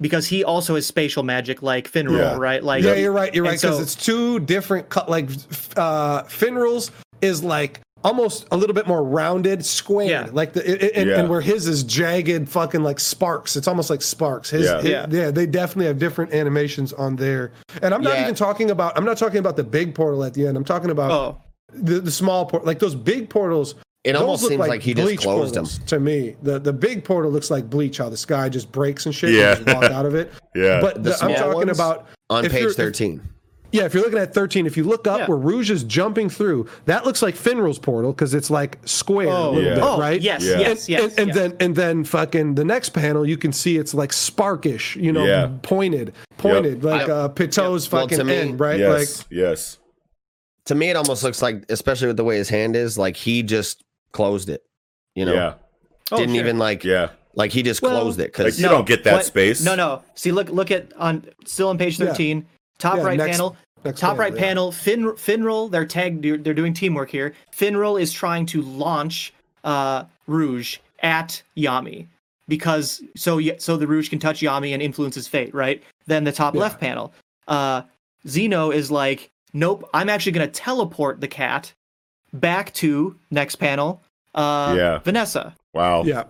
[0.00, 2.36] because he also has spatial magic like Finral, Yeah.
[2.36, 2.62] right?
[2.62, 3.34] Like yeah, you're right.
[3.34, 5.08] You're right because so- it's two different cut.
[5.08, 5.28] Like
[5.76, 6.90] uh, Finral's
[7.20, 10.10] is like almost a little bit more rounded, squared.
[10.10, 10.28] Yeah.
[10.32, 11.20] Like the it, it- and, Yeah.
[11.20, 13.56] and where his is jagged, fucking like sparks.
[13.56, 14.50] It's almost like sparks.
[14.50, 14.76] His, Yeah.
[14.80, 15.06] his- Yeah.
[15.10, 17.52] yeah, they definitely have different animations on there.
[17.82, 18.22] And I'm not Yeah.
[18.22, 18.96] even talking about.
[18.96, 20.56] I'm not talking about the big portal at the end.
[20.56, 21.36] I'm talking about Oh,
[21.72, 22.64] the, the small port.
[22.64, 23.74] Like those big portals.
[24.04, 25.64] It those almost look seems like he just closed them.
[25.86, 27.96] To me, the the big portal looks like bleach.
[27.96, 29.30] How the sky just breaks and shit.
[29.30, 29.56] Yeah.
[29.56, 30.30] And just walk out of it.
[30.54, 30.80] Yeah.
[30.82, 33.22] But The the, I'm talking about on page you're- if- 13.
[33.74, 35.26] Yeah, if you're looking at 13, if you look up Yeah.
[35.26, 39.30] where Rouge is jumping through, that looks like Finral's portal because it's like square a
[39.32, 39.74] oh, little Yeah.
[39.74, 40.20] bit, oh, right?
[40.20, 40.58] yes, Yeah.
[40.60, 41.02] yes, yes.
[41.02, 41.36] and, and yes.
[41.36, 45.24] then and then fucking the next panel, you can see it's like sparkish, you know,
[45.24, 45.48] Yeah.
[45.62, 48.78] pointed, pointed, like I- uh, Pitou's Well, to fucking me- end, right?
[48.78, 49.78] yes, yes.
[50.66, 53.42] To me, it almost looks like, especially with the way his hand is, like he
[53.42, 53.82] just
[54.12, 54.62] closed it.
[55.16, 55.54] You know, yeah,
[56.12, 56.44] Oh, didn't sure.
[56.44, 57.08] even like, yeah.
[57.34, 59.64] like he just Well, closed it Like because you don't get that what- space.
[59.64, 60.02] No, no.
[60.14, 62.06] See, look, look at on still on page Yeah.
[62.06, 62.46] thirteen,
[62.78, 63.56] top Yeah, right next- panel.
[63.84, 64.40] Next top panel, right yeah.
[64.40, 64.72] panel.
[64.72, 66.22] Fin Finral, they're tagged.
[66.24, 67.34] They're, they're doing teamwork here.
[67.52, 69.32] Finral is trying to launch
[69.64, 72.06] uh, Rouge at Yami
[72.48, 75.54] because so y- so the Rouge can touch Yami and influence his fate.
[75.54, 75.82] Right.
[76.06, 76.60] Then the top Yeah.
[76.62, 77.12] left panel.
[77.48, 77.82] Uh,
[78.26, 79.88] Zeno is like, nope.
[79.94, 81.72] I'm actually gonna teleport the cat
[82.32, 84.02] back to next panel.
[84.34, 84.98] Uh, Yeah.
[84.98, 85.54] Vanessa.
[85.74, 86.04] Wow.
[86.04, 86.24] yeah,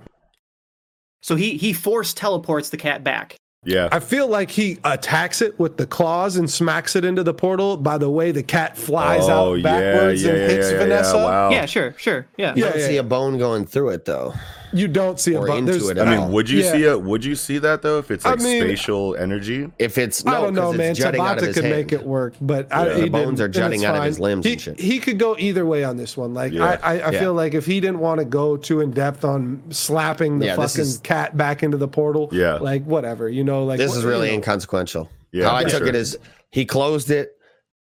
[1.22, 3.36] So he he force teleports the cat back.
[3.65, 3.89] Yeah.
[3.93, 7.77] I feel like he attacks it with the claws and smacks it into the portal.
[7.77, 10.78] By the way, the cat flies oh out yeah, backwards yeah, and yeah, hits yeah,
[10.78, 11.16] Vanessa.
[11.16, 11.51] Yeah, wow.
[11.51, 12.55] Yeah, sure, sure, yeah.
[12.55, 13.01] You Yeah, don't yeah, see yeah.
[13.01, 14.35] a bone going through it though.
[14.74, 16.28] You don't see a Or bu- into there's- it I at mean, all.
[16.30, 16.72] would you Yeah.
[16.72, 17.01] see it?
[17.02, 17.98] Would you see that though?
[17.98, 19.70] If it's I like mean- spatial energy?
[19.78, 20.90] If it's no, I don't know, 'cause man.
[20.90, 21.76] it's jutting out of Tabata his could hand.
[21.76, 22.94] make it work, but I, Yeah.
[22.96, 24.80] he The bones are jutting it's out of his limbs He, and shit.
[24.80, 26.34] he could go either way on this one.
[26.34, 26.78] Like Yeah.
[26.82, 27.20] I, I, I Yeah.
[27.20, 30.56] feel like if he didn't want to go too in depth on slapping the Yeah,
[30.56, 32.55] fucking is- cat back into the portal, Yeah.
[32.55, 34.34] like whatever, you know, like This what- is you really know.
[34.34, 35.09] inconsequential.
[35.32, 35.86] Yeah, How I took sure.
[35.86, 36.18] it is
[36.51, 37.30] he closed it.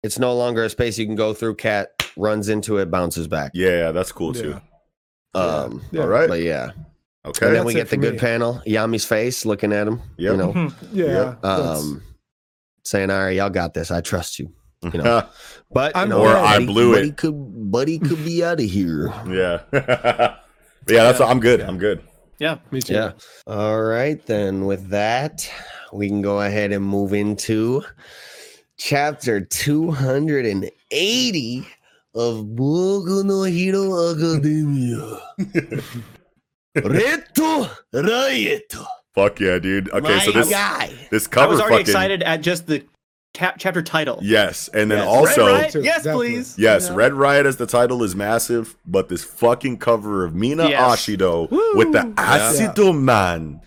[0.03, 1.55] It's no longer a space you can go through.
[1.55, 3.51] Cat runs into it, bounces back.
[3.55, 4.55] Yeah, that's cool too.
[5.33, 6.01] Um, Yeah.
[6.01, 6.27] All right.
[6.29, 6.71] but yeah.
[7.25, 7.45] Okay.
[7.47, 8.19] And then That's we get the good me.
[8.19, 8.61] panel.
[8.65, 10.01] Yami's face looking at him.
[10.17, 10.31] Yep.
[10.31, 11.05] You know, yeah.
[11.05, 11.45] Yep.
[11.45, 12.03] um,
[12.83, 13.91] saying, "All right, y'all got this.
[13.91, 14.51] I trust you."
[14.83, 15.25] You know,
[15.71, 16.97] but you I'm- know, Or I buddy- blew it.
[16.97, 19.07] buddy Could buddy could be out of here.
[19.27, 19.61] yeah.
[19.71, 20.35] yeah,
[20.87, 21.61] that's I'm good.
[21.61, 22.01] I'm good.
[22.39, 22.57] Yeah.
[22.71, 22.93] me too.
[22.95, 23.11] Yeah.
[23.47, 25.49] All right, then with that,
[25.93, 27.83] we can go ahead and move into
[28.77, 31.67] chapter 280
[32.15, 35.19] of Boku no Hero Academia.
[36.75, 37.23] Red
[37.93, 38.73] Riot.
[39.15, 39.89] Fuck yeah, dude.
[39.91, 40.91] Okay, so My this guy.
[41.11, 42.83] this I was already fucking excited at just the
[43.35, 44.17] cap- chapter title.
[44.23, 45.07] yes, and then Yes.
[45.07, 45.75] also Red Riot?
[45.85, 46.29] Yes, definitely.
[46.31, 46.55] please.
[46.57, 46.95] yes, Yeah.
[46.95, 50.81] Red Riot as the title is massive, but this fucking cover of Mina Yes.
[51.05, 52.13] Ashido with the Woo.
[52.17, 53.61] Acid Man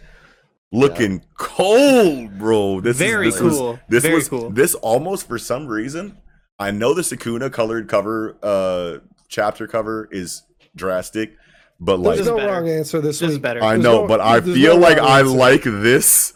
[0.73, 2.81] looking cold, bro.
[2.81, 3.79] This Very is, this was- cool.
[3.89, 4.51] this Very was cool.
[4.51, 6.17] this almost for some reason.
[6.59, 10.43] I know the Sukuna colored cover uh chapter cover is
[10.75, 11.37] drastic,
[11.81, 12.53] but like There's no better.
[12.53, 13.43] wrong answer this, This is week.
[13.43, 13.63] better.
[13.63, 15.33] I know, no- but I feel no like I answer.
[15.37, 16.33] like this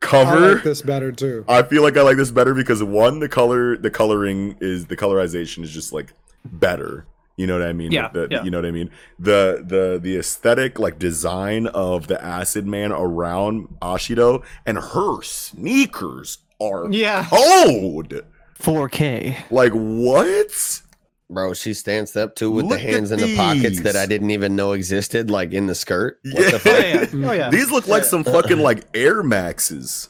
[0.00, 0.54] I cover.
[0.54, 1.44] like this better too.
[1.48, 4.96] I feel like I like this better because one, the color, the coloring is the
[4.96, 6.12] colorization is just like
[6.44, 7.04] better.
[7.36, 7.92] You know what I mean?
[7.92, 8.42] Yeah, the, yeah.
[8.42, 8.90] You know what I mean?
[9.18, 16.38] The the the aesthetic like design of the Acid Man around Ashido and her sneakers
[16.60, 17.26] are Yeah.
[17.30, 18.22] cold.
[18.60, 19.50] 4K.
[19.50, 20.82] Like what?
[21.30, 23.82] Bro, she stands up too with Look the hands in the pockets these.
[23.82, 26.18] that I didn't even know existed, like in the skirt.
[26.32, 26.50] What Yeah.
[26.52, 26.74] the fuck?
[26.74, 27.28] Oh yeah.
[27.28, 27.50] Oh yeah.
[27.50, 30.08] These look like some fucking like Air Maxes.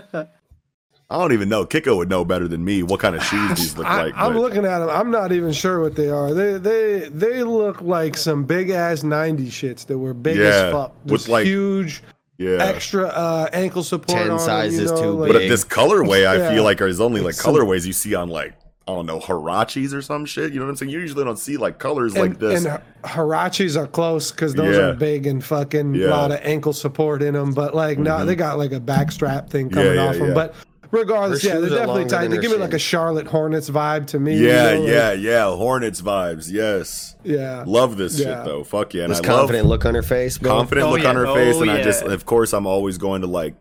[1.10, 1.64] I don't even know.
[1.66, 4.14] Kiko would know better than me what kind of shoes these look I, like.
[4.16, 4.88] I'm but- looking at them.
[4.88, 6.34] I'm not even sure what they are.
[6.34, 10.72] They they they look like some big ass '90s shits that were big Yeah, as
[10.72, 10.94] fuck.
[11.04, 12.02] with, With like, huge
[12.38, 12.56] yeah.
[12.64, 14.18] extra uh, ankle support.
[14.18, 15.50] 10 on 'em, sizes you know, too like- But big.
[15.50, 16.50] this colorway, I Yeah.
[16.54, 18.54] feel like is only like Some- colorways you see on like
[18.86, 20.52] I don't know Huaraches or some shit.
[20.52, 20.90] You know what I'm saying?
[20.92, 22.66] You usually don't see like colors like this.
[22.66, 24.88] and Huaraches are close because those Yeah.
[24.88, 26.08] are big and fucking Yeah.
[26.10, 27.52] lot of ankle support in them.
[27.52, 28.26] But like, no, Mhm.
[28.26, 30.34] they got like a backstrap thing coming yeah, off them.
[30.34, 30.54] But
[30.94, 32.28] regardless, Her yeah, they're definitely tight.
[32.28, 32.78] They her give me like a.
[32.78, 34.36] Charlotte Hornets vibe to me.
[34.38, 35.44] you yeah, know, like- yeah, yeah.
[35.56, 36.50] Hornets vibes.
[36.50, 37.64] Yes, yeah.
[37.66, 38.36] love this Yeah.
[38.36, 38.64] shit though.
[38.64, 40.50] Fuck yeah, and This I love confident look on her face, bro.
[40.52, 41.08] confident Oh, look yeah.
[41.10, 43.54] on her Oh, face, and I just, of course, I'm always going to like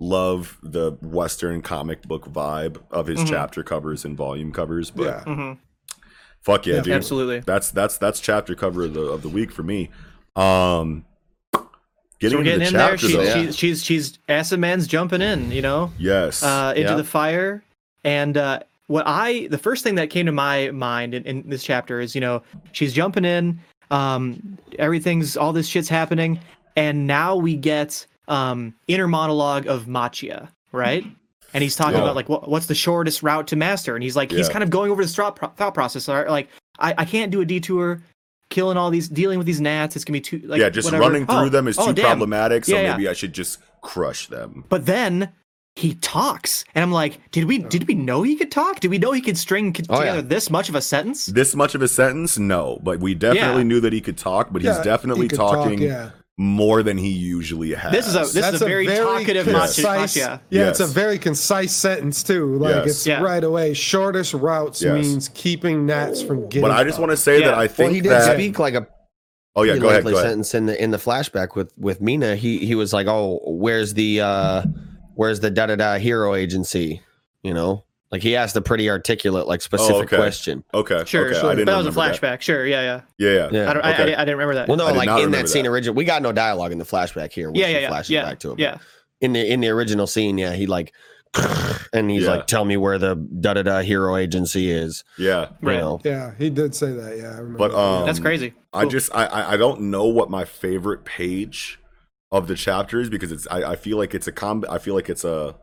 [0.00, 3.28] love the Western comic book vibe of his Mhm.
[3.28, 4.90] chapter covers and volume covers.
[4.90, 5.20] But Yeah.
[5.34, 5.52] hmm
[6.42, 6.80] fuck yeah, Yeah.
[6.82, 6.92] dude.
[6.94, 7.40] Absolutely.
[7.40, 9.90] That's that's that's chapter cover of the of the week for me.
[10.36, 11.04] Um,
[12.20, 12.90] So getting we're into getting in there.
[12.90, 13.22] chapter She, though.
[13.22, 13.34] yeah.
[13.34, 15.50] she's she's she's Acid Man's jumping in.
[15.50, 15.92] You know.
[15.98, 16.96] yes, uh, into Yeah.
[16.96, 17.62] the fire.
[18.04, 21.64] And uh, what I, the first thing that came to my mind in, in this
[21.64, 22.42] chapter is, you know,
[22.72, 23.58] she's jumping in,
[23.90, 26.38] um, everything's, all this shit's happening.
[26.76, 31.04] And now we get um, inner monologue of Machia, right?
[31.54, 32.02] And he's talking Yeah.
[32.02, 34.70] about like what, what's the shortest route to master, and he's like he's kind of
[34.70, 36.08] going over the thought, pro- thought process.
[36.08, 38.02] Like I, I can't do a detour,
[38.54, 39.96] killing all these, dealing with these gnats.
[39.96, 41.02] It's gonna be too like yeah, just whatever.
[41.02, 42.04] running through Oh, them is oh, too damn.
[42.06, 42.64] problematic.
[42.64, 42.92] So Yeah, yeah.
[42.96, 44.64] maybe I should just crush them.
[44.68, 45.32] But then
[45.76, 48.78] he talks, and I'm like, did we did we know he could talk?
[48.78, 50.22] Did we know he could string c- Oh, together yeah.
[50.34, 51.26] this much of a sentence?
[51.26, 53.68] This much of a sentence, no, but we definitely Yeah.
[53.68, 54.52] knew that he could talk.
[54.52, 56.10] But he's definitely he could talk, talking yeah.
[56.36, 57.92] More than he usually has.
[57.92, 60.40] This is a this is a very, talkative concise, Machia.
[60.50, 60.80] Yeah, Yes.
[60.80, 62.56] it's a very concise sentence too.
[62.56, 62.86] Like Yes.
[62.88, 63.20] it's Yeah.
[63.22, 63.72] right away.
[63.74, 64.94] Shortest routes Yes.
[64.94, 66.62] means keeping gnats from getting.
[66.62, 67.00] But I just up.
[67.02, 68.34] want to say that I think well, he did that.
[68.34, 68.86] speak like a
[69.54, 70.04] oh yeah, pretty go ahead.
[70.04, 70.30] lengthy Go ahead.
[70.30, 72.34] sentence in the in the flashback with with Mina.
[72.34, 74.62] He he was like, "Oh, where's the uh
[75.14, 77.00] where's the da da da hero agency?"
[77.44, 77.84] You know,
[78.14, 80.16] like he asked a pretty articulate, like specific Oh, okay.
[80.16, 80.64] question.
[80.72, 81.40] Okay, Sure, okay.
[81.40, 81.50] sure.
[81.50, 82.20] I didn't that was a remember that.
[82.20, 82.40] flashback.
[82.40, 83.00] Sure, yeah, yeah.
[83.18, 83.48] Yeah, yeah.
[83.52, 83.70] Yeah.
[83.70, 84.68] I, don't, I, I, I didn't remember that.
[84.68, 85.70] Well, no, like in remember that scene that.
[85.70, 87.50] original, we got no dialogue in the flashback here.
[87.50, 88.58] where yeah, she yeah, yeah, yeah, back to him.
[88.60, 88.78] yeah.
[89.20, 90.92] In the in the original scene, yeah, he like,
[91.92, 92.30] and he's Yeah.
[92.30, 95.48] like, "Tell me where the da da da hero agency is." Yeah.
[95.62, 95.78] Right.
[95.78, 97.16] Know, Yeah, he did say that.
[97.16, 97.58] Yeah, I remember.
[97.58, 97.78] But that.
[97.78, 98.54] um, That's crazy.
[98.72, 101.80] I just I, I I don't know what my favorite page
[102.30, 104.94] of the chapter is because it's I, I feel like it's a comb I feel
[104.94, 105.54] like it's a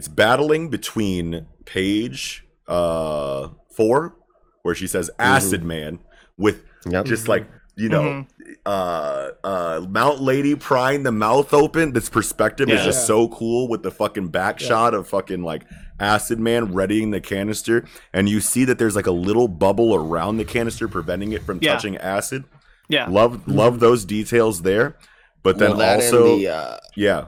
[0.00, 4.16] it's battling between page uh four
[4.62, 5.98] where she says acid man
[6.38, 7.04] with Yep.
[7.04, 7.46] just like
[7.76, 8.54] you know, Mm-hmm.
[8.66, 11.92] uh, uh, Mount Lady prying the mouth open.
[11.92, 12.84] This perspective is Yeah.
[12.86, 15.62] just so cool with the fucking back shot of fucking like
[15.98, 20.36] Acid Man readying the canister, and you see that there's like a little bubble around
[20.38, 21.74] the canister preventing it from Yeah.
[21.74, 22.44] touching acid.
[22.88, 23.06] Yeah.
[23.08, 24.96] Love love those details there,
[25.42, 27.26] but then Well, also the, uh, yeah,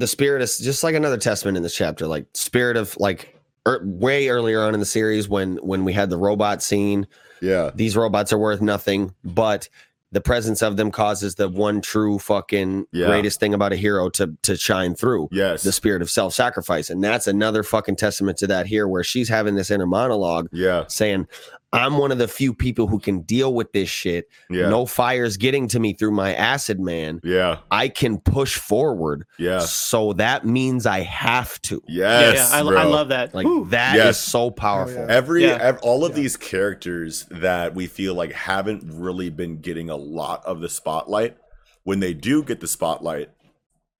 [0.00, 3.80] the spirit is just like another testament in this chapter like spirit of like er,
[3.84, 7.06] way earlier on in the series when when we had the robot scene.
[7.42, 9.68] Yeah, these robots are worth nothing but
[10.12, 13.06] the presence of them causes the one true fucking Yeah.
[13.06, 15.28] greatest thing about a hero to to shine through.
[15.30, 16.90] Yes, the spirit of self-sacrifice.
[16.90, 20.84] And that's another fucking testament to that here where she's having this inner monologue yeah,
[20.88, 21.28] saying
[21.72, 25.36] i'm one of the few people who can deal with this shit yeah, no fire's
[25.36, 30.44] getting to me through my acid man yeah, i can push forward yeah, so that
[30.44, 31.82] means I have to.
[31.88, 32.58] Yeah, yes, yeah.
[32.58, 32.60] I.
[32.60, 33.34] I love that.
[33.34, 33.66] Like Whew.
[33.70, 34.18] that is Yes.
[34.18, 34.94] so powerful.
[34.96, 35.06] yeah.
[35.08, 35.58] Every, Yeah.
[35.60, 40.44] ev- all of these characters that we feel like haven't really been getting a lot
[40.44, 41.36] of the spotlight,
[41.84, 43.30] when they do get the spotlight,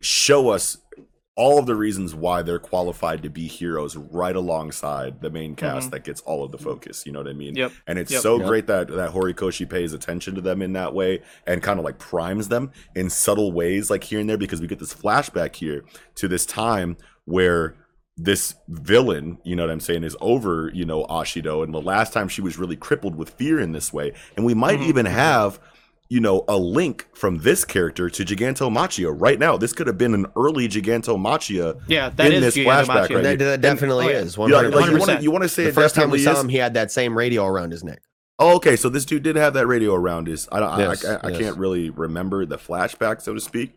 [0.00, 0.78] show us
[1.36, 5.90] all of the reasons why they're qualified to be heroes right alongside the main cast
[5.90, 7.06] that gets all of the focus.
[7.06, 7.50] You know what I mean?
[7.54, 7.58] Mm-hmm.
[7.58, 7.72] Yep.
[7.86, 8.20] And it's Yep.
[8.22, 8.46] so Yep.
[8.46, 11.98] great that that Horikoshi pays attention to them in that way and kind of like
[11.98, 15.84] primes them in subtle ways, like here and there, because we get this flashback here
[16.16, 17.76] to this time where
[18.16, 21.62] this villain, you know what I'm saying, is over, you know, Ashido.
[21.64, 24.12] And the last time she was really crippled with fear in this way.
[24.36, 24.88] And we might Mhm.
[24.88, 25.58] even have,
[26.10, 29.56] you know, a link from this character to Gigantomachia right now.
[29.56, 31.80] This could have been an early Gigantomachia.
[31.86, 32.84] Yeah, that in is this Gigantomachia.
[32.86, 34.16] flashback right That, that definitely oh, yeah.
[34.18, 34.36] is.
[34.36, 34.72] You 100%.
[34.74, 36.40] like you want to you want to say the first time we saw is?
[36.40, 38.02] him, he had that same radio around his neck.
[38.38, 38.74] Oh, okay.
[38.76, 40.48] So this dude did have that radio around his.
[40.50, 40.78] I don't.
[40.78, 41.38] Yes, I, I, I yes.
[41.40, 43.74] can't really remember the flashback, so to speak.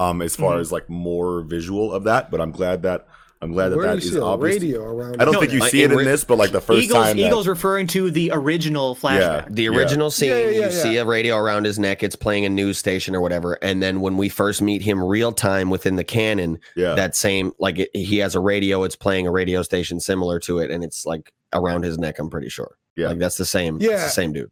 [0.00, 0.60] Um, as far Mhm.
[0.60, 3.06] as like more visual of that, but I'm glad that
[3.40, 4.54] I'm glad that Where do that you is see a obvious.
[4.60, 5.22] radio around?
[5.22, 6.60] I don't No, think you uh, see it in in re- this, but like the
[6.60, 7.16] first Eagles, time.
[7.16, 9.46] that- Eagles referring to the original flashback.
[9.54, 9.70] The Yeah.
[9.70, 10.68] original scene, Yeah, yeah, you yeah.
[10.70, 12.02] see a radio around his neck.
[12.02, 13.54] It's playing a news station or whatever.
[13.62, 17.52] And then when we first meet him real time within the canon, yeah, that same
[17.60, 18.82] like it, he has a radio.
[18.82, 22.18] It's playing a radio station similar to it, and it's like around his neck.
[22.18, 22.76] I'm pretty sure.
[22.96, 23.08] Yeah.
[23.10, 23.76] like that's the same.
[23.76, 23.96] it's Yeah.
[23.98, 24.50] the same dude.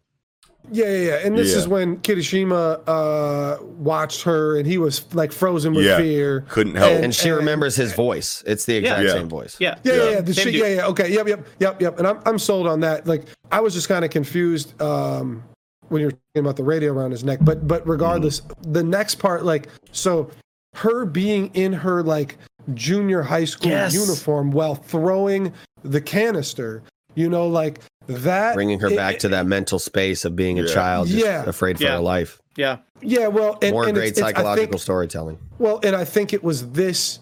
[0.72, 1.14] Yeah, yeah, yeah.
[1.24, 1.58] And this Yeah.
[1.58, 5.98] is when Kirishima uh, watched her, and he was like frozen with Yeah.
[5.98, 6.44] fear.
[6.48, 6.90] couldn't help.
[6.92, 8.42] And- And she remembers his voice.
[8.46, 9.12] It's the exact Yeah.
[9.12, 9.56] same voice.
[9.60, 9.76] Yeah.
[9.84, 10.10] Yeah, yeah, Yeah.
[10.10, 10.20] yeah.
[10.22, 10.62] The Same shit, dude.
[10.62, 10.86] yeah, yeah.
[10.88, 11.98] Okay, yep, yep, yep, yep.
[11.98, 13.06] And I'm, I'm sold on that.
[13.06, 15.42] Like, I was just kind of confused um,
[15.88, 17.38] when you were talking about the radio around his neck.
[17.42, 20.30] But, but regardless, the next part, like, so
[20.74, 22.36] her being in her like
[22.74, 23.94] junior high school Yes.
[23.94, 25.52] uniform while throwing
[25.84, 26.82] the canister,
[27.14, 30.66] you know, like that, Bringing her it- back to that mental space of being a
[30.68, 31.44] child, just Yeah.
[31.46, 31.94] afraid for Yeah.
[31.96, 32.38] her life.
[32.56, 32.78] Yeah.
[33.02, 35.38] Yeah, well, and, More and great it's, it's, think- psychological storytelling.
[35.58, 37.18] Well, and I think it was this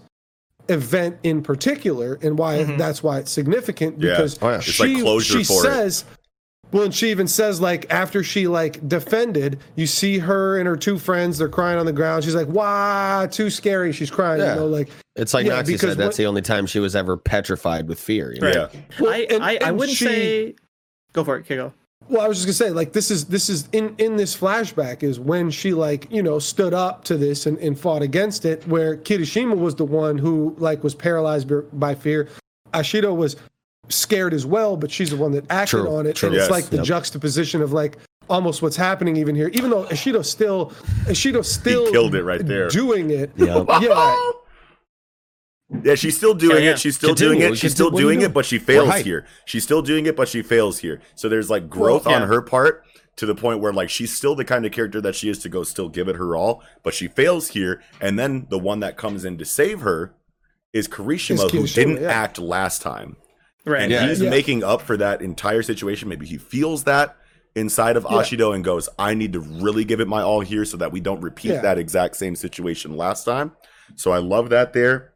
[0.68, 2.78] event in particular, and why Mhm.
[2.78, 4.12] that's why it's significant Yeah.
[4.12, 4.56] because Oh, yeah.
[4.56, 5.70] It's she like closure she for it.
[5.72, 6.04] says.
[6.72, 10.76] Well, and she even says like after she like defended, you see her and her
[10.76, 11.38] two friends.
[11.38, 12.24] They're crying on the ground.
[12.24, 14.40] She's like, "Wow, too scary." She's crying.
[14.40, 14.54] Yeah.
[14.54, 15.90] You know, like It's like Yeah, Noxie said.
[15.90, 18.32] That's what- the only time she was ever petrified with fear.
[18.34, 18.48] You know?
[18.48, 20.54] yeah, well, I, and- I, I and wouldn't she- say.
[21.14, 21.72] Go for it, Kiko.
[22.08, 25.02] Well, I was just gonna say, like, this is this is in in this flashback
[25.02, 28.66] is when she like you know stood up to this and, and fought against it.
[28.68, 32.28] Where Kirishima was the one who like was paralyzed by, by fear.
[32.74, 33.36] Ashido was
[33.88, 36.16] scared as well, but she's the one that acted True, on it.
[36.16, 36.28] true.
[36.28, 36.50] And it's Yes.
[36.50, 36.84] like the Yep.
[36.86, 37.96] juxtaposition of like
[38.28, 39.48] almost what's happening even here.
[39.54, 40.72] Even though Ashido still
[41.06, 42.68] Ashido still killed it right there.
[42.68, 43.30] doing it.
[43.36, 43.66] Yep.
[43.80, 44.30] Yeah,
[45.82, 46.70] Yeah, she's still doing Yeah, yeah.
[46.72, 46.78] it.
[46.78, 47.38] She's still Continue.
[47.40, 47.56] doing it.
[47.56, 48.30] She's can still do- what are you doing doing?
[48.30, 49.04] it, but she fails hype.
[49.04, 49.26] here.
[49.46, 51.00] She's still doing it, but she fails here.
[51.14, 52.84] So there's like growth Well, on her part
[53.16, 55.48] to the point where like she's still the kind of character that she is to
[55.48, 57.82] go still give it her all, but she fails here.
[58.00, 60.14] And then the one that comes in to save her
[60.72, 62.08] is Kirishima, who didn't yeah.
[62.08, 63.16] act last time.
[63.64, 63.82] Right.
[63.82, 64.06] And Yeah.
[64.08, 64.30] he's Yeah.
[64.30, 66.08] making up for that entire situation.
[66.08, 67.16] Maybe he feels that
[67.54, 68.18] inside of Yeah.
[68.18, 71.00] Ashido and goes, I need to really give it my all here so that we
[71.00, 71.62] don't repeat Yeah.
[71.62, 73.52] that exact same situation last time.
[73.94, 75.12] So I love that there.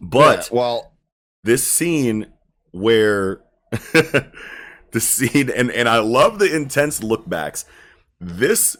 [0.00, 0.92] But Yeah, well,
[1.44, 2.26] this scene
[2.72, 3.40] where
[3.92, 7.64] the scene and and I love the intense look backs.
[8.20, 8.76] This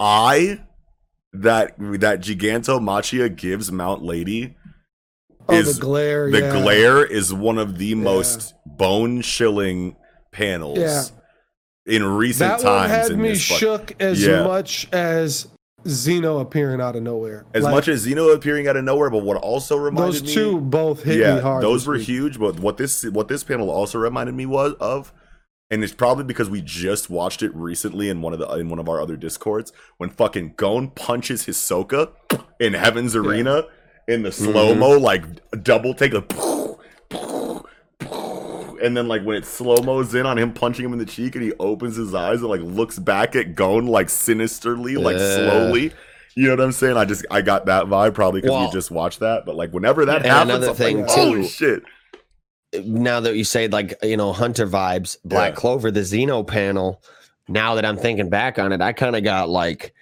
[0.00, 0.60] eye
[1.32, 4.56] that that Gigantomachia gives Mount Lady
[5.48, 6.30] oh is the glare.
[6.30, 6.52] the yeah.
[6.62, 9.96] glare is one of the most bone chilling
[10.30, 11.02] panels Yeah.
[11.86, 12.90] in recent That times.
[12.90, 14.44] had in me shook as Yeah.
[14.44, 15.46] much as
[15.84, 17.44] Xeno appearing out of nowhere.
[17.54, 20.20] As Like, much as Zeno appearing out of nowhere, but what also reminded me.
[20.20, 21.62] those me, two both hit yeah, me hard.
[21.62, 22.06] those were week.
[22.06, 22.38] huge.
[22.38, 25.12] But what this what this panel also reminded me was of,
[25.70, 28.78] and it's probably because we just watched it recently in one of the in one
[28.78, 32.10] of our other discords when fucking Gon punches Hisoka
[32.60, 33.64] in Heaven's Arena
[34.08, 34.52] in the mm-hmm.
[34.52, 35.24] slow mo like
[35.62, 36.32] double take, like,
[38.82, 41.34] and then like when it slow mo's in on him punching him in the cheek,
[41.34, 45.34] and he opens his eyes and like looks back at Gon like sinisterly, like Yeah.
[45.36, 45.92] slowly.
[46.34, 46.96] You know what I'm saying?
[46.96, 49.44] I just I got that vibe probably because Well- we just watched that.
[49.46, 51.82] But like whenever that happens, another I'm thing, like, too- shit.
[52.84, 55.56] now that you say like you know hunter vibes black Yeah.
[55.56, 57.02] clover the xeno panel
[57.46, 59.92] now that i'm thinking back on it i kind of got like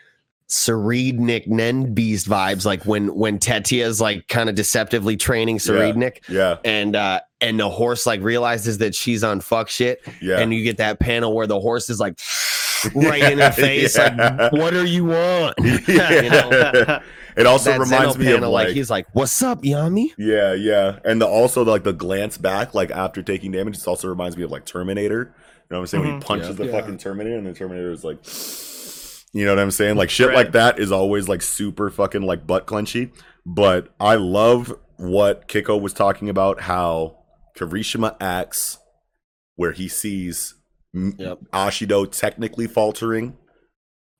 [0.51, 6.57] Tserriednich Nen Beast vibes, like when when Theta's like kind of deceptively training Tserriednich, Yeah,
[6.65, 10.41] and uh and the horse like realizes that she's on fuck shit, yeah.
[10.41, 12.19] and you get that panel where the horse is like
[12.95, 14.37] right in her face, Yeah.
[14.39, 15.55] like what are you on?
[15.87, 17.01] yeah.
[17.37, 20.09] it also that reminds Xeno me panel, of like, like, he's like, "What's up, Yami?"
[20.19, 23.77] yeah, yeah, and the also like the glance back like after taking damage.
[23.79, 25.33] It also reminds me of like Terminator.
[25.71, 26.05] You know what I'm saying?
[26.05, 26.25] When he Mhm.
[26.25, 26.73] punches the Yeah.
[26.73, 28.19] fucking Terminator, and the Terminator is like,
[29.33, 29.97] you know what I'm saying?
[29.97, 30.37] Like shit Right.
[30.37, 33.13] like that is always like super fucking like butt clenchy.
[33.47, 36.63] But I love what Kiko was talking about.
[36.63, 37.17] How
[37.57, 38.79] Kirishima acts,
[39.57, 40.55] where he sees
[40.93, 41.39] Yep.
[41.53, 43.37] Ashido technically faltering.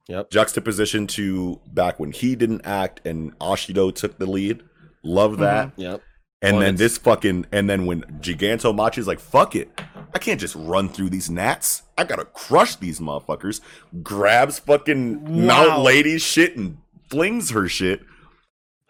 [0.09, 0.31] Yep.
[0.31, 4.63] Juxtaposition to back when he didn't act and Ashido took the lead.
[5.05, 5.69] Love that.
[5.73, 5.81] Mm-hmm.
[5.83, 6.03] Yep.
[6.43, 9.69] And Well, then it's- this fucking and then when Giganto Machi's like, fuck it.
[10.15, 11.83] I can't just run through these gnats.
[11.97, 13.61] I gotta crush these motherfuckers.
[14.03, 16.79] Grabs fucking Mount Lady's shit and
[17.09, 18.01] flings her shit.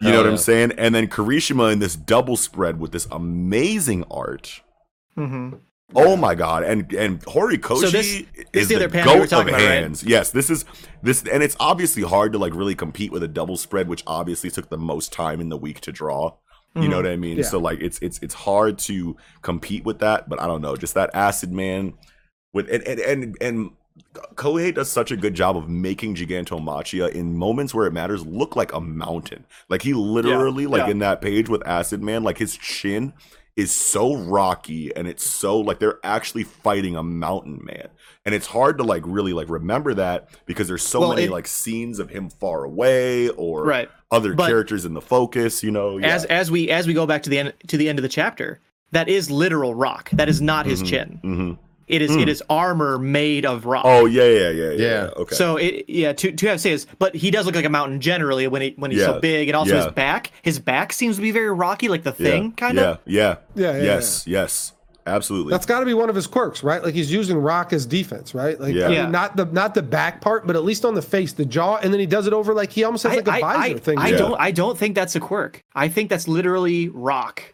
[0.01, 0.71] You know Hell what I'm saying?
[0.77, 4.61] And then Kirishima in this double spread with this amazing art.
[5.15, 5.53] hmm
[5.93, 6.63] Oh my god!
[6.63, 9.61] And and Horikoshi So this- is this the, the panel goat of about, right?
[9.61, 10.03] hands.
[10.05, 10.63] Yes, this is
[11.03, 14.49] this, and it's obviously hard to like really compete with a double spread, which obviously
[14.49, 16.37] took the most time in the week to draw.
[16.75, 16.95] You know mm-hmm.
[16.95, 17.37] what I mean?
[17.37, 17.43] Yeah.
[17.43, 20.29] So like, it's it's it's hard to compete with that.
[20.29, 21.93] But I don't know, just that acid man
[22.53, 23.37] with and and and.
[23.41, 23.71] and
[24.35, 28.55] Kohei does such a good job of making Gigantomachia in moments where it matters look
[28.55, 29.45] like a mountain.
[29.69, 30.91] Like he literally, like yeah.
[30.91, 33.13] in that page with Acid Man, like his chin
[33.55, 37.89] is so rocky and it's so like they're actually fighting a mountain man
[38.25, 41.31] and it's hard to like really like remember that because there's so Well, many it-
[41.31, 43.89] like scenes of him far away or Right.
[44.11, 46.07] Other But- characters in the focus you know yeah.
[46.15, 48.09] As as we as we go back to the end to the end of the
[48.09, 48.59] chapter,
[48.91, 50.09] that is literal rock.
[50.11, 51.19] That is not his chin.
[51.23, 51.57] Mhm.
[51.87, 53.83] It is it is armor made of rock.
[53.85, 55.09] oh yeah yeah yeah yeah, Yeah.
[55.17, 57.65] okay So it yeah to to have to say is, but he does look like
[57.65, 59.07] a mountain generally when he when he's Yeah.
[59.07, 59.83] so big, and also Yeah.
[59.85, 62.29] his back his back seems to be very rocky, like the yeah.
[62.29, 62.99] thing kind of.
[63.05, 64.73] yeah yeah Yeah, yeah, yes yes
[65.07, 66.83] absolutely That's got to be one of his quirks, right?
[66.83, 68.59] Like he's using rock as defense, right?
[68.59, 68.85] Like Yeah.
[68.85, 69.07] I mean, Yeah.
[69.09, 71.91] not the not the back part, but at least on the face, the jaw, and
[71.93, 73.79] then he does it over like he almost has I, like a I, visor I,
[73.79, 73.97] thing.
[73.99, 74.17] I Yeah.
[74.17, 75.61] don't I don't think that's a quirk.
[75.75, 77.53] I think that's literally rock,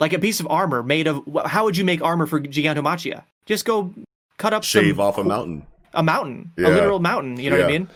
[0.00, 1.22] like a piece of armor made of.
[1.46, 3.22] How would you make armor for Gigantomachia?
[3.46, 3.94] Just go
[4.38, 6.68] cut up shave some, off a mountain a mountain, Yeah.
[6.68, 7.38] a literal mountain.
[7.40, 7.88] You know what I mean?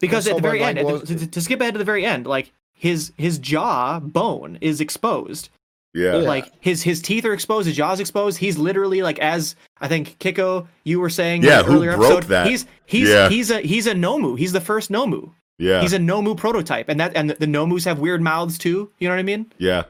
[0.00, 2.26] Because at the very end, was- to, to- to skip ahead to the very end,
[2.26, 5.48] like his his jaw bone is exposed.
[5.94, 8.38] Yeah Like his his teeth are exposed, his jaw's exposed.
[8.38, 12.12] He's literally like as I think Kiko, you were saying Yeah, in who earlier broke
[12.12, 12.28] episode.
[12.30, 12.46] that?
[12.46, 13.28] He's he's Yeah.
[13.28, 14.38] he's a he's a Nomu.
[14.38, 15.32] He's the first Nomu.
[15.58, 18.90] yeah He's a Nomu prototype, and that and the, the Nomus have weird mouths too.
[18.98, 19.52] You know what I mean?
[19.58, 19.84] yeah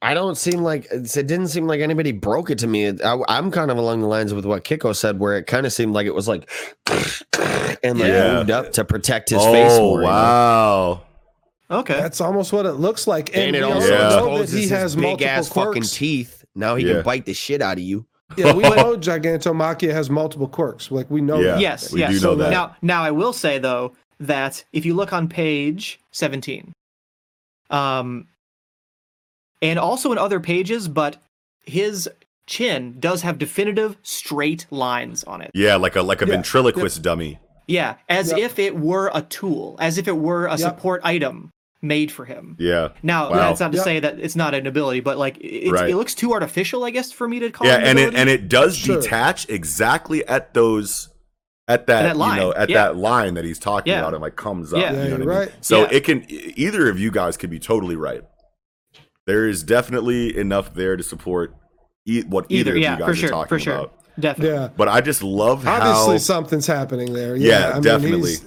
[0.00, 2.86] I don't seem like it didn't seem like anybody broke it to me.
[3.02, 5.72] I, I'm kind of along the lines with what Kiko said, where it kind of
[5.72, 6.48] seemed like it was like
[7.82, 8.34] and like Yeah.
[8.36, 10.00] moved up to protect his oh, face oh more.
[10.02, 10.12] you know?
[10.12, 11.02] wow
[11.70, 11.94] Okay.
[12.00, 13.28] That's almost what it looks like.
[13.36, 13.98] And, And, it also Yeah.
[14.08, 15.92] know that exposes he his has big multiple ass fucking quirks.
[15.92, 16.44] teeth.
[16.54, 16.94] Now he Yeah.
[16.94, 18.06] can bite the shit out of you.
[18.36, 20.90] Yeah, we know Gigantomachia has multiple quirks.
[20.90, 21.40] Like we know.
[21.40, 21.52] Yeah.
[21.52, 21.60] that.
[21.60, 21.92] yes.
[21.92, 22.10] we yes.
[22.10, 22.50] do know So that.
[22.50, 26.72] Now, now I will say though that if you look on page seventeen,
[27.70, 28.26] um,
[29.60, 31.16] and also in other pages, but
[31.64, 32.08] his
[32.46, 35.50] chin does have definitive straight lines on it.
[35.52, 36.32] yeah like a like a Yeah.
[36.32, 38.38] ventriloquist dummy Yeah, as Yep.
[38.38, 40.60] if it were a tool, as if it were a Yep.
[40.60, 42.56] support item made for him.
[42.58, 43.36] yeah Now, Wow.
[43.36, 43.84] that's not to Yep.
[43.84, 45.90] say that it's not an ability, but like it, Right.
[45.90, 47.66] it looks too artificial, I guess, for me to call.
[47.66, 49.00] yeah it an and it and it does Sure.
[49.00, 51.08] detach exactly at those
[51.68, 52.84] at that, that line, you know at yeah.
[52.84, 54.00] that line that he's talking Yeah.
[54.00, 54.90] about and like comes up Yeah.
[54.90, 55.28] you know what I mean?
[55.28, 55.52] right.
[55.60, 55.88] so Yeah.
[55.92, 58.22] it can either of you guys could be totally right
[59.26, 61.54] there is definitely enough there to support
[62.06, 63.94] e- what either, either, of yeah, you guys for are sure, talking for sure, about
[64.18, 64.54] definitely.
[64.56, 64.68] Yeah.
[64.76, 67.36] but i just love Obviously, how something's happening there.
[67.36, 68.44] yeah, Yeah, I mean, definitely he's-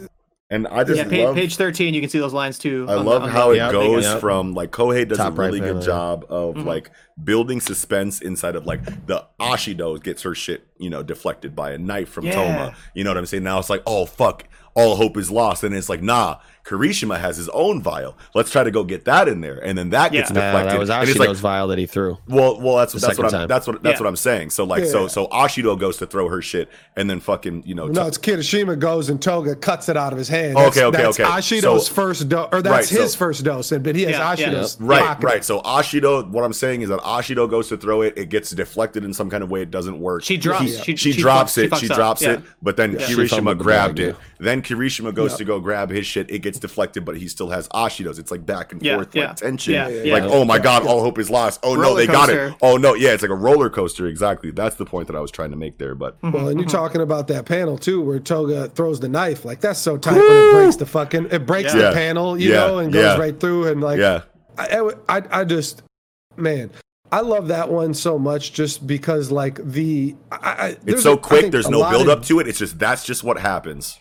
[0.51, 2.85] and i just Yeah, page, love page thirteen, you can see those lines too.
[2.87, 4.19] I on the- love the- how it Yep, goes yep.
[4.19, 6.65] from like Kohei does Top a really right good panel, job of Mhm.
[6.65, 6.91] like
[7.23, 11.77] building suspense inside of like the Ashido gets her shit you know, deflected by a
[11.77, 12.33] knife from Yeah.
[12.33, 12.75] Toma.
[12.95, 13.43] You know what I'm saying?
[13.43, 15.63] Now it's like, oh fuck, all hope is lost.
[15.63, 18.15] And it's like, nah, Kirishima has his own vial.
[18.35, 19.57] Let's try to go get that in there.
[19.63, 20.35] And then that gets Yeah.
[20.35, 20.71] Nah, deflected.
[20.71, 22.17] that was Ashido's like, vial that he threw.
[22.27, 24.03] well, well, that's that's what I'm that's what that's Yeah.
[24.03, 24.51] what I'm saying.
[24.51, 25.07] So like, so Yeah.
[25.07, 28.17] so Ashido goes to throw her shit, and then fucking you know, No, t- it's
[28.17, 30.55] Kirishima goes and Toga cuts it out of his hand.
[30.55, 31.29] Okay, That's, okay, that's okay.
[31.29, 34.11] Ashido's So- first dose, or that's Right, so- his first dose, and but he has
[34.11, 34.53] Yeah, yeah.
[34.53, 35.43] Ashido's Right, right.
[35.43, 39.03] So Ashido, what I'm saying is that Ashido goes to throw it, it gets deflected
[39.03, 40.23] in some kind of way, it doesn't work.
[40.23, 41.71] She drops- She, she- she drops fucks- it.
[41.71, 42.31] fucks She up, drops yeah.
[42.33, 42.41] it.
[42.61, 44.15] But then She Kirishima grabbed it.
[44.39, 46.29] Then Kirishima goes to go grab his shit.
[46.29, 48.19] It gets deflected, but he still has Ashido's.
[48.19, 49.27] It's like back and Yeah, forth, yeah.
[49.27, 49.73] like tension.
[49.73, 50.29] Yeah, yeah, like, yeah.
[50.31, 51.59] oh my god, all hope is lost.
[51.63, 52.53] Oh no, Roller they got it.
[52.61, 54.07] Oh no, yeah, it's like a roller coaster.
[54.07, 54.51] Exactly.
[54.51, 55.95] That's the point that I was trying to make there.
[55.95, 56.31] But Mm-hmm.
[56.31, 59.45] Well, and you're talking about that panel too, where Toga throws the knife.
[59.45, 61.89] Like that's so tight when it breaks the fucking, it breaks Yeah.
[61.89, 63.17] the panel, you Yeah, know, and goes yeah.
[63.17, 63.67] right through.
[63.67, 64.21] And like, yeah,
[64.57, 65.81] I, I, I just,
[66.37, 66.69] man,
[67.11, 71.41] I love that one so much, just because like the, I, I, it's so quick.
[71.41, 72.47] think There's no lot build of- up to it.
[72.47, 73.97] It's just that's just what happens.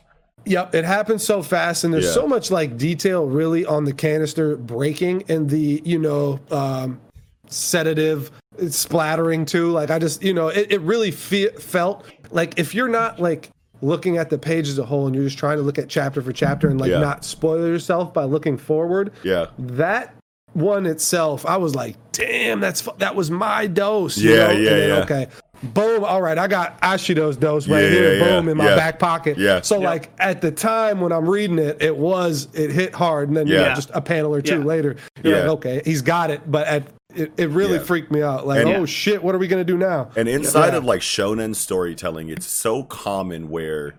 [0.47, 2.13] Yep, it happens so fast, and there's Yeah.
[2.13, 7.01] so much like detail really on the canister breaking and the you know um,
[7.49, 8.31] sedative
[8.69, 9.71] splattering too.
[9.71, 13.51] Like I just you know it, it really fe- felt like if you're not like
[13.83, 16.21] looking at the page as a whole and you're just trying to look at chapter
[16.21, 16.99] for chapter and like Yeah.
[17.01, 19.11] not spoil yourself by looking forward.
[19.23, 19.47] Yeah.
[19.59, 20.15] That
[20.55, 24.19] one itself, I was like, damn, that's fu- that was my dose.
[24.19, 24.51] you Yeah, know?
[24.53, 25.03] yeah, then, yeah.
[25.03, 25.27] Okay.
[25.63, 26.05] Boom.
[26.05, 26.39] All right.
[26.39, 28.15] I got Ashido's dose right Yeah, here.
[28.17, 28.77] yeah, boom yeah, in my yeah.
[28.77, 29.37] back pocket.
[29.37, 29.61] Yeah.
[29.61, 33.37] So like at the time when I'm reading it, it was it hit hard, and
[33.37, 34.65] then you know, just a panel or two Yeah.
[34.65, 35.41] later, you're Yeah.
[35.43, 36.51] like, okay, he's got it.
[36.51, 37.81] But at it, it really Yeah.
[37.83, 38.47] freaked me out.
[38.47, 40.09] Like, And- oh shit, what are we gonna do now?
[40.17, 40.79] And inside Yeah.
[40.79, 43.95] of like shonen storytelling, it's so common where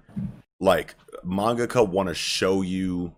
[0.60, 3.14] like mangaka want to show you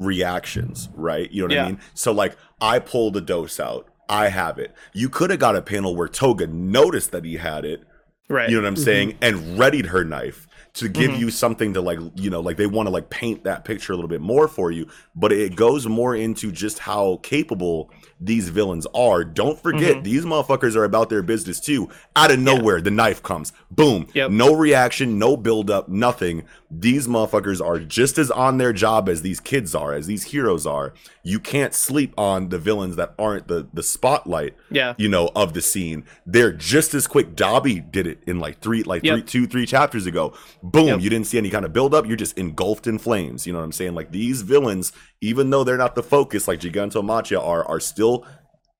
[0.00, 1.30] reactions, right?
[1.30, 1.64] You know what Yeah.
[1.64, 1.80] I mean?
[1.94, 3.86] So like I pulled a dose out.
[4.08, 4.72] I have it.
[4.92, 7.82] You could have got a panel where Toga noticed that he had it,
[8.28, 8.48] Right.
[8.50, 11.20] you know what I'm saying, and readied her knife to give Mm-hmm.
[11.20, 13.96] you something to like, you know, like they want to like paint that picture a
[13.96, 18.86] little bit more for you, but it goes more into just how capable these villains
[18.94, 19.24] are.
[19.24, 20.02] Don't forget, Mm-hmm.
[20.02, 21.88] these motherfuckers are about their business too.
[22.14, 23.52] Out of nowhere, the knife comes.
[23.70, 24.06] Boom.
[24.14, 24.30] Yep.
[24.32, 26.44] No reaction, no build up, nothing.
[26.72, 30.66] These motherfuckers are just as on their job as these kids are, as these heroes
[30.68, 30.94] are.
[31.24, 34.94] You can't sleep on the villains that aren't the the spotlight Yeah.
[34.96, 36.04] you know, of the scene.
[36.24, 37.34] They're just as quick.
[37.34, 39.14] Dabi did it in like three, like Yep.
[39.14, 40.32] three, two, three chapters ago.
[40.62, 40.86] Boom!
[40.86, 41.00] Yep.
[41.00, 42.06] You didn't see any kind of buildup.
[42.06, 43.46] You're just engulfed in flames.
[43.48, 43.94] You know what I'm saying?
[43.96, 48.24] Like these villains, even though they're not the focus, like Gigantomachia are, are still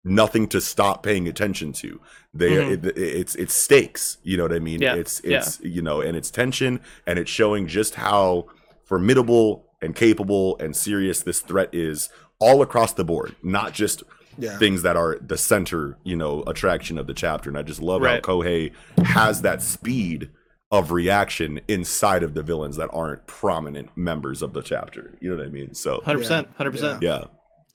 [0.04, 2.00] nothing to stop paying attention to.
[2.32, 4.18] They, it, it- it's it's stakes.
[4.22, 4.80] You know what I mean?
[4.80, 4.82] Mm-hmm.
[4.82, 5.00] Yeah.
[5.00, 8.46] It's it's you know, and it's tension, and it's showing just how
[8.84, 14.02] formidable and capable and serious this threat is all across the board, not just
[14.38, 14.58] Yeah.
[14.58, 17.48] things that are the center, you know, attraction of the chapter.
[17.50, 18.24] And I just love Right.
[18.24, 18.72] how Kohei
[19.04, 20.30] has that speed
[20.72, 25.16] of reaction inside of the villains that aren't prominent members of the chapter.
[25.20, 25.74] You know what I mean?
[25.74, 26.48] So Hundred percent.
[26.56, 27.02] Hundred percent.
[27.02, 27.24] yeah.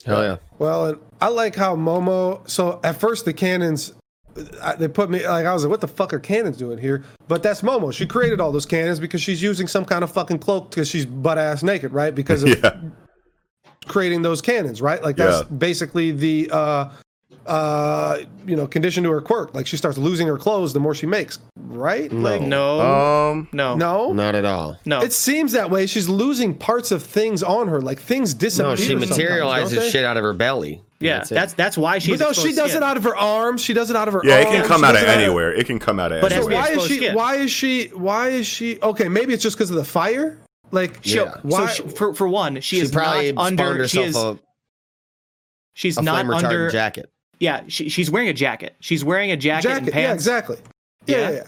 [0.04, 0.36] Hell yeah.
[0.58, 2.48] Well, and I like how Momo.
[2.48, 3.92] So at first the cannons,
[4.62, 7.04] I, they put me like I was like, what the fuck are cannons doing here?
[7.28, 7.92] But that's Momo.
[7.92, 11.06] She created all those cannons because she's using some kind of fucking cloak because she's
[11.06, 12.14] butt ass naked, right?
[12.14, 12.76] Because of Yeah.
[13.86, 15.02] creating those cannons, right?
[15.02, 15.56] Like that's Yeah.
[15.56, 16.88] basically the uh
[17.46, 19.54] uh you know condition to her quirk.
[19.54, 22.12] Like she starts losing her clothes the more she makes, right?
[22.12, 22.80] Like No.
[22.80, 23.76] Um no.
[23.76, 24.12] no.
[24.12, 24.76] Not at all.
[24.84, 25.00] No.
[25.00, 25.86] It seems that way.
[25.86, 28.70] She's losing parts of things on her, like things disappear.
[28.70, 30.82] No, she materializes shit out of her belly.
[31.00, 31.18] Yeah.
[31.18, 31.30] That's.
[31.30, 32.18] That's that's why she's.
[32.18, 32.82] But no, she does skin.
[32.82, 33.60] it out of her arms.
[33.62, 35.52] She does it out of her yeah, it can come out of anywhere.
[35.52, 36.76] It can come out of But it has to be anywhere.
[36.76, 36.96] Why is she?
[36.96, 37.14] skin.
[37.14, 37.86] Why is she?
[37.88, 38.80] Why is she?
[38.80, 40.38] Okay, maybe it's just because of the fire.
[40.72, 41.34] Like, She, Yeah.
[41.42, 41.66] why?
[41.68, 43.86] So she, for for one, she, She, is probably not under.
[43.88, 44.42] She herself is.
[45.74, 46.70] she's a, a not flame retardant under.
[46.70, 47.10] jacket.
[47.38, 48.74] Yeah, she, she's wearing a jacket.
[48.80, 49.94] She's wearing a jacket, and pants.
[49.94, 50.56] Yeah, exactly.
[51.06, 51.28] Yeah, Yeah.
[51.30, 51.36] yeah.
[51.36, 51.42] yeah.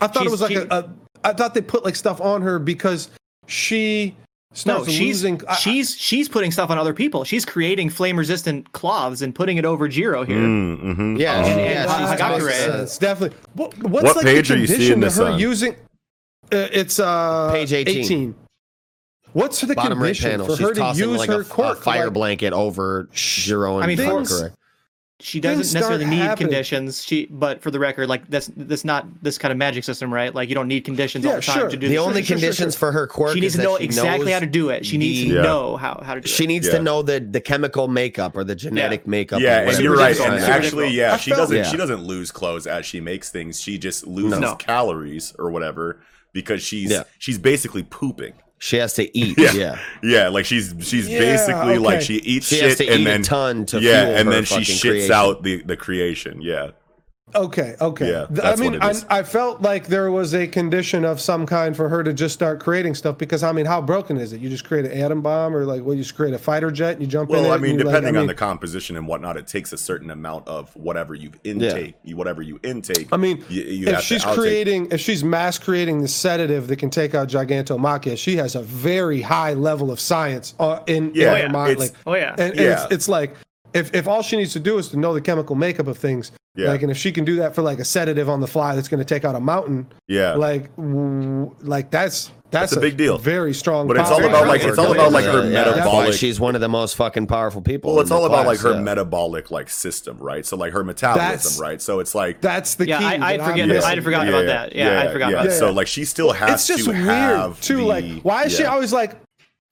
[0.00, 0.90] I thought it was like she- a, a.
[1.24, 3.10] I thought they put like stuff on her because
[3.48, 4.14] she
[4.64, 5.42] No, she's losing.
[5.46, 7.24] I- I- she's she's putting stuff on other people.
[7.24, 10.36] She's creating flame resistant cloths and putting it over Jiro here.
[10.38, 11.18] Mm, mhm.
[11.18, 11.44] Yeah, Oh.
[11.44, 12.70] she- And- yeah, and she's I got got red.
[12.70, 13.36] uh, it's definitely.
[13.54, 15.38] What, what's What like page the are you seeing this her on?
[15.38, 15.74] using?
[16.52, 18.34] Uh, it's uh Page 18.
[19.32, 20.46] What's the Bottom right panel.
[20.46, 21.78] for She's her to use like her a, quirk?
[21.78, 24.56] a fire like, blanket over Jiro and I mean, Cork, things- correct?
[25.18, 26.48] She doesn't necessarily need happening.
[26.48, 27.02] conditions.
[27.02, 30.34] She, but for the record, like that's that's not this kind of magic system, right?
[30.34, 31.68] Like you don't need conditions all the time sure.
[31.70, 32.02] to do The this.
[32.02, 32.78] only sure, sure, conditions sure.
[32.78, 34.84] for her quirk she needs is to know exactly how to do it.
[34.84, 35.42] She needs the- to Yeah.
[35.42, 36.28] know how how to do it.
[36.28, 36.48] She it.
[36.48, 36.74] needs Yeah.
[36.74, 39.40] to know the the chemical makeup or the genetic makeup.
[39.40, 40.08] Yeah, and you're right.
[40.08, 40.64] And trying to super do.
[40.66, 41.56] actually, yeah, she doesn't.
[41.56, 41.62] Yeah.
[41.64, 43.58] She doesn't lose clothes as she makes things.
[43.58, 44.56] She just loses No.
[44.56, 46.00] calories or whatever
[46.34, 47.04] because she's Yeah.
[47.18, 48.34] she's basically pooping.
[48.58, 49.36] She has to eat.
[49.38, 49.52] Yeah.
[49.52, 49.78] Yeah.
[50.02, 53.04] Yeah, like she's she's Yeah, basically like she eats She shit has to and eat
[53.04, 55.12] then a ton to yeah, fuel and her then she shits creation.
[55.12, 56.40] out the the creation.
[56.40, 56.70] Yeah,
[57.34, 58.08] Okay, okay.
[58.08, 59.06] Yeah, Th- I that's mean, what it I, is.
[59.10, 62.60] I felt like there was a condition of some kind for her to just start
[62.60, 64.40] creating stuff because I mean, how broken is it?
[64.40, 66.92] You just create an atom bomb, or like, well, you just create a fighter jet
[66.92, 67.36] and you jump in.
[67.36, 69.72] Well, I mean, you, like, depending I on mean- the composition and whatnot, it takes
[69.72, 71.96] a certain amount of whatever you intake.
[72.04, 73.08] You Whatever you intake.
[73.12, 76.68] I mean, you, you if have she's to creating, if she's mass creating the sedative
[76.68, 81.10] that can take out Gigantomachia, she has a very high level of science uh, in,
[81.14, 81.72] Yeah, in her mind.
[81.72, 82.30] it's- Like, Oh yeah.
[82.38, 82.84] and, and Yeah.
[82.84, 83.36] it's, it's like
[83.74, 86.30] if, if all she needs to do is to know the chemical makeup of things,
[86.56, 86.68] Yeah.
[86.68, 88.88] like, and if she can do that for like a sedative on the fly that's
[88.88, 92.96] going to take out a mountain, yeah, like, w- like that's that's, That's a big
[92.96, 93.18] deal.
[93.18, 93.88] Very strong.
[93.88, 96.60] But it's all about, like, it's all about, like, her Yeah, metabolic- she's one of
[96.60, 97.90] the most fucking powerful people.
[97.92, 98.80] well, it's all about like her yeah.
[98.80, 100.46] metabolic like system, right?
[100.46, 101.82] So like her metabolism, That's- right?
[101.82, 103.04] So it's like That's the Yeah, key.
[103.04, 103.90] I- I'd that forget- missing.
[103.90, 104.76] I'd forgotten about that.
[104.76, 105.40] Yeah, I'd forgotten yeah.
[105.42, 105.58] about that.
[105.58, 107.78] So like she still has It's just to weird have too.
[107.78, 109.16] the- like, why is she always like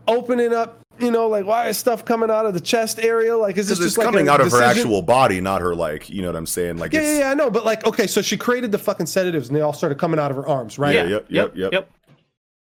[0.08, 0.80] opening up?
[0.98, 3.36] You know, like why is stuff coming out of the chest area?
[3.36, 5.74] Like, is this just it's like coming a out of her actual body, not her
[5.74, 6.78] like you know what I'm saying?
[6.78, 7.50] Like Yeah, it's yeah, yeah, I know.
[7.50, 10.31] But like, okay, so she created the fucking sedatives, and they all started coming out
[10.31, 10.94] of her arms, right?
[10.94, 11.73] Yeah, yep, yep, yep.
[11.73, 11.90] yep.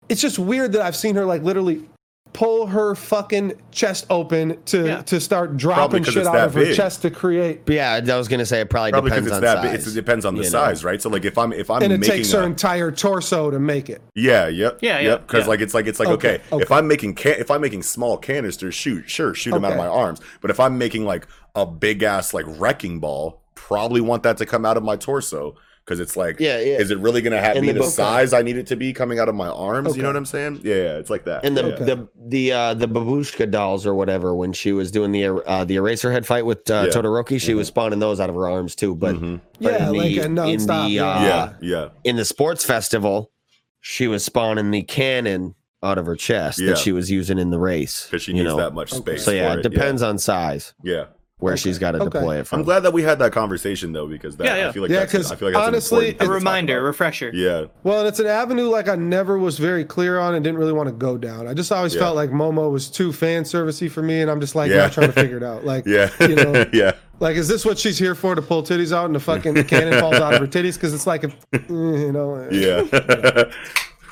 [0.09, 1.87] It's just weird that I've seen her like literally
[2.35, 5.01] pull her fucking chest open to Yeah.
[5.03, 6.75] to start dropping shit out of her big.
[6.75, 7.61] chest to create.
[7.67, 9.85] Yeah, I was gonna say it probably, Probably depends because on it's that size.
[9.85, 9.91] big.
[9.93, 10.51] It depends on the you know?
[10.51, 11.01] size, right?
[11.01, 13.57] So like if I'm if I'm And it making takes her a- entire torso to
[13.59, 14.01] make it.
[14.15, 14.79] Yeah, yep.
[14.81, 15.27] Yeah, yeah, yep.
[15.27, 15.49] Because yeah.
[15.49, 16.61] like it's like it's like Okay, okay, okay.
[16.63, 19.77] if I'm making can- if I'm making small canisters, shoot, sure, shoot them out of
[19.77, 20.19] my arms.
[20.41, 24.45] But if I'm making like a big ass like wrecking ball, probably want that to
[24.45, 25.55] come out of my torso
[25.85, 26.77] because it's like, Yeah, yeah.
[26.79, 28.91] is it really gonna have In be the the, size I need it to be
[28.91, 29.89] coming out of my arms?
[29.89, 29.97] Okay.
[29.97, 30.61] You know what I'm saying?
[30.63, 31.45] Yeah, yeah, it's like that.
[31.45, 31.75] And the yeah.
[31.85, 35.75] the the uh, the babushka dolls or whatever, when she was doing the uh, the
[35.75, 36.89] Eraserhead fight with uh, Yeah.
[36.89, 36.99] Mm-hmm.
[36.99, 38.95] Todoroki, she was spawning those out of her arms too.
[38.95, 41.03] But, but Yeah, in like the, a in nonstop, the yeah.
[41.05, 43.31] uh, yeah, yeah, in the sports festival,
[43.81, 46.69] she was spawning the cannon out of her chest Yeah.
[46.71, 48.57] that she was using in the race because she needs know?
[48.57, 49.23] that much space.
[49.23, 49.69] So yeah, for it it.
[49.69, 51.05] depends on size Yeah.
[51.39, 52.05] Where she's got to Okay.
[52.17, 52.59] deploy it from.
[52.59, 54.69] I'm glad that we had that conversation though because that Yeah, yeah.
[54.69, 56.81] I feel like Yeah, that's, 'cause I feel like that's an honestly, A reminder, a
[56.81, 57.29] refresher.
[57.33, 60.57] Yeah, Well, and it's an avenue like I never was very clear on and didn't
[60.59, 61.45] really want to go down.
[61.47, 62.01] I just always Yeah.
[62.01, 64.77] felt like Momo was too fan servicey for me, and I'm just like Yeah.
[64.77, 65.65] not trying to figure it out.
[65.65, 66.93] Like, yeah, you know, yeah.
[67.19, 69.99] like is this what she's here for to pull titties out and the fucking cannon
[69.99, 70.75] falls out of her titties?
[70.75, 73.51] Because it's like, if, eh, you know, eh.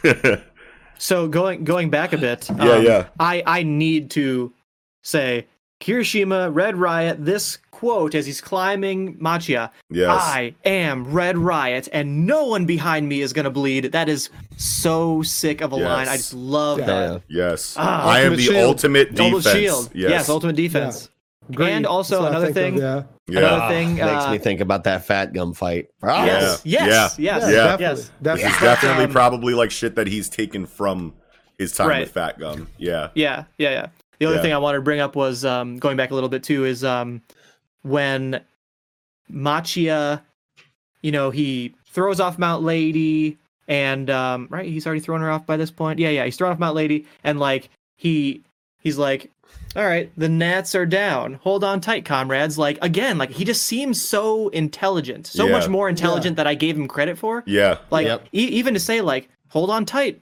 [0.04, 0.36] Yeah.
[1.00, 3.06] So going going back a bit, um, Yeah, yeah.
[3.20, 4.54] I I need to
[5.02, 5.48] say
[5.84, 7.24] Kirishima, Red Riot.
[7.26, 9.70] This quote as he's climbing Machia.
[9.90, 10.10] yes.
[10.10, 13.92] I am Red Riot, and no one behind me is gonna bleed.
[13.92, 15.86] That is so sick of a Yes.
[15.86, 16.08] line.
[16.08, 16.86] I just love Yeah.
[16.86, 17.22] that.
[17.28, 17.76] Yes.
[17.78, 18.56] Ah, I am the shield.
[18.56, 19.34] ultimate defense.
[19.46, 19.90] Ultimate shield.
[19.94, 20.10] Yes.
[20.12, 20.30] Yes.
[20.30, 21.10] ultimate defense.
[21.54, 21.70] Green.
[21.74, 23.40] And also That's another think of, thing- yeah, yeah.
[23.40, 25.88] Another thing, makes uh, me think about that fat gum fight.
[26.02, 26.26] Yeah.
[26.26, 26.88] Yes, yes, Yeah.
[26.88, 27.38] yes, yeah, Yeah.
[27.56, 27.98] definitely, yes.
[28.00, 28.52] This definitely.
[28.52, 31.14] is definitely um, probably like shit that he's taken from
[31.60, 32.00] his time Right.
[32.02, 32.68] with Fat Gum.
[32.78, 33.10] Yeah.
[33.14, 33.88] Yeah, yeah, yeah.
[34.20, 34.42] The other Yeah.
[34.42, 36.84] thing I wanted to bring up was um, going back a little bit too is
[36.84, 37.22] um,
[37.82, 38.42] when
[39.32, 40.22] Machia,
[41.02, 45.46] you know, he throws off Mount Lady, and um, right, he's already thrown her off
[45.46, 46.00] by this point.
[46.00, 48.42] Yeah, yeah, he's thrown off Mount Lady, and like he
[48.82, 49.32] he's like,
[49.76, 51.36] all right, the Nats are down.
[51.36, 52.58] Hold on tight, comrades.
[52.58, 55.52] Like again, like he just seems so intelligent, so Yeah.
[55.54, 57.44] much more intelligent that I gave him credit for.
[57.46, 57.78] Yeah.
[57.90, 58.28] Like Yep.
[58.34, 60.22] e- even to say like, hold on tight,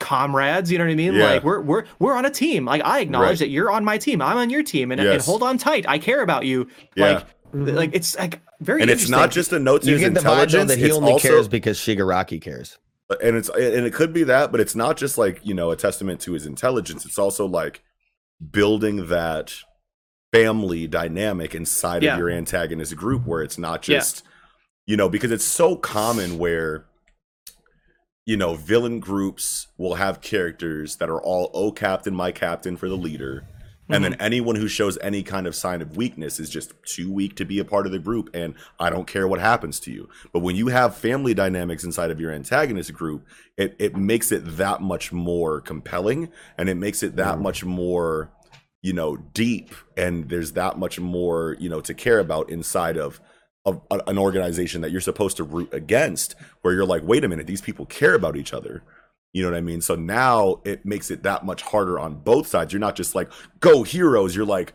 [0.00, 0.72] comrades.
[0.72, 1.14] You know what I mean?
[1.14, 1.24] Yeah.
[1.24, 2.64] Like we're we're we're on a team.
[2.64, 3.38] Like I acknowledge Right.
[3.38, 4.20] that you're on my team.
[4.20, 5.84] I'm on your team, and, and hold on tight.
[5.88, 6.66] I care about you.
[6.96, 7.12] Yeah.
[7.12, 7.26] Like
[7.64, 8.80] th- like it's like very.
[8.82, 9.40] And it's not interesting.
[9.40, 10.70] just a note to You his get the intelligence.
[10.70, 12.78] that he only also cares because Shigaraki cares.
[13.08, 15.70] Uh, and it's and it could be that, but it's not just like you know
[15.70, 17.04] a testament to his intelligence.
[17.06, 17.82] It's also like
[18.50, 19.54] building that
[20.32, 22.12] family dynamic inside Yeah.
[22.14, 23.96] of your antagonist group, where it's not Yeah.
[23.98, 24.22] just
[24.86, 26.86] you know because it's so common where
[28.30, 32.88] you know villain groups will have characters that are all oh captain my captain for
[32.88, 33.44] the leader.
[33.92, 34.22] And then mm-hmm.
[34.22, 37.58] anyone who shows any kind of sign of weakness is just too weak to be
[37.58, 40.08] a part of the group and i don't care what happens to you.
[40.32, 43.26] But when you have family dynamics inside of your antagonist group
[43.56, 47.42] it, it makes it that much more compelling and it makes it that mm.
[47.42, 48.30] much more
[48.80, 53.20] you know deep and there's that much more you know to care about inside of
[53.64, 57.28] of a- an organization that you're supposed to root against where you're like wait a
[57.28, 58.82] minute these people care about each other.
[59.32, 59.80] You know what i mean?
[59.80, 62.72] So now it makes it that much harder on both sides.
[62.72, 63.30] You're not just like
[63.60, 64.34] go heroes.
[64.34, 64.72] You're like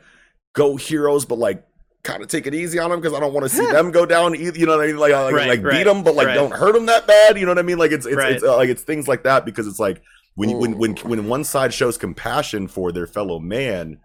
[0.53, 1.65] go heroes but like
[2.03, 4.05] kind of take it easy on them because i don't want to see them go
[4.05, 4.97] down either you know what i mean?
[4.97, 6.35] Like like, Right, like beat them but like right.
[6.35, 7.37] don't hurt them that bad.
[7.39, 7.77] You know what i mean?
[7.79, 8.33] Like it's it's, Right.
[8.33, 10.01] it's uh, like it's things like that because it's like
[10.35, 13.99] when you, when when when one side shows compassion for their fellow man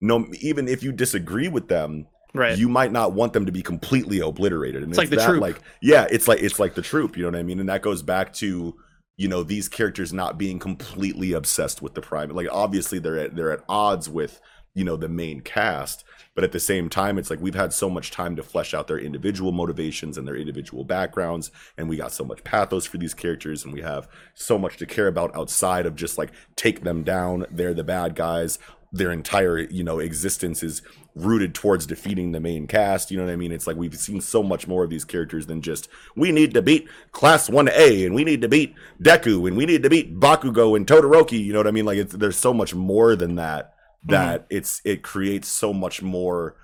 [0.00, 2.56] no even if you disagree with them right.
[2.56, 4.82] you might not want them to be completely obliterated.
[4.82, 5.40] And It's like the that, troop.
[5.40, 7.16] Like, yeah, it's like it's like the troop.
[7.16, 7.60] You know what I mean?
[7.60, 8.76] And that goes back to
[9.16, 12.30] you know these characters not being completely obsessed with the prime.
[12.30, 14.40] Like, obviously they're at they're at odds with
[14.74, 17.90] you know the main cast but at the same time it's like we've had so
[17.90, 22.12] much time to flesh out their individual motivations and their individual backgrounds and we got
[22.12, 25.86] so much pathos for these characters and we have so much to care about outside
[25.86, 28.58] of just like take them down they're the bad guys
[28.92, 30.82] their entire you know existence is
[31.14, 34.20] rooted towards defeating the main cast you know what i mean it's like we've seen
[34.20, 38.14] so much more of these characters than just we need to beat class 1a and
[38.14, 41.58] we need to beat deku and we need to beat bakugo and todoroki you know
[41.58, 43.74] what i mean like it's, there's so much more than that
[44.04, 44.12] mm-hmm.
[44.12, 46.56] that it's it creates so much more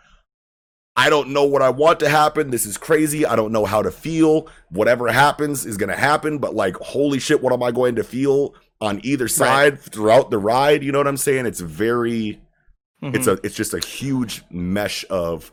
[0.98, 2.50] I don't know what I want to happen.
[2.50, 3.26] This is crazy.
[3.26, 4.48] I don't know how to feel.
[4.70, 8.04] Whatever happens is going to happen, but like holy shit, what am I going to
[8.04, 10.82] feel on either side throughout the ride?
[10.82, 11.44] You know what I'm saying?
[11.44, 12.40] It's very
[13.02, 15.52] it's a it's just a huge mesh of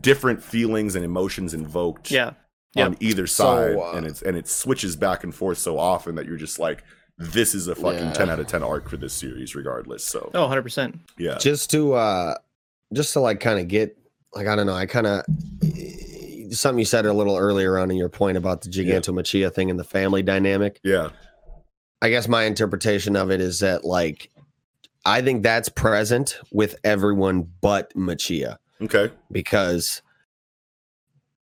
[0.00, 2.32] different feelings and emotions invoked yeah.
[2.76, 6.14] on either side So, uh, and it's and it switches back and forth so often
[6.16, 6.82] that you're just like
[7.18, 8.12] this is a fucking Yeah.
[8.12, 10.98] 10 out of 10 arc for this series regardless so Oh, 100 percent.
[11.18, 12.34] yeah just to uh
[12.92, 13.96] just to like kind of get
[14.34, 15.24] like i don't know i kind of
[16.56, 19.78] something you said a little earlier on in your point about the gigantomachia thing and
[19.78, 21.10] the family dynamic yeah
[22.00, 24.30] i guess my interpretation of it is that like
[25.04, 30.02] i think that's present with everyone but machia okay because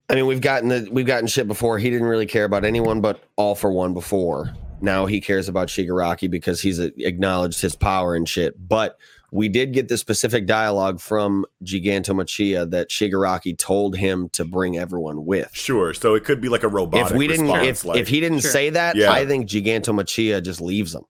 [0.09, 1.79] I mean we've gotten the we've gotten shit before.
[1.79, 4.53] He didn't really care about anyone but all for one before.
[4.81, 8.67] Now he cares about Shigaraki because he's uh, acknowledged his power and shit.
[8.67, 8.97] But
[9.31, 15.25] we did get the specific dialogue from Gigantomachia that Shigaraki told him to bring everyone
[15.25, 15.49] with.
[15.53, 18.09] sure so it could be like a robotic If we didn't, response, if, like, if
[18.09, 18.51] he didn't Sure.
[18.51, 19.13] say that, Yeah.
[19.13, 21.03] I think Gigantomachia just leaves him.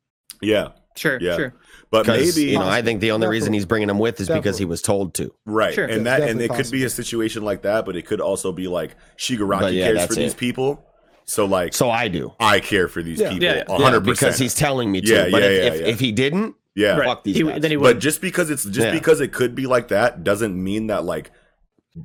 [0.44, 1.18] yeah Sure.
[1.20, 1.38] Yeah.
[1.38, 1.54] Sure.
[1.92, 4.28] But Because maybe you know, I think the only reason he's bringing him with is
[4.30, 5.34] because he was told to.
[5.45, 5.86] right Sure.
[5.86, 8.52] and that and it definitely could be a situation like that but it could also
[8.52, 10.38] be like shigaraki But yeah, cares that's for these it.
[10.38, 10.84] people
[11.26, 12.34] so like So I do.
[12.40, 13.30] i care for these Yeah.
[13.30, 13.64] people Yeah, yeah.
[13.66, 15.08] 100% Yeah, because he's telling me to.
[15.14, 15.88] Yeah, but yeah, if, yeah, if, yeah.
[15.88, 17.06] if he didn't, yeah Right.
[17.08, 17.61] fuck these He- guys.
[17.61, 18.92] then he but just because it's just Yeah.
[18.94, 21.32] because it could be like that doesn't mean that like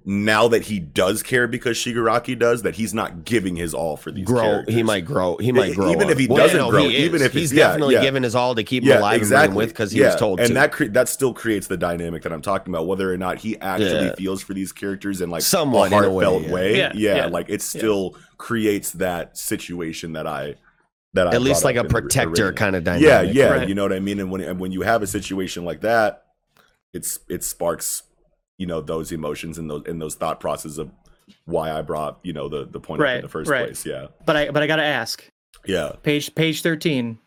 [0.05, 4.11] now that he does care because Shigaraki does that he's not giving his all for
[4.11, 4.43] these grow.
[4.43, 4.75] characters.
[4.75, 5.37] He might grow.
[5.37, 5.91] He might grow.
[5.93, 6.27] even on if he.
[6.27, 8.03] Well, doesn't no, grow, he even if he's it's- yeah, definitely yeah.
[8.03, 9.51] giving his all to keep him yeah, alive exactly.
[9.53, 10.07] him with because he yeah.
[10.07, 10.55] was told and to.
[10.55, 12.89] that cre- that still creates the dynamic that I'm talking about.
[12.89, 14.15] Whether or not he actually Yeah.
[14.17, 16.53] feels for these characters in like Somewhat, a in a way, heartfelt yeah.
[16.53, 17.27] way, Yeah, yeah, yeah.
[17.27, 20.57] like it still creates that situation that I
[21.15, 23.35] that I At least like a protector kind of Yeah, dynamic.
[23.37, 23.69] yeah, Right.
[23.69, 24.19] you know what I mean.
[24.19, 26.25] And when and when you have a situation like that,
[26.93, 28.03] it's it sparks
[28.59, 30.91] you know those emotions and those and those thought processes of
[31.45, 33.67] why I brought you know the the point up in the first right.
[33.67, 33.85] place.
[33.87, 35.29] Yeah, But I but I gotta ask.
[35.67, 35.93] yeah.
[36.03, 37.19] Page page 13.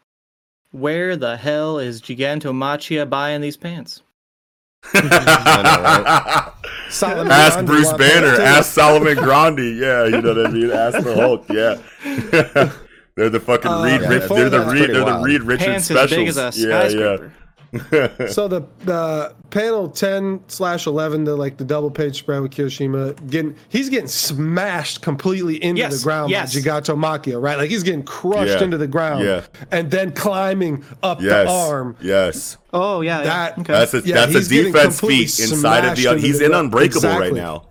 [0.72, 4.02] Where the hell is Gigantomachia buying these pants?
[6.90, 8.42] Solomon ask Grande Bruce Banner.
[8.42, 9.72] Ask Solomon Grundy.
[9.72, 10.72] Yeah, you know what I mean.
[10.72, 11.46] Ask the Hulk.
[11.50, 11.78] Yeah,
[13.16, 14.02] they're the fucking Uh, Reed.
[14.02, 14.90] yeah, Ri- they're the Reed.
[14.92, 15.20] They're the.
[15.24, 16.12] Reed Richards Pants specials.
[16.12, 17.30] as big as a yeah, yeah.
[18.30, 23.30] So the the panel ten slash eleven, the like the double page spread with Kirishima
[23.30, 26.54] getting he's getting smashed completely into Yes, the ground yes.
[26.54, 27.58] by Gigantomachia, right?
[27.58, 29.46] Like he's getting crushed Yeah, into the ground, yeah.
[29.72, 31.48] and then climbing up Yes.
[31.48, 31.96] the arm.
[32.02, 32.58] Yes.
[32.74, 33.22] Oh yeah.
[33.24, 33.62] That- yeah.
[33.62, 33.74] Okay.
[33.74, 36.18] That's a that's he's a defense completely feat inside of the.
[36.20, 36.66] He's the in ground.
[36.66, 37.66] unbreakable right now.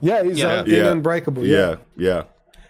[0.00, 0.46] Yeah, he's Yeah.
[0.60, 0.90] uh, in Yeah.
[0.90, 1.46] unbreakable.
[1.46, 2.22] Yeah, Yeah, yeah.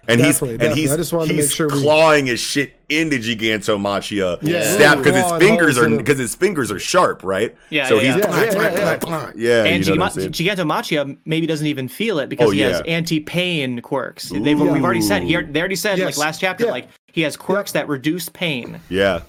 [0.07, 2.39] And Definitely, he's and he's I just wanted to he's make sure we- clawing his
[2.41, 4.39] shit into Gigantomachia.
[4.42, 4.62] Yeah.
[4.74, 7.55] Stab because his fingers are because his fingers are sharp, right?
[7.70, 8.41] Yeah, So yeah, he's yeah.
[8.44, 12.28] Yeah, yeah, yeah, yeah, and you know what I'm Gigantomachia maybe doesn't even feel it
[12.28, 12.92] because Oh, he has yeah.
[12.92, 14.28] anti-pain quirks.
[14.28, 16.70] They've, We've already said he, they already said like last chapter Yeah.
[16.73, 18.81] like he has quirks that reduce pain.
[18.89, 19.23] Yeah.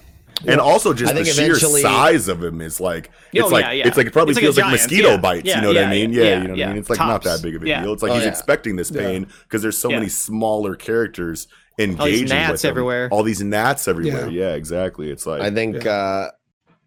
[0.46, 3.86] And also just the sheer size of him is like it's Oh, like yeah, yeah.
[3.88, 5.16] it's like it probably It's like feels like, giant, mosquito yeah.
[5.16, 6.12] bites, Yeah, you know what I mean?
[6.12, 6.76] yeah, Yeah, yeah, you know what I mean?
[6.78, 7.82] It's like not that big of a Yeah.
[7.82, 7.92] deal.
[7.92, 8.30] It's like Oh, he's yeah.
[8.30, 9.96] expecting this pain because there's so Yeah.
[9.98, 11.48] many smaller characters
[11.78, 12.70] engaging gnats with him.
[12.70, 13.08] everywhere.
[13.10, 14.28] All these gnats everywhere.
[14.28, 14.48] Yeah.
[14.48, 15.10] Yeah, exactly.
[15.10, 16.30] It's like I think uh,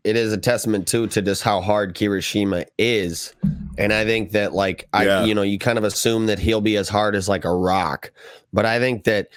[0.04, 3.34] it is a testament too to just how hard Kirishima is,
[3.78, 5.26] and I think that like I, Yeah.
[5.26, 8.12] you know, you kind of assume that he'll be as hard as like a rock,
[8.54, 9.28] but I think that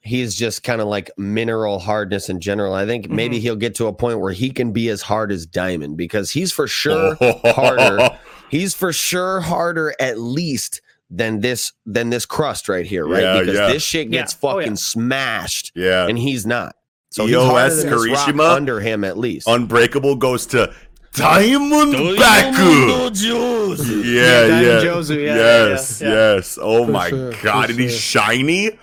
[0.00, 2.72] he's just kind of like mineral hardness in general.
[2.74, 3.42] I think maybe Mm-hmm.
[3.42, 6.52] he'll get to a point where he can be as hard as diamond because he's
[6.52, 8.18] for sure harder.
[8.50, 10.80] He's for sure harder at least
[11.10, 13.22] than this than this crust right here, right?
[13.22, 13.66] Yeah, because yeah.
[13.68, 14.20] this shit Yeah.
[14.22, 14.64] gets Oh, yeah.
[14.64, 16.06] fucking smashed Yeah.
[16.08, 16.76] and he's not.
[17.10, 18.50] So he's EOS harder than this rock Kirishima?
[18.54, 19.48] under him at least.
[19.48, 20.72] Unbreakable goes to
[21.12, 22.12] Diamond Baku.
[22.14, 24.80] Yeah, Diamond yeah.
[24.84, 26.58] Jozu, yeah, yeah, yes, yes.
[26.60, 28.22] Oh For my sure, god, for and he's sure.
[28.22, 28.78] shiny.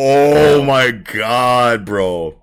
[0.00, 2.38] Oh my god, bro.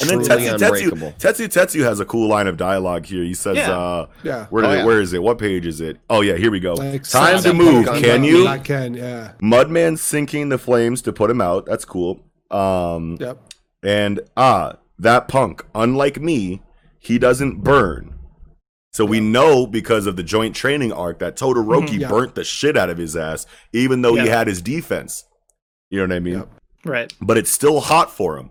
[0.00, 1.12] And then Truly Tetsu Tetsu, unbreakable.
[1.18, 3.24] Tetsu Tetsu has a cool line of dialogue here.
[3.24, 3.70] He says, Yeah.
[3.76, 4.46] uh Yeah.
[4.46, 4.84] where, Oh, it- yeah.
[4.84, 5.20] where is it?
[5.20, 5.96] What page is it?
[6.08, 6.74] Oh yeah, here we go.
[6.74, 8.46] Like, Time to move, Park can on you?
[8.46, 8.94] I can.
[8.94, 9.32] Yeah.
[9.42, 11.66] Mudman sinking the flames to put him out.
[11.66, 12.20] That's cool.
[12.50, 13.38] Um Yep.
[13.82, 16.62] and ah, that punk, unlike me,
[17.00, 18.14] he doesn't burn.
[18.92, 22.00] So we know because of the joint training arc that Todoroki Mhm.
[22.02, 22.08] Yeah.
[22.08, 25.24] burnt the shit out of his ass, even though he had his defense.
[25.90, 26.34] You know what I mean?
[26.34, 26.48] Yep.
[26.84, 27.12] Right.
[27.20, 28.50] But it's still hot for him.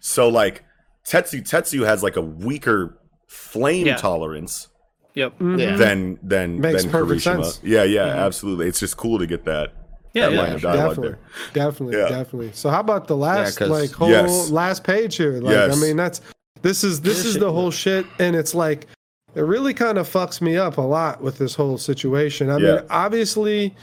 [0.00, 0.64] So like
[1.06, 2.98] Tetsu Tetsu has like a weaker
[3.28, 3.96] flame Yeah.
[3.96, 4.68] tolerance
[5.14, 5.38] Yep.
[5.38, 5.60] Mhm.
[5.60, 5.76] Yeah.
[5.76, 7.44] than than Makes than perfect Kirishima.
[7.44, 7.60] sense.
[7.62, 8.16] Yeah, yeah, Mhm.
[8.16, 8.66] absolutely.
[8.68, 9.72] It's just cool to get that,
[10.14, 10.26] Yeah.
[10.26, 10.40] that yeah.
[10.42, 11.18] line of dialogue definitely, there.
[11.64, 12.08] definitely, Yeah.
[12.08, 12.50] definitely.
[12.54, 14.50] So how about the last 'cause- like whole Yes.
[14.50, 15.40] last page here?
[15.40, 15.76] Like, Yes.
[15.76, 16.20] I mean, that's
[16.62, 18.86] this is this is the whole shit, and it's like
[19.34, 22.48] it really kind of fucks me up a lot with this whole situation.
[22.50, 22.74] I Yeah.
[22.76, 23.74] mean, obviously,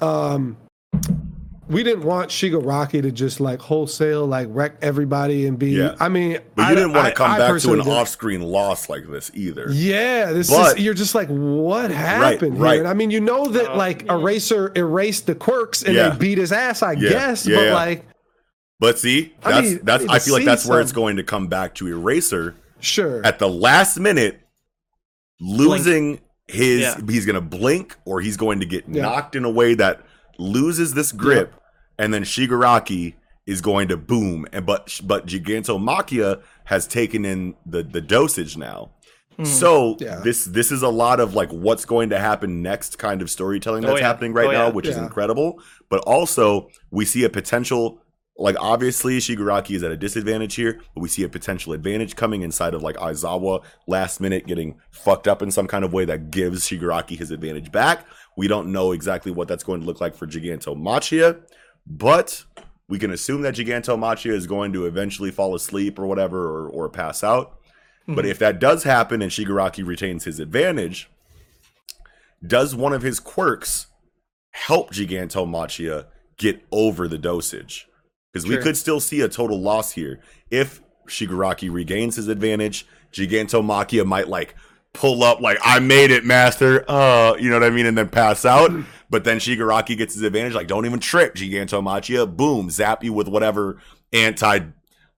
[0.00, 0.56] um,
[1.68, 5.70] we didn't want Shigaraki to just like wholesale like wreck everybody and be.
[5.72, 5.96] Yeah.
[5.98, 7.92] I mean, But I- you didn't want to come I back to an didn't.
[7.92, 9.66] off-screen loss like this either.
[9.72, 12.74] Yeah, this But- is you're just like, what happened right.
[12.74, 12.82] here?
[12.82, 14.14] And I mean, you know that Oh, like yeah.
[14.14, 16.10] Eraser erased the quirks and Yeah.
[16.10, 17.46] they beat his ass, I Yeah, guess.
[17.46, 17.74] yeah, but yeah.
[17.74, 18.04] like,
[18.78, 21.16] But see, I that's need- I that's I feel like see that's where it's going
[21.16, 23.24] to come back to Eraser sure.
[23.26, 24.40] at the last minute,
[25.40, 26.80] losing his.
[26.82, 26.96] Yeah.
[27.08, 29.02] He's going to blink, or he's going to get Yeah.
[29.02, 30.02] knocked in a way that
[30.38, 31.54] loses this grip,
[31.98, 33.14] and then Shigaraki
[33.46, 34.46] is going to boom.
[34.52, 38.90] And but but Gigantomachia has taken in the the dosage now.
[39.44, 40.02] So Hmm.
[40.02, 40.20] Yeah.
[40.20, 43.84] this this is a lot of like what's going to happen next kind of storytelling
[43.84, 44.06] Oh, that's yeah.
[44.06, 44.72] happening right Oh, now, yeah.
[44.72, 45.60] which is incredible.
[45.90, 48.00] But also we see a potential
[48.38, 52.42] like obviously Shigaraki is at a disadvantage here, but we see a potential advantage coming
[52.42, 56.30] inside of like Aizawa last minute getting fucked up in some kind of way that
[56.30, 58.06] gives Shigaraki his advantage back.
[58.36, 61.40] We don't know exactly what that's going to look like for Gigantomachia,
[61.86, 62.44] but
[62.88, 66.88] we can assume that Gigantomachia is going to eventually fall asleep or whatever or, or
[66.88, 67.58] pass out.
[68.06, 68.30] But mhm.
[68.30, 71.10] if that does happen and Shigaraki retains his advantage,
[72.46, 73.86] does one of his quirks
[74.52, 76.06] help Gigantomachia
[76.36, 77.88] get over the dosage?
[78.32, 80.20] Because we could still see a total loss here.
[80.50, 84.54] If Shigaraki regains his advantage, Gigantomachia might like
[84.96, 86.84] pull up like I made it, master.
[86.88, 88.70] Uh, you know what I mean, and then pass out.
[88.70, 88.82] Mm-hmm.
[89.08, 92.36] But then Shigaraki gets his advantage, like don't even trip, Gigantomachia.
[92.36, 93.80] Boom, zap you with whatever
[94.12, 94.60] anti,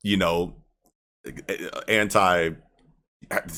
[0.02, 0.56] you know,
[1.26, 2.50] eh, eh, anti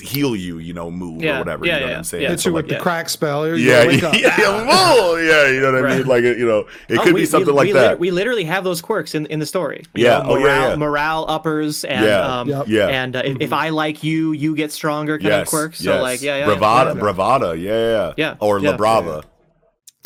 [0.01, 1.65] heal you, you know, move Yeah, or whatever.
[1.65, 2.23] yeah, you know what yeah, I'm saying?
[2.25, 2.29] yeah.
[2.31, 2.81] Hit So, you with like, the yeah.
[2.81, 3.45] crack spell.
[3.45, 6.07] Here, yeah, you yeah, yeah, yeah, you know what I mean?
[6.07, 7.91] Like, you know, it Oh, could we- be something we, like we that.
[7.93, 9.85] lit- we literally have those quirks in, in the story.
[9.95, 10.19] Yeah.
[10.19, 10.77] know, Oh, yeah, morale, yeah.
[10.77, 12.41] morale uppers and Yeah.
[12.41, 12.65] um, Yep.
[12.69, 12.87] yeah.
[12.89, 15.81] and uh, if, if I like you, you get stronger kind yes, of quirks.
[15.81, 15.95] yes.
[15.97, 17.01] So like yeah, yeah, bravada, yeah.
[17.01, 18.71] bravada, yeah, yeah, Yeah, or yeah.
[18.71, 19.23] la brava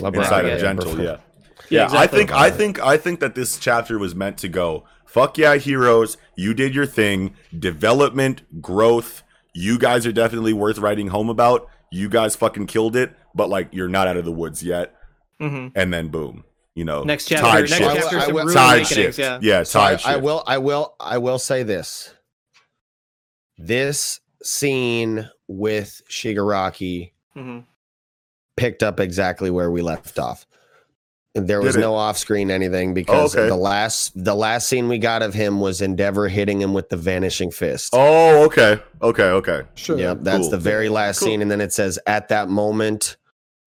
[0.03, 1.17] inside yeah, of gentle, yeah.
[1.71, 4.85] Yeah, Yeah, I think I think I think that this chapter was meant to go.
[5.07, 6.17] Fuck yeah, heroes!
[6.37, 7.35] You did your thing.
[7.57, 9.23] Development, growth.
[9.55, 11.69] You guys are definitely worth writing home about.
[11.91, 14.95] You guys fucking killed it, but like you're not out of the woods yet.
[15.41, 15.73] Mhm.
[15.77, 17.95] And then boom, you know, Next chapter, tide next shift.
[18.01, 19.19] chapter, I will- rude tide shift.
[19.19, 19.39] Yeah.
[19.41, 20.09] Yeah, So I, shift.
[20.09, 22.13] I will I will I will say this.
[23.57, 27.61] This scene with Shigaraki hmm
[28.57, 30.47] picked up exactly where we left off.
[31.37, 33.49] There was no off-screen anything because okay.
[33.49, 36.97] the last the last scene we got of him was Endeavor hitting him with the
[36.97, 37.91] vanishing fist.
[37.93, 39.63] Oh, okay, okay, okay.
[39.75, 39.99] Sure.
[39.99, 40.51] Yep, that's Cool.
[40.51, 41.27] the very last Cool.
[41.29, 43.17] scene, and then it says at that moment,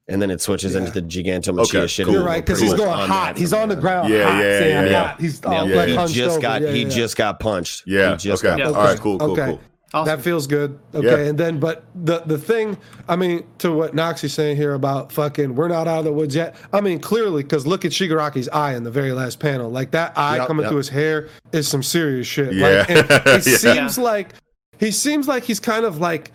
[0.08, 0.80] and then it switches Yeah.
[0.86, 2.06] into the Gigantomachia Okay, shit.
[2.06, 2.14] cool.
[2.16, 3.38] You're right, because he's going much hot.
[3.38, 4.14] He's on the ground.
[4.14, 5.04] Yeah, hot, yeah, saying yeah.
[5.10, 5.20] hot.
[5.20, 6.40] He's Yeah, all yeah, like he he just over.
[6.42, 6.90] got Yeah, he yeah.
[6.90, 7.84] just got punched.
[7.86, 8.12] Yeah.
[8.12, 8.58] he just okay.
[8.58, 8.90] got All punched.
[8.92, 9.00] right.
[9.02, 9.20] Cool.
[9.20, 9.32] Cool.
[9.32, 9.46] Okay.
[9.46, 9.60] Cool.
[9.94, 10.06] Awesome.
[10.18, 10.78] That feels good.
[10.94, 11.30] Okay, Yeah.
[11.30, 15.56] and then but the the thing, I mean, to what Noxie's saying here about fucking,
[15.56, 16.56] we're not out of the woods yet.
[16.74, 19.72] I mean, clearly, because look at Shigaraki's eye in the very last panel.
[19.72, 20.72] Like that eye Yep, coming yep.
[20.72, 22.54] through his hair is some serious shit.
[22.54, 22.80] Yeah.
[22.80, 23.58] Like, and it Yeah.
[23.58, 24.34] seems like
[24.78, 26.32] he seems like he's kind of like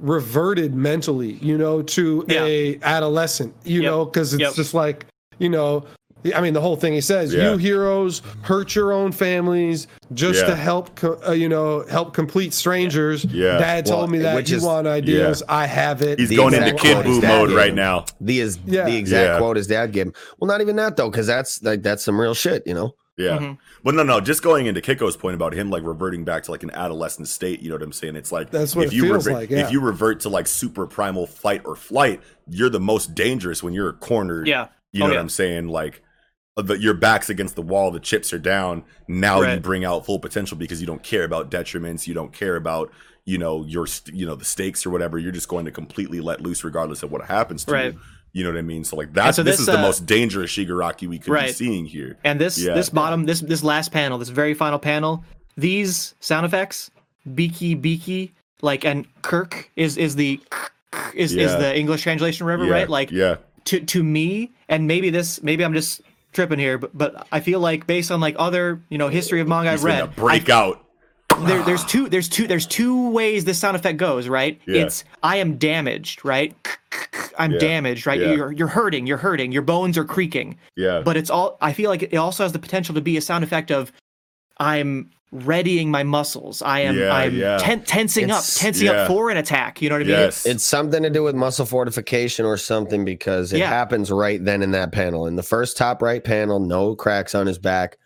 [0.00, 2.44] reverted mentally, you know, to Yeah.
[2.44, 3.90] a adolescent, you Yep.
[3.90, 4.54] know, because it's Yep.
[4.54, 5.06] just like,
[5.38, 5.84] you know.
[6.34, 7.52] I mean, the whole thing he says, Yeah.
[7.52, 10.46] "You heroes hurt your own families just Yeah.
[10.48, 13.58] to help, co- uh, you know, help complete strangers." Yeah.
[13.58, 15.42] Dad told me that which you is- want ideas.
[15.48, 16.18] I have it.
[16.18, 18.04] He's The going into exact Kid Buu mode right now.
[18.20, 18.84] The is Yeah.
[18.86, 19.38] the exact Yeah.
[19.38, 20.12] quote his dad gave him.
[20.38, 22.94] Well, not even that though, because that's like that's some real shit, you know.
[23.18, 23.38] Yeah.
[23.38, 23.56] Mhm.
[23.82, 26.62] But no, no, just going into Kiko's point about him like reverting back to like
[26.62, 28.14] an adolescent state, you know what I'm saying?
[28.14, 29.64] It's like That's what if it you feels revert, like, yeah.
[29.64, 33.72] if you revert to like super primal fight or flight, you're the most dangerous when
[33.72, 34.46] you're cornered.
[34.46, 34.66] Yeah.
[34.92, 35.20] You know Oh, what yeah.
[35.20, 35.68] I'm saying?
[35.68, 36.02] Like
[36.56, 38.84] the, your back's against the wall, the chips are down.
[39.06, 42.56] Now you bring out full potential because you don't care about detriments, you don't care
[42.56, 42.90] about
[43.24, 45.18] you know your you know the stakes or whatever.
[45.18, 47.92] You're just going to completely let loose regardless of what happens to Right.
[47.92, 48.00] you.
[48.32, 48.84] You know what I mean?
[48.84, 51.52] So like that's so this, this, is the uh, most dangerous Shigaraki we could be
[51.52, 52.18] seeing here.
[52.24, 52.74] And this Yeah.
[52.74, 55.24] this bottom this this last panel, this very final panel,
[55.56, 56.90] these sound effects,
[57.34, 60.40] beaky beaky, like and Kirk is is the
[61.14, 62.72] is is the English translation, whatever, yeah.
[62.72, 62.88] right?
[62.88, 63.36] Like yeah.
[63.66, 66.00] to to me, and maybe this maybe I'm just
[66.36, 69.48] tripping here, but but I feel like based on like other you know history of
[69.48, 70.84] manga He's I've read, break I, out.
[71.40, 74.60] there, there's two there's two there's two ways this sound effect goes, right?
[74.66, 74.82] Yeah.
[74.84, 76.54] It's I am damaged, right?
[77.38, 77.58] I'm Yeah.
[77.58, 78.20] damaged, right?
[78.20, 78.32] Yeah.
[78.34, 80.56] You're you're hurting, you're hurting, your bones are creaking.
[80.76, 81.00] Yeah.
[81.04, 83.42] But it's all I feel like it also has the potential to be a sound
[83.42, 83.90] effect of
[84.58, 86.62] I'm readying my muscles.
[86.62, 87.56] I am Yeah, I'm yeah.
[87.58, 89.02] ten- tensing It's- up, tensing yeah.
[89.02, 89.82] up for an attack.
[89.82, 90.12] You know what I mean?
[90.12, 90.46] yes.
[90.46, 93.68] It's something to do with muscle fortification or something because it Yeah.
[93.68, 95.26] happens right then in that panel.
[95.26, 97.98] In the first top right panel, no cracks on his back.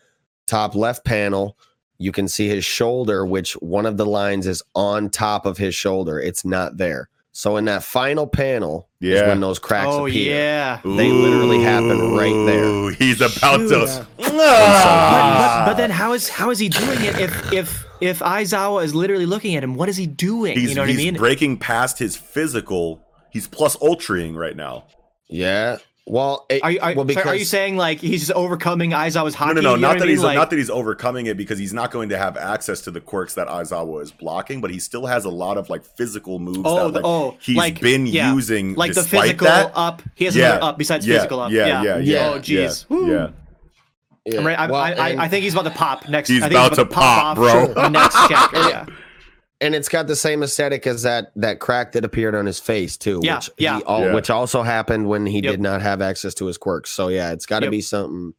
[0.47, 1.57] Top left panel,
[1.99, 5.75] you can see his shoulder, which one of the lines is on top of his
[5.75, 6.19] shoulder.
[6.19, 7.09] It's not there.
[7.33, 9.29] So in that final panel is Yeah.
[9.29, 10.35] when those cracks Oh appear.
[10.35, 10.79] yeah.
[10.85, 12.65] They literally happen right there.
[12.65, 13.69] Ooh, He's about Shoot.
[13.69, 14.07] to.
[14.41, 15.63] But, Ah.
[15.65, 18.95] but, but then how is how is he doing it if if if Aizawa is
[18.95, 19.75] literally looking at him?
[19.75, 20.59] What is he doing?
[20.59, 21.15] he's you know what I mean?
[21.17, 23.05] breaking past his physical.
[23.31, 24.85] He's plus ultraing right now.
[25.29, 25.79] Yeah.
[26.07, 29.35] Well, it, Are you, are, well sorry, are you saying like he's just overcoming Aizawa's
[29.39, 29.55] No, Haki?
[29.57, 29.61] no, no.
[29.61, 30.09] You know Not what I that mean?
[30.09, 32.91] he's Like- not that he's overcoming it because he's not going to have access to
[32.91, 36.41] the quirks that Aizawa is blocking, but he still has a lot of like physical
[36.41, 38.75] moves Oh, that like, the- oh, he's like, been yeah, using.
[38.75, 39.71] like the physical that.
[39.77, 40.03] up.
[40.17, 41.53] He has yeah, another up besides yeah, physical up.
[41.53, 41.99] Yeah, yeah, yeah.
[41.99, 42.31] Yeah.
[42.35, 42.87] Oh, jeez.
[43.09, 43.29] Yeah,
[44.33, 44.35] yeah.
[44.35, 44.41] Yeah.
[44.41, 44.59] I'm right.
[44.59, 46.29] I, Well, I, I, I think he's about to pop next.
[46.29, 47.89] He's I think about to pop, off bro.
[47.91, 48.57] Next chapter.
[48.59, 48.87] Yeah.
[49.61, 52.97] and it's got the same aesthetic as that that crack that appeared on his face
[52.97, 53.21] too.
[53.23, 53.79] Yeah, which yeah.
[53.79, 54.15] He, al- Yeah.
[54.15, 55.51] which also happened when he Yep.
[55.53, 56.91] did not have access to his quirks.
[56.91, 57.71] So yeah, it's got to Yep.
[57.73, 58.35] be something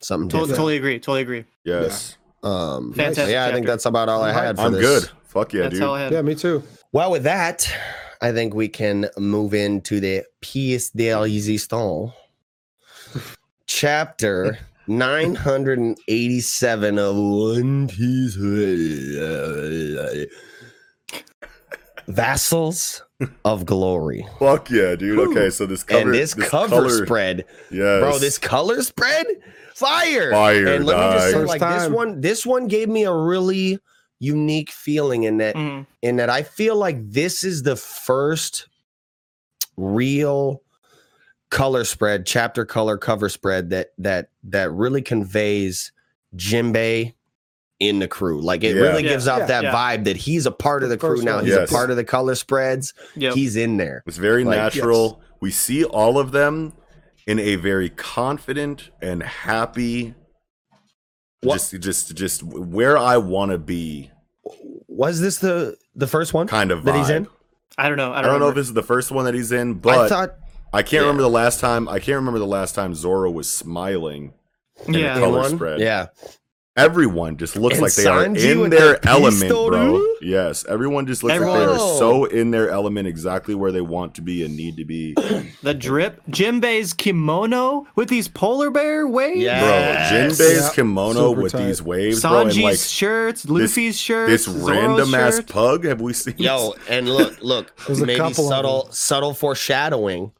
[0.00, 0.56] something Totally, different.
[0.58, 0.98] totally agree.
[0.98, 1.44] Totally agree.
[1.64, 4.56] Yes, Um, Fantastic so yeah, I think that's about all I had.
[4.56, 4.82] For I'm this.
[5.04, 5.10] good.
[5.26, 5.82] Fuck yeah, That's dude.
[5.84, 6.12] all I had.
[6.12, 6.62] Yeah, me too.
[6.92, 7.72] Well, with that,
[8.20, 12.12] I think we can move into the pièce de résistance,
[13.66, 14.58] chapter
[14.98, 18.36] 987 of One Piece.
[22.08, 23.02] Vassals
[23.44, 24.26] of Glory.
[24.38, 25.18] Fuck yeah, dude.
[25.30, 29.24] Okay, so this cover, and this, cover color- spread, yes, bro, this color spread,
[29.74, 31.46] fire, Fire, And let me just say, dog.
[31.46, 33.78] like First this one, this one gave me a really
[34.18, 35.86] unique feeling in that Mhm.
[36.02, 38.66] in that I feel like this is the first
[39.76, 40.61] real
[41.52, 45.92] color spread, chapter color cover spread that that that really conveys
[46.34, 47.12] Jimbei
[47.78, 48.40] in the crew.
[48.40, 48.82] Like it Yeah.
[48.82, 49.10] really Yeah.
[49.10, 49.46] gives off Yeah.
[49.46, 49.72] that Yeah.
[49.74, 51.36] vibe that he's a part of the The crew first now.
[51.36, 51.44] one.
[51.44, 51.70] He's Yes.
[51.70, 52.94] a part of the color spreads.
[53.16, 53.34] Yep.
[53.34, 54.02] He's in there.
[54.06, 55.20] It's very Like, natural.
[55.40, 56.72] We see all of them
[57.26, 60.14] in a very confident and happy.
[61.42, 64.10] What- Just, just, just where I want to be,
[64.88, 67.26] Was this the the first one kind of that he's in?
[67.78, 68.12] I don't know.
[68.12, 70.12] I I don't, don't know if this is the first one that he's in, but
[70.12, 70.28] I
[70.72, 71.00] I, can't yeah.
[71.00, 71.88] remember the last time.
[71.88, 74.32] I can't remember the last time Zoro was smiling.
[74.86, 75.18] in Yeah.
[75.18, 75.56] color one?
[75.56, 75.80] spread.
[75.80, 76.06] Yeah.
[76.74, 79.98] Everyone just looks And like they are in their the element, pistol, bro.
[79.98, 80.16] dude?
[80.22, 84.14] Yes, everyone just looks like they are so in their element, exactly where they want
[84.14, 85.14] to be and need to be.
[85.62, 89.40] The drip, Jimbei's kimono with these polar bear waves.
[89.42, 89.60] Yeah.
[89.60, 90.70] Bro, Jinbei's Yeah.
[90.74, 91.66] kimono Super with tight.
[91.66, 95.84] these waves, bro, and Sanji's like shirts, Luffy's shirts, this Zoro's random ass pug.
[95.84, 96.34] Have we seen?
[96.38, 100.32] Yo, and look, look, There's a maybe subtle, subtle foreshadowing.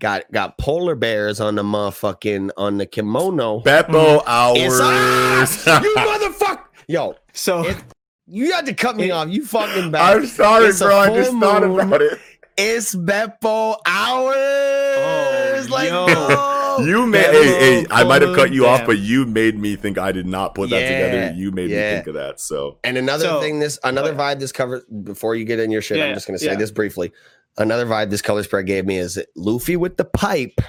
[0.00, 3.60] Got got polar bears on the motherfucking on the kimono.
[3.60, 4.16] Bepo
[4.56, 5.64] It's hours.
[5.66, 6.60] ah, you motherfucker!
[6.88, 7.76] Yo, So It-
[8.26, 9.28] you had to cut me It- off.
[9.28, 10.16] You fucking bad.
[10.16, 10.96] I'm sorry, It's bro.
[10.96, 12.18] I just full thought about it.
[12.56, 14.36] It's Bepo hours.
[14.36, 16.06] Oh, like yo.
[16.06, 16.56] no.
[16.86, 17.26] You made.
[17.26, 20.12] Bepo Hey, hey, I might have cut you off, but you made me think I
[20.12, 21.34] did not put that Yeah, together.
[21.36, 21.90] You made yeah.
[21.90, 22.40] me think of that.
[22.40, 25.82] So And another So- thing, this another vibe this cover before you get in your
[25.82, 26.54] shit, Yeah, I'm just gonna say yeah.
[26.54, 27.12] this briefly
[27.60, 30.60] another vibe this color spread gave me is Luffy with the pipe.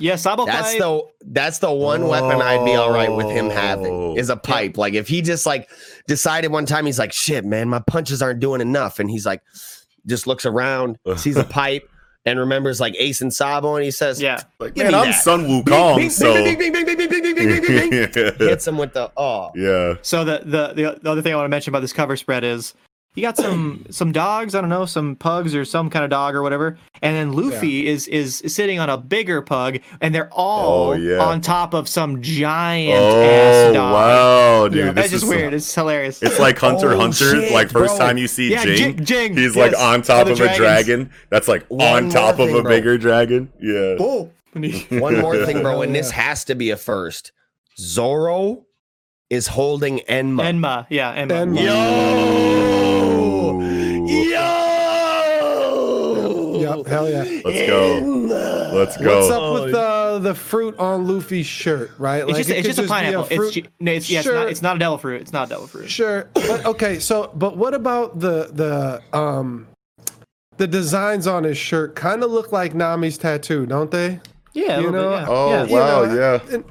[0.00, 0.78] Yeah, Sabo that's pipe.
[0.78, 2.08] the that's the one oh.
[2.08, 4.76] weapon I'd be all right with him having is a pipe.
[4.76, 4.80] Yeah.
[4.80, 5.68] Like if he just like
[6.06, 9.42] decided one time he's like, shit, man, my punches aren't doing enough, and he's like,
[10.06, 11.88] just looks around, sees a pipe.
[12.24, 15.22] And remembers like Ace and Sabo, and he says, "Yeah, like, man, I'm that.
[15.22, 17.92] Sun Wukong." So bing,
[18.48, 19.94] hits him with the oh, yeah.
[20.02, 22.44] So the, the the the other thing I want to mention about this cover spread
[22.44, 22.74] is
[23.18, 26.34] you got some some dogs, I don't know, some pugs or some kind of dog
[26.34, 30.32] or whatever, and then Luffy is, is is sitting on a bigger pug, and they're
[30.32, 31.18] all Oh, yeah.
[31.18, 33.92] on top of some giant Oh ass dog.
[33.92, 35.52] wow, dude, That's just is weird.
[35.54, 36.22] It's hilarious.
[36.22, 37.40] It's like Hunter Oh, Hunter.
[37.42, 38.06] shit, like first bro.
[38.06, 41.10] time you see Yeah, Ging, Ging- Ging, he's like on top the of a dragon.
[41.30, 42.70] That's like One on top more of a bro.
[42.70, 43.52] bigger dragon.
[43.60, 43.96] Yeah.
[44.00, 44.30] oh.
[44.90, 47.32] One more thing, bro, and this has to be a first.
[47.78, 48.64] Zoro
[49.30, 50.42] is holding Enma.
[50.42, 51.46] Enma, yeah, Enma.
[51.46, 51.60] Enma.
[51.64, 53.60] Yo!
[55.68, 56.58] Yo!
[56.60, 57.18] Yep, hell yeah.
[57.44, 58.00] Let's go.
[58.00, 58.72] Enma.
[58.72, 59.16] Let's go.
[59.18, 62.24] What's up with the the fruit on Luffy's shirt, right?
[62.28, 63.24] It's just, it it's could just a be pineapple.
[63.24, 64.34] fruit- it's, no, it's, yeah, it's, Sure.
[64.34, 65.20] not, it's not a devil fruit.
[65.22, 65.88] It's not a devil fruit.
[65.90, 66.98] Sure, but okay.
[66.98, 69.66] So, but what about the the um
[70.56, 71.94] the designs on his shirt?
[71.94, 74.20] Kind of look like Nami's tattoo, don't they?
[74.54, 75.26] Yeah, You know, bit, yeah.
[75.28, 75.64] Oh yeah.
[75.66, 76.40] You wow, know, yeah.
[76.54, 76.64] And,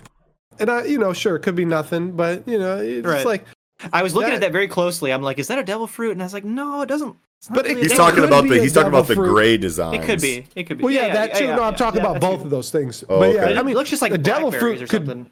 [0.59, 3.25] and I, you know, sure, it could be nothing, but you know, it's Right.
[3.25, 3.45] like
[3.93, 5.11] I was looking That- at that very closely.
[5.13, 6.11] I'm like, is that a devil fruit?
[6.11, 7.15] And I was like, no, it doesn't.
[7.51, 9.93] But really He's talking about the he's talking about the gray design.
[9.93, 10.47] It could be.
[10.55, 10.83] It could be.
[10.83, 11.45] Well, yeah, that too.
[11.47, 12.45] no, I'm talking yeah, about both too.
[12.45, 13.03] of those things.
[13.07, 15.05] Oh, but yeah, It I mean, it looks just like a devil fruit or could,
[15.05, 15.31] something.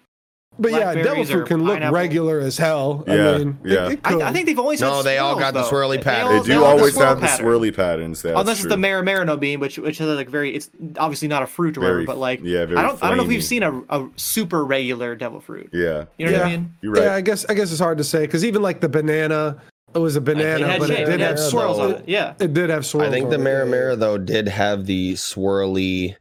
[0.58, 1.95] But yeah, devil fruit can look pineapple.
[1.95, 3.03] regular as hell.
[3.08, 3.90] Yeah, I mean, yeah.
[3.90, 4.22] it I, could.
[4.22, 5.69] I think they've always No, had they all swirls, got the though.
[5.69, 6.38] swirly They pattern.
[6.38, 8.22] all- They do all have the always swirl have the swirly patterns.
[8.22, 8.69] That's Unless true.
[8.69, 11.82] it's the Marimerino bean, which which is like very, it's obviously not a fruit or
[11.82, 14.08] whatever, but like, yeah, very I don't, I don't know if we've seen a, a
[14.16, 15.69] super regular devil fruit.
[15.74, 16.75] Yeah, You know what I mean?
[16.82, 17.03] you're right.
[17.03, 19.61] Yeah, I guess I guess it's hard to say because even like the banana,
[19.93, 22.03] it was a banana, it but shape, it did it have had swirls on it.
[22.08, 22.34] Yeah.
[22.40, 23.08] It did have swirls.
[23.08, 23.66] I think the on it, yeah, yeah.
[23.66, 26.16] Maramara though did have the swirly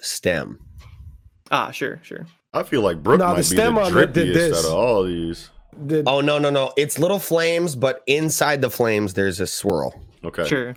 [0.00, 0.58] stem.
[1.50, 2.26] Ah, sure, sure.
[2.52, 4.58] I feel like Brooke No, the might be the stem on it did this.
[4.64, 5.50] out of all these.
[5.86, 6.72] Did- Oh no no no!
[6.76, 9.94] It's little flames, but inside the flames there's a swirl.
[10.24, 10.46] Okay.
[10.46, 10.74] Sure.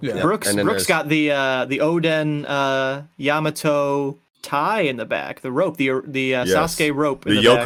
[0.00, 0.20] yeah.
[0.20, 5.40] Brooks and Brooks there's- got the uh the Oden uh Yamato tie in the back,
[5.40, 6.76] the rope, the the uh, Yes.
[6.76, 7.64] Sasuke rope in The, the, back.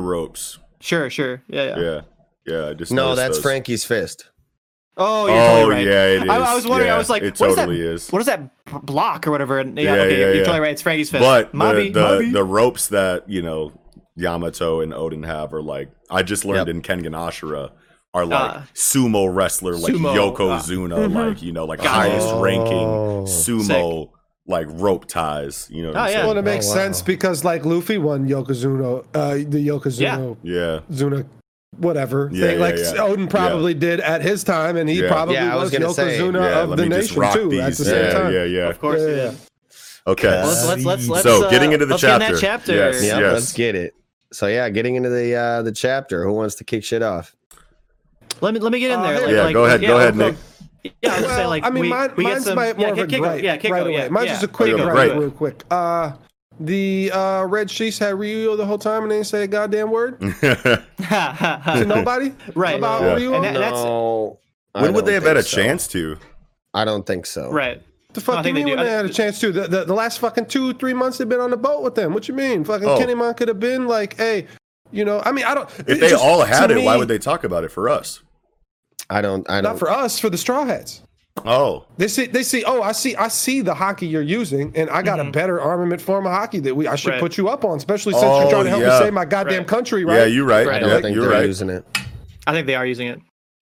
[0.00, 0.58] Ropes.
[0.80, 1.42] Sure, sure.
[1.48, 1.78] Yeah, yeah.
[1.78, 2.00] Yeah.
[2.46, 2.66] Yeah.
[2.68, 3.42] I just No, that's those.
[3.42, 4.28] Franky's fist.
[4.98, 5.86] Oh, you're Oh totally right.
[5.86, 6.28] yeah, it is.
[6.28, 6.88] I, I was wondering.
[6.88, 7.92] Yeah, I was like, it what is totally that?
[7.92, 8.08] is.
[8.10, 8.50] What is that
[8.84, 9.58] block or whatever?
[9.60, 10.40] And, yeah, Yeah, okay, yeah, you're yeah.
[10.42, 10.72] totally right.
[10.72, 11.22] It's Franky's fist.
[11.22, 12.32] But Mabi, the the, Mabi.
[12.32, 13.72] the ropes that you know
[14.16, 16.76] Yamato and Oden have are like I just learned Yep.
[16.76, 17.70] in Kengan Ashura
[18.14, 18.66] are like Ah.
[18.74, 22.40] sumo wrestler like Sumo, Yokozuna, like you know like Got highest it.
[22.40, 23.24] ranking Oh.
[23.26, 24.10] sumo
[24.46, 25.68] like rope ties.
[25.70, 25.88] You know.
[25.90, 26.14] What Oh, I'm yeah.
[26.14, 26.26] saying?
[26.26, 26.74] Well, it makes Oh, wow.
[26.74, 30.80] sense because like Luffy won Yokozuna, uh, the Yokozuna, Yeah.
[30.90, 31.26] Zuna,
[31.78, 32.58] whatever Yeah, thing.
[32.58, 32.92] yeah, like yeah.
[33.02, 35.08] Oden probably did at his time, and he Yeah.
[35.08, 36.60] probably Yeah, was was, gonna say, Yokozuna Yeah.
[36.62, 37.60] of the nation too these.
[37.60, 38.32] at the yeah, same time.
[38.34, 38.68] yeah, yeah.
[38.68, 39.00] of course.
[39.00, 39.32] Yeah, he yeah.
[40.06, 40.28] Okay.
[40.28, 41.22] Well, let's let's let's let's.
[41.24, 42.72] So, uh, getting into the let's get in that chapter.
[42.72, 42.74] chapter.
[42.74, 43.04] Yes.
[43.04, 43.32] Yeah, yes.
[43.34, 43.94] let's get it.
[44.32, 46.24] So yeah, getting into the uh the chapter.
[46.24, 47.34] Who wants to kick shit off?
[48.40, 49.12] Let me let me get in Uh, there.
[49.14, 50.16] hey- like, Yeah, like, go ahead, go ahead.
[50.16, 50.34] Nick.
[50.84, 52.54] Yeah, I was gonna say like I mean, we, mine, we mine's some.
[52.54, 53.42] my, yeah, more of kick, a kick, gripe.
[53.42, 53.92] yeah, kick, right away.
[53.94, 54.32] yeah, Mine's yeah.
[54.32, 55.18] just a quick Okay, gripe, great.
[55.20, 55.64] real quick.
[55.70, 56.12] Uh,
[56.60, 59.90] the uh, red sheets had Ryu the whole time and they didn't say a goddamn
[59.90, 62.76] word to nobody Right.
[62.76, 63.14] about Yeah.
[63.14, 63.34] Ryu.
[63.34, 64.38] And that- No,
[64.74, 65.56] I when would they have had a so.
[65.56, 66.18] chance to?
[66.74, 67.50] I don't think so.
[67.50, 67.82] right.
[68.12, 68.76] the fuck I you think they mean do.
[68.76, 69.52] when they had a chance to?
[69.52, 72.12] The, the, the last fucking two, three months they've been on the boat with them.
[72.14, 72.64] What you mean?
[72.64, 72.98] Fucking Oh.
[72.98, 74.46] Kinemon could have been like, hey,
[74.92, 75.68] you know, I mean, I don't.
[75.80, 78.20] If it's they just- all had it, why would they talk about it for us?
[79.10, 79.48] I don't.
[79.50, 79.78] I Not don't.
[79.78, 81.02] for us, for the Straw Hats.
[81.44, 82.64] Oh, They see, they see.
[82.64, 86.00] Oh, I see, I see the Haki you're using, and I got a better armament
[86.00, 87.20] form of Haki that we I should Right.
[87.20, 88.98] put you up on, especially since Oh, you're trying to help yeah.
[88.98, 89.66] me save my goddamn Right.
[89.68, 90.16] country, right?
[90.18, 90.66] yeah, you're right.
[90.66, 90.76] Right.
[90.76, 91.46] I don't Yeah, think you're they're right.
[91.46, 91.84] using it.
[92.46, 93.20] I think they are using it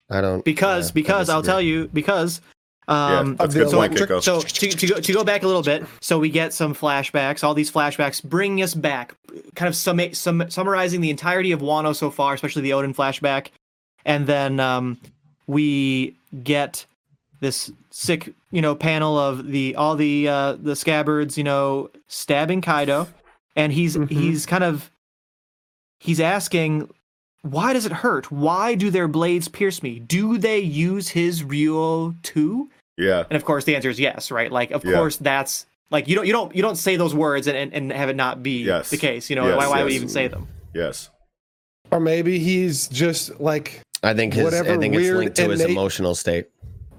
[0.09, 2.39] I don't because yeah, because I'll tell you because
[2.87, 4.23] um that's the a good point, electric- Kiko.
[4.23, 7.43] so to, to, go, to go back a little bit so we get some flashbacks
[7.43, 9.13] all these flashbacks bring us back
[9.55, 13.47] kind of sum, sum, summarizing the entirety of wano so far especially the oden flashback
[14.05, 14.97] and then um,
[15.47, 16.85] we get
[17.39, 22.61] this sick you know panel of the all the uh, the scabbards you know stabbing
[22.61, 23.07] kaido
[23.55, 24.09] and he's Mhm.
[24.09, 24.89] he's kind of
[25.99, 26.89] he's asking
[27.41, 32.19] why does it hurt why do their blades pierce me do they use his Ryuo
[32.23, 34.93] too yeah, and of course the answer is yes right like of Yeah.
[34.95, 37.91] course that's like you don't you don't you don't say those words and, and, and
[37.91, 38.89] have it not be Yes.
[38.89, 39.99] the case you know Yes, why, why would yes.
[39.99, 41.09] you even say them yes.
[41.89, 44.41] Or maybe he's just like I think his.
[44.41, 46.47] I Whatever think it's linked to his innate- emotional state.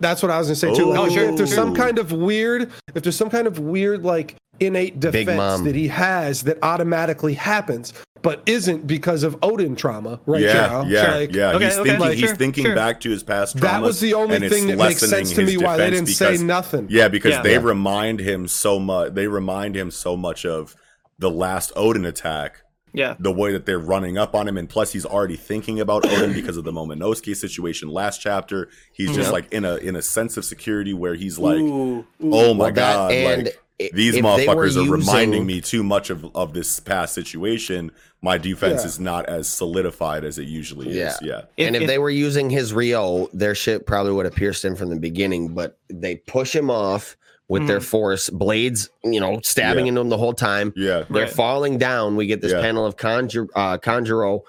[0.01, 0.85] That's what I was gonna say too.
[0.85, 0.89] Oh.
[0.91, 1.57] Like, Oh, if- sure, if there's sure.
[1.57, 5.89] some kind of weird, if there's some kind of weird like innate defense that he
[5.89, 10.85] has that automatically happens, but isn't because of Oden trauma right yeah, now.
[10.86, 11.52] yeah, like, yeah.
[11.52, 12.75] Okay, he's okay, thinking, like, he's sure, thinking sure.
[12.75, 13.60] back to his past traumas.
[13.60, 16.89] That was the only thing that makes sense to me why they didn't say nothing.
[16.91, 17.43] Yeah, because Yeah.
[17.43, 17.60] they Yeah.
[17.62, 19.15] remind him so much.
[19.15, 20.75] They remind him so much of
[21.20, 22.62] the last Oden attack.
[22.92, 26.02] Yeah The way that they're running up on him, and plus he's already thinking about
[26.05, 28.68] Oden because of the Momonosuke situation last chapter.
[28.92, 29.33] He's just Yeah.
[29.33, 32.05] like in a in a sense of security where he's like, Ooh, ooh.
[32.23, 35.83] "Oh my Well, that god!" and like i- these if motherfuckers are reminding me too
[35.83, 37.92] much of of this past situation.
[38.20, 38.86] My defense Yeah.
[38.89, 41.10] is not as solidified as it usually Yeah.
[41.10, 41.18] is.
[41.23, 44.34] Yeah, If- and if, if- they were using his Ryuo, their shit probably would have
[44.34, 45.55] pierced him from the beginning.
[45.55, 47.17] But they push him off
[47.49, 49.91] with their force, blades, you know, stabbing Yeah.
[49.91, 50.73] into him the whole time.
[50.77, 51.05] yeah.
[51.10, 51.31] They're Right.
[51.33, 52.15] falling down.
[52.17, 52.60] We get this Yeah.
[52.60, 54.43] panel of Conjur, uh, Kanjuro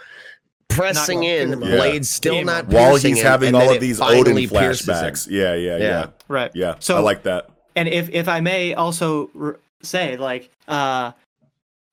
[0.68, 1.56] pressing Not- in, Yeah.
[1.78, 2.72] blades still Game not on.
[2.72, 4.96] While he's him, having all of these Oden finally pierces him.
[4.96, 5.28] flashbacks.
[5.30, 6.06] Yeah, yeah, yeah, Yeah.
[6.28, 6.76] right yeah.
[6.80, 7.50] So- I like that.
[7.76, 11.12] and if if i may also r- say like uh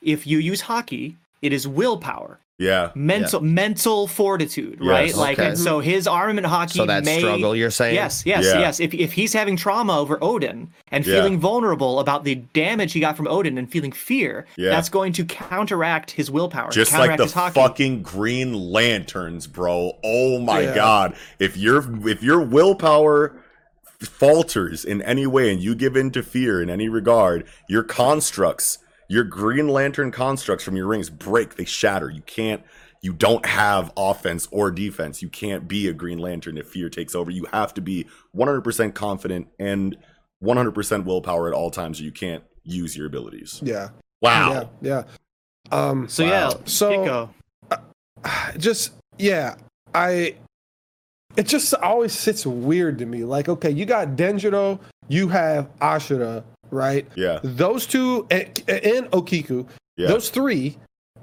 [0.02, 4.88] if you use Haki it is willpower Yeah, mental mental fortitude Yes.
[4.88, 5.48] right like Okay.
[5.48, 7.94] and so his armament Haki So that may struggle you're saying?
[7.94, 8.60] Yes, yes, Yeah.
[8.60, 8.80] yes.
[8.80, 11.16] If, if he's having trauma over Oden and Yeah.
[11.16, 14.70] feeling vulnerable about the damage he got from Oden and feeling fear, Yeah.
[14.70, 16.70] that's going to counteract his willpower.
[16.70, 17.52] just like counteract the his Haki.
[17.52, 19.92] fucking Green Lanterns, bro.
[20.02, 20.74] Oh my Yeah.
[20.74, 21.14] god!
[21.38, 23.32] If your if your willpower
[24.00, 28.78] falters in any way and you give in to fear in any regard, your constructs,
[29.08, 31.56] your Green Lantern constructs from your rings break.
[31.56, 32.10] They shatter.
[32.10, 32.62] You can't.
[33.02, 35.22] you don't have offense or defense.
[35.22, 37.30] You can't be a Green Lantern if fear takes over.
[37.30, 39.96] You have to be 100% confident and
[40.42, 42.00] 100% willpower at all times.
[42.00, 43.60] You can't use your abilities.
[43.62, 43.90] Yeah.
[44.22, 44.70] Wow.
[44.80, 45.02] Yeah.
[45.70, 45.78] Yeah.
[45.90, 47.28] Um, So yeah, So- Kiko.
[48.58, 49.56] just yeah,
[49.94, 50.36] I.
[51.36, 53.22] It just always sits weird to me.
[53.24, 57.06] Like, okay, you got Denjiro, you have Ashura, right?
[57.14, 57.40] Yeah.
[57.42, 60.08] Those two and, and Okiku, Yeah.
[60.08, 60.76] those three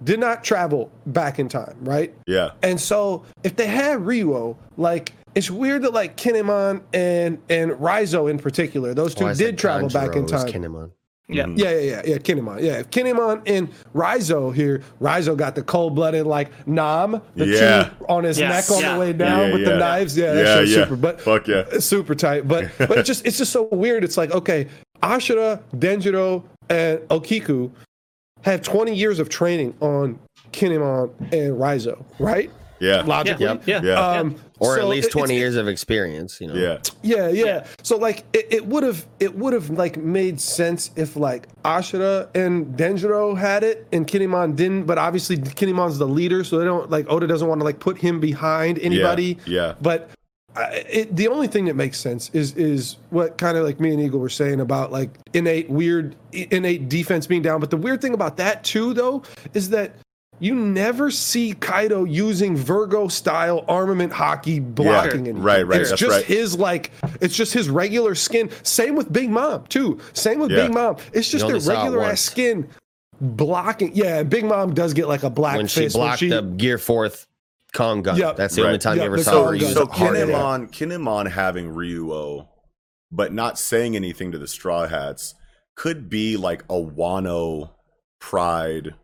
[0.04, 2.14] did not travel back in time, right?
[2.28, 2.52] yeah.
[2.62, 8.30] And so if they had Ryuo, like it's weird that like Kinemon and and Raizo
[8.30, 10.62] in particular, those two Oh, did said travel back in Tanjiro, it was time.
[10.64, 10.92] Kinemon.
[11.30, 11.46] Yeah.
[11.46, 11.58] Mhm.
[11.58, 12.18] Yeah, yeah, yeah, yeah.
[12.18, 12.62] Kinemon.
[12.62, 14.84] Yeah, if Kinemon and Raizo here.
[15.02, 17.84] Raizo got the cold blooded like Nam, the Yeah.
[17.98, 18.70] two on his Yes.
[18.70, 18.94] neck on Yeah.
[18.94, 19.70] the way down Yeah, with yeah.
[19.70, 20.18] the knives.
[20.18, 20.84] Yeah, that Yeah, shit's yeah.
[20.84, 20.96] super.
[20.98, 21.64] But Fuck yeah.
[21.72, 22.46] it's super tight.
[22.48, 24.04] But but it's just it's just so weird.
[24.04, 24.68] It's like okay,
[25.04, 27.70] Ashura, Denjiro, and Okiku
[28.42, 30.20] have 20 years of training on
[30.52, 32.50] Kinemon and Raizo, right?
[32.80, 33.02] Yeah.
[33.06, 33.46] Logically.
[33.46, 33.64] Yep.
[33.66, 33.82] Yeah.
[33.82, 33.94] Yeah.
[34.00, 36.54] Um, Or at least 20 years of experience, you know.
[36.54, 36.80] Yeah.
[37.02, 37.66] yeah, yeah.
[37.82, 42.30] So like it, it would have it would have like made sense if like Ashura
[42.36, 46.90] and Denjiro had it and Kinemon didn't, but obviously Kinemon's the leader, so they don't
[46.90, 49.38] like Oda doesn't want to like put him behind anybody.
[49.46, 49.68] Yeah.
[49.68, 49.76] Yeah.
[49.82, 50.10] But
[50.56, 53.92] I, it, the only thing that makes sense is is what kind of like me
[53.92, 57.60] and Eagle were saying about like innate weird innate defense being down.
[57.60, 59.24] But the weird thing about that too, though,
[59.54, 59.94] is that
[60.40, 65.42] you never see Kaido using Vergo style armament Haki blocking anything.
[65.42, 66.26] right, right, It's that's just right.
[66.26, 66.92] his like
[67.22, 68.50] it's just his regular skin.
[68.64, 70.00] Same with Big Mom too.
[70.14, 70.64] Same with Yeah.
[70.68, 70.98] Big Mom.
[71.14, 72.20] It's just their regular ass once.
[72.22, 72.68] skin
[73.22, 73.92] blocking.
[73.96, 76.42] Yeah, Big Mom does get like a black When she face blocked when she, the
[76.42, 77.28] Gear Fourth
[77.74, 78.18] Kong gun.
[78.18, 78.36] Yep.
[78.38, 78.82] That's the only Right.
[78.82, 80.68] time you ever the saw So, her Kong use so a hard Kinemon- gun.
[80.68, 82.48] Kinemon, Kinemon having Ryuo,
[83.12, 85.36] but not saying anything to the Straw Hats
[85.76, 87.72] could be like a Wano
[88.22, 88.96] pride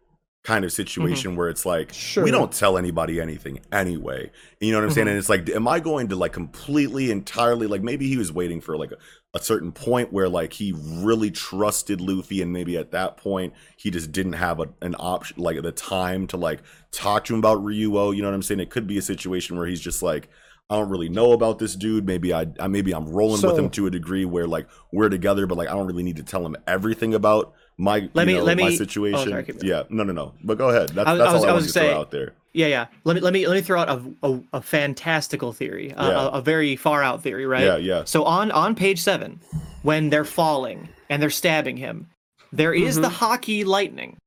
[0.45, 2.23] kind of situation where it's like Sure.
[2.23, 4.31] we don't tell anybody anything anyway.
[4.61, 5.07] You know what I'm saying?
[5.09, 8.61] And it's like, am I going to like completely, entirely like maybe he was waiting
[8.61, 8.97] for like a,
[9.33, 13.91] a certain point where like he really trusted Luffy, and maybe at that point he
[13.91, 17.63] just didn't have a, an option, like the time to like talk to him about
[17.63, 18.15] Ryuo.
[18.15, 18.59] You know what I'm saying?
[18.59, 20.29] It could be a situation where he's just like.
[20.71, 22.05] I don't really know about this dude.
[22.05, 25.47] Maybe I, I maybe I'm rolling with him to a degree where like we're together,
[25.47, 28.43] but like I don't really need to tell him everything about my Let me- know,
[28.43, 29.29] let my me- oh, situation.
[29.29, 30.33] sorry, yeah, no, no, no.
[30.43, 30.89] But go ahead.
[30.89, 32.33] That's, I that's I was- all I, I wanted was to throw out there.
[32.53, 32.87] Yeah, yeah.
[33.05, 36.21] Let me let me let me throw out a a, a fantastical theory, a, Yeah.
[36.25, 37.63] a, a very far out theory, right?
[37.63, 38.03] Yeah, yeah.
[38.05, 39.39] So on on page seven,
[39.83, 42.07] when they're falling and they're stabbing him,
[42.51, 43.03] there is Mm-hmm.
[43.03, 44.17] the Haki lightning.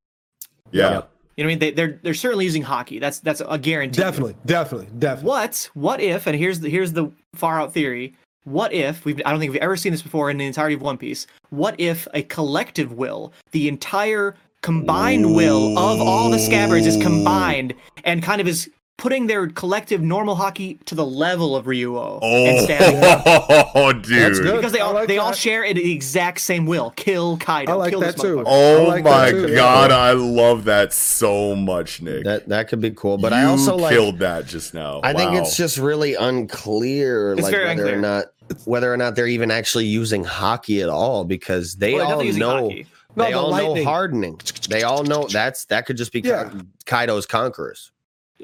[0.70, 1.08] Yeah, You know what
[1.38, 1.58] I mean?
[1.58, 3.00] They, they're they're certainly using Haki.
[3.00, 4.00] That's that's a guarantee.
[4.00, 5.28] definitely, definitely, definitely.
[5.28, 6.26] What what if?
[6.26, 8.14] And here's the here's the far out theory.
[8.44, 10.82] What if we've I don't think we've ever seen this before in the entirety of
[10.82, 11.26] One Piece.
[11.50, 17.74] What if a collective will, the entire combined will of all the scabbards is combined
[18.04, 22.46] and kind of is putting their collective normal Haki to the level of Ryuo oh.
[22.46, 23.64] and stabbing him.
[23.74, 24.04] Oh, dude.
[24.04, 24.56] That's good.
[24.56, 25.36] because they all like they all that.
[25.36, 26.90] share the exact same will.
[26.90, 27.72] Kill Kaido.
[27.72, 28.44] I like kill that too.
[28.46, 29.54] Oh like my too.
[29.54, 32.24] god, I love that so much, Nick.
[32.24, 33.92] That that could be cool, but you I also like.
[33.92, 35.00] killed that just now.
[35.02, 37.98] I think it's just really unclear, It's like very whether unclear.
[37.98, 38.24] or not
[38.66, 42.38] whether or not they're even actually using Haki at all, because they Well, they're all
[42.38, 42.86] know Haki.
[43.14, 44.40] No, they the all know hardening.
[44.68, 46.50] They all know that's that could just be Yeah.
[46.86, 47.90] Kaido's conquerors.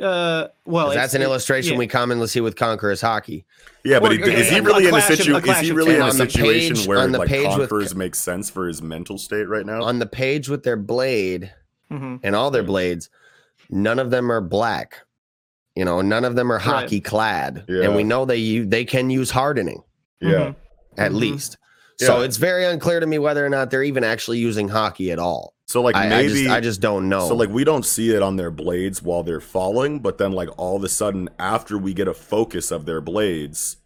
[0.00, 1.78] Uh, well, 'Cause it's- that's an illustration yeah.
[1.78, 3.44] we commonly see with conquerors Haki.
[3.84, 5.50] Yeah, but Or- he, is he really in a clash of- a situation?
[5.50, 8.14] Is he really in a situation page- where on the like page with- conquerors make
[8.14, 9.82] sense for his mental state right now?
[9.82, 11.52] On the page with their blade
[11.90, 12.20] Mhm.
[12.22, 12.66] and all their Mm.
[12.66, 13.10] blades,
[13.70, 14.98] none of them are black.
[15.74, 17.84] You know, none of them are Haki clad, Yeah.
[17.84, 19.82] and we know they u- they can use hardening
[20.20, 20.56] yeah, Mhm.
[20.96, 21.16] at Mhm.
[21.16, 21.56] least.
[22.00, 22.24] So Yeah.
[22.24, 25.54] it's very unclear to me whether or not they're even actually using Haki at all.
[25.68, 27.28] So like I, I maybe just I just don't know.
[27.28, 30.48] So like we don't see it on their blades while they're falling, but then like
[30.56, 33.76] all of a sudden after we get a focus of their blades,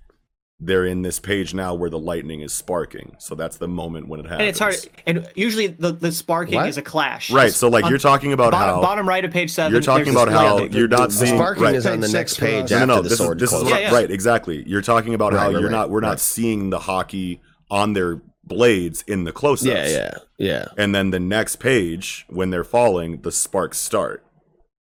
[0.60, 3.16] they're in this page now where the lightning is sparking.
[3.18, 4.40] So that's the moment when it happens.
[4.42, 4.76] And it's hard.
[5.08, 6.68] And usually the, the sparking What?
[6.68, 7.32] is a clash.
[7.32, 7.52] Right.
[7.52, 9.72] So like On you're talking about bottom, how bottom right of page seven.
[9.72, 10.78] you're talking about how lightning.
[10.78, 11.74] you're not the seeing sparking right.
[11.74, 12.70] is on the next page us.
[12.70, 13.02] No, after no, no.
[13.02, 13.92] the This is sword this is what, Yeah, yeah.
[13.92, 14.08] right.
[14.08, 14.62] Exactly.
[14.68, 15.90] You're talking about how Right, right, you're right, not.
[15.90, 16.10] We're right.
[16.10, 18.20] not seeing the Haki on their
[18.52, 19.66] blades in the close-ups.
[19.74, 20.66] yeah, yeah, yeah.
[20.78, 24.24] And then the next page, when they're falling, the sparks start.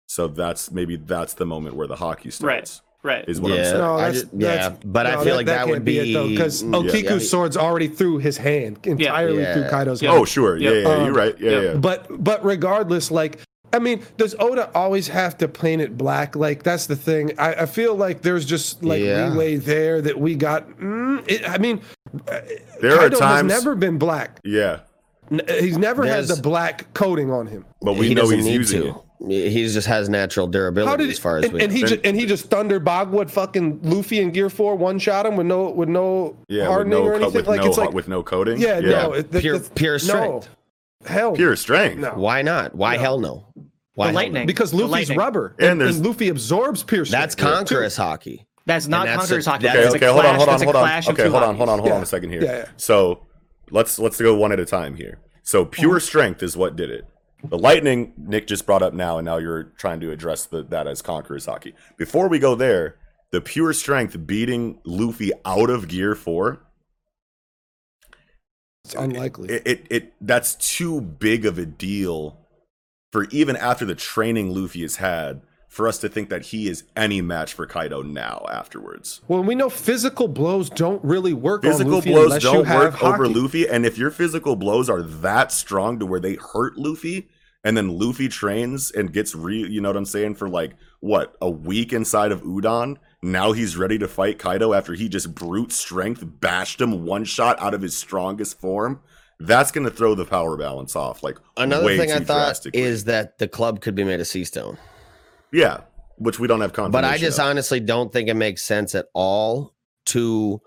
[0.07, 2.43] So that's maybe that's the moment where the Haki starts.
[2.43, 2.81] Right.
[3.05, 3.79] Right Is what I'm saying.
[3.79, 5.99] No, I that's, just- yeah, that's- but I no, feel like that would can't be-
[5.99, 7.29] it though, because mm, Okiku's yeah.
[7.31, 9.55] sword's already through his hand entirely Yeah.
[9.55, 10.11] through Kaido's Yeah.
[10.11, 10.21] hand.
[10.21, 10.57] Oh, sure.
[10.57, 10.77] Yeah, Yeah.
[10.81, 11.37] yeah, Um, you're right.
[11.39, 11.61] Yeah, yeah.
[11.61, 11.75] yeah.
[11.75, 13.39] But but regardless, like
[13.73, 16.35] I mean, does Oda always have to paint it black?
[16.37, 17.33] Like that's the thing.
[17.39, 19.29] I, I feel like there's just like Yeah.
[19.29, 20.69] leeway there that we got.
[20.79, 21.81] Mm, it, I mean,
[22.81, 23.53] There are Kaido times.
[23.53, 24.39] has never been black.
[24.45, 24.81] yeah,
[25.61, 27.65] He's never had the black coating on him.
[27.83, 28.89] but we He know doesn't he's need using to.
[29.29, 29.53] it.
[29.53, 31.89] he just has natural durability did as far as and, we and he know.
[31.89, 35.47] just and he just thunder Bagua fucking Luffy in Gear Four one shot him with
[35.47, 37.35] no with no Yeah, with hardening no, or anything.
[37.35, 38.59] with, like no, it's like with no coding.
[38.59, 39.99] yeah, no, it, the- Pure- the- pure no.
[39.99, 40.49] strength.
[41.09, 41.99] Hell, pure strength.
[42.01, 42.11] no.
[42.15, 42.75] Why not?
[42.75, 43.53] Why hell no?
[43.95, 44.43] Why The lightning.
[44.43, 44.47] no?
[44.47, 45.19] because Luffy's lightning.
[45.19, 47.11] rubber, And and, there's- and Luffy absorbs pierce.
[47.11, 48.45] That's conquerous Haki.
[48.67, 49.61] That's not And that's Conqueror's a- Haki.
[49.63, 51.03] that's Okay, a okay, hold on, hold on, hold on.
[51.09, 52.43] Okay, hold on, hold on, hold on a second here.
[52.45, 52.69] Yeah, yeah.
[52.77, 53.27] So
[53.71, 55.19] let's let's go one at a time here.
[55.43, 57.05] So pure strength is what did it.
[57.49, 60.87] The lightning Nick just brought up now, and now you're trying to address the, that
[60.87, 61.73] as conqueror's Haki.
[61.97, 62.97] Before we go there,
[63.31, 66.61] the pure strength beating Luffy out of Gear Four,
[68.95, 69.49] It's unlikely.
[69.51, 72.39] it, it it that's too big of a deal
[73.13, 76.85] for even after the training Luffy has had for us to think that he is
[76.97, 79.21] any match for Kaido now afterwards.
[79.29, 83.35] well, we know physical blows don't really work Physical blows don't work over Haki.
[83.35, 87.29] Luffy, and if your physical blows are that strong to where they hurt Luffy,
[87.63, 91.37] and then Luffy trains and gets re, you know what I'm saying, for like what
[91.43, 92.97] a week inside of Udon.
[93.23, 97.61] Now he's ready to fight Kaido after he just brute strength bashed him one shot
[97.61, 99.01] out of his strongest form.
[99.41, 101.23] That's gonna throw the power balance off.
[101.23, 104.79] Like Another thing I thought is that the club could be made of sea stone.
[105.53, 105.81] yeah,
[106.17, 106.93] which we don't have confirmation.
[106.93, 107.47] But I just of.
[107.47, 109.75] honestly don't think it makes sense at all
[110.07, 110.61] to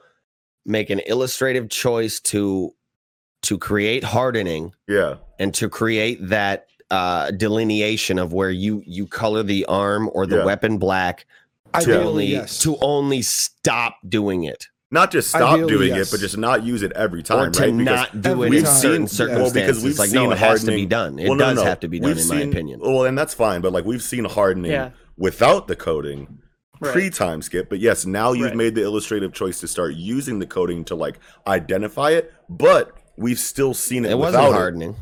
[0.65, 2.73] make an illustrative choice to
[3.43, 9.41] to create hardening yeah, and to create that uh, delineation of where you you color
[9.43, 10.45] the arm or the Yeah.
[10.45, 11.25] weapon black to
[11.73, 12.59] Ideally, only yes.
[12.59, 16.09] to only stop doing it not just stop Ideally, doing yes.
[16.09, 17.77] it, but just not use it every time, or to right?
[17.77, 19.07] Because not do it every in time- certain yeah.
[19.07, 19.53] circumstances.
[19.55, 21.17] Well, because we've like seen no, it has to be done.
[21.17, 21.63] It Well, no, does no.
[21.63, 22.81] have to be done, We've in my opinion.
[22.81, 24.89] Well, and that's fine, but like we've seen hardening Yeah.
[25.17, 26.39] without the coding
[26.81, 26.91] Right.
[26.91, 27.69] pre time skip.
[27.69, 28.55] But yes, now you've Right.
[28.57, 33.39] made the illustrative choice to start using the coding to like identify it, but we've
[33.39, 34.95] still seen it, It wasn't without hardening.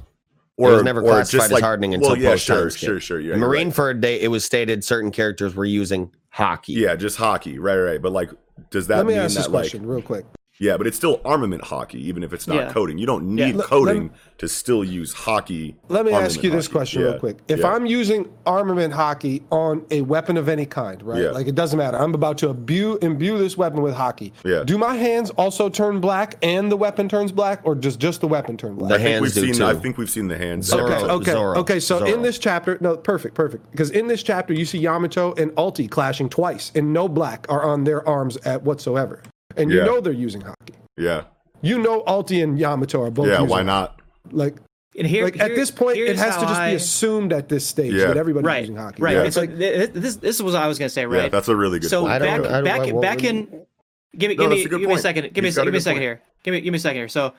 [0.56, 2.70] Or, it was never classified just as like, hardening until well, yeah, post sure, time
[2.70, 2.88] skip.
[2.88, 3.20] sure, sure.
[3.22, 3.76] Yeah, Marine right.
[3.76, 6.76] for a day, it was stated certain characters were using Haki.
[6.76, 7.92] Yeah, just Haki, right, right.
[7.92, 8.02] right.
[8.02, 8.32] But like,
[8.70, 10.26] does that Let me mean ask that this like, question real quick.
[10.60, 12.72] Yeah, but it's still armament Haki, even if it's not Yeah.
[12.74, 12.98] coding.
[12.98, 15.76] You don't need Let- coding let me- to still use Haki.
[15.88, 17.38] Let me ask armament you this question Yeah, real quick.
[17.48, 17.72] If yeah.
[17.74, 21.22] I'm using armament Haki on a weapon of any kind, right?
[21.24, 21.30] Yeah.
[21.32, 21.98] Like it doesn't matter.
[21.98, 24.34] I'm about to imbue, imbue this weapon with Haki.
[24.44, 24.64] Yeah.
[24.66, 28.28] Do my hands also turn black and the weapon turns black, or does just the
[28.28, 28.90] weapon turn black?
[28.90, 29.54] The I think hands we've do seen.
[29.54, 29.66] too.
[29.66, 30.68] I think we've seen the hands.
[30.68, 30.84] Zoro.
[30.84, 31.58] Okay, okay, Zoro.
[31.60, 31.80] okay.
[31.80, 32.14] So Zoro.
[32.14, 33.72] in this chapter, no, perfect, perfect.
[33.72, 37.64] Because in this chapter, you see Yamato and Ulti clashing twice, and no black are
[37.64, 39.22] on their arms at whatsoever,
[39.58, 39.86] and you Yeah.
[39.86, 40.74] know they're using Haki.
[40.98, 41.24] Yeah,
[41.62, 43.28] You know Ulti and Yamato are both.
[43.28, 43.34] yeah.
[43.36, 44.02] using Why not?
[44.32, 44.56] Like,
[44.98, 47.66] And here, like at this point, it has to just I- be assumed at this
[47.66, 48.08] stage Yeah.
[48.08, 48.96] that everybody's right, using Haki.
[49.00, 49.16] right.
[49.16, 49.24] Yeah.
[49.24, 51.24] And so th- this this is what I was gonna say, right?
[51.24, 51.90] Yeah, that's a really good.
[51.90, 52.14] so point.
[52.14, 53.48] I don't- back I back I- back would- in
[54.18, 55.62] give me give that's me a good give me a second give me He's a,
[55.62, 56.04] got a give me a second point.
[56.04, 57.34] here give me give me a second here so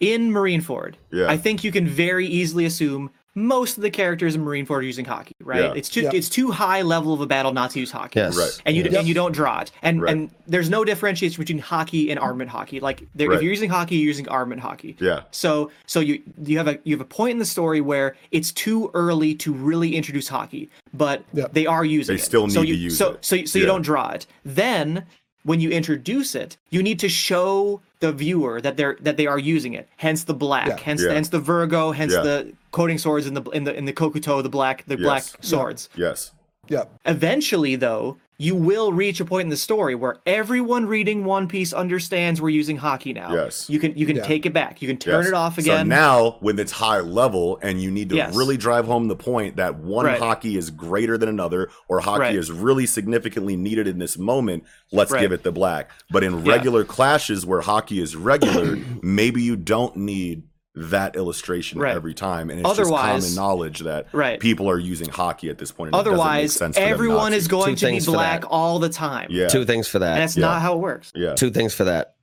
[0.00, 1.30] in Marineford Yeah.
[1.30, 5.04] I think you can very easily assume most of the characters in Marineford are using
[5.04, 5.72] Haki right Yeah.
[5.74, 6.10] it's too Yeah.
[6.12, 8.36] it's too high level of a battle not to use Haki Yes.
[8.36, 8.62] Right.
[8.64, 8.94] and you Yes.
[8.94, 10.12] and you don't draw it and Right.
[10.12, 13.32] and there's no differentiation between Haki and armament Haki like Right.
[13.32, 15.22] if you're using Haki you're using armament Haki Yeah.
[15.32, 18.52] so so you you have a you have a point in the story where it's
[18.52, 21.46] too early to really introduce Haki, but Yeah.
[21.52, 22.24] they are using They it.
[22.24, 23.24] still so need you, to use so, it.
[23.24, 23.72] So so you Yeah.
[23.72, 24.26] don't draw it.
[24.44, 25.04] Then
[25.42, 29.38] when you introduce it, you need to show the viewer that they're that they are
[29.38, 29.88] using it.
[29.96, 30.76] Hence the black, Yeah.
[30.88, 31.12] hence Yeah.
[31.12, 32.20] hence the Vergo, hence Yeah.
[32.22, 35.36] the coding swords in the in the in the Kokuto, the black the black Yes.
[35.40, 35.88] swords.
[35.96, 36.32] Yes.
[36.68, 36.84] Yeah.
[37.06, 41.72] Eventually, though, you will reach a point in the story where everyone reading One Piece
[41.72, 43.32] understands we're using Haki now.
[43.32, 43.70] Yes.
[43.70, 44.24] You can you can Yeah.
[44.26, 44.82] take it back.
[44.82, 45.28] You can turn Yes.
[45.28, 45.78] it off again.
[45.78, 48.34] So now, when it's high level and you need to Yes.
[48.34, 50.20] really drive home the point that one Right.
[50.20, 52.34] Haki is greater than another or Haki Right.
[52.34, 55.20] is really significantly needed in this moment, let's Right.
[55.20, 55.90] give it the black.
[56.10, 56.52] But in Yeah.
[56.52, 60.42] regular clashes where Haki is regular, maybe you don't need
[60.76, 61.94] that illustration Right.
[61.94, 62.50] every time.
[62.50, 64.40] And it's Otherwise- just common knowledge that Right.
[64.40, 65.94] people are using Haki at this point.
[65.94, 68.48] and it Otherwise, sense for them not everyone is going Two to be black that.
[68.48, 69.28] all the time.
[69.30, 69.46] Yeah.
[69.46, 70.16] Two things for And that.
[70.16, 70.46] that's Yeah.
[70.46, 71.12] not how it works.
[71.14, 71.34] Yeah.
[71.34, 72.16] Two things for that.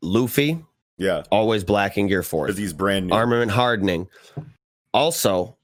[0.00, 0.64] Luffy,
[0.96, 1.24] Yeah.
[1.32, 2.46] always black in gear four.
[2.46, 3.14] Because he's brand new.
[3.14, 4.06] Armament hardening.
[4.94, 5.56] Also,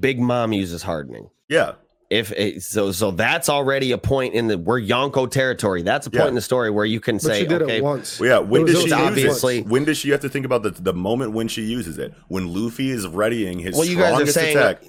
[0.00, 1.30] Big Mom uses hardening.
[1.48, 1.72] yeah.
[2.10, 5.82] If it, so, so that's already a point in the we're Yonko territory.
[5.82, 6.28] That's a point Yeah.
[6.28, 8.18] in the story where you can But say, she did okay, it once.
[8.18, 9.66] Well, yeah, when It does she obviously- it?
[9.66, 12.14] When does she have to think about the the moment when she uses it?
[12.28, 14.82] When Luffy is readying his well, you guys are strongest saying attack.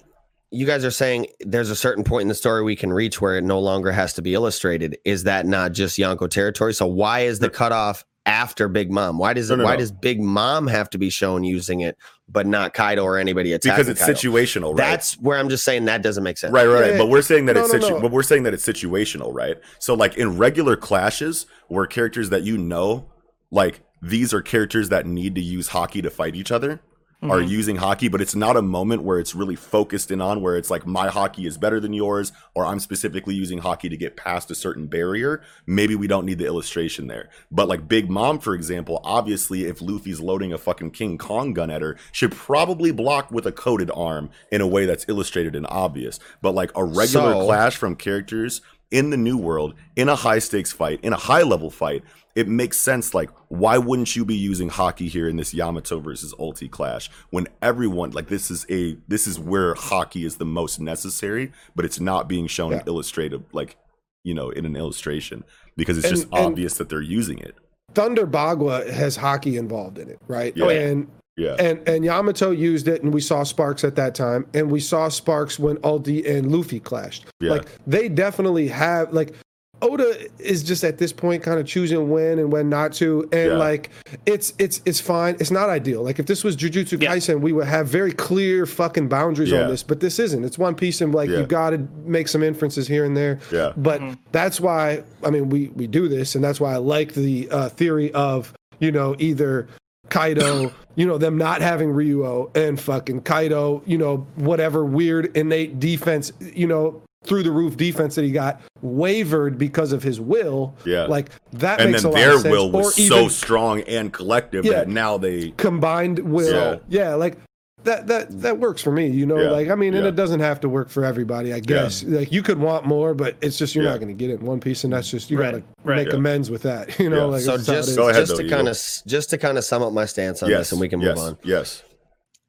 [0.51, 3.37] you guys are saying there's a certain point in the story we can reach where
[3.37, 4.97] it no longer has to be illustrated.
[5.03, 6.73] Is that not just Yonko territory?
[6.73, 9.17] So why is the cutoff after Big Mom?
[9.17, 9.57] Why does it?
[9.57, 9.79] No, no, why no.
[9.79, 11.97] does Big Mom have to be shown using it,
[12.31, 13.75] but not Kaido or anybody attacking?
[13.75, 14.13] because it's Kaido?
[14.13, 14.89] situational, right?
[14.91, 16.53] That's where I'm just saying that doesn't make sense.
[16.53, 16.97] right, right, right.
[16.97, 18.01] But we're saying that no, it's no, situ- no.
[18.01, 19.57] but we're saying that it's situational, right?
[19.79, 23.09] So like in regular clashes where characters that you know,
[23.51, 26.81] like these are characters that need to use Haki to fight each other.
[27.21, 27.49] Are mm-hmm.
[27.49, 30.69] using Haki, but it's not a moment where it's really focused in on where it's
[30.69, 34.49] like my Haki is better than yours, or I'm specifically using Haki to get past
[34.51, 35.41] a certain barrier.
[35.65, 37.27] Maybe we don't need the illustration there.
[37.51, 41.69] But like Big Mom, for example, obviously if Luffy's loading a fucking King Kong gun
[41.69, 45.67] at her, should probably block with a coated arm in a way that's illustrated and
[45.67, 46.21] obvious.
[46.41, 50.39] But like a regular So- clash from characters in the new world, in a high
[50.39, 52.01] stakes fight, in a high level fight,
[52.39, 53.13] it makes sense.
[53.13, 57.47] Like, why wouldn't you be using Haki here in this Yamato versus Ulti clash when
[57.61, 61.99] everyone like this is a this is where Haki is the most necessary, but it's
[61.99, 62.83] not being shown Yeah.
[62.87, 63.75] illustrative like
[64.23, 65.43] you know in an illustration
[65.75, 67.55] because it's And- just obvious that they're using it.
[67.93, 70.53] Thunder Bagua has Haki involved in it, right?
[70.61, 70.79] Oh, yeah.
[70.79, 74.69] And Yeah, and and Yamato used it, and we saw Sparks at that time, and
[74.69, 77.25] we saw Sparks when Ulti and Luffy clashed.
[77.39, 77.51] Yeah.
[77.51, 79.33] Like they definitely have like.
[79.81, 83.51] Oda is just at this point kind of choosing when and when not to, and
[83.51, 83.57] Yeah.
[83.57, 83.89] like
[84.25, 85.35] it's it's it's fine.
[85.39, 86.03] It's not ideal.
[86.03, 87.15] Like if this was Jujutsu Yeah.
[87.15, 89.63] Kaisen, we would have very clear fucking boundaries Yeah.
[89.63, 90.43] on this, but this isn't.
[90.43, 91.39] It's One Piece, and like Yeah.
[91.39, 93.39] you got to make some inferences here and there.
[93.51, 93.71] Yeah.
[93.77, 94.01] But
[94.31, 97.69] that's why I mean we we do this, and that's why I like the uh,
[97.69, 99.67] theory of you know either
[100.09, 105.79] Kaido, you know them not having Ryuo, and fucking Kaido, you know whatever weird innate
[105.79, 110.75] defense, you know through the roof defense that he got wavered because of his will.
[110.85, 111.03] Yeah.
[111.05, 112.51] like that and makes then a lot their of sense.
[112.51, 114.71] will was or so strong and collective Yeah.
[114.73, 116.53] that now they combined will.
[116.87, 117.09] Yeah.
[117.09, 117.15] Yeah.
[117.15, 117.37] like.
[117.85, 119.39] That, that that works for me, you know.
[119.39, 119.51] Yeah.
[119.51, 120.09] Like I mean, and Yeah.
[120.09, 122.03] it doesn't have to work for everybody, I guess.
[122.03, 123.91] Like you could want more, but it's just you're Yeah.
[123.91, 125.53] not going to get it in one piece, and that's just you Right.
[125.53, 125.95] got to Right.
[125.95, 126.15] make Yeah.
[126.15, 127.15] amends with that, you know.
[127.15, 127.23] Yeah.
[127.23, 127.95] Like So that's how it just.
[127.95, 130.43] Go ahead, just though, to kind of just to kind of sum up my stance
[130.43, 131.37] on yes, this, and we can yes, move on.
[131.45, 131.83] Yes,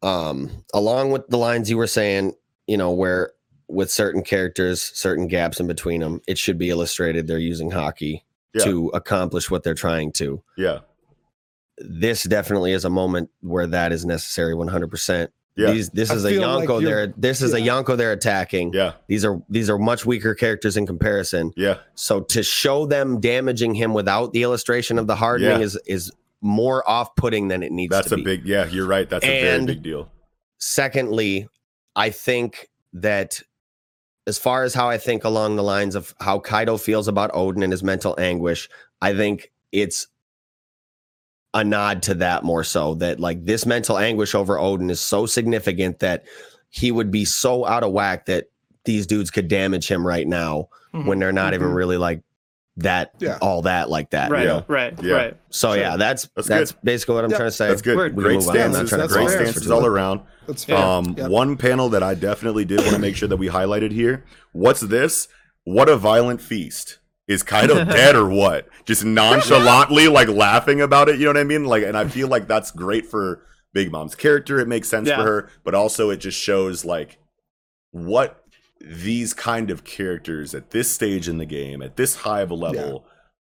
[0.02, 2.34] um, along with the lines you were saying,
[2.66, 3.31] you know, where
[3.73, 8.23] with certain characters, certain gaps in between them, it should be illustrated they're using Haki
[8.55, 8.65] Yeah.
[8.65, 10.42] to accomplish what they're trying to.
[10.57, 10.81] yeah,
[11.78, 15.28] This definitely is a moment where that is necessary 100%.
[15.57, 17.58] yeah, These, this I is a feel like Yonko they're this is a.
[17.60, 18.73] Yonko they're attacking.
[18.74, 21.52] yeah, These are these are much weaker characters in comparison.
[21.57, 25.65] yeah, So to show them damaging him without the illustration of the hardening Yeah.
[25.65, 28.02] is is more off-putting than it needs to be.
[28.02, 28.23] That's a be.
[28.24, 28.47] big.
[28.47, 29.08] Yeah, you're right.
[29.08, 30.10] That's a very big deal.
[30.58, 31.49] secondly,
[31.97, 33.42] I think that
[34.31, 37.65] as far as how I think along the lines of how Kaido feels about Oden
[37.65, 38.70] and his mental anguish,
[39.02, 40.07] I think it's
[41.52, 45.26] a nod to that more so that like this mental anguish over Oden is so
[45.26, 46.25] significant that
[46.70, 48.44] he would be so out of whack that
[48.84, 51.07] these dudes could damage him right now Mhm.
[51.07, 51.75] when they're not even Mhm.
[51.75, 52.23] really like
[52.76, 53.36] that Yeah.
[53.42, 54.31] all that like that.
[54.31, 54.65] Right, you know?
[54.68, 55.15] right, Yeah.
[55.15, 55.36] right.
[55.50, 55.81] So Sure.
[55.83, 57.36] yeah, that's That's that's, basically what I'm Yeah.
[57.36, 57.68] trying to say.
[57.68, 58.15] That's good.
[58.17, 58.57] We Great move on.
[58.57, 58.89] I'm not stances.
[58.91, 60.20] trying to Great go on for stances all around.
[60.50, 60.76] That's fair.
[60.76, 61.30] Um, Yep.
[61.30, 64.24] one panel that I definitely did want to make sure that we highlighted here.
[64.52, 65.28] What's this?
[65.64, 66.98] What a violent feast.
[67.28, 68.68] Is Kaido dead or what?
[68.84, 71.18] Just nonchalantly like laughing about it.
[71.18, 71.64] You know what I mean?
[71.64, 74.58] Like, and I feel like that's great for Big Mom's character.
[74.58, 75.16] It makes sense Yeah.
[75.18, 77.18] for her, but also it just shows like
[77.92, 78.44] what
[78.80, 82.54] these kind of characters at this stage in the game, at this high of a
[82.54, 83.04] level,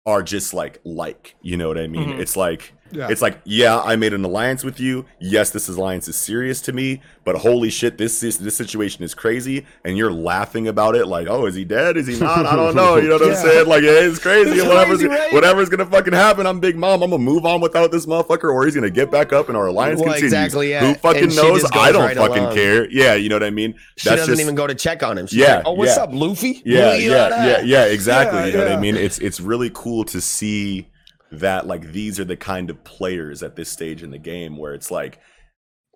[0.07, 1.35] are just like like.
[1.43, 2.11] You know what I mean?
[2.11, 2.19] Mhm.
[2.21, 3.09] It's like Yeah.
[3.11, 5.05] it's like, yeah, I made an alliance with you.
[5.21, 9.15] Yes, this alliance is serious to me, but holy shit, this this, this situation is
[9.15, 11.97] crazy, and you're laughing about it like, oh, is he dead?
[11.97, 12.47] Is he not?
[12.47, 12.97] I don't know.
[12.97, 13.35] You know what Yeah.
[13.35, 13.69] I'm saying?
[13.69, 14.51] Like, yeah, it's crazy.
[14.51, 15.33] It's whatever's crazy, right?
[15.33, 16.47] whatever's gonna fucking happen.
[16.47, 17.03] I'm Big Mom.
[17.03, 19.67] I'm gonna move on without this motherfucker, or he's gonna get back up, and our
[19.67, 20.33] alliance Well, continues.
[20.33, 20.87] exactly, yeah.
[20.87, 21.65] Who fucking knows?
[21.73, 22.89] I don't right fucking care.
[22.91, 23.75] Yeah, you know what I mean.
[23.97, 25.27] She That's doesn't just- even go to check on him.
[25.27, 28.51] She's Yeah, like, "Oh, what's up, Luffy?" yeah, yeah, da-da." yeah, yeah, exactly.
[28.53, 28.97] You know what I mean?
[28.97, 30.87] It's it's really cool to see
[31.35, 34.75] that like these are the kind of players at this stage in the game where
[34.75, 35.19] it's like,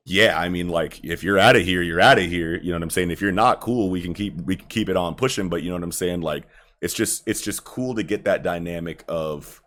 [0.04, 2.56] yeah, I mean, like if you're out of here, you're out of here.
[2.56, 3.10] You know what I'm saying?
[3.10, 5.48] If you're not cool, we can keep we can keep it on pushing.
[5.48, 6.20] But you know what I'm saying?
[6.22, 6.44] Like
[6.80, 9.60] it's just it's just cool to get that dynamic of,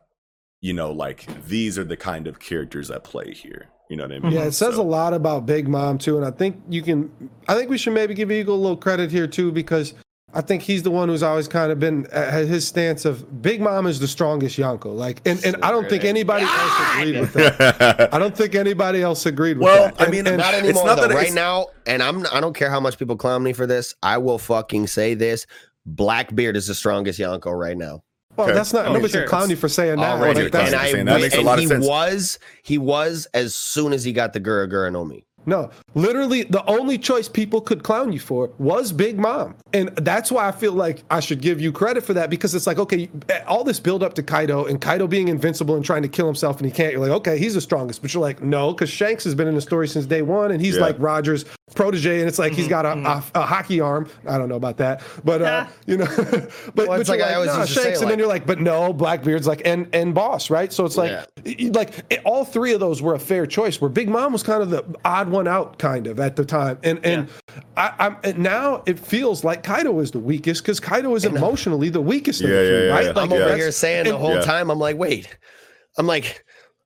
[0.62, 3.68] you know, like these are the kind of characters at play here.
[3.90, 4.32] You know what I mean?
[4.32, 7.12] Yeah, it says So- a lot about Big Mom too, and I think you can.
[7.48, 9.94] I think we should maybe give Eagle a little credit here too because
[10.34, 13.60] I think he's the one who's always kind of been uh, his stance of Big
[13.62, 14.96] Mom is the strongest Yonko.
[14.96, 18.14] Like, and, and I don't think anybody else agreed with that.
[18.14, 20.00] I don't think anybody else agreed with Well, that.
[20.00, 21.08] Well, I mean, and- Not It's anymore not though.
[21.10, 23.68] that Right it's- now, and I'm I don't care how much people clown me for
[23.68, 23.94] this.
[24.02, 25.46] I will fucking say this.
[25.86, 28.04] Blackbeard is the strongest Yonko right now.
[28.38, 28.56] well, okay.
[28.56, 29.28] that's not Oh, nobody's sure.
[29.28, 30.20] clown you for saying that.
[30.20, 31.86] Already, Like, that's- and I saying that makes a and lot of he sense.
[31.86, 35.26] was he was as soon as he got the Gura Gura no Mi.
[35.46, 40.32] No, literally, the only choice people could clown you for was Big Mom, and that's
[40.32, 43.10] why I feel like I should give you credit for that because it's like, okay,
[43.48, 46.58] all this build up to Kaido and Kaido being invincible and trying to kill himself
[46.58, 46.92] and he can't.
[46.92, 49.56] You're like, okay, he's the strongest, but you're like, no, because Shanks has been in
[49.56, 50.82] the story since day one, and he's Yeah.
[50.84, 51.46] like Roger's
[51.76, 54.08] protege, and it's like he's got a, a, a hockey arm.
[54.28, 57.26] I don't know about that, but uh, you know, but, but Well, it's you're like
[57.28, 59.62] I always nah, used to say, Shanks, and then you're like, but no, Blackbeard's like
[59.66, 60.72] and and boss, right?
[60.72, 61.26] So it's like, Yeah.
[61.46, 63.80] y- like it- all three of those were a fair choice.
[63.80, 66.78] Where Big Mom was kind of the odd one out kind of at the time,
[66.84, 67.30] and and
[67.78, 71.90] I, I'm and now it feels like Kaido is the weakest because Kaido is emotionally
[71.90, 72.42] the weakest.
[72.42, 73.06] of the Yeah, three, yeah, yeah, right?
[73.06, 73.12] yeah.
[73.14, 74.42] Like I'm over here saying the whole Yeah.
[74.42, 75.28] time, I'm like, wait,
[75.98, 76.44] I'm like,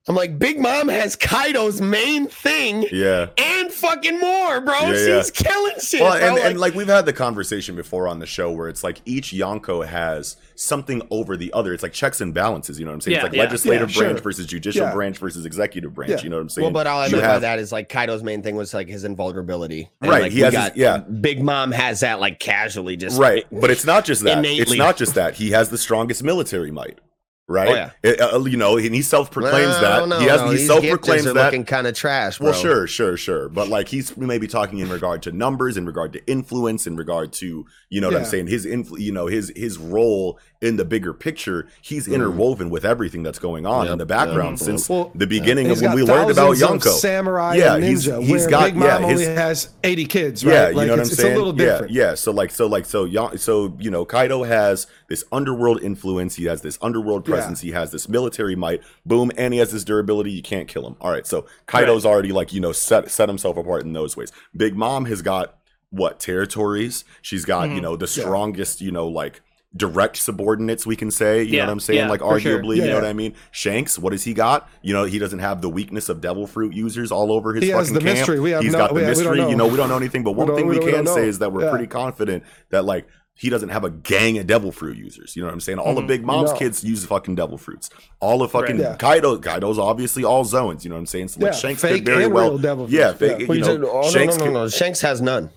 [0.07, 3.29] I'm like, Big Mom has Kaido's main thing Yeah.
[3.39, 4.79] and fucking more, bro.
[4.81, 5.49] Yeah, She's yeah.
[5.51, 6.01] killing shit.
[6.01, 6.27] Well, bro.
[6.27, 9.01] and, like, and like we've had the conversation before on the show where it's like
[9.05, 11.73] each Yonko has something over the other.
[11.73, 12.77] It's like checks and balances.
[12.79, 13.13] You know what I'm saying?
[13.13, 13.43] Yeah, it's like yeah.
[13.45, 14.23] legislative Yeah, branch sure.
[14.23, 14.93] versus judicial Yeah.
[14.93, 16.11] branch versus executive branch.
[16.11, 16.21] Yeah.
[16.21, 16.63] You know what I'm saying?
[16.65, 18.87] well, but all I You meant by that is like Kaido's main thing was like
[18.87, 19.89] his invulnerability.
[20.01, 20.97] And, Right, Like, he we has his- yeah.
[20.99, 24.45] Big Mom has that like casually just right, but it's not just that.
[24.45, 25.33] It's not just that.
[25.33, 26.99] He has the strongest military might.
[27.47, 27.67] Right?
[27.69, 27.89] Oh, yeah.
[28.01, 30.09] It- uh, you know, and he self-proclaims Well, that.
[30.09, 31.35] no, he has no, he self-proclaims that.
[31.35, 32.49] looking kind of trash, bro.
[32.49, 33.49] Well, sure, sure, sure.
[33.49, 37.33] But like he's maybe talking in regard to numbers, in regard to influence, in regard
[37.33, 38.47] to you know what I'm saying.
[38.47, 41.67] His influ- you know his his role in the bigger picture.
[41.81, 44.65] He's interwoven with everything that's going on in the background yep.
[44.65, 46.95] since Well, the beginning And of when we learned about thousands of Yonko.
[46.97, 50.43] samurai Yeah, and he's- ninja, he's where got- Big Mom yeah, only has 80 kids,
[50.43, 50.69] Yeah, right?
[50.71, 51.33] you like know what it's, I'm it's saying.
[51.33, 51.91] a little different.
[51.91, 52.15] Yeah, yeah.
[52.15, 56.35] So like, so like, so Yon- so you know, Kaido has this underworld influence.
[56.35, 57.35] He has this underworld Yeah.
[57.35, 57.61] presence.
[57.61, 58.81] He has this military might.
[59.05, 60.31] Boom, and he has this durability.
[60.31, 60.95] You can't kill him.
[61.01, 61.27] All right.
[61.27, 64.31] So Kaido's already like you know set set himself apart in those ways.
[64.55, 65.57] Big Mom has got
[65.91, 67.03] what territories?
[67.21, 67.75] She's got Mm-hmm.
[67.75, 69.41] you know the strongest you know like
[69.75, 72.59] direct subordinates we can say you Yeah, know what i'm saying yeah, like for sure.
[72.59, 75.39] arguably you know what i mean shanks what has he got you know he doesn't
[75.39, 78.19] have the weakness of devil fruit users all over his He has fucking the camp
[78.19, 78.39] mystery.
[78.39, 79.49] We have He's no- got the we- we mystery know.
[79.49, 81.07] you know we don't know anything but one don't- thing we we, don't- we can
[81.07, 81.27] say know.
[81.27, 81.71] is that we're Yeah.
[81.71, 85.35] pretty confident that like he doesn't have a gang of devil fruit users.
[85.35, 85.77] You know what I'm saying?
[85.77, 86.07] All the mm-hmm.
[86.07, 86.57] Big Mom's No.
[86.57, 87.89] kids use fucking devil fruits.
[88.21, 88.91] All of fucking Right.
[88.91, 88.95] Yeah.
[88.95, 90.85] Kaido, Kaido's obviously all Zoans.
[90.85, 91.27] You know what I'm saying?
[91.27, 93.39] So like Yeah, Shanks fake could very and well, real devil yeah, fake.
[93.41, 93.47] Yeah.
[93.47, 94.67] You you know, oh, Shanks no, no, could- no.
[94.69, 95.49] Shanks has none.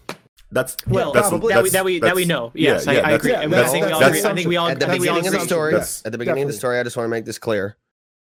[0.51, 2.51] That's Well, that's, that we- that we- that we know.
[2.55, 3.35] Yes, I- I agree.
[3.35, 4.31] I mean, I that's- think we all that's- agree.
[4.31, 6.03] I think we all- At the I think we all beginning of the story, That's-
[6.07, 7.77] at the beginning of the story, I just want to make this clear.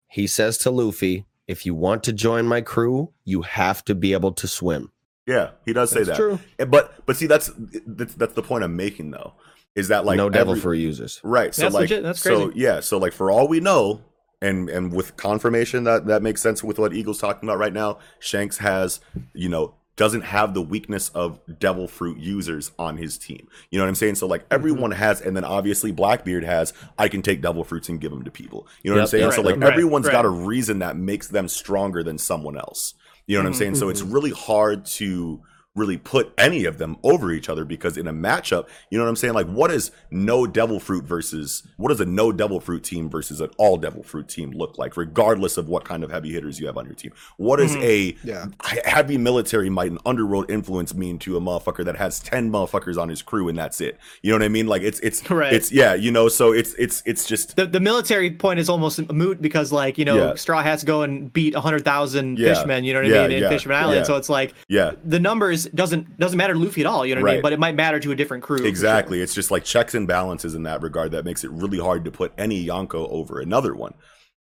[0.10, 4.12] He says to Luffy, "If you want to join my crew, you have to be
[4.14, 4.92] able to swim."
[5.28, 6.16] Yeah, he does say That's that.
[6.18, 6.40] true.
[6.68, 7.52] But but see, that's
[7.88, 9.34] that's, that's the point I'm making though.
[9.76, 11.22] Is that like no devil for users.
[11.24, 11.54] Right.
[11.56, 12.04] So That's like legit.
[12.04, 14.02] That's so yeah, so like for all we know,
[14.42, 18.00] and and with confirmation that that makes sense with what Eagle's talking about right now,
[18.20, 19.00] Shanks has,
[19.34, 23.50] you know, doesn't have the weakness of devil fruit users on his team.
[23.70, 24.16] You know what I'm saying?
[24.16, 25.00] So like everyone mm-hmm.
[25.00, 28.32] has, and then obviously Blackbeard has, I can take devil fruits and give them to
[28.32, 28.66] people.
[28.82, 29.26] You know what I'm saying?
[29.26, 30.14] yep, so like right, everyone's right.
[30.14, 32.94] got a reason that makes them stronger than someone else.
[33.28, 33.76] You know what I'm mm-hmm, saying?
[33.76, 34.14] So it's mm-hmm.
[34.14, 35.42] really hard to
[35.76, 39.10] really put any of them over each other because in a matchup, you know what
[39.10, 39.34] I'm saying?
[39.34, 43.40] Like, what is no devil fruit versus what does a no devil fruit team versus
[43.40, 46.68] an all devil fruit team look like, regardless of what kind of heavy hitters you
[46.68, 47.12] have on your team?
[47.38, 47.84] What does mm-hmm.
[47.84, 48.46] a Yeah.
[48.86, 53.10] heavy military might and underworld influence mean to a motherfucker that has 10 motherfuckers on
[53.10, 53.98] his crew and that's it?
[54.22, 54.68] You know what I mean?
[54.68, 55.54] Like, it's, it's, Right.
[55.54, 59.00] it's, yeah, you know, so it's, it's, it's just, the, the military point is almost
[59.12, 60.36] moot because like you know Yeah.
[60.36, 62.54] straw hats go and beat 100000 Yeah.
[62.54, 64.92] fishmen you know what i mean in yeah, fisherman island so it's like yeah.
[65.04, 67.54] the numbers doesn't doesn't matter to luffy at all you know what i mean but
[67.54, 68.68] it might matter to a different crew for sure.
[68.70, 69.22] Exactly.
[69.22, 72.12] It's just like checks and balances in that regard that makes it really hard to
[72.12, 73.94] put any Yonko over another one.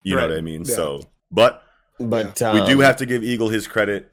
[0.03, 0.63] You know what I mean?
[0.65, 0.75] Yeah.
[0.75, 1.63] So, but
[1.99, 4.11] But we um, do have to give Eagle his credit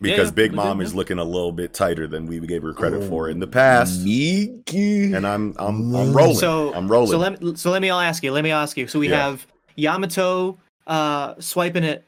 [0.00, 2.72] because yeah, Big Mom do, is looking a little bit tighter than we gave her
[2.72, 4.04] credit for in the past.
[4.04, 5.12] Miki.
[5.12, 6.36] And I'm I'm I'm rolling.
[6.36, 7.10] so I'm rolling.
[7.10, 9.24] so let, so let me all ask you let me ask you so we Yeah.
[9.24, 12.06] have yamato uh swiping it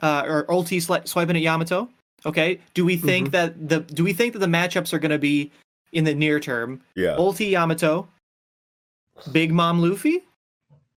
[0.00, 1.88] uh or ulti sli- swiping at yamato
[2.26, 3.66] okay do we think Mm-hmm.
[3.66, 5.50] that the do we think that the matchups are going to be
[5.92, 8.08] in the near term yeah, ulti yamato
[9.32, 10.20] big mom luffy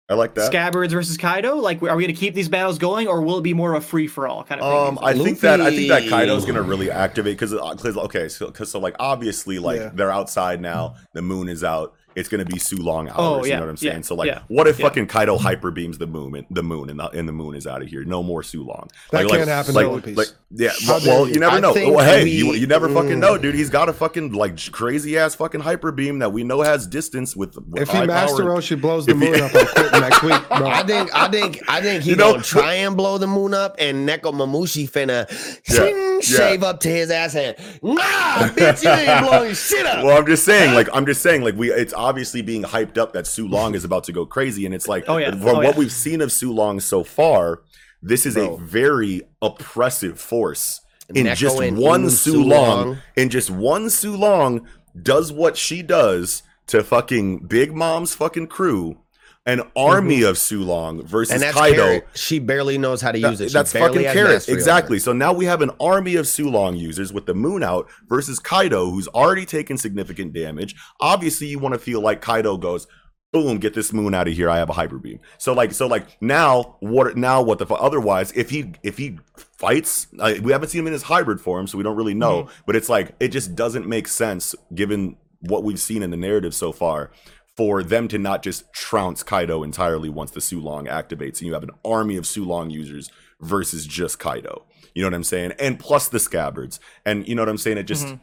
[0.06, 0.44] I like that.
[0.48, 1.56] Scabbards versus Kaido?
[1.56, 3.82] Like, are we going to keep these battles going, or will it be more of
[3.82, 4.88] a free for all kind of thing?
[4.88, 5.22] Um, thing?
[5.22, 8.70] I think that I think that Luffy- Kaido's gonna really activate because okay, so because
[8.70, 9.90] so like obviously like Yeah.
[9.94, 11.94] they're outside now, the moon is out.
[12.16, 13.14] It's gonna be Sulong hours.
[13.16, 14.02] Oh, You know what I'm yeah, saying?
[14.04, 14.86] so like, yeah, what if yeah.
[14.86, 17.66] fucking Kaido hyper beams the moon, and the moon, and the, and the moon is
[17.66, 18.04] out of here?
[18.04, 18.88] No more Sulong.
[19.10, 20.16] That like, can't happen Like, in One Piece.
[20.16, 20.70] like, yeah.
[20.86, 21.34] How Well, well, you.
[21.34, 21.72] you never I know.
[21.72, 23.18] Well, hey, we- you, you never fucking mm.
[23.18, 23.54] know, dude.
[23.54, 27.34] He's got a fucking like crazy ass fucking hyper beam that we know has distance
[27.34, 27.56] with.
[27.56, 28.56] with If he high Master power.
[28.60, 30.66] Roshi blows the If he- moon up, I'm quitting next week, bro.
[30.68, 33.52] I think I think I think he You know, gonna try and blow the moon
[33.54, 35.28] up, and Nekomamushi finna
[35.68, 36.20] Yeah, swing, yeah.
[36.20, 37.56] shave up to his ass hand.
[37.82, 40.04] Nah, bitch, you ain't blowing shit up.
[40.04, 43.12] Well, I'm just saying, like, I'm just saying, like, we, it's obviously being hyped up
[43.14, 45.30] that Sulong is about to go crazy, and it's like, Oh, yeah.
[45.30, 45.78] from Oh, what yeah.
[45.78, 47.62] we've seen of Sulong so far,
[48.02, 48.54] this is Bro.
[48.54, 50.80] a very oppressive force.
[51.14, 52.98] In Neko just and one Umu Su Su Long, Long.
[53.16, 54.64] in just one Sulong
[55.00, 58.98] does what she does to fucking Big Mom's fucking crew,
[59.46, 61.76] an army of Sulong versus and that's Kaido.
[61.76, 62.08] Carrot.
[62.14, 63.48] She barely knows how to use it.
[63.48, 64.48] She That's fucking carrot.
[64.48, 64.98] Exactly.
[64.98, 68.90] So now we have an army of Sulong users with the moon out versus Kaido,
[68.90, 70.74] who's already taken significant damage.
[71.00, 72.86] Obviously, you want to feel like Kaido goes,
[73.32, 74.48] boom, get this moon out of here.
[74.48, 75.18] I have a hyper beam.
[75.38, 77.16] So like, so like now, what?
[77.16, 77.66] Now what the?
[77.66, 79.18] fu- Otherwise, if he if he
[79.58, 82.48] fights, uh, we haven't seen him in his hybrid form, so we don't really know.
[82.64, 86.54] But it's like it just doesn't make sense given what we've seen in the narrative
[86.54, 87.10] so far.
[87.56, 91.62] For them to not just trounce Kaido entirely once the Sulong activates, and you have
[91.62, 93.10] an army of Sulong users
[93.40, 94.66] versus just Kaido.
[94.94, 95.52] You know what I'm saying?
[95.58, 96.80] And plus the scabbards.
[97.04, 97.78] And you know what I'm saying?
[97.78, 98.22] It just mm-hmm.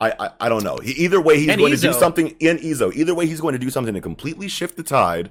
[0.00, 0.78] I, I I don't know.
[0.78, 2.94] He, either way, he's And going to do something in Ezo.
[2.94, 5.30] Either way, he's going to do something to completely shift the tide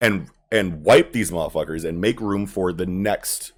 [0.00, 3.52] and and wipe these motherfuckers and make room for the next,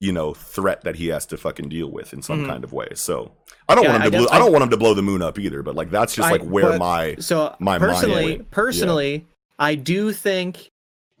[0.00, 2.48] you know, threat that he has to fucking deal with in some Mhm.
[2.48, 2.88] kind of way.
[2.94, 3.32] So
[3.68, 4.94] I don't Yeah, want him I to blow, def- I don't want him to blow
[4.94, 5.62] the moon up either.
[5.62, 9.26] But like that's just I- like where but- my So my mind personally, personally,
[9.58, 10.70] I do think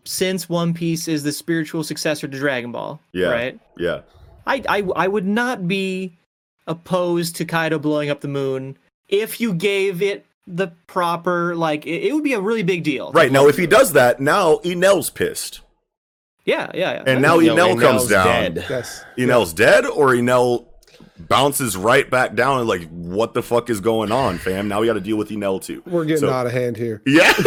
[0.04, 3.28] since One Piece is the spiritual successor to Dragon Ball, Yeah.
[3.28, 3.60] right?
[3.76, 4.00] yeah
[4.46, 6.16] I, I I would not be
[6.66, 8.76] opposed to Kaido blowing up the moon
[9.08, 13.12] if you gave it the proper like it, it would be a really big deal.
[13.12, 15.60] right now if he does that now Enel's pissed
[16.44, 17.02] Yeah, yeah, yeah.
[17.06, 18.24] and now Yo, Enel comes Enel's down.
[18.54, 18.66] dead.
[18.68, 19.04] Yes.
[19.18, 20.66] Enel's dead or Enel
[21.18, 24.86] bounces right back down and like what the fuck is going on fam now we
[24.86, 27.02] got to deal with Enel too We're getting So- out of hand here.
[27.06, 27.32] yeah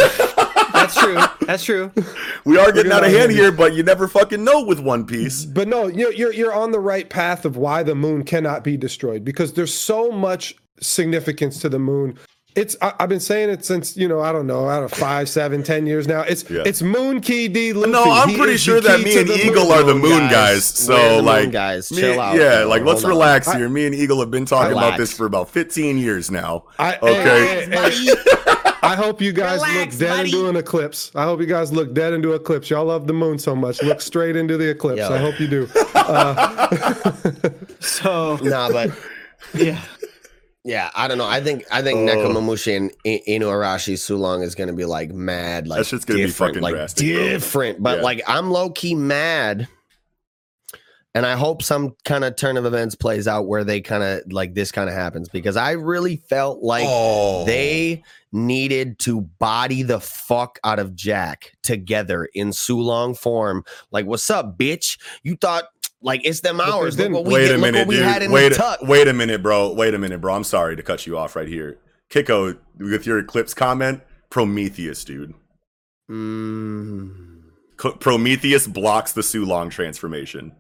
[0.74, 1.18] That's true.
[1.46, 1.92] That's true.
[2.46, 5.06] we are getting We're out of hand here but you never fucking know with one
[5.06, 8.64] piece But no, you're, you're you're on the right path of why the moon cannot
[8.64, 12.18] be destroyed because there's so much significance to the moon.
[12.56, 15.27] It's I, I've been saying it since you know I don't know out of five,
[15.27, 16.22] seven, ten years now.
[16.22, 16.61] It's Yeah.
[16.65, 17.91] it's Moon Key D Luffy.
[17.91, 19.72] no i'm He pretty sure that me and eagle moon.
[19.72, 20.32] are the Moon moon guys.
[20.32, 21.91] guys, so the moon like guys.
[21.91, 22.67] me- Chill out, yeah bro.
[22.69, 23.17] like let's Hold on.
[23.19, 26.30] relax I- here me and eagle have been talking about this for about 15 years
[26.30, 27.14] now I, Okay.
[27.23, 28.14] hey, hey, hey,
[28.83, 30.30] I hope you guys Relax, look dead buddy.
[30.30, 31.09] into an eclipse.
[31.15, 32.69] I hope you guys look dead into eclipse.
[32.69, 33.82] Y'all love the moon so much.
[33.82, 34.99] Look straight into the eclipse.
[34.99, 35.09] Yo.
[35.09, 35.69] I hope you do.
[35.95, 37.11] Uh,
[37.80, 38.91] so Nah, but
[39.53, 39.80] yeah.
[40.64, 41.25] Yeah, I don't know.
[41.27, 42.14] I think I think Oh.
[42.16, 46.27] Nekomamushi and I- Inuarashi Sulong is gonna be like mad, like That shit's gonna be
[46.30, 47.24] fucking like drastic, bro.
[47.30, 47.83] different.
[47.83, 48.03] But Yeah.
[48.03, 49.67] like I'm low key mad,
[51.16, 54.32] and I hope some kind of turn of events plays out where they kind of
[54.32, 59.83] like this kind of happens because I really felt like oh they needed to body
[59.83, 63.64] the fuck out of Jack together in Sulong form.
[63.92, 64.98] Like, what's up, bitch?
[65.22, 65.66] You thought
[66.03, 66.98] like it's them they hours.
[66.98, 67.14] Look didn't.
[67.14, 68.06] what we, wait did, a look minute, what we dude.
[68.06, 68.82] had in wait, the tuck.
[68.83, 69.73] wait a minute, bro.
[69.73, 70.33] Wait a minute, bro.
[70.35, 71.80] I'm sorry to cut you off right here.
[72.11, 75.33] Kiko, with your Eclipse comment, Prometheus, dude.
[76.11, 77.41] Mm.
[77.99, 80.53] Prometheus blocks the Sulong transformation.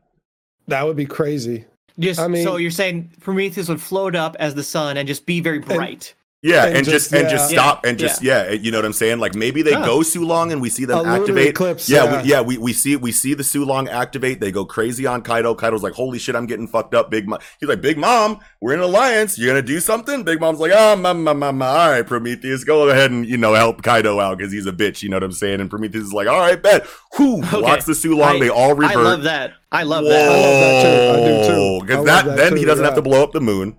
[0.67, 1.65] That would be crazy.
[1.99, 5.25] Just I mean- so you're saying Prometheus would float up as the sun and just
[5.25, 6.15] be very bright.
[6.45, 8.51] Yeah, And and, just, just- and just stop and just yeah.
[8.51, 9.19] you know what I'm saying?
[9.19, 9.85] Like maybe they Yeah.
[9.85, 11.47] go Sulong and we see them A lunar activate.
[11.47, 12.21] eclipse, yeah, yeah.
[12.21, 14.41] We, yeah, we, we see we see the Sulong activate.
[14.41, 15.55] They go crazy on Kaido.
[15.55, 18.73] Kaido's like, "Holy shit, I'm getting fucked up." Big Mom, he's like, "Big Mom, we're
[18.73, 19.37] in an alliance.
[19.39, 21.65] You're gonna do something?" Big Mom's like, "Ah, ma, ma, ma, ma.
[21.65, 25.01] all right, Prometheus, go ahead and you know help Kaido out because he's a bitch."
[25.01, 25.61] You know what I'm saying?
[25.61, 28.35] And Prometheus is like, "All right, bet." Whew, blocks the Sulong.
[28.35, 28.97] I- they all revert.
[28.97, 29.53] I love that.
[29.71, 30.29] I love Whoa, that.
[30.29, 31.21] I love that too.
[31.23, 31.85] I do too.
[31.85, 33.77] Because that, that then too, he doesn't have to blow up the moon.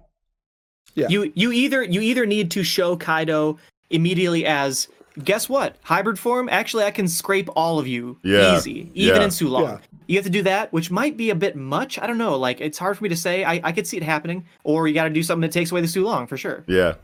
[0.95, 1.09] Yeah.
[1.09, 3.59] You you either you either need to show Kaido
[3.91, 4.89] immediately as
[5.23, 6.49] guess what hybrid form.
[6.49, 9.25] Actually, I can scrape all of you Yeah, easy, even yeah.
[9.25, 9.63] in Sulong.
[9.63, 9.79] Yeah.
[10.07, 11.99] You have to do that, which might be a bit much.
[11.99, 12.37] I don't know.
[12.37, 13.45] Like it's hard for me to say.
[13.45, 15.81] I, I could see it happening, or you got to do something that takes away
[15.81, 16.65] the Sulong for sure.
[16.67, 16.95] Yeah.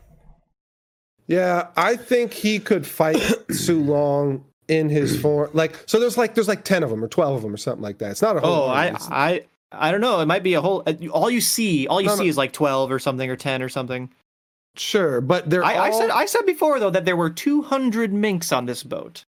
[1.27, 3.17] Yeah, I think he could fight
[3.51, 5.49] Sulong in his form.
[5.53, 7.83] Like, so there's like there's like ten of them or twelve of them or something
[7.83, 8.11] like that.
[8.13, 8.65] It's not a whole.
[8.65, 10.21] Oh, I I I don't know.
[10.21, 10.83] It might be a whole.
[10.87, 12.29] uh, All you see, all you No, see no.
[12.31, 14.11] is like twelve or something or ten or something.
[14.77, 18.13] sure, but they're I, I said I said before though that there were two hundred
[18.13, 19.25] minks on this boat.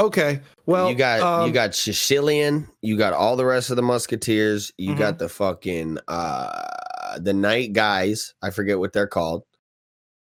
[0.00, 0.40] okay.
[0.66, 4.72] Well, you got um, you got Sicilion, you got all the rest of the Musketeers,
[4.78, 4.98] you Mhm.
[4.98, 8.34] got the fucking uh the night guys.
[8.42, 9.42] I forget what they're called.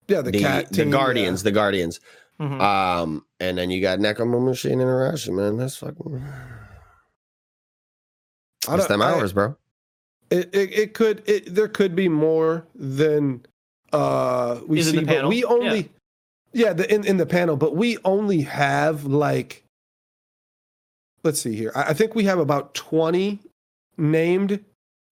[0.09, 2.01] yeah the, The cat the team, Guardians, the Guardians.
[2.41, 2.61] Mhm.
[2.61, 5.57] Um, and then you got Nekomamushi and Arashi, man.
[5.57, 6.25] That's fucking.
[8.67, 8.73] Yeah.
[8.73, 9.57] I It's don't- them I- hours, bro.
[10.31, 13.47] It, it it could it there could be more than
[13.95, 15.89] uh we Is in see, the but we only
[16.53, 19.65] yeah, the, in in the panel, but we only have like
[21.25, 21.73] let's see here.
[21.75, 23.39] I, I think we have about twenty
[23.97, 24.63] named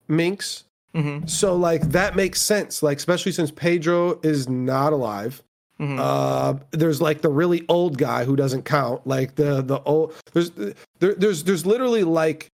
[0.07, 0.63] minks.
[0.95, 1.27] Mhm.
[1.29, 2.81] So like that makes sense.
[2.83, 5.41] Like especially since Pedro is not alive.
[5.79, 5.97] Mhm.
[5.99, 9.05] Uh, there's like the really old guy who doesn't count.
[9.07, 12.49] Like the the old there's there, there's there's literally like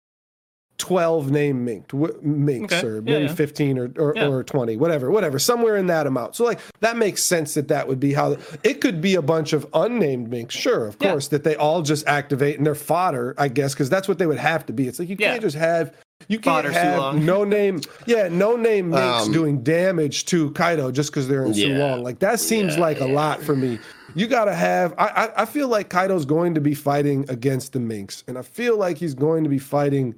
[0.77, 2.85] twelve name minked w- minks Okay.
[2.87, 3.33] or Yeah, maybe yeah.
[3.33, 4.27] fifteen or or, Yeah.
[4.27, 6.35] or twenty, whatever, whatever, somewhere in that amount.
[6.35, 9.53] So like that makes sense that that would be how it could be a bunch
[9.53, 10.55] of unnamed minks.
[10.55, 11.11] Sure, of Yeah.
[11.11, 14.25] course, that they all just activate and they're fodder, I guess, because that's what they
[14.25, 14.87] would have to be.
[14.87, 15.31] It's like you Yeah.
[15.31, 15.93] can't just have
[16.29, 17.23] You can't Fodder have Sulong.
[17.23, 21.53] no name, yeah, no name makes Um, doing damage to Kaido just because they're in
[21.53, 21.67] Yeah.
[21.67, 22.01] Sulong.
[22.03, 23.77] Like that seems Yeah, like a lot for me.
[24.15, 24.93] You gotta have.
[24.97, 28.41] I, I I feel like Kaido's going to be fighting against the Minks, and I
[28.43, 30.15] feel like he's going to be fighting.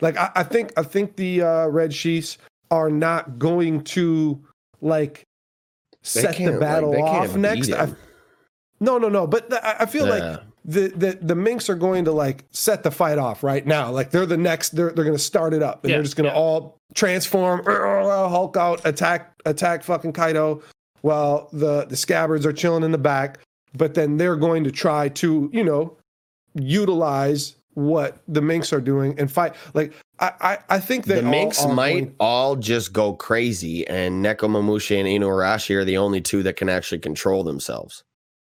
[0.00, 2.38] Like I, I think I think the uh, Red Sheaths
[2.70, 4.40] are not going to
[4.80, 5.24] like
[6.02, 7.72] They set the battle they can't off next.
[7.72, 7.96] I, him.
[8.80, 9.26] no, no, no.
[9.26, 10.12] But th- I I feel Yeah.
[10.30, 13.90] like the, the the Minks are going to like set the fight off right now.
[13.90, 14.70] Like they're the next.
[14.76, 16.40] They're they're going to start it up, and Yeah, they're just going to yeah.
[16.40, 20.62] all transform, Hulk out, attack attack fucking Kaido,
[21.00, 23.38] while the the scabbards are chilling in the back.
[23.74, 25.96] But then they're going to try to you know
[26.54, 29.54] utilize what the Minks are doing and fight.
[29.72, 33.14] Like I I, I think they the all Minks are might going- all just go
[33.14, 38.02] crazy, and Nekomamushi and Inuarashi are the only two that can actually control themselves.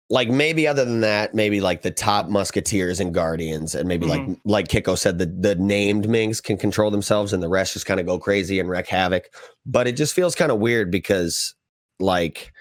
[0.08, 4.22] Like maybe other than that, maybe like the top musketeers and guardians, and maybe like
[4.22, 4.34] mm-hmm.
[4.44, 8.00] like Kiko said, the the named Minks can control themselves, and the rest just kind
[8.00, 9.24] of go crazy and wreak havoc.
[9.66, 11.54] But it just feels kind of weird because,
[12.00, 12.52] like,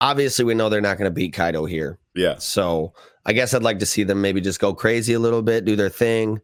[0.00, 1.98] obviously we know they're not going to beat Kaido here.
[2.14, 2.36] Yeah.
[2.38, 2.94] So
[3.28, 5.76] I guess I'd like to see them maybe just go crazy a little bit, do
[5.76, 6.40] their thing.